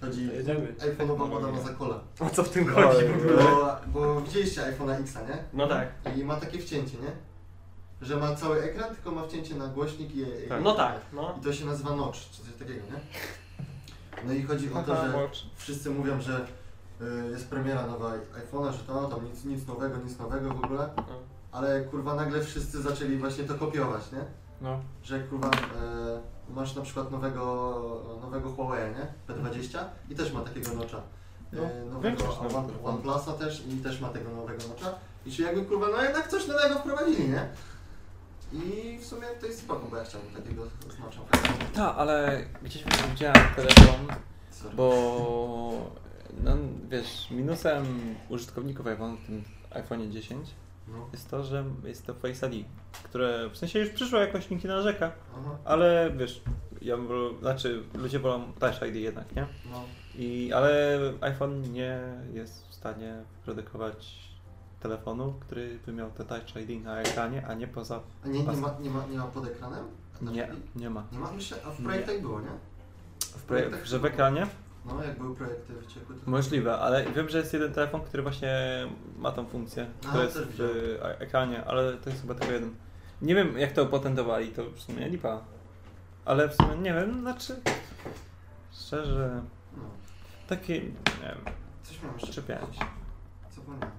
Chodzi 0.00 0.28
To 0.28 0.34
jedziemy. 0.34 0.74
iPhone'owa 0.78 1.28
moda 1.28 1.50
na 1.52 1.60
zakola. 1.60 2.00
O 2.20 2.30
co 2.30 2.42
w 2.42 2.48
tym 2.48 2.66
chodzi 2.66 3.04
w 3.06 3.16
ogóle? 3.16 3.44
Bo, 3.44 3.76
bo 3.86 4.20
widzieliście 4.20 4.60
iPhone'a 4.62 5.00
X, 5.00 5.14
nie? 5.14 5.38
No 5.52 5.66
tak. 5.66 5.88
I 6.16 6.24
ma 6.24 6.36
takie 6.36 6.58
wcięcie, 6.58 6.98
nie? 6.98 7.10
Że 8.02 8.16
ma 8.16 8.34
cały 8.34 8.62
ekran, 8.62 8.94
tylko 8.94 9.10
ma 9.10 9.22
wcięcie 9.26 9.54
na 9.54 9.66
głośnik 9.68 10.14
i... 10.14 10.18
i 10.20 10.26
No 10.62 10.72
tak, 10.74 11.00
no. 11.12 11.34
I 11.40 11.44
to 11.44 11.52
się 11.52 11.66
nazywa 11.66 11.96
notch, 11.96 12.18
czy 12.18 12.42
coś 12.42 12.52
takiego, 12.58 12.80
nie? 12.86 13.00
No 14.26 14.32
i 14.32 14.42
chodzi 14.42 14.72
o 14.72 14.82
to, 14.82 14.96
że 14.96 15.28
wszyscy 15.56 15.90
mówią, 15.90 16.20
że 16.20 16.46
y, 17.00 17.30
jest 17.30 17.48
premiera 17.50 17.86
nowa 17.86 18.12
iPhone'a, 18.14 18.72
że 18.72 18.78
to 18.78 19.08
tam 19.08 19.24
nic, 19.24 19.44
nic 19.44 19.66
nowego, 19.66 19.96
nic 19.96 20.18
nowego 20.18 20.48
w 20.54 20.64
ogóle. 20.64 20.88
No. 20.96 21.04
Ale 21.52 21.80
kurwa 21.84 22.14
nagle 22.14 22.44
wszyscy 22.44 22.82
zaczęli 22.82 23.16
właśnie 23.16 23.44
to 23.44 23.54
kopiować, 23.54 24.12
nie? 24.12 24.18
No. 24.60 24.80
Że 25.02 25.20
kurwa 25.20 25.48
e, 25.50 26.15
masz 26.50 26.74
na 26.74 26.82
przykład 26.82 27.10
nowego, 27.10 28.18
nowego 28.22 28.50
Huawei, 28.50 28.90
nie? 28.94 29.34
P20 29.34 29.78
i 30.10 30.14
też 30.14 30.32
ma 30.32 30.40
takiego 30.40 30.74
nocza. 30.74 31.02
No, 31.52 31.62
E, 31.62 31.84
nowego 31.84 32.00
większość 32.00 32.38
One- 32.54 32.82
OnePlusa 32.84 33.32
też 33.32 33.62
i 33.66 33.76
też 33.76 34.00
ma 34.00 34.08
tego 34.08 34.30
nowego 34.30 34.68
nocza. 34.68 34.94
I 35.26 35.32
czy 35.32 35.42
jakby 35.42 35.62
kurwa, 35.64 35.86
no 35.88 36.02
jednak 36.02 36.28
coś 36.28 36.46
nowego 36.48 36.74
wprowadzili, 36.78 37.28
nie? 37.28 37.48
I 38.52 38.98
w 38.98 39.06
sumie 39.06 39.26
to 39.40 39.46
jest 39.46 39.58
spoko, 39.60 39.86
bo 39.90 39.96
ja 39.96 40.04
chciałbym 40.04 40.30
takiego 40.34 40.62
nocza. 41.04 41.20
Tak, 41.74 41.94
ale 41.98 42.44
gdzieś 42.62 42.84
widziałem 43.10 43.36
telefon, 43.56 44.06
Sorry. 44.50 44.76
bo 44.76 45.90
no, 46.44 46.52
wiesz, 46.88 47.30
minusem 47.30 47.86
użytkowników 48.28 48.86
iPhone 48.86 49.16
w 49.16 49.26
tym 49.26 49.44
iPhone 49.70 50.12
10 50.12 50.50
No. 50.88 51.08
jest 51.12 51.30
to, 51.30 51.44
że 51.44 51.64
jest 51.84 52.06
to 52.06 52.14
Face 52.14 52.48
ID, 52.50 52.66
które 53.02 53.50
w 53.50 53.56
sensie 53.56 53.78
już 53.78 53.88
przyszło 53.90 54.18
jakoś 54.18 54.50
nikt 54.50 54.64
nie 54.64 54.70
narzeka, 54.70 55.12
Aha, 55.38 55.58
ale 55.64 56.10
wiesz, 56.16 56.42
ja 56.82 56.96
bym 56.96 57.38
znaczy 57.40 57.82
ludzie 57.94 58.18
wolą 58.18 58.52
Touch 58.52 58.82
ID 58.88 58.94
jednak, 58.94 59.36
nie? 59.36 59.46
no. 59.70 59.84
I, 60.14 60.52
ale 60.52 60.98
iPhone 61.20 61.72
nie 61.72 62.00
jest 62.32 62.68
w 62.68 62.74
stanie 62.74 63.14
produkować 63.44 64.26
telefonu, 64.80 65.34
który 65.40 65.78
by 65.86 65.92
miał 65.92 66.10
te 66.10 66.24
Touch 66.24 66.56
ID 66.56 66.84
na 66.84 67.00
ekranie, 67.00 67.46
a 67.46 67.54
nie 67.54 67.66
poza... 67.66 68.00
A 68.24 68.28
nie, 68.28 68.40
nie, 68.42 68.56
ma, 68.56 68.76
nie, 68.80 68.90
ma, 68.90 69.06
nie 69.06 69.18
ma 69.18 69.26
pod 69.26 69.46
ekranem? 69.46 69.84
Nie, 70.22 70.48
nie 70.76 70.90
ma. 70.90 71.04
Nie 71.12 71.18
ma? 71.18 71.32
Myślę, 71.32 71.58
a 71.66 71.70
w 71.70 71.82
projektach 71.82 72.20
było, 72.20 72.40
nie? 72.40 72.48
W 73.20 73.46
proje- 73.46 73.84
że 73.84 73.98
w 73.98 74.04
ekranie? 74.04 74.46
No, 74.86 75.04
jak 75.04 75.18
były 75.18 75.36
projekty 75.36 75.72
wyciekły, 75.72 76.14
to... 76.16 76.30
Możliwe, 76.30 76.78
ale 76.78 77.04
wiem, 77.12 77.28
że 77.28 77.38
jest 77.38 77.52
jeden 77.52 77.72
telefon, 77.72 78.00
który 78.00 78.22
właśnie 78.22 78.54
ma 79.16 79.32
tą 79.32 79.46
funkcję, 79.46 79.86
Aha, 80.04 80.12
to 80.12 80.24
jest 80.24 80.38
w 80.38 80.60
e- 81.02 81.18
ekranie, 81.20 81.64
ale 81.64 81.92
to 81.92 82.10
jest 82.10 82.22
chyba 82.22 82.34
tylko 82.34 82.52
jeden. 82.52 82.74
Nie 83.22 83.34
wiem 83.34 83.58
jak 83.58 83.72
to 83.72 83.82
opatentowali, 83.82 84.48
to 84.48 84.70
w 84.70 84.80
sumie 84.80 85.08
lipa. 85.08 85.40
Ale 86.24 86.48
w 86.48 86.54
sumie 86.54 86.76
nie 86.76 86.94
wiem, 86.94 87.20
znaczy... 87.20 87.56
Szczerze... 88.72 89.42
No. 89.76 89.82
Takie, 90.48 90.80
nie 90.80 90.90
wiem, 91.22 91.54
Coś 91.82 92.02
miałem 92.02 92.18
jeszcze. 92.18 92.32
czepiałem 92.34 92.72
się. 92.72 92.80
Zapomniałem. 93.56 93.96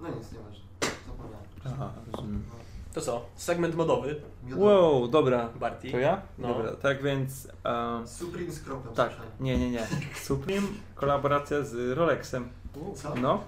No 0.00 0.08
nic, 0.08 0.32
nieważne. 0.32 0.64
Zapomniałem. 1.06 1.46
Aha, 1.66 1.92
rozumiem. 2.12 2.44
No. 2.48 2.63
To 2.94 3.00
co? 3.00 3.26
Segment 3.34 3.74
modowy. 3.74 4.20
Miodowy. 4.44 4.62
Wow, 4.64 5.08
dobra. 5.08 5.48
Barty. 5.60 5.90
To 5.90 5.98
ja? 5.98 6.22
No. 6.38 6.48
Dobra, 6.48 6.72
tak 6.72 7.02
więc... 7.02 7.48
em, 7.64 8.08
Supreme 8.08 8.50
z 8.52 8.60
kropem. 8.60 8.92
tak, 8.94 9.08
słyszałem. 9.08 9.32
nie, 9.40 9.58
nie, 9.58 9.70
nie. 9.70 9.86
Supreme, 10.22 10.66
kolaboracja 10.94 11.62
z 11.62 11.96
Rolexem. 11.98 12.48
Co? 12.94 13.14
No. 13.14 13.44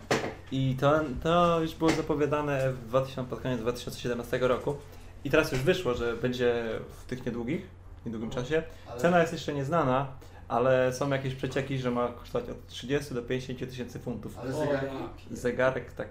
I 0.52 0.76
to, 0.80 1.00
to 1.22 1.60
już 1.60 1.74
było 1.74 1.90
zapowiadane 1.90 2.72
w 2.72 2.88
2000, 2.88 3.30
pod 3.30 3.40
koniec 3.40 3.60
2017 3.60 4.38
roku. 4.38 4.76
I 5.24 5.30
teraz 5.30 5.52
już 5.52 5.60
wyszło, 5.60 5.94
że 5.94 6.16
będzie 6.16 6.64
w 7.00 7.04
tych 7.04 7.26
niedługich, 7.26 7.66
niedługim 8.06 8.30
czasie. 8.30 8.62
Ale- 8.90 9.00
Cena 9.00 9.20
jest 9.20 9.32
jeszcze 9.32 9.54
nieznana, 9.54 10.06
ale 10.48 10.92
są 10.92 11.08
jakieś 11.10 11.34
przecieki, 11.34 11.78
że 11.78 11.90
ma 11.90 12.08
kosztować 12.08 12.50
od 12.50 12.66
30 12.66 13.14
do 13.14 13.22
50 13.22 13.70
tysięcy 13.70 13.98
funtów. 13.98 14.38
Ale. 14.38 14.90
I 15.30 15.36
zegarek 15.36 15.92
tak 15.92 16.08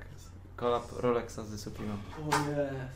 kolab 0.56 0.92
Rolexa 1.00 1.44
z 1.44 1.62
Supremem. 1.62 1.98
O. 2.18 2.30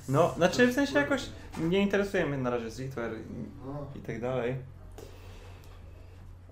No, 0.09 0.33
znaczy 0.37 0.67
w 0.67 0.73
sensie 0.73 0.99
jakoś 0.99 1.25
nie 1.57 1.81
interesuje 1.81 2.25
mnie 2.25 2.37
na 2.37 2.49
razie 2.49 2.71
streetwear 2.71 3.11
i, 3.13 3.23
No. 3.65 3.85
i 3.95 3.99
tak 3.99 4.21
dalej. 4.21 4.55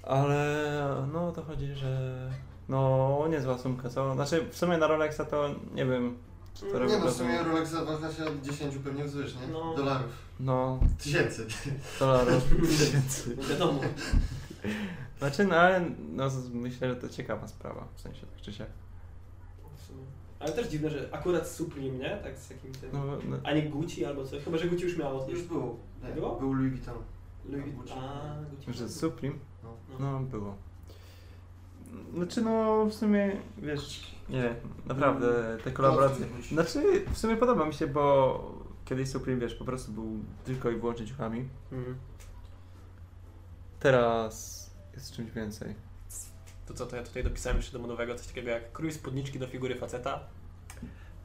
Ale 0.03 1.05
no 1.13 1.31
to 1.31 1.43
chodzi, 1.43 1.73
że 1.75 2.17
no 2.69 3.25
niezła 3.29 3.57
sumka, 3.57 3.89
co? 3.89 4.13
Znaczy 4.13 4.45
w 4.51 4.57
sumie 4.57 4.77
na 4.77 4.87
Rolexa 4.87 5.21
to 5.29 5.49
nie 5.73 5.85
wiem, 5.85 6.17
Nie 6.63 6.97
no, 6.99 7.07
w 7.11 7.13
sumie 7.13 7.43
Rolex 7.43 7.71
waha 7.73 8.11
się 8.13 8.25
od 8.25 8.41
10 8.41 8.75
pewnie 8.77 9.03
wzwyż, 9.03 9.35
nie? 9.35 9.47
No. 9.53 9.73
Dolarów. 9.75 10.11
No, 10.39 10.79
Tysięcy. 11.03 11.47
dolarów. 11.99 12.43
No 13.37 13.43
wiadomo. 13.49 13.79
Znaczy, 15.19 15.45
no 15.45 15.55
ale 15.55 15.85
no, 16.09 16.29
myślę, 16.53 16.89
że 16.89 16.95
to 16.95 17.09
ciekawa 17.09 17.47
sprawa, 17.47 17.87
w 17.95 18.01
sensie 18.01 18.21
tak 18.21 18.41
czy 18.41 18.53
siak. 18.53 18.67
Ale 20.39 20.51
też 20.51 20.67
dziwne, 20.67 20.89
że 20.89 21.09
akurat 21.11 21.47
Supreme, 21.47 21.97
nie? 21.97 22.17
Tak 22.23 22.38
z 22.38 22.49
jakimś 22.49 22.77
tym... 22.77 22.89
No, 22.93 23.03
no, 23.29 23.38
A 23.43 23.53
nie 23.53 23.63
Gucci 23.63 24.05
albo 24.05 24.25
coś. 24.25 24.43
Chyba, 24.43 24.57
że 24.57 24.67
Gucci 24.67 24.83
już 24.83 24.97
miało. 24.97 25.29
Już 25.29 25.43
był. 25.43 25.77
Nie, 26.03 26.13
Było? 26.13 26.35
Był 26.35 26.53
Louis 26.53 26.71
Vuitton. 26.71 26.95
Louis 27.45 27.75
Gucci. 27.75 27.93
A, 27.97 28.35
Gucci. 28.51 28.73
że 28.73 28.89
Supreme? 28.89 29.35
No. 29.63 29.69
No, 29.99 30.19
było. 30.19 30.55
Znaczy, 32.13 32.41
no 32.41 32.85
w 32.85 32.93
sumie, 32.93 33.38
wiesz, 33.57 34.15
nie 34.29 34.55
naprawdę 34.85 35.57
te 35.63 35.71
kolaboracje. 35.71 36.25
Znaczy, 36.51 37.05
w 37.13 37.17
sumie 37.17 37.38
podoba 37.38 37.65
mi 37.65 37.73
się, 37.73 37.88
bo 37.88 38.67
kiedyś 38.85 39.09
Supreme, 39.09 39.39
wiesz, 39.39 39.55
po 39.55 39.65
prostu 39.65 39.91
był 39.91 40.19
tylko 40.45 40.71
i 40.71 40.75
wyłącznie 40.75 41.05
ciuchami. 41.05 41.49
Mhm. 41.71 41.97
Teraz 43.79 44.67
jest 44.93 45.11
czymś 45.11 45.31
więcej. 45.31 45.86
To 46.68 46.74
co, 46.74 46.86
to 46.86 46.95
ja 46.95 47.03
tutaj 47.03 47.24
dopisałem 47.24 47.57
jeszcze 47.57 47.74
do 47.74 47.80
modowego 47.80 48.15
coś 48.15 48.28
takiego 48.28 48.49
jak 48.49 48.72
krój 48.72 48.91
spódniczki 48.91 49.39
do 49.39 49.47
figury 49.47 49.76
faceta. 49.76 50.20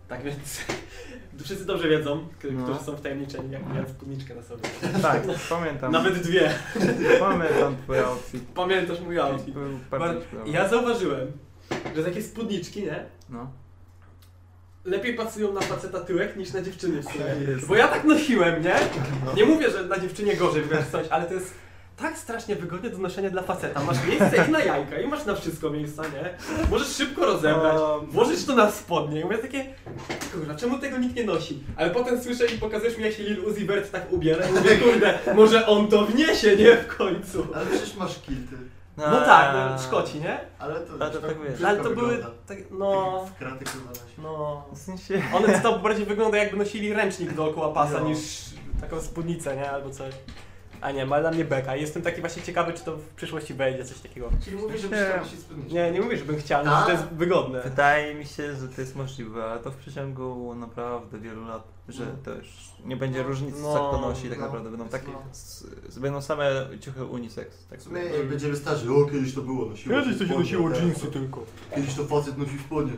Tak 0.09 0.22
więc 0.22 0.61
wszyscy 1.45 1.64
dobrze 1.64 1.88
wiedzą, 1.88 2.28
k- 2.43 2.49
No. 2.53 2.64
którzy 2.64 2.84
są 2.84 2.97
wtajemniczeni, 2.97 3.51
jak 3.51 3.66
miałem 3.68 3.88
spódniczkę 3.88 4.34
na 4.34 4.43
sobie. 4.43 4.62
Tak, 5.03 5.22
pamiętam. 5.49 5.93
Nawet 5.93 6.14
dwie. 6.18 6.55
Pamiętam 7.20 7.76
twój 7.82 7.99
outfit. 7.99 8.43
Pamiętasz 8.55 9.01
mój 9.01 9.18
outfit. 9.18 9.55
Ja 10.47 10.68
zauważyłem, 10.68 11.32
że 11.97 12.05
takie 12.05 12.22
spódniczki, 12.22 12.82
nie? 12.82 13.05
No. 13.28 13.51
Lepiej 14.84 15.14
pasują 15.14 15.53
na 15.53 15.61
faceta 15.61 16.01
tyłek 16.01 16.36
niż 16.36 16.53
na 16.53 16.62
dziewczyny 16.62 17.03
w 17.03 17.05
sumie. 17.05 17.24
Bo 17.68 17.76
ja 17.76 17.88
tak 17.88 18.05
nosiłem, 18.05 18.62
nie? 18.62 18.74
Nie 19.36 19.45
mówię, 19.45 19.70
że 19.70 19.84
na 19.86 19.99
dziewczynie 19.99 20.36
gorzej 20.36 20.62
wiesz 20.70 20.86
coś, 20.93 21.09
ale 21.09 21.26
to 21.26 21.34
jest 21.34 21.55
tak 21.97 22.18
strasznie 22.18 22.57
wygodnie 22.57 22.90
do 22.90 22.99
noszenia 22.99 23.30
dla 23.30 23.43
faceta. 23.43 23.84
Masz 23.84 24.07
miejsce 24.07 24.45
i 24.49 24.51
na 24.51 24.61
jajka 24.64 24.99
i 25.01 25.07
masz 25.07 25.24
na 25.24 25.34
wszystko 25.34 25.70
miejsca, 25.70 26.03
nie? 26.03 26.34
Możesz 26.70 26.88
szybko 26.88 27.26
rozebrać, 27.26 27.74
No. 27.74 28.01
włożyć 28.09 28.45
to 28.45 28.55
na 28.55 28.70
spodnie 28.70 29.20
i 29.20 29.24
mówię 29.24 29.38
takie, 29.38 29.64
kurwa, 30.32 30.55
czemu 30.55 30.78
tego 30.78 30.99
nikt 30.99 31.16
nie 31.16 31.24
nosi? 31.24 31.62
Ale 31.76 31.90
potem 31.90 32.22
słyszę 32.22 32.47
i 32.47 32.59
pokazujesz 32.59 32.99
mi 32.99 33.05
jak 33.05 33.12
się 33.12 33.22
Lil 33.22 33.40
Uzi 33.45 33.64
Vert 33.64 33.90
tak 33.93 34.12
ubiera 34.12 34.47
i 34.49 34.53
mówię, 34.53 34.76
kurde, 34.76 35.18
może 35.34 35.66
on 35.66 35.88
to 35.88 36.07
wniesie, 36.07 36.57
nie? 36.57 36.76
W 36.76 36.97
końcu. 36.97 37.47
Ale 37.55 37.66
przecież 37.66 37.97
masz 37.97 38.18
kilty. 38.18 38.57
No 38.97 39.20
tak, 39.20 39.55
no, 39.55 39.82
Szkoci, 39.82 40.20
nie? 40.20 40.38
Ale 40.59 40.80
to, 40.80 40.93
Ale 41.01 41.11
to 41.11 41.18
tak 41.20 41.38
brzydko 41.38 41.68
Ale 41.68 41.78
to 41.78 41.90
były, 41.90 42.09
wygląda. 42.16 42.30
tak, 42.47 42.59
no, 42.70 43.24
W 43.34 43.38
kraty 43.38 43.64
no. 44.18 44.64
W 44.72 44.78
sensie... 44.78 45.22
One 45.34 45.61
to 45.61 45.78
bardziej 45.78 46.07
wygląda 46.07 46.38
jakby 46.38 46.57
nosili 46.57 46.93
ręcznik 46.93 47.32
dookoła 47.34 47.72
pasa 47.72 48.01
No. 48.01 48.09
niż 48.09 48.18
taką 48.80 49.01
spódnicę, 49.01 49.57
nie? 49.57 49.70
Albo 49.70 49.90
coś. 49.90 50.14
A 50.82 50.90
nie, 50.92 51.06
ma 51.06 51.20
dla 51.20 51.30
mnie 51.30 51.44
beka. 51.44 51.76
Jestem 51.76 52.02
taki 52.02 52.20
właśnie 52.20 52.42
ciekawy, 52.42 52.72
czy 52.72 52.84
to 52.84 52.96
w 52.96 53.08
przyszłości 53.08 53.54
wejdzie 53.54 53.84
coś 53.84 53.98
takiego. 53.98 54.30
Czyli 54.44 54.56
mówisz, 54.56 54.80
że 54.80 54.88
byś 54.88 54.98
chciał 54.98 55.24
spódniczkę. 55.40 55.74
Nie, 55.74 55.90
nie 55.92 56.00
mówię, 56.00 56.16
żebym 56.18 56.36
chciał, 56.38 56.64
no, 56.64 56.70
że 56.70 56.76
Tak? 56.76 56.86
to 56.86 56.92
jest 56.92 57.04
wygodne. 57.04 57.62
Wydaje 57.62 58.14
mi 58.14 58.26
się, 58.26 58.56
że 58.56 58.68
to 58.68 58.80
jest 58.80 58.96
możliwe, 58.96 59.44
ale 59.44 59.60
to 59.60 59.70
w 59.70 59.76
przeciągu 59.76 60.54
naprawdę 60.54 61.18
wielu 61.18 61.44
lat, 61.44 61.62
że 61.88 62.06
No. 62.06 62.12
to 62.24 62.34
już 62.34 62.48
nie 62.84 62.96
będzie 62.96 63.18
No. 63.22 63.28
różnicy, 63.28 63.62
No, 63.62 63.72
co 63.72 63.88
kto 63.88 64.00
nosi, 64.08 64.28
tak 64.28 64.38
no. 64.38 64.44
naprawdę 64.44 64.70
będą 64.70 64.88
takie, 64.88 65.12
No. 65.12 65.22
s- 65.30 65.66
s- 65.88 65.98
będą 65.98 66.22
same 66.22 66.50
ciuchy 66.80 67.04
unisex. 67.04 67.66
Tak 67.70 67.80
W 67.80 67.82
sumie 67.82 68.02
jak 68.02 68.26
będziemy 68.28 68.56
starzy, 68.56 68.92
o 68.92 69.04
kiedyś 69.04 69.34
to 69.34 69.40
było, 69.42 69.66
nosiło 69.66 70.00
Kiedyś 70.02 70.18
to 70.18 70.26
się 70.26 70.34
nosiło 70.38 70.70
jeansy 70.70 71.06
to- 71.06 71.12
tylko. 71.12 71.44
Kiedyś 71.74 71.94
to 71.94 72.04
facet 72.04 72.38
nosił 72.38 72.58
spodnie. 72.58 72.92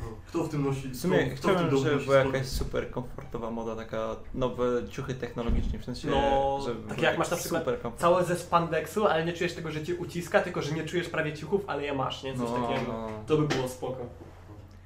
No. 0.00 0.06
Kto 0.30 0.44
w 0.44 0.48
tym 0.48 0.64
nosi? 0.64 0.88
W 0.88 0.96
sumie 0.96 1.30
kto, 1.30 1.48
kto 1.48 1.58
w 1.66 1.68
tym 1.70 1.78
żeby 1.78 2.04
była 2.04 2.16
jakaś 2.16 2.46
super 2.46 2.90
komfortowa 2.90 3.50
moda, 3.50 3.76
taka 3.76 4.16
nowe 4.34 4.88
ciuchy 4.90 5.14
technologiczne, 5.14 5.78
w 5.78 5.84
sensie, 5.84 6.08
No, 6.10 6.60
żeby 6.64 6.80
takie 6.82 6.94
były 6.94 7.06
jak 7.06 7.18
masz 7.18 7.30
na 7.30 7.36
przykład. 7.36 7.64
Całe 7.98 8.24
ze 8.24 8.36
spandeksu, 8.36 9.06
ale 9.06 9.24
nie 9.24 9.32
czujesz 9.32 9.54
tego, 9.54 9.70
że 9.70 9.82
cię 9.84 9.94
uciska, 9.94 10.40
tylko 10.40 10.62
że 10.62 10.72
nie 10.72 10.84
czujesz 10.84 11.08
prawie 11.08 11.32
ciuchów, 11.32 11.64
ale 11.66 11.82
je 11.82 11.94
masz, 11.94 12.22
nie? 12.22 12.32
Coś 12.36 12.50
No, 12.50 12.68
takiego. 12.68 12.92
no. 12.92 13.08
To 13.26 13.36
by 13.36 13.48
było 13.54 13.68
spoko. 13.68 14.06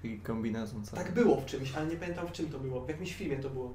I 0.05 0.19
kombinezon 0.19 0.85
cały. 0.85 1.03
Tak 1.05 1.15
było 1.15 1.37
w 1.41 1.47
czymś, 1.47 1.75
ale 1.77 1.87
nie 1.87 1.97
pamiętam 1.97 2.27
w 2.27 2.33
czym 2.33 2.49
to 2.49 2.59
było. 2.59 2.81
W 2.81 2.89
jakimś 2.89 3.15
filmie 3.15 3.37
to 3.37 3.51
było. 3.51 3.75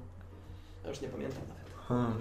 Ja 0.84 0.88
już 0.90 1.00
nie 1.00 1.08
pamiętam 1.08 1.42
nawet. 1.48 1.60
Hmm. 1.88 2.12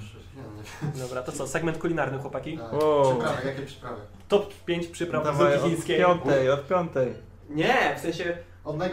Dobra, 1.00 1.24
to 1.24 1.32
co? 1.32 1.48
Segment 1.48 1.78
kulinarny, 1.78 2.20
chłopaki? 2.20 2.58
Tak. 2.58 2.74
Wow. 2.74 3.04
Przyprawy, 3.12 3.48
jakie 3.48 3.62
przyprawy? 3.62 4.02
Top 4.28 4.54
5 4.66 4.88
przypraw 4.88 5.24
Dawaj, 5.24 5.56
od 5.58 5.64
chińskiej. 5.64 6.00
piątej, 6.00 6.50
od 6.50 6.68
piątej. 6.68 7.14
Nie, 7.50 7.96
w 7.98 8.00
sensie 8.02 8.38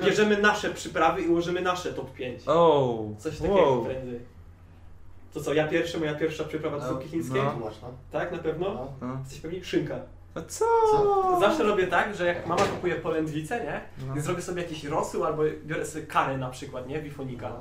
Bierzemy 0.05 0.39
nasze 0.39 0.71
przyprawy 0.71 1.23
i 1.23 1.29
ułożymy 1.29 1.63
nasze 1.63 1.93
top 1.93 2.13
5. 2.13 2.43
Oh, 2.49 3.03
Coś 3.19 3.39
takiego 3.39 3.55
wow. 3.55 3.85
prędzej. 3.85 4.21
To 5.35 5.41
co, 5.41 5.55
ja 5.55 5.69
pierwszy, 5.69 5.99
moja 5.99 6.15
pierwsza 6.15 6.45
przyprawa 6.45 6.79
do 6.81 6.89
zupki 6.89 7.09
chińskiej? 7.09 7.43
no. 7.43 7.51
Tłumacz, 7.51 7.75
no. 7.83 7.89
Tak, 8.11 8.33
na 8.33 8.39
pewno? 8.39 8.75
No. 8.75 8.93
No. 9.09 9.19
Jesteś 9.21 9.41
pewni? 9.41 9.65
Szynka. 9.65 10.01
A 10.35 10.41
co? 10.41 10.65
Co? 10.91 11.41
Zawsze 11.41 11.63
robię 11.63 11.87
tak, 11.87 12.17
że 12.17 12.27
jak 12.27 12.47
mama 12.47 12.63
kupuje 12.63 12.95
polędwicę, 12.95 13.65
nie? 13.65 13.81
No. 14.09 14.17
I 14.17 14.21
zrobię 14.21 14.43
sobie 14.43 14.63
jakiś 14.63 14.85
rosół 14.85 15.25
albo 15.25 15.43
biorę 15.67 15.87
sobie 15.87 16.07
kary 16.07 16.39
na 16.39 16.51
przykład, 16.51 16.89
nie? 16.89 17.03
Wifonika. 17.03 17.53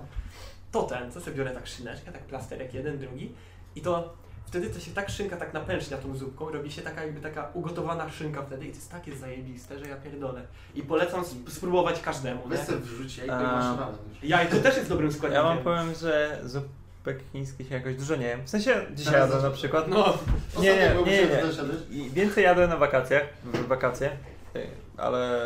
To 0.71 0.83
ten, 0.83 1.11
co 1.11 1.21
sobie 1.21 1.37
biorę 1.37 1.51
tak 1.51 1.67
szyneczkę, 1.67 2.11
tak 2.11 2.21
plasterek 2.23 2.73
jeden, 2.73 2.97
drugi 2.97 3.31
i 3.75 3.81
to 3.81 4.13
wtedy 4.55 4.69
to 4.69 4.79
się 4.79 4.91
tak 4.91 5.09
szynka 5.09 5.37
tak 5.37 5.53
napęcznia 5.53 5.97
tą 5.97 6.15
zupką, 6.17 6.49
robi 6.51 6.71
się 6.71 6.81
taka 6.81 7.03
jakby 7.03 7.21
taka 7.21 7.49
ugotowana 7.53 8.09
szynka 8.09 8.41
wtedy 8.41 8.65
i 8.65 8.69
to 8.69 8.75
jest 8.75 8.91
takie 8.91 9.15
zajebiste, 9.15 9.79
że 9.79 9.87
ja 9.87 9.95
pierdolę. 9.95 10.41
I 10.75 10.81
polecam 10.83 11.21
sp- 11.31 11.49
spróbować 11.51 12.01
każdemu, 12.01 12.49
nie? 12.49 12.57
sobie 12.57 12.77
wrzuć 12.77 13.17
jajko 13.17 13.39
i 13.39 13.43
masz 13.43 13.79
ramen 13.79 13.95
już. 14.09 14.23
Jaj, 14.29 14.47
to 14.47 14.57
też 14.57 14.77
jest 14.77 14.89
dobrym 14.89 15.09
Ja 15.09 15.15
składnikiem. 15.17 15.45
wam 15.45 15.57
powiem, 15.57 15.93
że 16.01 16.39
zupek 16.43 17.19
chińskich 17.31 17.67
się 17.69 17.75
jakoś 17.75 17.95
dużo 17.95 18.15
nie 18.15 18.25
jem. 18.27 18.45
W 18.45 18.49
sensie 18.49 18.85
dzisiaj 18.93 19.13
Teraz 19.13 19.29
jadłem 19.29 19.51
na 19.51 19.57
przykład. 19.57 19.87
No, 19.87 20.17
Nie, 20.59 20.75
nie, 20.75 20.95
nie, 21.05 21.27
nie. 21.27 21.97
I 22.05 22.09
więcej 22.09 22.43
jadłem 22.43 22.69
na 22.69 22.77
wakacjach, 22.77 23.23
w 23.43 23.67
wakacje, 23.67 24.11
y, 24.55 24.67
ale 24.97 25.39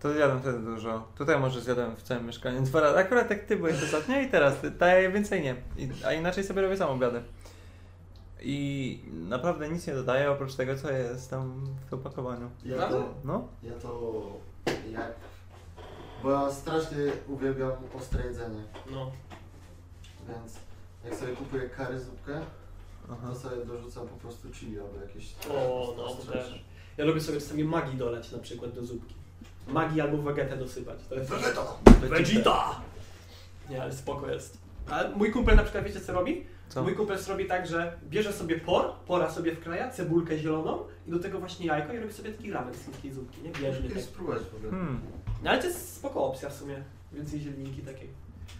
to 0.00 0.14
jadłem 0.14 0.40
wtedy 0.40 0.58
dużo. 0.58 1.06
Tutaj 1.18 1.38
może 1.40 1.60
zjadłem 1.60 1.96
w 1.96 2.02
całym 2.02 2.26
mieszkaniu 2.26 2.60
dwa 2.62 2.80
razy. 2.80 2.98
Akurat 2.98 3.30
jak 3.30 3.44
ty 3.44 3.56
byłeś 3.56 3.82
ostatnio 3.82 4.20
i 4.20 4.28
teraz, 4.28 4.56
ty- 4.60 4.70
ta 4.70 4.86
więcej 5.12 5.42
nie. 5.42 5.54
I, 5.76 5.88
a 6.06 6.12
inaczej 6.12 6.44
sobie 6.44 6.62
robię 6.62 6.76
sam 6.76 6.88
obiady. 6.90 7.22
I 8.42 9.00
naprawdę 9.12 9.68
nic 9.68 9.86
nie 9.86 9.94
dodaję 9.94 10.30
oprócz 10.30 10.54
tego, 10.54 10.76
co 10.76 10.90
jest 10.90 11.30
tam 11.30 11.66
w 11.90 11.94
opakowaniu. 11.94 12.50
Ja 12.64 12.76
Prawda? 12.76 12.98
to, 12.98 13.14
No, 13.24 13.48
ja 13.62 13.72
to 13.72 14.22
jak... 14.92 15.12
Bo 16.22 16.30
ja 16.30 16.52
strasznie 16.52 16.98
uwielbiam 17.28 17.72
ostre 17.98 18.26
jedzenie, 18.26 18.62
no. 18.90 19.10
więc 20.28 20.56
jak 21.04 21.14
sobie 21.14 21.32
kupuję 21.32 21.68
kary 21.68 22.00
zupkę, 22.00 22.40
aha. 23.12 23.28
to 23.28 23.34
sobie 23.34 23.64
dorzucam 23.64 24.08
po 24.08 24.16
prostu 24.16 24.48
chili 24.50 24.80
albo 24.80 25.00
jakieś... 25.00 25.34
O, 25.50 25.94
no 25.96 26.08
to 26.08 26.32
też. 26.32 26.64
Ja 26.96 27.04
lubię 27.04 27.20
sobie 27.20 27.40
czasami 27.40 27.64
magii 27.64 27.98
dolać 27.98 28.32
na 28.32 28.38
przykład 28.38 28.72
do 28.72 28.86
zupki. 28.86 29.14
Magii 29.68 30.00
albo 30.00 30.16
wegetę 30.16 30.56
dosypać. 30.56 30.98
To 31.08 31.14
jest 31.14 31.30
Vegeta! 31.30 31.62
Vegeta! 32.00 32.80
Nie, 33.70 33.82
ale 33.82 33.92
spoko 33.92 34.30
jest. 34.30 34.58
Ale 34.90 35.10
mój 35.10 35.32
kumpel 35.32 35.56
na 35.56 35.62
przykład, 35.62 35.84
wiecie 35.84 36.00
co 36.00 36.12
robi? 36.12 36.46
Co? 36.68 36.82
Mój 36.82 36.94
kumpel 36.94 37.18
robi 37.28 37.46
tak, 37.46 37.66
że 37.66 37.98
bierze 38.08 38.32
sobie 38.32 38.58
por, 38.60 38.92
pora 39.06 39.30
sobie 39.30 39.54
wkraja, 39.56 39.90
cebulkę 39.90 40.38
zieloną 40.38 40.84
i 41.06 41.10
do 41.10 41.18
tego 41.18 41.38
właśnie 41.38 41.66
jajko 41.66 41.92
i 41.92 41.98
robi 41.98 42.12
sobie 42.12 42.32
taki 42.32 42.52
ramen 42.52 42.74
z 42.74 42.84
chińskiej 42.84 43.12
zupki, 43.12 43.42
nie? 43.42 43.48
Musisz 43.48 43.88
taki. 43.88 44.02
spróbować 44.02 44.42
w 44.42 44.54
ogóle. 44.54 44.70
Hmm. 44.70 45.00
No 45.42 45.50
ale 45.50 45.58
to 45.58 45.66
jest 45.66 45.96
spoko 45.96 46.24
opcja 46.24 46.48
w 46.48 46.54
sumie. 46.54 46.82
Więcej 47.12 47.40
zielniki 47.40 47.82
takiej. 47.82 48.08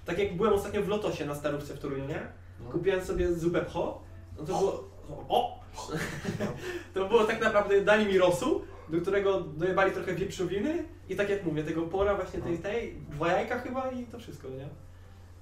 Tak 0.04 0.18
jak 0.18 0.36
byłem 0.36 0.52
ostatnio 0.52 0.82
w 0.82 0.88
Lotosie 0.88 1.26
na 1.26 1.34
Starówce 1.34 1.74
w 1.74 1.78
Toruniu, 1.78 2.06
nie? 2.06 2.26
No. 2.64 2.70
Kupiłem 2.70 3.04
sobie 3.04 3.32
zupę 3.32 3.64
pho, 3.64 4.02
no 4.38 4.44
to 4.44 4.58
było... 4.58 4.88
O! 5.28 5.58
To 6.94 7.08
było 7.08 7.24
tak 7.24 7.40
naprawdę, 7.40 7.80
dali 7.80 8.06
mi 8.06 8.18
rosół, 8.18 8.62
do 8.88 9.00
którego 9.00 9.40
dojebali 9.40 9.92
trochę 9.92 10.14
wieprzowiny 10.14 10.84
i 11.08 11.16
tak 11.16 11.30
jak 11.30 11.44
mówię, 11.44 11.64
tego 11.64 11.82
pora 11.82 12.14
właśnie 12.14 12.40
tej, 12.40 12.58
tej, 12.58 12.94
dwa 13.10 13.32
jajka 13.32 13.58
chyba 13.58 13.90
i 13.90 14.04
to 14.04 14.18
wszystko, 14.18 14.48
nie? 14.48 14.68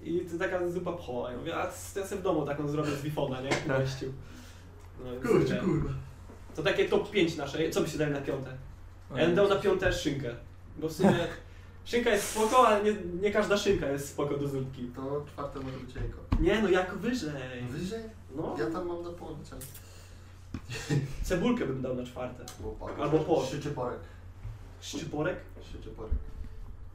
I 0.07 0.21
to 0.31 0.39
taka 0.39 0.69
zupa 0.69 0.93
pho. 0.97 1.31
Ja 1.31 1.37
mówię, 1.39 1.57
a 1.57 1.67
to 1.95 2.01
ja 2.01 2.07
sobie 2.07 2.21
w 2.21 2.25
domu 2.25 2.47
taką 2.47 2.69
zrobię 2.69 2.91
z 2.91 3.03
wifona, 3.03 3.41
nie? 3.41 3.51
W 3.51 3.67
gościu. 3.69 4.07
No, 5.05 5.15
i 5.15 5.21
Kurczę, 5.21 5.49
sobie. 5.49 5.61
kurwa. 5.61 5.91
To 6.57 6.63
takie 6.63 6.89
top 6.89 7.11
5 7.11 7.37
nasze. 7.37 7.71
Co 7.71 7.81
byście 7.81 7.99
dali 7.99 8.13
na 8.13 8.21
piąte? 8.21 8.51
Ja 9.17 9.27
bym 9.27 9.35
dał 9.35 9.49
na 9.49 9.57
piąte 9.57 9.93
szynkę. 9.93 10.35
Bo 10.77 10.89
w 10.89 10.93
sumie 10.93 11.17
szynka 11.85 12.11
jest 12.11 12.29
spoko, 12.31 12.69
ale 12.69 12.85
nie, 12.85 12.97
nie 13.23 13.31
każda 13.31 13.57
szynka 13.57 13.87
jest 13.89 14.09
spoko 14.09 14.37
do 14.37 14.49
zupki. 14.49 14.91
To 14.97 15.25
czwarte 15.33 15.61
może 15.61 15.79
być 15.79 15.95
jajko. 15.97 16.19
Nie 16.41 16.63
no, 16.63 16.69
jak 16.69 16.95
wyżej. 16.95 17.33
Wyżej? 17.71 18.03
No, 18.37 18.57
Ja 18.59 18.67
tam 18.67 18.87
mam 18.89 19.05
do 19.05 19.13
połowy 19.13 19.45
często. 19.51 19.73
cebulkę 21.23 21.67
bym 21.67 21.83
dał 21.83 21.95
na 21.95 22.05
czwarte. 22.05 22.45
Albo, 23.03 23.19
por. 23.19 23.45
Szczyporek. 23.47 23.99
Szczyporek? 24.81 25.37
Szczyporek. 25.71 26.13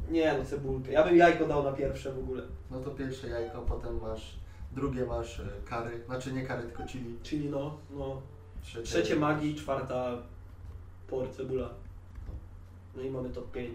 Nie 0.10 0.38
no, 0.38 0.45
cebulkę. 0.45 0.91
Ja 0.91 1.04
bym 1.04 1.18
jajko 1.18 1.47
dał 1.47 1.64
na 1.64 1.72
pierwsze 1.72 2.12
w 2.14 2.20
ogóle. 2.20 2.43
No 2.72 2.80
to 2.80 2.91
pierwsze 2.91 3.28
jajko, 3.28 3.62
potem 3.62 4.02
masz, 4.02 4.36
drugie 4.72 5.06
masz 5.06 5.39
e, 5.39 5.43
kary, 5.66 6.04
znaczy 6.06 6.34
nie 6.34 6.45
kary, 6.45 6.64
tylko 6.64 6.84
chili. 6.84 7.18
Czyli 7.24 7.49
no, 7.49 7.78
no. 7.91 8.22
Trzecie, 8.62 8.84
Trzecie 8.84 9.16
magii, 9.16 9.56
czwarta 9.56 10.18
por, 11.08 11.32
cebula. 11.32 11.70
No 12.95 13.02
i 13.02 13.10
mamy 13.10 13.30
top 13.30 13.52
5. 13.52 13.70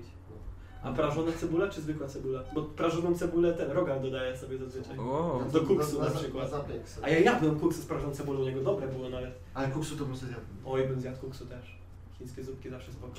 A 0.83 0.93
prażona 0.93 1.33
cebula 1.33 1.69
czy 1.69 1.81
zwykła 1.81 2.09
cebula? 2.09 2.45
Bo 2.55 2.63
prażoną 2.63 3.15
cebulę 3.15 3.55
ten 3.55 3.71
rogal 3.71 4.03
dodaje 4.03 4.37
sobie 4.37 4.59
zazwyczaj. 4.59 4.99
Wow. 4.99 5.41
No 5.45 5.51
Do 5.51 5.61
kuksu 5.61 6.01
na, 6.01 6.11
przykład. 6.11 6.45
Na 6.53 6.59
zapiek 6.59 6.89
sobie. 6.89 7.07
A 7.07 7.11
ja 7.11 7.19
jadłem 7.19 7.61
kuksu 7.61 7.83
z 7.83 7.87
prażoną 7.87 8.15
cebulą, 8.15 8.41
u 8.41 8.45
niego 8.45 8.61
dobre 8.61 8.89
było 8.89 9.09
nawet. 9.09 9.35
Ale 9.55 9.69
kuksu 9.69 9.97
to 9.97 10.05
bym 10.05 10.17
sobie 10.17 10.33
zjadł. 10.33 10.47
Oj, 10.67 10.89
bym 10.89 11.01
zjadł 11.01 11.19
kuksu 11.19 11.47
też. 11.47 11.79
Chińskie 12.19 12.45
zupki 12.45 12.71
zawsze 12.71 12.93
spoko. 12.93 13.15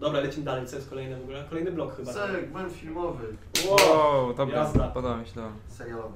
Dobra, 0.00 0.20
lecimy 0.20 0.44
dalej. 0.44 0.66
Co 0.66 0.76
jest 0.76 0.88
kolejne 0.90 1.16
w 1.18 1.22
ogóle? 1.22 1.44
Kolejny 1.48 1.70
blok 1.72 1.96
chyba. 1.96 2.12
Segment 2.12 2.72
filmowy, 2.72 3.24
Wow, 3.70 4.34
dobra, 4.34 4.58
Jazda. 4.58 4.88
podoba 4.88 5.16
mi 5.16 5.26
się 5.26 5.32
to. 5.34 5.48
serialowy. 5.68 6.14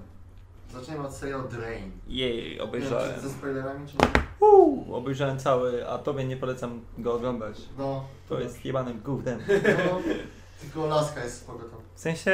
Zaczniemy 0.72 1.06
od 1.06 1.14
serialu 1.14 1.48
Drain. 1.48 1.90
Jej, 2.08 2.42
Nie 2.44 2.50
wiem, 2.50 2.60
obejrzałem. 2.68 3.14
czy 3.14 3.20
ze 3.20 3.30
spoilerami, 3.30 3.88
czy 3.88 3.94
nie? 3.96 4.24
Uuu, 4.48 4.94
obejrzałem 4.94 5.38
cały, 5.38 5.88
a 5.88 5.98
tobie 5.98 6.24
nie 6.24 6.36
polecam 6.36 6.80
go 6.98 7.14
oglądać. 7.14 7.56
No, 7.78 8.04
To 8.28 8.40
jest 8.40 8.64
jebanym 8.64 9.00
gównem. 9.00 9.40
no 9.92 10.00
tylko 10.60 10.86
laska 10.86 11.24
jest 11.24 11.40
spoko 11.40 11.58
tam. 11.58 11.80
W 11.94 12.00
sensie, 12.00 12.32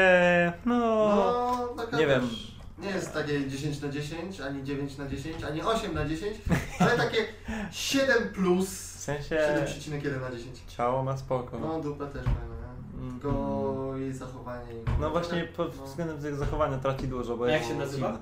no... 0.66 0.78
No, 0.78 1.68
taka 1.76 1.96
nie 1.98 2.07
wiem. 2.07 2.20
też, 2.20 2.59
Nie 2.81 2.91
jest 2.91 3.14
takie 3.14 3.49
10 3.49 3.81
na 3.83 3.89
10, 3.89 4.41
ani 4.41 4.64
9 4.64 4.99
na 4.99 5.09
10, 5.09 5.45
ani 5.45 5.62
8 5.62 5.95
na 5.95 6.05
10, 6.09 6.37
ale 6.78 6.97
takie 6.97 7.26
7 7.70 8.28
plus 8.28 8.69
W 8.70 9.01
sensie, 9.01 9.36
7,1 9.66 10.20
na 10.20 10.31
10. 10.31 10.59
ciało 10.69 11.02
ma 11.02 11.16
spoko. 11.16 11.59
No, 11.59 11.81
dupę 11.81 12.07
też 12.07 12.24
fajne, 12.24 12.40
nie? 12.40 12.94
Mhm. 13.02 13.20
Tylko 13.20 13.93
jej 13.97 14.12
zachowanie. 14.12 14.73
i- 14.73 15.01
No 15.01 15.11
właśnie 15.11 15.44
pod 15.44 15.77
No. 15.77 15.85
względem 15.86 16.19
tego 16.23 16.36
zachowania 16.36 16.78
traci 16.78 17.09
dużo, 17.09 17.36
bo 17.36 17.47
jak 17.47 17.65
się 17.65 17.74
nazywa? 17.74 18.19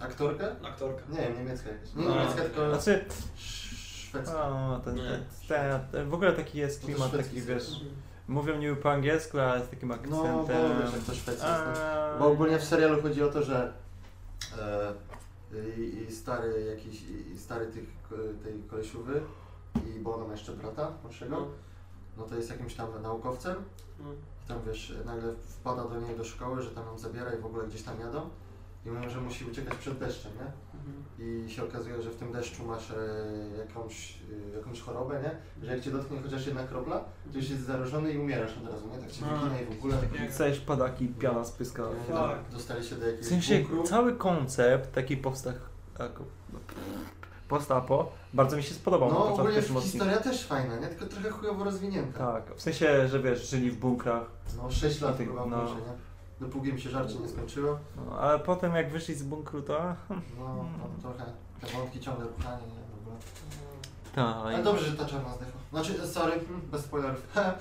Aktorkę? 0.00 0.46
Aktorka. 0.66 1.02
Nie 1.08 1.38
niemiecka 1.38 1.68
jakaś. 1.70 1.94
Nie 1.94 2.04
No. 2.04 2.10
niemiecka, 2.14 2.42
tylko 2.42 2.68
Znaczy, 2.74 3.04
szwedzka. 3.36 4.48
o, 4.48 4.80
ten, 4.84 4.94
Nie. 4.94 5.02
ten, 5.48 5.80
ten, 5.92 6.08
w 6.10 6.14
ogóle 6.14 6.32
taki 6.32 6.58
jest 6.58 6.82
No 6.82 6.86
klimat, 6.88 7.12
taki 7.16 7.40
wiesz, 7.42 7.80
mówią 8.28 8.56
niby 8.58 8.76
po 8.76 8.92
angielsku, 8.92 9.38
ale 9.38 9.64
z 9.64 9.68
takim 9.70 9.88
No, 9.88 9.94
akcentem. 9.94 10.68
bo 10.68 10.82
wiesz, 10.82 10.92
jak 11.26 11.36
to 11.36 11.44
no. 11.44 11.48
A, 11.48 12.18
Bo 12.18 12.26
ogólnie 12.26 12.58
w 12.58 12.64
serialu 12.64 13.02
chodzi 13.02 13.22
o 13.22 13.28
to, 13.28 13.42
że 13.42 13.72
e, 14.58 14.94
i, 15.78 16.06
i 16.08 16.14
stary 16.14 16.64
jakiś, 16.76 17.02
i, 17.02 17.38
stary 17.38 17.66
tych, 17.66 17.84
tej 18.44 18.62
kolesiówy 18.70 19.20
i 19.86 20.00
bo 20.00 20.14
ona 20.14 20.24
ma 20.24 20.32
jeszcze 20.32 20.52
brata 20.52 20.92
młodszego, 21.02 21.36
No. 21.40 21.46
no 22.16 22.24
to 22.24 22.36
jest 22.36 22.50
jakimś 22.50 22.74
tam 22.74 23.02
naukowcem 23.02 23.54
No. 24.00 24.12
i 24.44 24.48
tam 24.48 24.58
wiesz, 24.66 24.94
nagle 25.04 25.34
wpada 25.60 25.84
do 25.84 26.00
niej 26.00 26.16
do 26.16 26.24
szkoły, 26.24 26.62
że 26.62 26.70
tam 26.70 26.86
ją 26.86 26.98
zabiera 26.98 27.34
i 27.34 27.38
w 27.38 27.46
ogóle 27.46 27.66
gdzieś 27.66 27.82
tam 27.82 28.00
jadą 28.00 28.28
i 28.86 28.90
mówią, 28.90 29.10
że 29.10 29.20
musi 29.20 29.44
uciekać 29.44 29.74
przed 29.78 29.98
deszczem, 29.98 30.32
nie? 30.38 30.52
I 31.24 31.50
się 31.50 31.64
okazuje, 31.64 32.02
że 32.02 32.10
w 32.10 32.16
tym 32.16 32.32
deszczu 32.32 32.64
masz 32.66 32.90
e, 32.90 32.94
jakąś, 33.58 34.18
e, 34.52 34.56
jakąś 34.56 34.80
chorobę, 34.80 35.22
nie? 35.22 35.30
Że 35.66 35.72
jak 35.74 35.84
cię 35.84 35.90
dotknie 35.90 36.20
chociaż 36.22 36.46
jedna 36.46 36.62
kropla, 36.64 37.04
to 37.32 37.38
już 37.38 37.50
jest 37.50 37.62
zarażony 37.66 38.12
i 38.12 38.18
umierasz 38.18 38.58
od 38.64 38.70
razu, 38.72 38.88
nie? 38.88 38.98
Tak 38.98 39.10
cię 39.12 39.24
A. 39.26 39.36
wygina 39.36 39.60
i 39.60 39.64
w 39.66 39.78
ogóle. 39.78 39.96
Chcesz 40.30 40.60
padaki, 40.60 41.08
piana 41.08 41.44
spyska. 41.44 41.82
E, 41.82 42.12
Tak. 42.12 42.38
Dostali 42.52 42.84
się 42.84 42.94
do 42.96 43.04
jakiegoś 43.06 43.26
W 43.26 43.28
sensie 43.28 43.58
bunkru. 43.58 43.82
cały 43.82 44.14
koncept 44.16 44.92
taki 44.92 45.16
powstał 45.16 45.52
jako 45.98 46.24
postapo. 47.48 48.12
Bardzo 48.34 48.56
mi 48.56 48.62
się 48.62 48.74
spodobał 48.74 49.08
na 49.08 49.14
No 49.14 49.20
początku 49.20 49.40
ogólnie 49.42 49.58
odcinku. 49.58 49.80
historia 49.80 50.16
też 50.16 50.46
fajna, 50.46 50.76
nie? 50.76 50.86
Tylko 50.86 51.06
trochę 51.06 51.30
chujowo 51.30 51.64
rozwinięta. 51.64 52.18
Tak, 52.32 52.56
w 52.56 52.62
sensie, 52.62 53.08
że 53.08 53.20
wiesz, 53.22 53.50
żyli 53.50 53.70
w 53.70 53.76
bunkrach, 53.78 54.24
No 54.56 54.70
6 54.70 55.00
lat 55.00 55.16
ty- 55.16 55.26
chyba 55.26 55.46
no. 55.46 55.56
no. 55.56 55.64
nie? 55.64 56.13
Dopóki 56.40 56.72
mi 56.72 56.80
się 56.80 56.90
żarcie 56.90 57.18
nie 57.18 57.28
skończyło. 57.28 57.78
no, 57.96 58.18
ale 58.18 58.38
potem 58.38 58.74
jak 58.74 58.90
wyszli 58.90 59.14
z 59.14 59.22
bunkru, 59.22 59.62
to... 59.62 59.94
No 60.38 60.64
tam 60.82 61.00
trochę 61.14 61.32
te 61.60 61.66
wątki 61.66 62.00
ciągle 62.00 62.26
ruchanie, 62.26 62.62
nie? 62.66 62.84
W 62.96 63.00
ogóle. 64.22 64.34
Ale 64.54 64.62
dobrze, 64.62 64.84
że 64.84 64.96
ta 64.96 65.04
czarna 65.04 65.28
zdechła. 65.34 65.60
Znaczy, 65.72 66.06
sorry, 66.08 66.32
mm, 66.32 66.60
bez 66.70 66.84
spoilerów. 66.84 67.36
E, 67.36 67.54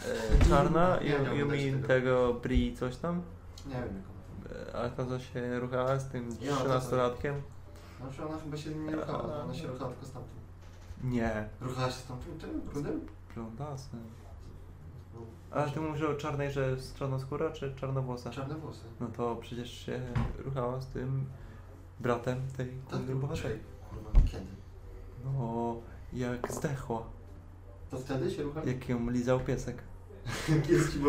Czarna, 0.49 0.97
Nie, 1.01 1.09
nie 1.09 1.09
you, 1.15 1.23
you 1.23 1.31
oglądać 1.31 1.59
mean 1.65 1.81
tego. 1.81 1.87
tego 1.87 2.33
Bri 2.33 2.75
coś 2.77 2.95
tam? 2.97 3.21
nie 3.67 3.73
wiem 3.73 3.81
jak 3.83 3.91
ona 3.91 4.69
E, 4.69 4.75
Ale 4.75 4.89
to 4.89 5.05
co 5.05 5.19
się 5.19 5.59
ruchała 5.59 5.99
z 5.99 6.07
tym 6.09 6.29
Ja, 6.41 6.55
to- 6.55 6.63
13-latkiem? 6.79 7.33
Znaczy 8.01 8.25
ona 8.27 8.37
chyba 8.37 8.57
się 8.57 8.69
nie 8.75 8.95
ruchała, 8.95 9.43
ona 9.43 9.53
się 9.53 9.67
ruchała 9.67 9.89
tylko 9.91 10.05
z 10.05 10.11
tamtym. 10.11 10.33
Nie, 11.03 11.49
Ruchała 11.61 11.87
się 11.87 11.97
z 11.97 12.05
tamtym, 12.05 12.39
tym, 12.39 12.61
brudem? 12.61 13.01
blondasem. 13.35 13.99
Ale 15.53 15.71
ty 15.71 15.81
mówisz 15.81 16.01
o 16.03 16.13
czarnej, 16.13 16.51
że 16.51 16.69
jest 16.69 16.95
czarnoskóra 16.95 17.51
czy 17.51 17.73
czarnowłosa? 17.75 18.29
Czarne 18.29 18.55
włosy. 18.55 18.85
No 18.99 19.07
to 19.17 19.35
przecież 19.35 19.71
się 19.85 20.01
ruchała 20.45 20.81
z 20.81 20.87
tym 20.87 21.25
bratem 21.99 22.37
tej 22.57 22.67
Tak, 22.67 22.97
głównej 22.99 23.15
bohaterki. 23.15 23.59
Kurwa, 23.89 24.11
kiedy? 24.31 24.45
No, 25.25 25.75
jak 26.13 26.51
zdechła, 26.51 27.03
To 27.91 27.97
wtedy 27.97 28.31
się 28.31 28.43
ruchała? 28.43 28.65
jak 28.65 28.89
ją 28.89 29.09
lizał 29.09 29.39
piesek. 29.39 29.83
Jest 30.69 30.93
ci. 30.93 30.99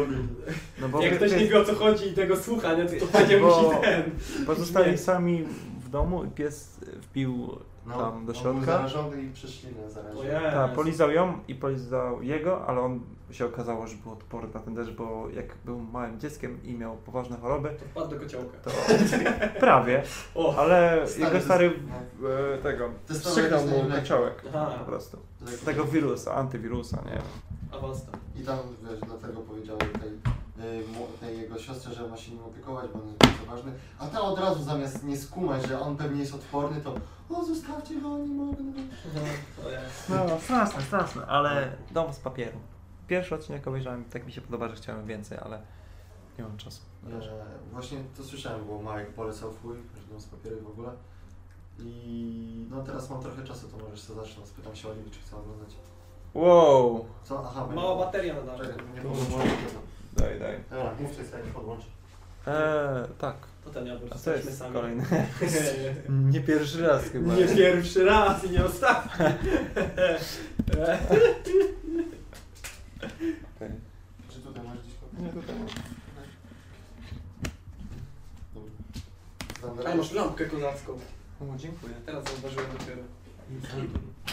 No 0.81 0.89
bo 0.89 1.03
Jak 1.03 1.16
ktoś 1.16 1.31
pies- 1.33 1.39
nie 1.41 1.47
wie 1.47 1.61
o 1.61 1.65
co 1.65 1.75
chodzi 1.75 2.09
i 2.09 2.15
tego 2.15 2.37
słucha, 2.37 2.75
nie, 2.75 2.85
to, 2.87 3.07
to 3.07 3.19
musi 3.47 3.81
ten. 3.83 4.03
Pozostali 4.47 4.91
Nie. 4.91 4.99
sami 4.99 5.45
w 5.85 5.89
domu 5.89 6.25
i 6.25 6.29
pies 6.29 6.81
wbił 7.03 7.49
No, 7.87 7.99
tam 7.99 8.27
do 8.27 8.33
On 8.33 8.39
środka. 8.39 8.53
był 8.61 8.66
zarażony 8.66 9.23
i 9.23 9.31
prześlinę 9.33 9.91
zarażony. 9.91 10.21
Ojej. 10.39 10.53
Tak, 10.53 10.73
polizał 10.73 11.11
ją 11.11 11.39
i 11.49 11.55
polizał 11.55 12.23
jego, 12.23 12.66
ale 12.66 12.81
on 12.81 13.01
się 13.31 13.47
okazało, 13.47 13.87
że 13.87 13.97
był 13.97 14.13
odporny 14.13 14.55
na 14.55 14.61
ten 14.61 14.75
deszcz, 14.75 14.91
bo 14.93 15.29
jak 15.31 15.47
był 15.65 15.79
małym 15.81 16.21
dzieckiem 16.21 16.63
i 16.63 16.75
miał 16.75 16.97
poważne 16.97 17.37
choroby, 17.37 17.69
To 17.79 17.85
wpadł 17.85 18.09
do 18.11 18.21
kociołka. 18.21 18.59
to 18.65 18.71
prawie, 19.61 20.03
O! 20.35 20.57
ale 20.59 21.03
Stary, 21.09 21.25
jego 21.25 21.39
to- 21.39 21.45
stary 21.45 21.73
no. 22.21 22.29
e, 22.31 22.59
tego 22.59 22.89
wstrzyknął 23.09 23.67
mu 23.67 23.85
kociołek 24.01 24.43
Aha, 24.49 24.75
po 24.79 24.85
prostu. 24.85 25.17
To 25.41 25.45
tak- 25.47 25.55
Tego 25.55 25.85
wirusa, 25.85 26.35
antywirusa, 26.35 27.03
nie 27.07 27.11
wiem. 27.13 27.23
awasta. 27.73 28.13
I 28.37 28.41
tam, 28.45 28.59
wiesz, 28.91 29.01
dlatego 29.01 29.41
powiedział 29.41 29.77
tej, 29.77 29.89
tej 31.21 31.39
jego 31.41 31.59
siostrze, 31.59 31.95
że 31.95 32.09
ma 32.09 32.17
się 32.17 32.33
nim 32.33 32.45
opiekować, 32.45 32.87
bo 32.95 33.01
on 33.01 33.07
jest 33.07 33.19
bardzo 33.19 33.47
ważny. 33.51 33.73
A 33.99 34.07
ta 34.07 34.21
od 34.21 34.39
razu 34.39 34.63
zamiast 34.63 35.05
nie 35.05 35.17
skumać, 35.17 35.67
że 35.69 35.81
on 35.81 35.97
pewnie 35.97 36.21
jest 36.21 36.35
odporny, 36.35 36.81
to 36.81 36.95
o, 37.31 37.45
zostawcie 37.45 38.01
go, 38.01 38.19
nie 38.19 38.35
mogę. 38.35 38.57
Ojej. 39.67 39.79
No, 40.09 40.39
straszne, 40.41 40.83
straszne, 40.83 41.27
ale 41.27 41.73
dom 41.91 42.13
z 42.13 42.19
papieru. 42.19 42.59
Pierwszy 43.09 43.35
odcinek 43.35 43.66
obejrzałem, 43.68 44.05
tak 44.05 44.26
mi 44.26 44.32
się 44.32 44.40
podoba, 44.40 44.68
że 44.68 44.76
chciałem 44.76 45.06
więcej, 45.06 45.39
ale 45.39 45.60
nie 46.39 46.44
mam 46.44 46.56
czasu. 46.56 46.82
E, 47.06 47.20
właśnie 47.72 47.98
to 48.16 48.24
słyszałem, 48.24 48.66
bo 48.66 48.82
Marek 48.82 49.10
polecał 49.12 49.52
twój, 49.52 49.76
że 49.76 50.06
dom 50.10 50.20
z 50.20 50.26
papieru 50.26 50.60
w 50.60 50.66
ogóle. 50.66 50.90
I 51.78 52.66
no 52.70 52.82
teraz 52.82 53.10
mam 53.10 53.22
trochę 53.22 53.44
czasu, 53.44 53.68
to 53.68 53.76
możesz 53.85 54.01
sobie 54.01 54.20
zacząć. 54.20 54.47
Spytam 54.48 54.76
się 54.76 54.89
Oliwi, 54.89 55.10
czy 55.10 55.20
chce 55.20 55.36
oglądać. 55.36 55.76
Wow! 56.35 57.06
Co? 57.24 57.43
Aha, 57.51 57.68
Mała 57.74 58.05
bateria 58.05 58.35
na 58.35 58.40
Czekaj, 58.59 58.59
darze. 58.76 58.89
nie 58.94 59.01
Tu 59.01 59.09
podłączę. 59.09 59.48
Daj, 60.16 60.40
daj. 60.40 60.59
Dobra, 60.70 60.94
mówcie 61.01 61.24
sobie, 61.24 61.43
podłączę. 61.55 61.86
Eee, 62.47 63.09
tak. 63.18 63.36
To 63.64 63.70
ten 63.70 63.86
jabłek, 63.86 64.12
A 64.12 64.18
to 64.18 64.31
jesteśmy 64.31 64.47
jest 64.51 64.59
sami. 64.59 64.74
kolejny. 64.74 65.05
Nie 66.32 66.40
pierwszy 66.40 66.86
raz 66.86 67.02
chyba. 67.05 67.35
Nie 67.35 67.47
pierwszy 67.48 68.05
raz 68.05 68.44
i 68.44 68.51
nie 68.51 68.64
ostatni. 68.64 69.24
Okej. 73.56 73.70
Czy 74.31 74.39
tutaj 74.40 74.64
masz 74.64 74.78
gdzieś 74.78 74.94
kopię? 74.94 75.14
Nie. 75.25 75.33
Dobra. 79.63 79.93
A 79.93 79.97
masz 79.97 80.13
lampkę 80.13 80.47
kozacką. 80.47 80.93
O, 81.41 81.57
dziękuję. 81.57 81.95
Teraz 82.07 82.25
zauważyłem 82.25 82.67
dopiero. 82.79 83.03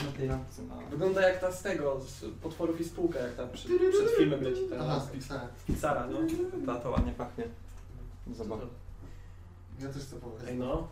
Na 0.05 0.11
tej 0.17 0.27
lampce 0.27 0.61
na... 0.61 0.75
Wygląda 0.75 1.29
jak 1.29 1.41
ta 1.41 1.51
z 1.51 1.61
tego, 1.61 2.01
z 2.01 2.25
potworów 2.41 2.81
i 2.81 2.83
spółka, 2.83 3.19
jak 3.19 3.35
ta 3.35 3.47
przy, 3.47 3.67
przed 3.67 4.17
filmem 4.17 4.43
leci 4.43 4.61
ta 4.69 4.75
Aha, 4.79 4.99
z 4.99 5.11
Pixara. 5.11 5.47
Pixara, 5.67 6.07
no. 6.07 6.19
Ta 6.65 6.79
to 6.79 6.89
ładnie 6.89 7.11
pachnie. 7.11 7.43
Zobacz. 8.31 8.59
Ja 9.79 9.89
też 9.89 10.03
chcę 10.03 10.15
powiedzieć. 10.15 10.49
Ej 10.49 10.57
no. 10.57 10.87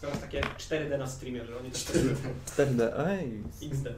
Teraz 0.00 0.20
takie 0.20 0.40
4D 0.40 0.98
na 0.98 1.06
streamie, 1.06 1.44
że 1.44 1.58
oni 1.58 1.70
też 1.70 1.84
tak 1.84 1.96
robią. 1.96 2.16
4D, 2.46 3.06
ej. 3.06 3.42
XD. 3.62 3.88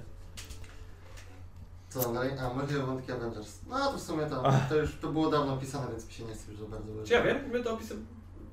Co 1.92 2.12
dalej? 2.12 2.30
A, 2.38 2.54
możliwe 2.54 2.86
wątki 2.86 3.12
Avengers. 3.12 3.58
No 3.68 3.92
to 3.92 3.98
w 3.98 4.02
sumie 4.02 4.26
to, 4.26 4.46
Ach. 4.46 4.68
to 4.68 4.76
już 4.76 4.96
to 5.00 5.08
było 5.08 5.30
dawno 5.30 5.56
pisane, 5.56 5.86
więc 5.90 6.06
mi 6.06 6.12
się 6.12 6.24
nie 6.24 6.34
chce 6.34 6.50
już 6.50 6.60
za 6.60 6.66
bardzo 6.66 7.04
Czy 7.04 7.12
ja 7.12 7.22
wiem, 7.22 7.38
my 7.52 7.62
to 7.62 7.72
opisy... 7.74 7.96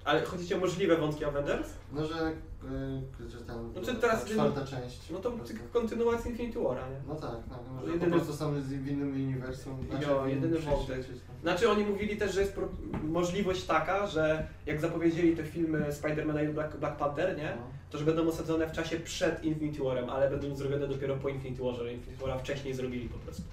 Ale 0.05 0.25
chodzi 0.25 0.47
ci 0.47 0.53
o 0.55 0.57
możliwe 0.57 0.97
wątki 0.97 1.25
Avengers? 1.25 1.69
No, 1.91 2.05
że, 2.05 2.31
y, 2.63 3.29
że 3.29 3.37
ten, 3.41 3.73
Znaczy 3.73 3.95
teraz- 4.01 4.23
ta 4.25 4.29
czwarta 4.29 4.65
część. 4.65 5.09
No 5.09 5.19
to 5.19 5.31
kontynuacja 5.73 6.31
Infinity 6.31 6.59
War'a, 6.59 6.89
nie? 6.91 6.99
No 7.07 7.15
tak, 7.15 7.37
no, 7.49 7.73
może 7.73 7.91
Jedyny- 7.93 8.11
po 8.11 8.17
prostu 8.17 8.33
są 8.37 8.61
z- 8.61 8.65
w 8.67 8.87
innym 8.87 9.11
uniwersum. 9.11 9.85
znaczy 9.89 10.05
Jo, 10.09 10.27
jedyny 10.27 10.59
wątek. 10.59 11.05
tam. 11.05 11.15
Znaczy 11.41 11.69
oni 11.71 11.85
mówili 11.85 12.17
też, 12.17 12.33
że 12.33 12.41
jest 12.41 12.53
pro- 12.53 12.69
możliwość 13.03 13.65
taka, 13.65 14.07
że 14.07 14.47
jak 14.65 14.79
zapowiedzieli 14.79 15.35
te 15.35 15.43
filmy 15.43 15.85
Spider-Man 15.91 16.49
i 16.49 16.53
Black, 16.53 16.77
Black 16.77 16.97
Panther, 16.97 17.37
nie? 17.37 17.53
No. 17.55 17.61
To, 17.89 17.97
że 17.97 18.05
będą 18.05 18.27
osadzone 18.27 18.67
w 18.67 18.71
czasie 18.71 18.99
przed 18.99 19.43
Infinity 19.43 19.79
War'em, 19.81 20.09
ale 20.09 20.29
będą 20.29 20.55
zrobione 20.55 20.87
dopiero 20.87 21.17
po 21.17 21.29
Infinity 21.29 21.63
War'ze, 21.63 21.83
że 21.83 21.93
Infinity 21.93 22.23
War'a 22.25 22.39
wcześniej 22.39 22.73
zrobili 22.73 23.09
po 23.09 23.17
prostu. 23.17 23.43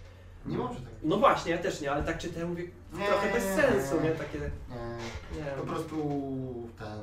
Nie 0.47 0.59
może 0.59 0.74
tak. 0.81 0.91
No 1.03 1.16
właśnie, 1.16 1.53
ja 1.53 1.59
też 1.59 1.81
nie, 1.81 1.93
ale 1.93 2.03
tak 2.03 2.19
czytałem, 2.19 2.49
mówię, 2.49 2.65
Nie, 2.99 3.07
trochę 3.07 3.33
bez 3.33 3.43
sensu, 3.45 3.95
nie? 4.05 4.11
Takie, 4.11 4.39
Nie, 4.39 5.41
nie 5.45 5.51
po 5.61 5.66
prostu 5.66 5.97
ten. 6.78 6.99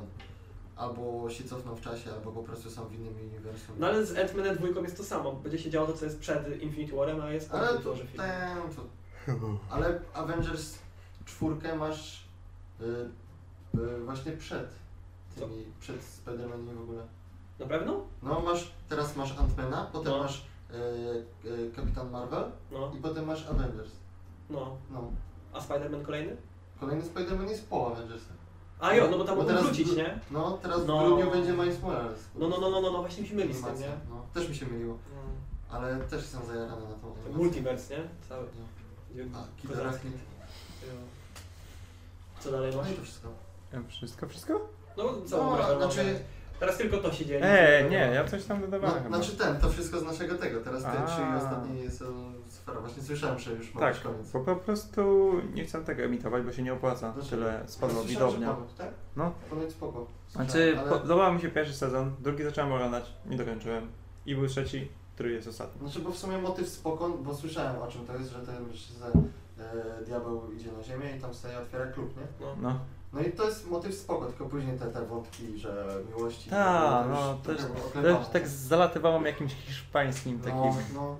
Albo 0.76 1.30
się 1.30 1.44
cofną 1.44 1.74
w 1.74 1.80
czasie, 1.80 2.12
albo 2.12 2.32
po 2.32 2.42
prostu 2.42 2.70
są 2.70 2.84
w 2.86 2.94
innym 2.94 3.14
uniwersum. 3.16 3.74
No 3.78 3.86
ale 3.86 4.06
z 4.06 4.12
Ant-Manem 4.16 4.56
dwójką 4.56 4.82
jest 4.82 4.96
to 4.96 5.04
samo, 5.04 5.32
będzie 5.32 5.58
się 5.58 5.70
działo 5.70 5.86
to, 5.86 5.92
co 5.92 6.04
jest 6.04 6.18
przed 6.20 6.62
Infinity 6.62 6.92
War'em, 6.92 7.22
a 7.22 7.30
jest 7.32 7.50
po 7.50 7.58
Ale 7.58 7.78
to 7.78 7.94
film. 7.96 8.08
ten, 8.16 8.58
to... 8.76 8.82
Ale 9.70 10.00
Avengers 10.14 10.78
czwórkę 11.24 11.76
masz 11.76 12.24
y, 12.80 12.84
y, 13.78 14.04
właśnie 14.04 14.32
przed 14.32 14.68
tymi, 15.36 15.64
przed 15.80 15.96
Spider-Manami 16.00 16.74
w 16.78 16.82
ogóle. 16.82 17.02
Na 17.58 17.66
pewno? 17.66 18.04
No 18.22 18.40
masz, 18.40 18.72
teraz 18.88 19.16
masz 19.16 19.32
Ant-Mana, 19.36 19.86
potem 19.92 20.12
No. 20.12 20.18
masz 20.18 20.44
y, 21.44 21.48
y, 21.48 21.70
Kapitan 21.76 22.10
Marvel 22.10 22.44
No, 22.70 22.92
i 22.98 23.00
potem 23.02 23.24
masz 23.26 23.46
Avengers. 23.46 23.90
no. 24.50 24.76
No. 24.90 25.12
A 25.52 25.60
Spider-Man 25.60 26.02
kolejny? 26.02 26.36
Kolejny 26.80 27.02
Spider-Man 27.04 27.48
jest 27.48 27.68
po 27.68 27.86
Avengersach. 27.92 28.36
A 28.84 28.94
jo, 28.94 29.08
no 29.10 29.18
bo 29.18 29.24
tam 29.24 29.36
Bo 29.36 29.42
wrócić, 29.44 29.88
wró- 29.88 29.96
nie? 29.96 30.18
No, 30.30 30.58
teraz 30.62 30.86
No. 30.86 30.98
w 30.98 31.06
grudniu 31.06 31.30
będzie 31.30 31.52
Miles 31.52 31.82
Morales. 31.82 32.18
No, 32.34 32.48
no, 32.48 32.58
no, 32.58 32.70
no, 32.70 32.80
no, 32.80 32.90
no 32.90 32.98
właśnie 33.00 33.22
mi 33.22 33.28
się 33.28 33.34
myli 33.34 33.54
z 33.54 33.62
tym, 33.62 33.80
nie? 33.80 33.88
No, 34.10 34.26
też 34.34 34.48
mi 34.48 34.54
się 34.54 34.66
myliło, 34.66 34.98
ale 35.70 35.96
też 36.00 36.22
jestem 36.22 36.46
zajarany 36.46 36.82
na 36.82 36.94
tą 36.94 37.06
animację. 37.12 37.32
multiverse, 37.36 37.96
nie? 37.96 38.02
Cały. 38.28 38.42
No. 38.44 39.38
A. 39.38 39.40
Jo. 40.86 40.92
Co 42.40 42.50
dalej 42.50 42.70
No 42.72 42.82
masz? 42.82 42.90
i 42.90 42.94
to 42.94 43.02
wszystko. 43.02 43.28
Wszystko, 43.88 44.28
wszystko? 44.28 44.68
No, 44.96 45.04
całą 45.26 45.56
No, 45.56 45.76
znaczy-. 45.76 46.18
Teraz 46.60 46.76
tylko 46.78 46.96
to 46.98 47.12
się 47.12 47.26
dzieje. 47.26 47.44
Eee, 47.44 47.90
nie, 47.90 47.96
ja 47.96 48.24
coś 48.24 48.44
tam 48.44 48.60
dodawałem 48.60 48.96
No, 48.96 49.02
chyba. 49.02 49.16
znaczy 49.16 49.36
ten, 49.38 49.56
to 49.56 49.70
wszystko 49.70 49.98
z 50.00 50.02
naszego 50.04 50.34
tego. 50.34 50.60
Teraz 50.60 50.82
te 50.82 50.88
A. 50.98 51.06
trzy 51.06 51.22
ostatnie 51.44 51.90
są 51.90 52.04
sfera. 52.48 52.80
Właśnie 52.80 53.02
słyszałem, 53.02 53.38
że 53.38 53.52
już 53.52 53.74
ma 53.74 53.80
Tak, 53.80 53.94
być 53.94 54.02
koniec. 54.02 54.30
bo 54.32 54.40
po 54.40 54.56
prostu 54.56 55.32
nie 55.54 55.64
chcę 55.64 55.84
tego 55.84 56.02
emitować, 56.02 56.42
bo 56.42 56.52
się 56.52 56.62
nie 56.62 56.72
opłaca. 56.72 57.12
Znaczy, 57.12 57.30
Tyle 57.30 57.62
spadła 57.66 58.02
że 58.02 58.08
widownia. 58.08 58.56
tak? 58.78 58.88
No. 59.16 59.32
Ponoć 59.50 59.70
spoko. 59.70 60.06
Znaczy, 60.28 60.76
ale- 60.78 60.90
podobał 60.90 61.34
mi 61.34 61.40
się 61.40 61.48
pierwszy 61.48 61.74
sezon, 61.74 62.14
drugi 62.20 62.44
zacząłem 62.44 62.72
oglądać, 62.72 63.12
nie 63.26 63.36
dokończyłem. 63.36 63.88
I 64.26 64.34
był 64.34 64.46
trzeci, 64.46 64.88
który 65.14 65.32
jest 65.32 65.48
ostatni. 65.48 65.80
Znaczy, 65.80 66.00
bo 66.00 66.10
w 66.10 66.18
sumie 66.18 66.38
motyw 66.38 66.68
spoko, 66.68 67.08
bo 67.08 67.34
słyszałem 67.34 67.78
o 67.82 67.86
czym 67.86 68.06
to 68.06 68.16
jest, 68.16 68.30
że 68.30 68.38
ten 68.38 68.54
że, 68.72 69.06
e, 69.64 70.04
diabeł 70.04 70.52
idzie 70.52 70.72
na 70.72 70.82
ziemię 70.82 71.16
i 71.16 71.20
tam 71.20 71.34
sobie 71.34 71.58
otwiera 71.58 71.86
klub, 71.86 72.16
nie? 72.16 72.22
No. 72.40 72.56
No. 72.62 72.78
No 73.14 73.20
i 73.20 73.32
to 73.32 73.44
jest 73.44 73.70
motyw 73.70 73.94
spoko, 73.94 74.26
tylko 74.26 74.44
później 74.44 74.78
te, 74.78 74.86
te 74.86 75.06
wątki, 75.06 75.58
że 75.58 75.86
miłości... 76.08 76.50
Tak, 76.50 77.06
to 77.42 77.52
już 77.52 77.62
no, 77.62 78.02
też-. 78.02 78.18
Też 78.18 78.28
tak 78.32 78.48
zalatywało 78.48 79.26
jakimś 79.26 79.54
hiszpańskim 79.54 80.38
No, 80.38 80.44
takim. 80.44 80.94
no. 80.94 81.16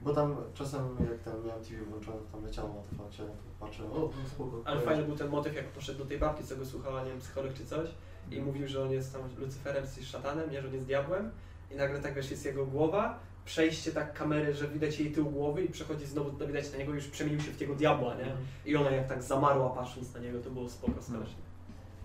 Bo 0.00 0.14
tam 0.14 0.36
czasem 0.54 0.96
jak 1.10 1.18
tam 1.18 1.46
miałem 1.46 1.64
TV 1.64 1.84
włączone, 1.84 2.16
tam 2.32 2.44
leciało 2.44 2.68
na 2.68 2.82
TVC, 2.82 3.16
to 3.16 3.32
patrzę, 3.66 3.84
o, 3.84 3.98
no 4.22 4.28
spoko. 4.34 4.62
Ale 4.64 4.80
fajny 4.80 5.04
był 5.04 5.16
ten 5.16 5.28
motyw, 5.28 5.54
jak 5.54 5.64
poszedł 5.64 5.98
do 5.98 6.04
tej 6.04 6.18
babki, 6.18 6.44
co 6.44 6.56
go 6.56 6.66
słuchała, 6.66 7.04
nie 7.04 7.10
wiem, 7.10 7.18
psycholog 7.18 7.54
czy 7.54 7.66
coś 7.66 7.88
i 8.30 8.40
mówił, 8.40 8.68
że 8.68 8.82
on 8.82 8.90
jest 8.90 9.12
tam 9.12 9.22
Lucyferem, 9.38 9.84
czy 9.94 10.04
szatanem, 10.04 10.50
nie, 10.50 10.62
że 10.62 10.68
on 10.68 10.74
jest 10.74 10.86
diabłem 10.86 11.30
i 11.70 11.76
nagle 11.76 12.00
tak, 12.00 12.14
wiesz, 12.14 12.30
jest 12.30 12.44
jego 12.44 12.66
głowa, 12.66 13.18
przejście 13.44 13.92
tak 13.92 14.14
kamery, 14.14 14.54
że 14.54 14.68
widać 14.68 15.00
jej 15.00 15.12
tył 15.12 15.30
głowy 15.30 15.64
i 15.64 15.68
przechodzi 15.68 16.06
znowu, 16.06 16.30
to 16.30 16.46
widać 16.46 16.72
na 16.72 16.78
niego 16.78 16.94
już 16.94 17.06
przemienił 17.06 17.40
się 17.40 17.50
w 17.50 17.56
tego 17.56 17.74
diabła, 17.74 18.14
nie? 18.14 18.32
I 18.72 18.76
ona 18.76 18.90
jak 18.90 19.08
tak 19.08 19.22
zamarła 19.22 19.70
patrząc 19.70 20.14
na 20.14 20.20
niego, 20.20 20.40
to 20.40 20.50
było 20.50 20.68
spoko 20.68 21.02
strasznie. 21.02 21.42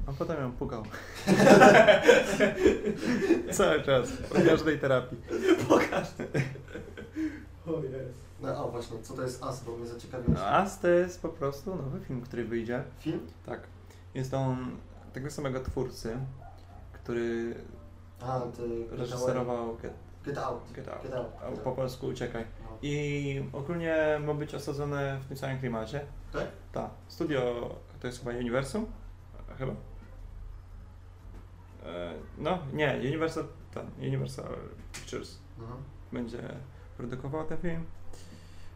A 0.08 0.14
potem 0.14 0.42
ją 0.42 0.52
pukał. 0.52 0.84
Cały 3.52 3.84
czas, 3.84 4.10
po 4.30 4.36
każdej 4.42 4.80
terapii. 4.80 5.18
Pokaż. 5.70 6.08
O 7.68 7.84
jest. 7.84 8.20
No 8.42 8.48
a 8.50 8.68
właśnie, 8.68 8.98
co 9.04 9.14
to 9.14 9.22
jest 9.22 9.44
As, 9.44 9.64
bo 9.64 9.78
mnie 9.78 9.88
zaciekawiło. 9.88 10.46
As 10.46 10.80
to 10.80 10.88
jest 10.88 11.22
po 11.22 11.30
prostu 11.30 11.76
nowy 11.76 12.00
film, 12.00 12.22
który 12.22 12.46
wyjdzie. 12.46 12.84
Film? 13.00 13.20
Tak. 13.46 13.60
Jest 14.14 14.34
on 14.34 14.78
tego 15.14 15.32
samego 15.32 15.60
twórcy, 15.60 16.18
który 16.94 17.56
A, 18.22 18.40
ty... 18.40 18.86
reżyserował 18.92 19.78
Get, 19.78 19.94
Get 20.28 20.38
Out. 20.38 20.72
Get 20.76 20.88
Out. 20.88 21.04
Get 21.04 21.14
Out. 21.14 21.28
Get 21.50 21.60
po 21.64 21.70
Out. 21.70 21.76
polsku 21.76 22.08
Uciekaj. 22.08 22.46
No. 22.64 22.78
I 22.82 23.44
ogólnie 23.54 23.96
ma 24.26 24.34
być 24.34 24.56
osadzony 24.56 25.20
w 25.20 25.28
tym 25.28 25.38
samym 25.38 25.60
klimacie. 25.60 26.02
Tak? 26.34 26.48
Tak. 26.72 26.90
Studio 27.08 27.70
to 28.00 28.08
jest 28.08 28.20
chyba 28.20 28.32
Universum? 28.32 28.86
Chyba? 29.58 29.72
E, 31.86 32.14
No, 32.38 32.60
nie, 32.74 32.98
Universal, 33.06 33.44
ten, 33.74 33.90
Universal 34.00 34.46
Pictures 34.94 35.40
Mhm. 35.60 35.78
będzie 36.12 36.40
produkował 36.98 37.46
ten 37.46 37.58
film. 37.58 37.84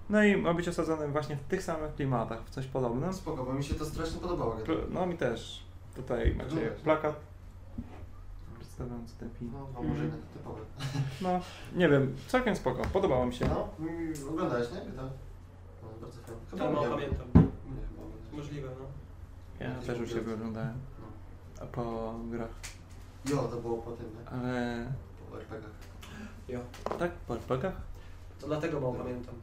No 0.10 0.24
i 0.24 0.38
ma 0.38 0.54
być 0.54 0.68
osadzony 0.68 1.08
właśnie 1.08 1.36
w 1.36 1.44
tych 1.44 1.64
samych 1.64 1.96
klimatach, 1.96 2.44
w 2.46 2.50
coś 2.50 2.68
podobnym. 2.68 3.14
Spoko, 3.14 3.44
bo 3.46 3.54
mi 3.54 3.64
się 3.64 3.74
to 3.76 3.86
strasznie 3.86 4.20
podobało. 4.22 4.52
Pl- 4.56 4.86
No 4.90 5.06
mi 5.06 5.18
też. 5.18 5.64
Tutaj 5.96 6.36
macie 6.36 6.72
plakat 6.84 7.16
film. 9.40 9.52
No, 9.54 9.68
no 9.74 9.84
może 9.84 10.04
jednak 10.04 10.22
typowe. 10.22 10.62
No, 11.22 11.40
nie 11.76 11.90
wiem, 11.90 12.16
całkiem 12.28 12.56
spoko, 12.56 12.82
podobało 12.94 13.26
mi 13.26 13.34
się. 13.34 13.46
No, 13.46 13.70
mm, 13.80 14.14
oglądałeś, 14.30 14.72
nie? 14.72 14.82
No, 14.96 15.04
bardzo 16.02 16.22
fajnie. 16.22 16.42
To 16.50 16.56
mnie- 16.56 16.90
no, 16.90 16.96
pamiętam. 16.96 17.28
Nie, 17.36 17.82
chyba. 17.88 18.38
Możliwe, 18.38 18.68
no. 18.80 18.86
Ja 19.60 19.70
Jakieś 19.70 19.88
też 19.88 20.00
u 20.00 20.08
siebie 20.08 20.34
oglądałem. 20.34 20.74
A 21.62 21.66
po 21.66 22.14
grach. 22.30 22.50
Jo, 23.26 23.38
to 23.38 23.58
było 23.58 23.78
po 23.78 23.92
tym, 23.92 24.06
nie? 24.06 24.30
Ale... 24.30 24.86
Po 25.30 25.38
RPG-ach. 25.38 25.92
Jo. 26.48 26.60
Tak, 27.00 27.12
po 27.12 27.36
RPGach? 27.36 27.74
To 28.42 28.48
dlatego 28.48 28.80
mało 28.80 28.94
pamiętam. 28.94 29.36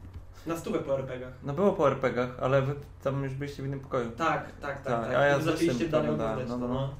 Na 0.47 0.57
stówę 0.57 0.79
po 0.79 0.95
RPGach. 0.99 1.33
No 1.43 1.53
było 1.53 1.73
po 1.73 1.87
RPGach, 1.87 2.39
ale 2.41 2.61
wy 2.61 2.75
tam 3.03 3.23
już 3.23 3.33
byliście 3.33 3.63
w 3.63 3.65
innym 3.65 3.79
pokoju. 3.79 4.11
Tak, 4.11 4.51
tak, 4.51 4.51
tak. 4.61 4.83
Tak, 4.83 5.05
tak. 5.05 5.15
a 5.15 5.25
ja 5.25 5.39
zaczęliście 5.39 5.89
dalej 5.89 6.09
oglądać 6.09 6.49
no, 6.49 6.57
to, 6.57 6.67
no. 6.67 6.93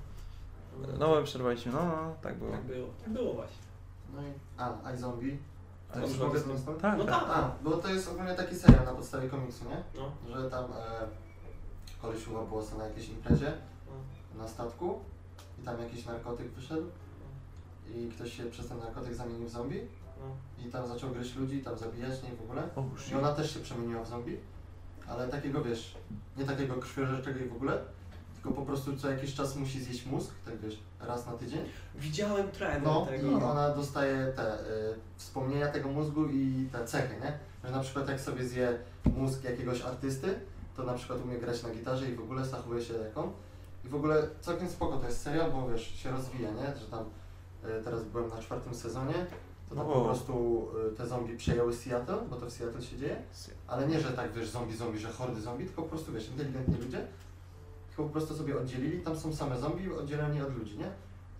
No. 0.87 0.97
No 0.99 1.15
my 1.15 1.23
przerwaliśmy, 1.23 1.71
no, 1.71 1.85
no, 1.85 2.13
tak 2.21 2.37
było. 2.37 2.51
Tak 2.51 2.63
było. 2.63 2.87
Tak 3.03 3.09
było 3.13 3.33
właśnie. 3.33 3.57
No 4.15 4.21
i... 4.21 4.31
A, 4.83 4.93
iZombie. 4.93 5.37
A, 5.89 5.93
To 5.93 5.99
już 5.99 6.09
Zombie. 6.09 6.25
mogę 6.25 6.39
z 6.39 6.43
tym 6.43 6.57
stąd? 6.59 6.81
Tak, 6.81 6.97
No 6.97 7.05
tak. 7.05 7.19
tak. 7.19 7.29
A, 7.29 7.51
bo 7.63 7.71
to 7.77 7.87
jest 7.87 8.09
ogólnie 8.09 8.35
taki 8.35 8.55
serial 8.55 8.85
na 8.85 8.93
podstawie 8.93 9.29
komiksu, 9.29 9.65
nie? 9.69 9.83
No. 9.95 10.11
Że 10.35 10.49
tam 10.49 10.63
e, 10.65 11.07
kolesiuwa 12.01 12.45
było 12.45 12.63
sobie 12.63 12.77
na 12.77 12.87
jakiejś 12.87 13.09
imprezie 13.09 13.53
no. 13.87 14.43
na 14.43 14.47
statku 14.47 14.99
i 15.59 15.65
tam 15.65 15.79
jakiś 15.81 16.05
narkotyk 16.05 16.47
wyszedł 16.51 16.87
i 17.95 18.09
ktoś 18.09 18.33
się 18.37 18.43
przez 18.45 18.67
ten 18.67 18.79
narkotyk 18.79 19.13
zamienił 19.15 19.47
w 19.47 19.49
zombie 19.51 19.81
no. 20.19 20.65
i 20.65 20.71
tam 20.71 20.87
zaczął 20.87 21.09
gryźć 21.09 21.35
ludzi, 21.35 21.61
tam 21.61 21.77
zabijać, 21.77 22.23
nie 22.23 22.29
w 22.35 22.41
ogóle. 22.41 22.63
O, 22.75 22.83
I 23.11 23.15
ona 23.15 23.33
też 23.33 23.53
się 23.53 23.59
przemieniła 23.59 24.03
w 24.03 24.07
zombie, 24.07 24.37
ale 25.07 25.27
takiego 25.27 25.63
wiesz, 25.63 25.95
nie 26.37 26.45
takiego 26.45 26.75
krwiożerczego 26.75 27.39
i 27.39 27.49
w 27.49 27.55
ogóle, 27.55 27.81
tylko 28.43 28.51
po 28.61 28.65
prostu 28.65 28.97
co 28.97 29.11
jakiś 29.11 29.33
czas 29.35 29.55
musi 29.55 29.83
zjeść 29.83 30.05
mózg, 30.05 30.31
tak 30.45 30.57
wiesz, 30.59 30.79
raz 30.99 31.25
na 31.25 31.31
tydzień. 31.31 31.59
Widziałem 31.95 32.51
trailer 32.51 32.81
No 32.83 33.05
tego. 33.05 33.31
i 33.31 33.33
ona 33.33 33.69
dostaje 33.69 34.33
te 34.35 34.59
y, 34.59 34.65
wspomnienia 35.17 35.67
tego 35.67 35.89
mózgu 35.89 36.25
i 36.25 36.69
te 36.71 36.85
cechy, 36.85 37.15
nie? 37.21 37.39
Że 37.63 37.71
na 37.75 37.79
przykład 37.79 38.09
jak 38.09 38.19
sobie 38.19 38.45
zje 38.45 38.79
mózg 39.15 39.43
jakiegoś 39.43 39.81
artysty, 39.81 40.39
to 40.75 40.83
na 40.83 40.93
przykład 40.93 41.19
umie 41.23 41.37
grać 41.37 41.63
na 41.63 41.69
gitarze 41.69 42.09
i 42.11 42.15
w 42.15 42.21
ogóle 42.21 42.45
zachowuje 42.45 42.81
się 42.83 42.93
jak 42.93 43.17
on. 43.17 43.31
I 43.85 43.87
w 43.89 43.95
ogóle 43.95 44.27
całkiem 44.41 44.69
spoko 44.69 44.97
to 44.97 45.05
jest 45.07 45.21
serial, 45.21 45.51
bo 45.51 45.69
wiesz, 45.69 45.87
się 45.95 46.11
rozwija, 46.11 46.49
nie? 46.51 46.77
Że 46.79 46.85
tam 46.91 47.05
y, 47.79 47.83
teraz 47.83 48.03
byłem 48.03 48.29
na 48.29 48.41
czwartym 48.41 48.73
sezonie, 48.75 49.13
to 49.69 49.75
tam 49.75 49.87
No. 49.87 49.93
po 49.93 50.01
prostu 50.01 50.67
y, 50.93 50.95
te 50.95 51.07
zombie 51.07 51.37
przejęły 51.37 51.73
Seattle, 51.73 52.17
bo 52.29 52.35
to 52.35 52.45
w 52.45 52.51
Seattle 52.51 52.81
się 52.81 52.97
dzieje. 52.97 53.21
Ale 53.67 53.87
nie, 53.87 53.99
że 53.99 54.11
tak 54.11 54.31
wiesz, 54.33 54.49
zombie, 54.49 54.75
zombie, 54.77 54.99
że 54.99 55.09
hordy 55.09 55.41
zombie, 55.41 55.65
tylko 55.65 55.81
po 55.81 55.89
prostu 55.89 56.13
wiesz, 56.13 56.27
inteligentni 56.29 56.75
ludzie, 56.77 57.07
tylko 57.99 58.13
po 58.13 58.19
prostu 58.19 58.35
sobie 58.35 58.57
oddzielili, 58.57 59.01
tam 59.01 59.15
są 59.17 59.33
same 59.33 59.59
zombie 59.59 59.93
oddzieleni 59.93 60.41
od 60.41 60.57
ludzi, 60.57 60.77
nie? 60.77 60.91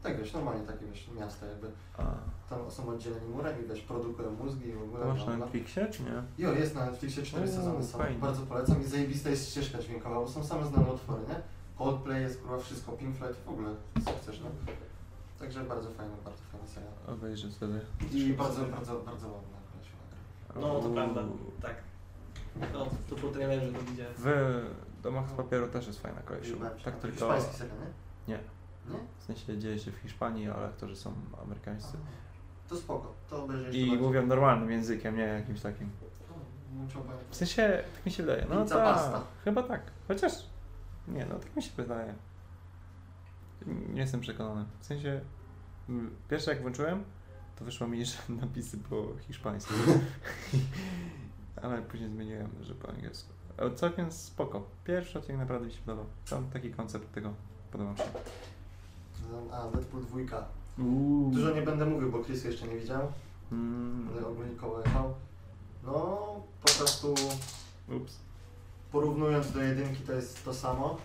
Tak 0.03 0.17
wiesz, 0.17 0.33
normalnie 0.33 0.67
takie 0.67 0.85
wiesz, 0.85 1.09
miasta 1.19 1.45
jakby, 1.45 1.71
A, 1.97 2.03
tam 2.49 2.71
są 2.71 2.89
oddzieleni 2.89 3.29
murem 3.29 3.65
i 3.65 3.67
wiesz, 3.67 3.81
produkują 3.81 4.31
mózgi 4.31 4.69
i 4.69 4.73
w 4.73 4.83
ogóle. 4.83 5.05
masz 5.05 5.25
na. 5.25 5.37
Netflixie, 5.37 5.87
czy 5.91 6.03
nie? 6.03 6.23
Jo, 6.37 6.53
jest 6.53 6.75
na 6.75 6.85
Netflixie, 6.85 7.23
cztery 7.23 7.45
Uuu, 7.45 7.55
sezony 7.55 7.83
są, 7.83 7.97
fajnie. 7.97 8.19
bardzo 8.19 8.41
polecam 8.41 8.81
i 8.81 8.85
zajebista 8.85 9.29
jest 9.29 9.51
ścieżka 9.51 9.81
dźwiękowa, 9.81 10.15
bo 10.15 10.27
są 10.27 10.43
same 10.43 10.65
znane 10.67 10.91
utwory, 10.91 11.21
nie? 11.29 11.35
Coldplay 11.77 12.21
jest 12.21 12.41
kurwa 12.41 12.57
wszystko, 12.57 12.91
Pink 12.91 13.15
Floyd, 13.15 13.35
w 13.45 13.49
ogóle, 13.49 13.69
co 14.05 14.11
chcesz, 14.11 14.41
no? 14.41 14.49
Także 15.39 15.63
bardzo 15.63 15.89
fajny, 15.89 16.13
bardzo 16.25 16.41
fajny 16.51 16.67
serial. 16.67 16.93
Obejrzę 17.07 17.51
sobie. 17.51 17.81
I 18.11 18.33
bardzo, 18.33 18.61
bardzo, 18.65 18.93
bardzo 18.99 19.27
ładna. 19.27 19.59
No 20.55 20.79
to 20.79 20.89
prawda, 20.89 21.21
tak. 21.61 21.75
No, 22.73 22.87
to 23.09 23.15
po 23.15 23.27
trailerze 23.27 23.71
to 23.71 23.91
widziałem. 23.91 24.13
W 24.17 24.61
Domach 25.03 25.29
z 25.29 25.33
Papieru 25.33 25.67
też 25.67 25.87
jest 25.87 26.01
fajna. 26.01 26.21
Wybaczcie, 26.21 26.83
Tak 26.85 26.95
to 26.95 27.01
tylko... 27.01 27.11
Hiszpański 27.11 27.55
serial, 27.55 27.77
nie? 28.27 28.33
Nie. 28.33 28.39
Nie? 28.93 28.99
W 29.19 29.23
sensie 29.23 29.57
dzieje 29.57 29.79
się 29.79 29.91
w 29.91 29.97
Hiszpanii, 29.97 30.49
ale 30.49 30.65
aktorzy 30.67 30.95
są 30.95 31.13
amerykańscy. 31.43 31.97
To 32.69 32.75
spoko, 32.75 33.13
to 33.29 33.43
obejrzysz. 33.43 33.75
I 33.75 33.97
mówią 33.97 34.25
normalnym 34.25 34.71
językiem, 34.71 35.17
nie 35.17 35.23
jakimś 35.23 35.61
takim. 35.61 35.89
W 37.29 37.35
sensie, 37.35 37.83
tak 37.95 38.05
mi 38.05 38.11
się 38.11 38.23
wydaje. 38.23 38.45
No 38.49 38.63
Pizza 38.63 38.75
tak, 38.75 38.95
pasta. 38.95 39.23
chyba 39.43 39.63
tak. 39.63 39.81
Chociaż, 40.07 40.33
nie 41.07 41.25
no, 41.25 41.35
tak 41.35 41.55
mi 41.55 41.63
się 41.63 41.71
wydaje. 41.77 42.15
Nie 43.65 44.01
jestem 44.01 44.21
przekonany. 44.21 44.65
W 44.79 44.85
sensie, 44.85 45.21
pierwsze 46.29 46.51
jak 46.51 46.61
włączyłem, 46.61 47.03
to 47.55 47.65
wyszło 47.65 47.87
mi, 47.87 48.05
że 48.05 48.17
napisy 48.29 48.77
po 48.77 49.07
hiszpańsku. 49.27 49.73
Ale 51.61 51.81
później 51.81 52.09
zmieniłem, 52.09 52.49
że 52.61 52.75
po 52.75 52.89
angielsku. 52.89 53.33
Ale 53.59 53.71
całkiem 53.75 54.11
spoko. 54.11 54.61
Pierwszy 54.83 55.19
odcinek 55.19 55.39
naprawdę 55.39 55.67
mi 55.67 55.73
się 55.73 55.81
podobał. 55.81 56.05
Tam 56.29 56.45
taki 56.53 56.71
koncept 56.71 57.11
tego 57.13 57.29
podobał 57.71 57.93
mi 57.93 57.99
się. 57.99 58.05
A, 59.51 59.67
Deadpool 59.67 60.03
2. 60.05 60.47
Uuu. 60.79 61.31
Dużo 61.31 61.51
nie 61.55 61.61
będę 61.61 61.85
mówił, 61.85 62.11
bo 62.11 62.23
Chris 62.23 62.43
jeszcze 62.43 62.67
nie 62.67 62.77
widział, 62.77 63.01
Mm. 63.51 64.07
ale 64.13 64.27
ogólnikowo 64.27 64.79
jechał. 64.79 65.13
No, 65.83 65.91
po 66.61 66.69
prostu 66.77 67.13
Ups. 67.97 68.17
porównując 68.91 69.51
do 69.51 69.61
jedynki 69.61 70.03
to 70.03 70.13
jest 70.13 70.45
to 70.45 70.53
samo, 70.53 70.97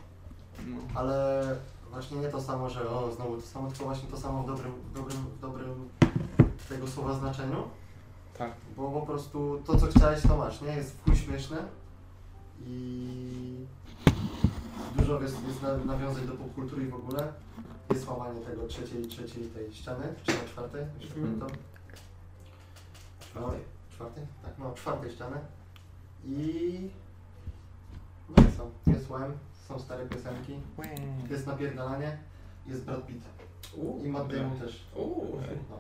No. 0.66 0.76
ale 0.94 1.44
właśnie 1.90 2.16
nie 2.16 2.28
to 2.28 2.40
samo, 2.42 2.70
że 2.70 2.90
o, 2.90 3.12
znowu 3.12 3.36
to 3.36 3.42
samo, 3.42 3.68
tylko 3.68 3.84
właśnie 3.84 4.08
to 4.08 4.16
samo 4.16 4.42
w 4.42 4.46
dobrym, 4.46 4.72
w 4.72 4.92
dobrym, 4.94 5.16
w 5.36 5.40
dobrym 5.40 5.88
tego 6.68 6.86
słowa 6.88 7.14
znaczeniu, 7.14 7.62
Tak. 8.38 8.52
bo 8.76 8.90
po 8.90 9.06
prostu 9.06 9.62
to, 9.66 9.76
co 9.80 9.86
chciałeś, 9.86 10.22
to 10.22 10.36
masz, 10.36 10.60
nie? 10.60 10.76
Jest 10.76 10.96
w 10.96 11.04
chuj 11.04 11.16
śmieszne 11.16 11.56
i 12.66 13.66
dużo 14.96 15.22
jest, 15.22 15.36
jest 15.48 15.62
na- 15.62 15.76
nawiązań 15.76 16.26
do 16.26 16.32
popkultury 16.32 16.82
i 16.84 16.88
w 16.88 16.94
ogóle. 16.94 17.32
Jest 17.90 18.08
łamanie 18.08 18.40
tego 18.40 18.66
trzeciej, 18.66 19.06
trzeciej 19.06 19.44
tej 19.44 19.72
ściany, 19.74 20.04
czy 20.22 20.32
na 20.32 20.44
czwartej, 20.48 20.80
nie 21.00 21.06
Mhm. 21.06 21.22
pamiętam. 21.24 21.48
No, 23.34 23.50
czwartej? 23.90 24.24
Tak, 24.42 24.52
no, 24.58 24.72
czwartej 24.74 25.12
ściany. 25.12 25.36
I... 26.26 26.80
No 28.28 28.44
i 28.44 28.56
co? 28.56 28.90
Jest 28.90 29.10
łem, 29.10 29.32
są 29.68 29.78
stare 29.78 30.06
piosenki, 30.06 30.52
jest 31.30 31.46
napierdalanie, 31.46 32.18
jest 32.66 32.84
Brad 32.84 33.06
Pitt. 33.06 33.22
I 34.04 34.08
Matt 34.08 34.32
Damon 34.34 34.58
też. 34.58 34.84
Uuu. 34.96 35.38
No. 35.70 35.76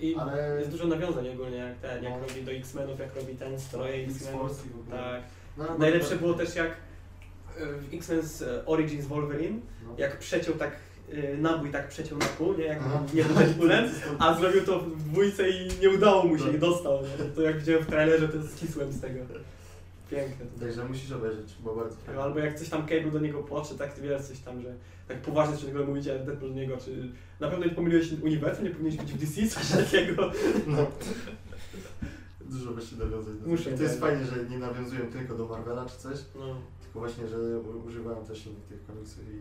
I 0.00 0.14
Ale- 0.16 0.58
jest 0.58 0.70
dużo 0.70 0.86
nawiązań 0.86 1.28
ogólnie, 1.28 1.56
jak 1.56 1.78
ten, 1.78 2.04
jak 2.04 2.12
No. 2.12 2.28
robi 2.28 2.42
do 2.44 2.52
X-Menów, 2.52 2.98
jak 3.00 3.16
robi 3.16 3.34
ten 3.34 3.60
stroje 3.60 4.06
X-Menów. 4.06 4.64
Tak. 4.90 5.22
No, 5.56 5.78
Najlepsze 5.78 6.14
no, 6.14 6.20
było 6.20 6.34
też 6.34 6.54
jak 6.54 6.68
e, 6.68 7.66
w 7.66 7.94
X-Men's 7.94 8.44
e, 8.44 8.66
Origins 8.66 9.06
Wolverine, 9.06 9.60
no. 9.84 9.94
jak 9.98 10.18
przeciął 10.18 10.54
tak 10.54 10.76
e, 11.12 11.36
nabój 11.36 11.70
tak 11.70 11.88
przeciął 11.88 12.18
na 12.18 12.26
pół, 12.26 12.54
nie? 12.58 12.64
Jak 12.64 12.80
nie 13.14 13.24
był 13.24 13.34
Deadpoolem, 13.34 13.90
a 14.18 14.34
zrobił 14.34 14.62
to 14.62 14.80
w 14.80 15.02
dwójce 15.02 15.50
i 15.50 15.68
nie 15.80 15.90
udało 15.90 16.24
mu 16.24 16.38
się 16.38 16.44
Tak. 16.44 16.54
i 16.54 16.58
dostał, 16.58 17.02
nie? 17.02 17.24
To 17.24 17.42
jak 17.42 17.58
widziałem 17.58 17.82
w 17.82 17.86
trailerze, 17.86 18.28
to 18.28 18.38
ścisłem 18.56 18.92
z 18.92 19.00
tego. 19.00 19.20
Piękne 20.10 20.46
to 20.46 20.60
Także 20.60 20.84
musisz 20.84 21.12
obejrzeć, 21.12 21.54
bo 21.60 21.74
bardzo 21.76 21.96
fajnie. 21.96 22.22
Albo 22.22 22.38
jak 22.38 22.58
coś 22.58 22.68
tam 22.68 22.86
Cable 22.86 23.10
do 23.10 23.18
niego 23.18 23.42
płacze, 23.42 23.74
tak 23.74 23.92
ty 23.92 24.02
wiesz 24.02 24.22
coś 24.22 24.38
tam, 24.38 24.62
że 24.62 24.74
tak 25.08 25.22
poważnie 25.22 25.54
coś 25.54 25.64
takiego 25.64 25.84
mówicie 25.84 26.18
Deadpool 26.18 26.50
do 26.52 26.60
niego, 26.60 26.76
czy 26.76 27.08
na 27.40 27.48
pewno 27.48 27.66
nie 27.66 27.72
pomyliłeś 27.72 28.12
uniwersum, 28.22 28.64
nie 28.64 28.70
powinieneś 28.70 29.00
być 29.00 29.12
w 29.12 29.18
DC, 29.18 29.48
coś 29.48 29.70
takiego. 29.84 30.32
No. 30.66 30.86
Dużo 32.58 32.72
właśnie 32.72 32.98
nawiązań. 32.98 33.38
do 33.38 33.46
Muszę 33.48 33.72
to 33.72 33.82
jest 33.82 34.00
fajnie, 34.00 34.24
że 34.24 34.44
nie 34.44 34.58
nawiązują 34.58 35.10
tylko 35.12 35.34
do 35.34 35.46
Marvela 35.46 35.86
czy 35.86 35.96
coś, 35.98 36.18
No, 36.34 36.56
tylko 36.82 36.98
właśnie, 36.98 37.28
że 37.28 37.36
u- 37.58 37.86
używają 37.86 38.24
też 38.24 38.46
innych 38.46 38.64
tych 38.64 38.86
komiksów 38.86 39.22
i, 39.28 39.38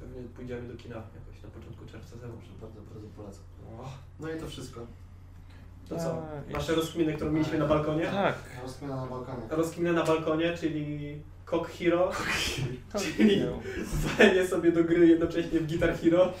pewnie 0.00 0.22
pójdziemy 0.36 0.68
do 0.68 0.74
kina 0.76 0.94
jakoś 0.96 1.42
na 1.42 1.48
początku 1.48 1.86
czerwca 1.86 2.16
załóżmy. 2.16 2.52
Bardzo, 2.60 2.80
bardzo 2.92 3.06
polecam. 3.16 3.42
O, 3.80 3.88
No 4.20 4.30
i 4.32 4.40
to 4.40 4.46
wszystko. 4.46 4.86
To 5.88 5.96
co? 5.96 6.04
Tak. 6.44 6.52
Nasze 6.52 6.74
rozkminy, 6.74 7.12
którą 7.14 7.32
mieliśmy 7.32 7.58
na 7.58 7.66
balkonie? 7.66 8.04
Tak. 8.06 8.34
Rozkmina 8.62 8.96
na 8.96 9.06
balkonie. 9.06 9.42
Rozkminę 9.50 9.92
na 9.92 10.04
balkonie, 10.04 10.54
czyli 10.58 11.22
Cock 11.50 11.70
Hero, 11.70 12.10
Czyli- 12.98 13.38
nie. 13.40 13.46
walenie 14.18 14.46
sobie 14.48 14.72
do 14.72 14.84
gry 14.84 15.06
jednocześnie 15.06 15.60
w 15.60 15.66
Guitar 15.66 15.94
Hero. 15.94 16.32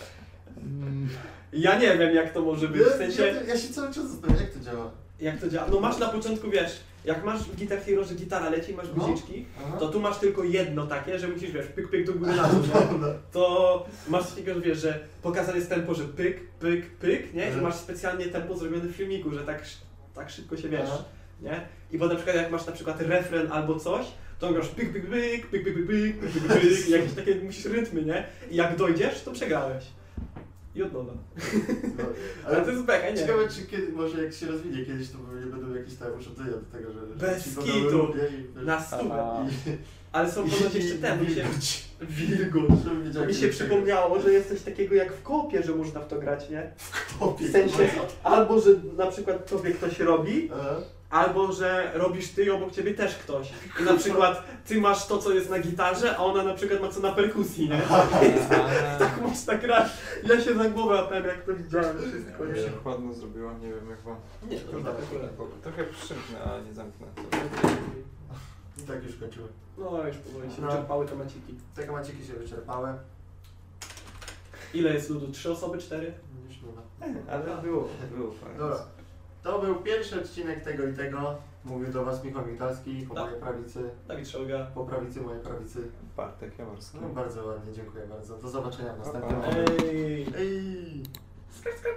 Mm, 0.56 1.08
Ja 1.52 1.78
nie 1.78 1.98
wiem 1.98 2.14
jak 2.14 2.32
to 2.34 2.42
może 2.42 2.68
być, 2.68 2.82
w 2.82 2.90
sensie 2.96 3.22
ja, 3.26 3.42
ja 3.42 3.58
się 3.58 3.68
cały 3.68 3.92
czas 3.94 4.10
zastanawiam, 4.10 4.42
jak 4.42 4.52
to 4.54 4.60
działa. 4.60 4.90
Jak 5.20 5.40
to 5.40 5.48
działa. 5.48 5.68
No 5.70 5.80
masz 5.80 5.98
na 5.98 6.08
początku, 6.08 6.50
wiesz, 6.50 6.80
jak 7.04 7.24
masz 7.24 7.40
w 7.42 7.56
Guitar 7.56 7.78
Hero, 7.80 8.04
że 8.04 8.14
gitara 8.14 8.50
leci, 8.50 8.74
masz 8.74 8.86
No. 8.96 9.04
guziczki, 9.04 9.44
Aha. 9.66 9.76
to 9.80 9.88
tu 9.88 10.00
masz 10.00 10.18
tylko 10.18 10.44
jedno 10.44 10.86
takie, 10.86 11.18
że 11.18 11.28
musisz, 11.28 11.50
wiesz, 11.52 11.66
pyk, 11.66 11.88
pyk 11.90 12.06
do 12.06 12.12
góry 12.12 12.32
na 12.32 12.48
dół, 12.48 12.62
nie? 12.62 13.06
To 13.32 13.86
masz 14.08 14.30
takiego, 14.30 14.54
że 14.54 14.60
wiesz, 14.60 14.78
że 14.78 14.98
pokazane 15.22 15.58
jest 15.58 15.70
tempo, 15.70 15.94
że 15.94 16.04
pyk, 16.04 16.48
pyk, 16.60 16.86
pyk, 16.90 17.34
nie? 17.34 17.42
I 17.42 17.46
Mhm. 17.46 17.62
masz 17.64 17.74
specjalnie 17.74 18.26
tempo 18.26 18.56
zrobione 18.56 18.84
w 18.84 18.92
filmiku, 18.96 19.30
że 19.30 19.40
tak, 19.44 19.60
sz- 19.60 19.82
tak 20.14 20.30
szybko 20.30 20.56
się 20.56 20.68
wiesz, 20.68 20.80
Aha. 20.92 21.04
nie? 21.42 21.60
I 21.92 21.98
bo 21.98 22.06
na 22.06 22.14
przykład 22.14 22.36
jak 22.36 22.50
masz 22.50 22.66
na 22.66 22.72
przykład 22.72 23.00
refren 23.00 23.52
albo 23.52 23.78
coś, 23.78 24.06
to 24.38 24.52
grasz 24.52 24.68
pyk, 24.68 24.92
pyk, 24.92 25.06
pyk, 25.10 25.46
pyk, 25.46 25.64
pyk, 25.64 25.74
pyk, 25.74 25.86
pyk, 25.86 26.20
pyk, 26.20 26.42
pyk, 26.42 26.60
pyk, 26.60 26.88
i 26.88 26.90
jakieś 26.90 27.12
takie 27.12 27.34
musisz 27.34 27.64
rytmy, 27.64 28.02
nie? 28.02 28.24
I 28.50 28.56
jak 28.56 28.76
dojdziesz, 28.76 29.22
to 29.22 29.30
przegrałeś. 29.32 29.84
I 30.74 30.82
od 30.82 30.92
nowa. 30.92 31.12
No, 31.98 32.04
Ale 32.46 32.64
to 32.64 32.70
jest 32.70 32.82
beka, 32.84 33.10
nie? 33.10 33.16
Ciekawe, 33.16 33.48
czy 33.48 33.66
kiedy, 33.66 33.92
może 33.92 34.24
jak 34.24 34.34
się 34.34 34.46
rozwinie 34.46 34.84
kiedyś, 34.86 35.08
to 35.10 35.18
nie 35.40 35.46
będą 35.46 35.74
jakieś 35.74 35.94
tam 35.94 36.08
urządzenia 36.18 36.50
do 36.50 36.78
tego, 36.78 36.92
że... 36.92 37.00
Bez 37.06 37.44
ci 37.44 37.50
kitu. 37.56 38.08
i- 38.62 38.64
Na 38.66 38.80
stówę. 38.80 39.46
Ale 40.12 40.32
są 40.32 40.48
ponoć 40.50 40.74
jeszcze 40.74 40.94
ten, 40.94 41.18
Wilgoć. 41.24 41.84
żebym 42.84 43.04
wiedział, 43.04 43.26
mi 43.26 43.34
się 43.34 43.48
przypomniało, 43.48 44.20
że 44.20 44.32
jest 44.32 44.48
coś 44.48 44.62
takiego 44.62 44.94
jak 44.94 45.12
w 45.12 45.22
kopie, 45.22 45.62
że 45.62 45.74
można 45.74 46.00
w 46.00 46.08
to 46.08 46.18
grać, 46.18 46.50
nie? 46.50 46.70
kopie. 47.20 47.44
W 47.48 47.52
sensie, 47.52 47.76
albo 48.22 48.60
że 48.60 48.70
na 48.96 49.06
przykład 49.06 49.50
tobie 49.50 49.70
ktoś 49.70 49.98
robi, 50.00 50.50
Aha. 50.54 50.76
Albo 51.10 51.52
że 51.52 51.90
robisz 51.94 52.28
ty 52.28 52.44
i 52.44 52.50
obok 52.50 52.72
ciebie 52.72 52.94
też 52.94 53.14
ktoś. 53.18 53.52
I 53.80 53.82
na 53.82 53.94
przykład 53.96 54.44
ty 54.66 54.80
masz 54.80 55.06
to, 55.06 55.18
co 55.18 55.32
jest 55.32 55.50
na 55.50 55.58
gitarze, 55.58 56.16
a 56.16 56.24
ona 56.24 56.42
na 56.42 56.54
przykład 56.54 56.80
ma 56.80 56.88
co 56.88 57.00
na 57.00 57.12
perkusji, 57.12 57.68
nie? 57.68 57.82
Tak 58.98 59.20
można 59.22 59.54
grać. 59.54 59.92
Ja 60.24 60.40
się 60.40 60.54
za 60.54 60.68
głowę 60.70 60.94
łapałem, 60.94 61.26
jak 61.26 61.44
to 61.44 61.54
widziałem 61.54 61.96
wszystko, 61.98 62.44
Mi 62.44 62.52
nie? 62.52 62.56
się 62.62 62.70
chłodno 62.82 63.14
zrobiło, 63.14 63.52
nie 63.52 63.68
wiem 63.68 63.90
jak 63.90 64.00
wam. 64.00 64.16
Nie, 64.48 64.60
to 64.60 64.72
tak 64.72 64.94
akurat. 65.04 65.62
Trochę 65.62 65.84
przymknę, 65.84 66.38
a 66.44 66.60
nie 66.68 66.74
zamknę. 66.74 67.06
I 68.78 68.82
tak 68.82 69.04
już 69.04 69.16
kończymy. 69.16 69.48
No 69.78 70.06
już 70.06 70.16
powoli 70.16 70.50
się 70.54 70.62
No. 70.62 70.66
wyczerpały 70.68 71.06
temaciki. 71.06 71.54
Te 71.74 71.86
kamaciki 71.86 72.26
się 72.26 72.32
wyczerpały. 72.32 72.88
Ile 74.74 74.94
jest 74.94 75.10
ludu? 75.10 75.32
Trzy 75.32 75.50
osoby? 75.52 75.78
Cztery? 75.78 76.12
Już 76.48 76.56
nie 76.62 76.72
ma. 76.72 76.82
Ale 77.32 77.62
było, 77.62 77.88
było 78.16 78.32
fajnie. 78.32 78.58
Dobra. 78.58 78.76
To 79.42 79.58
był 79.58 79.74
pierwszy 79.76 80.20
odcinek 80.20 80.64
tego 80.64 80.86
i 80.88 80.94
tego. 80.94 81.36
Mówił 81.64 81.92
do 81.92 82.04
Was 82.04 82.24
Michał 82.24 82.46
Mitalski, 82.46 83.06
po 83.08 83.14
Tak. 83.14 83.24
mojej 83.24 83.40
prawicy, 83.40 83.90
Dawid 84.08 84.28
Szolga. 84.28 84.66
po 84.74 84.84
prawicy 84.84 85.20
mojej 85.20 85.42
prawicy. 85.42 85.88
Bartek 86.16 86.58
Jaworski. 86.58 86.98
No 87.02 87.08
bardzo 87.08 87.46
ładnie, 87.46 87.72
dziękuję 87.72 88.06
bardzo. 88.06 88.36
Do 88.36 88.48
zobaczenia 88.48 88.92
w 88.94 88.98
następnym. 88.98 89.40
Ej! 89.44 90.26
Ej! 90.38 91.02
Skrap, 91.50 91.74
skrap. 91.78 91.94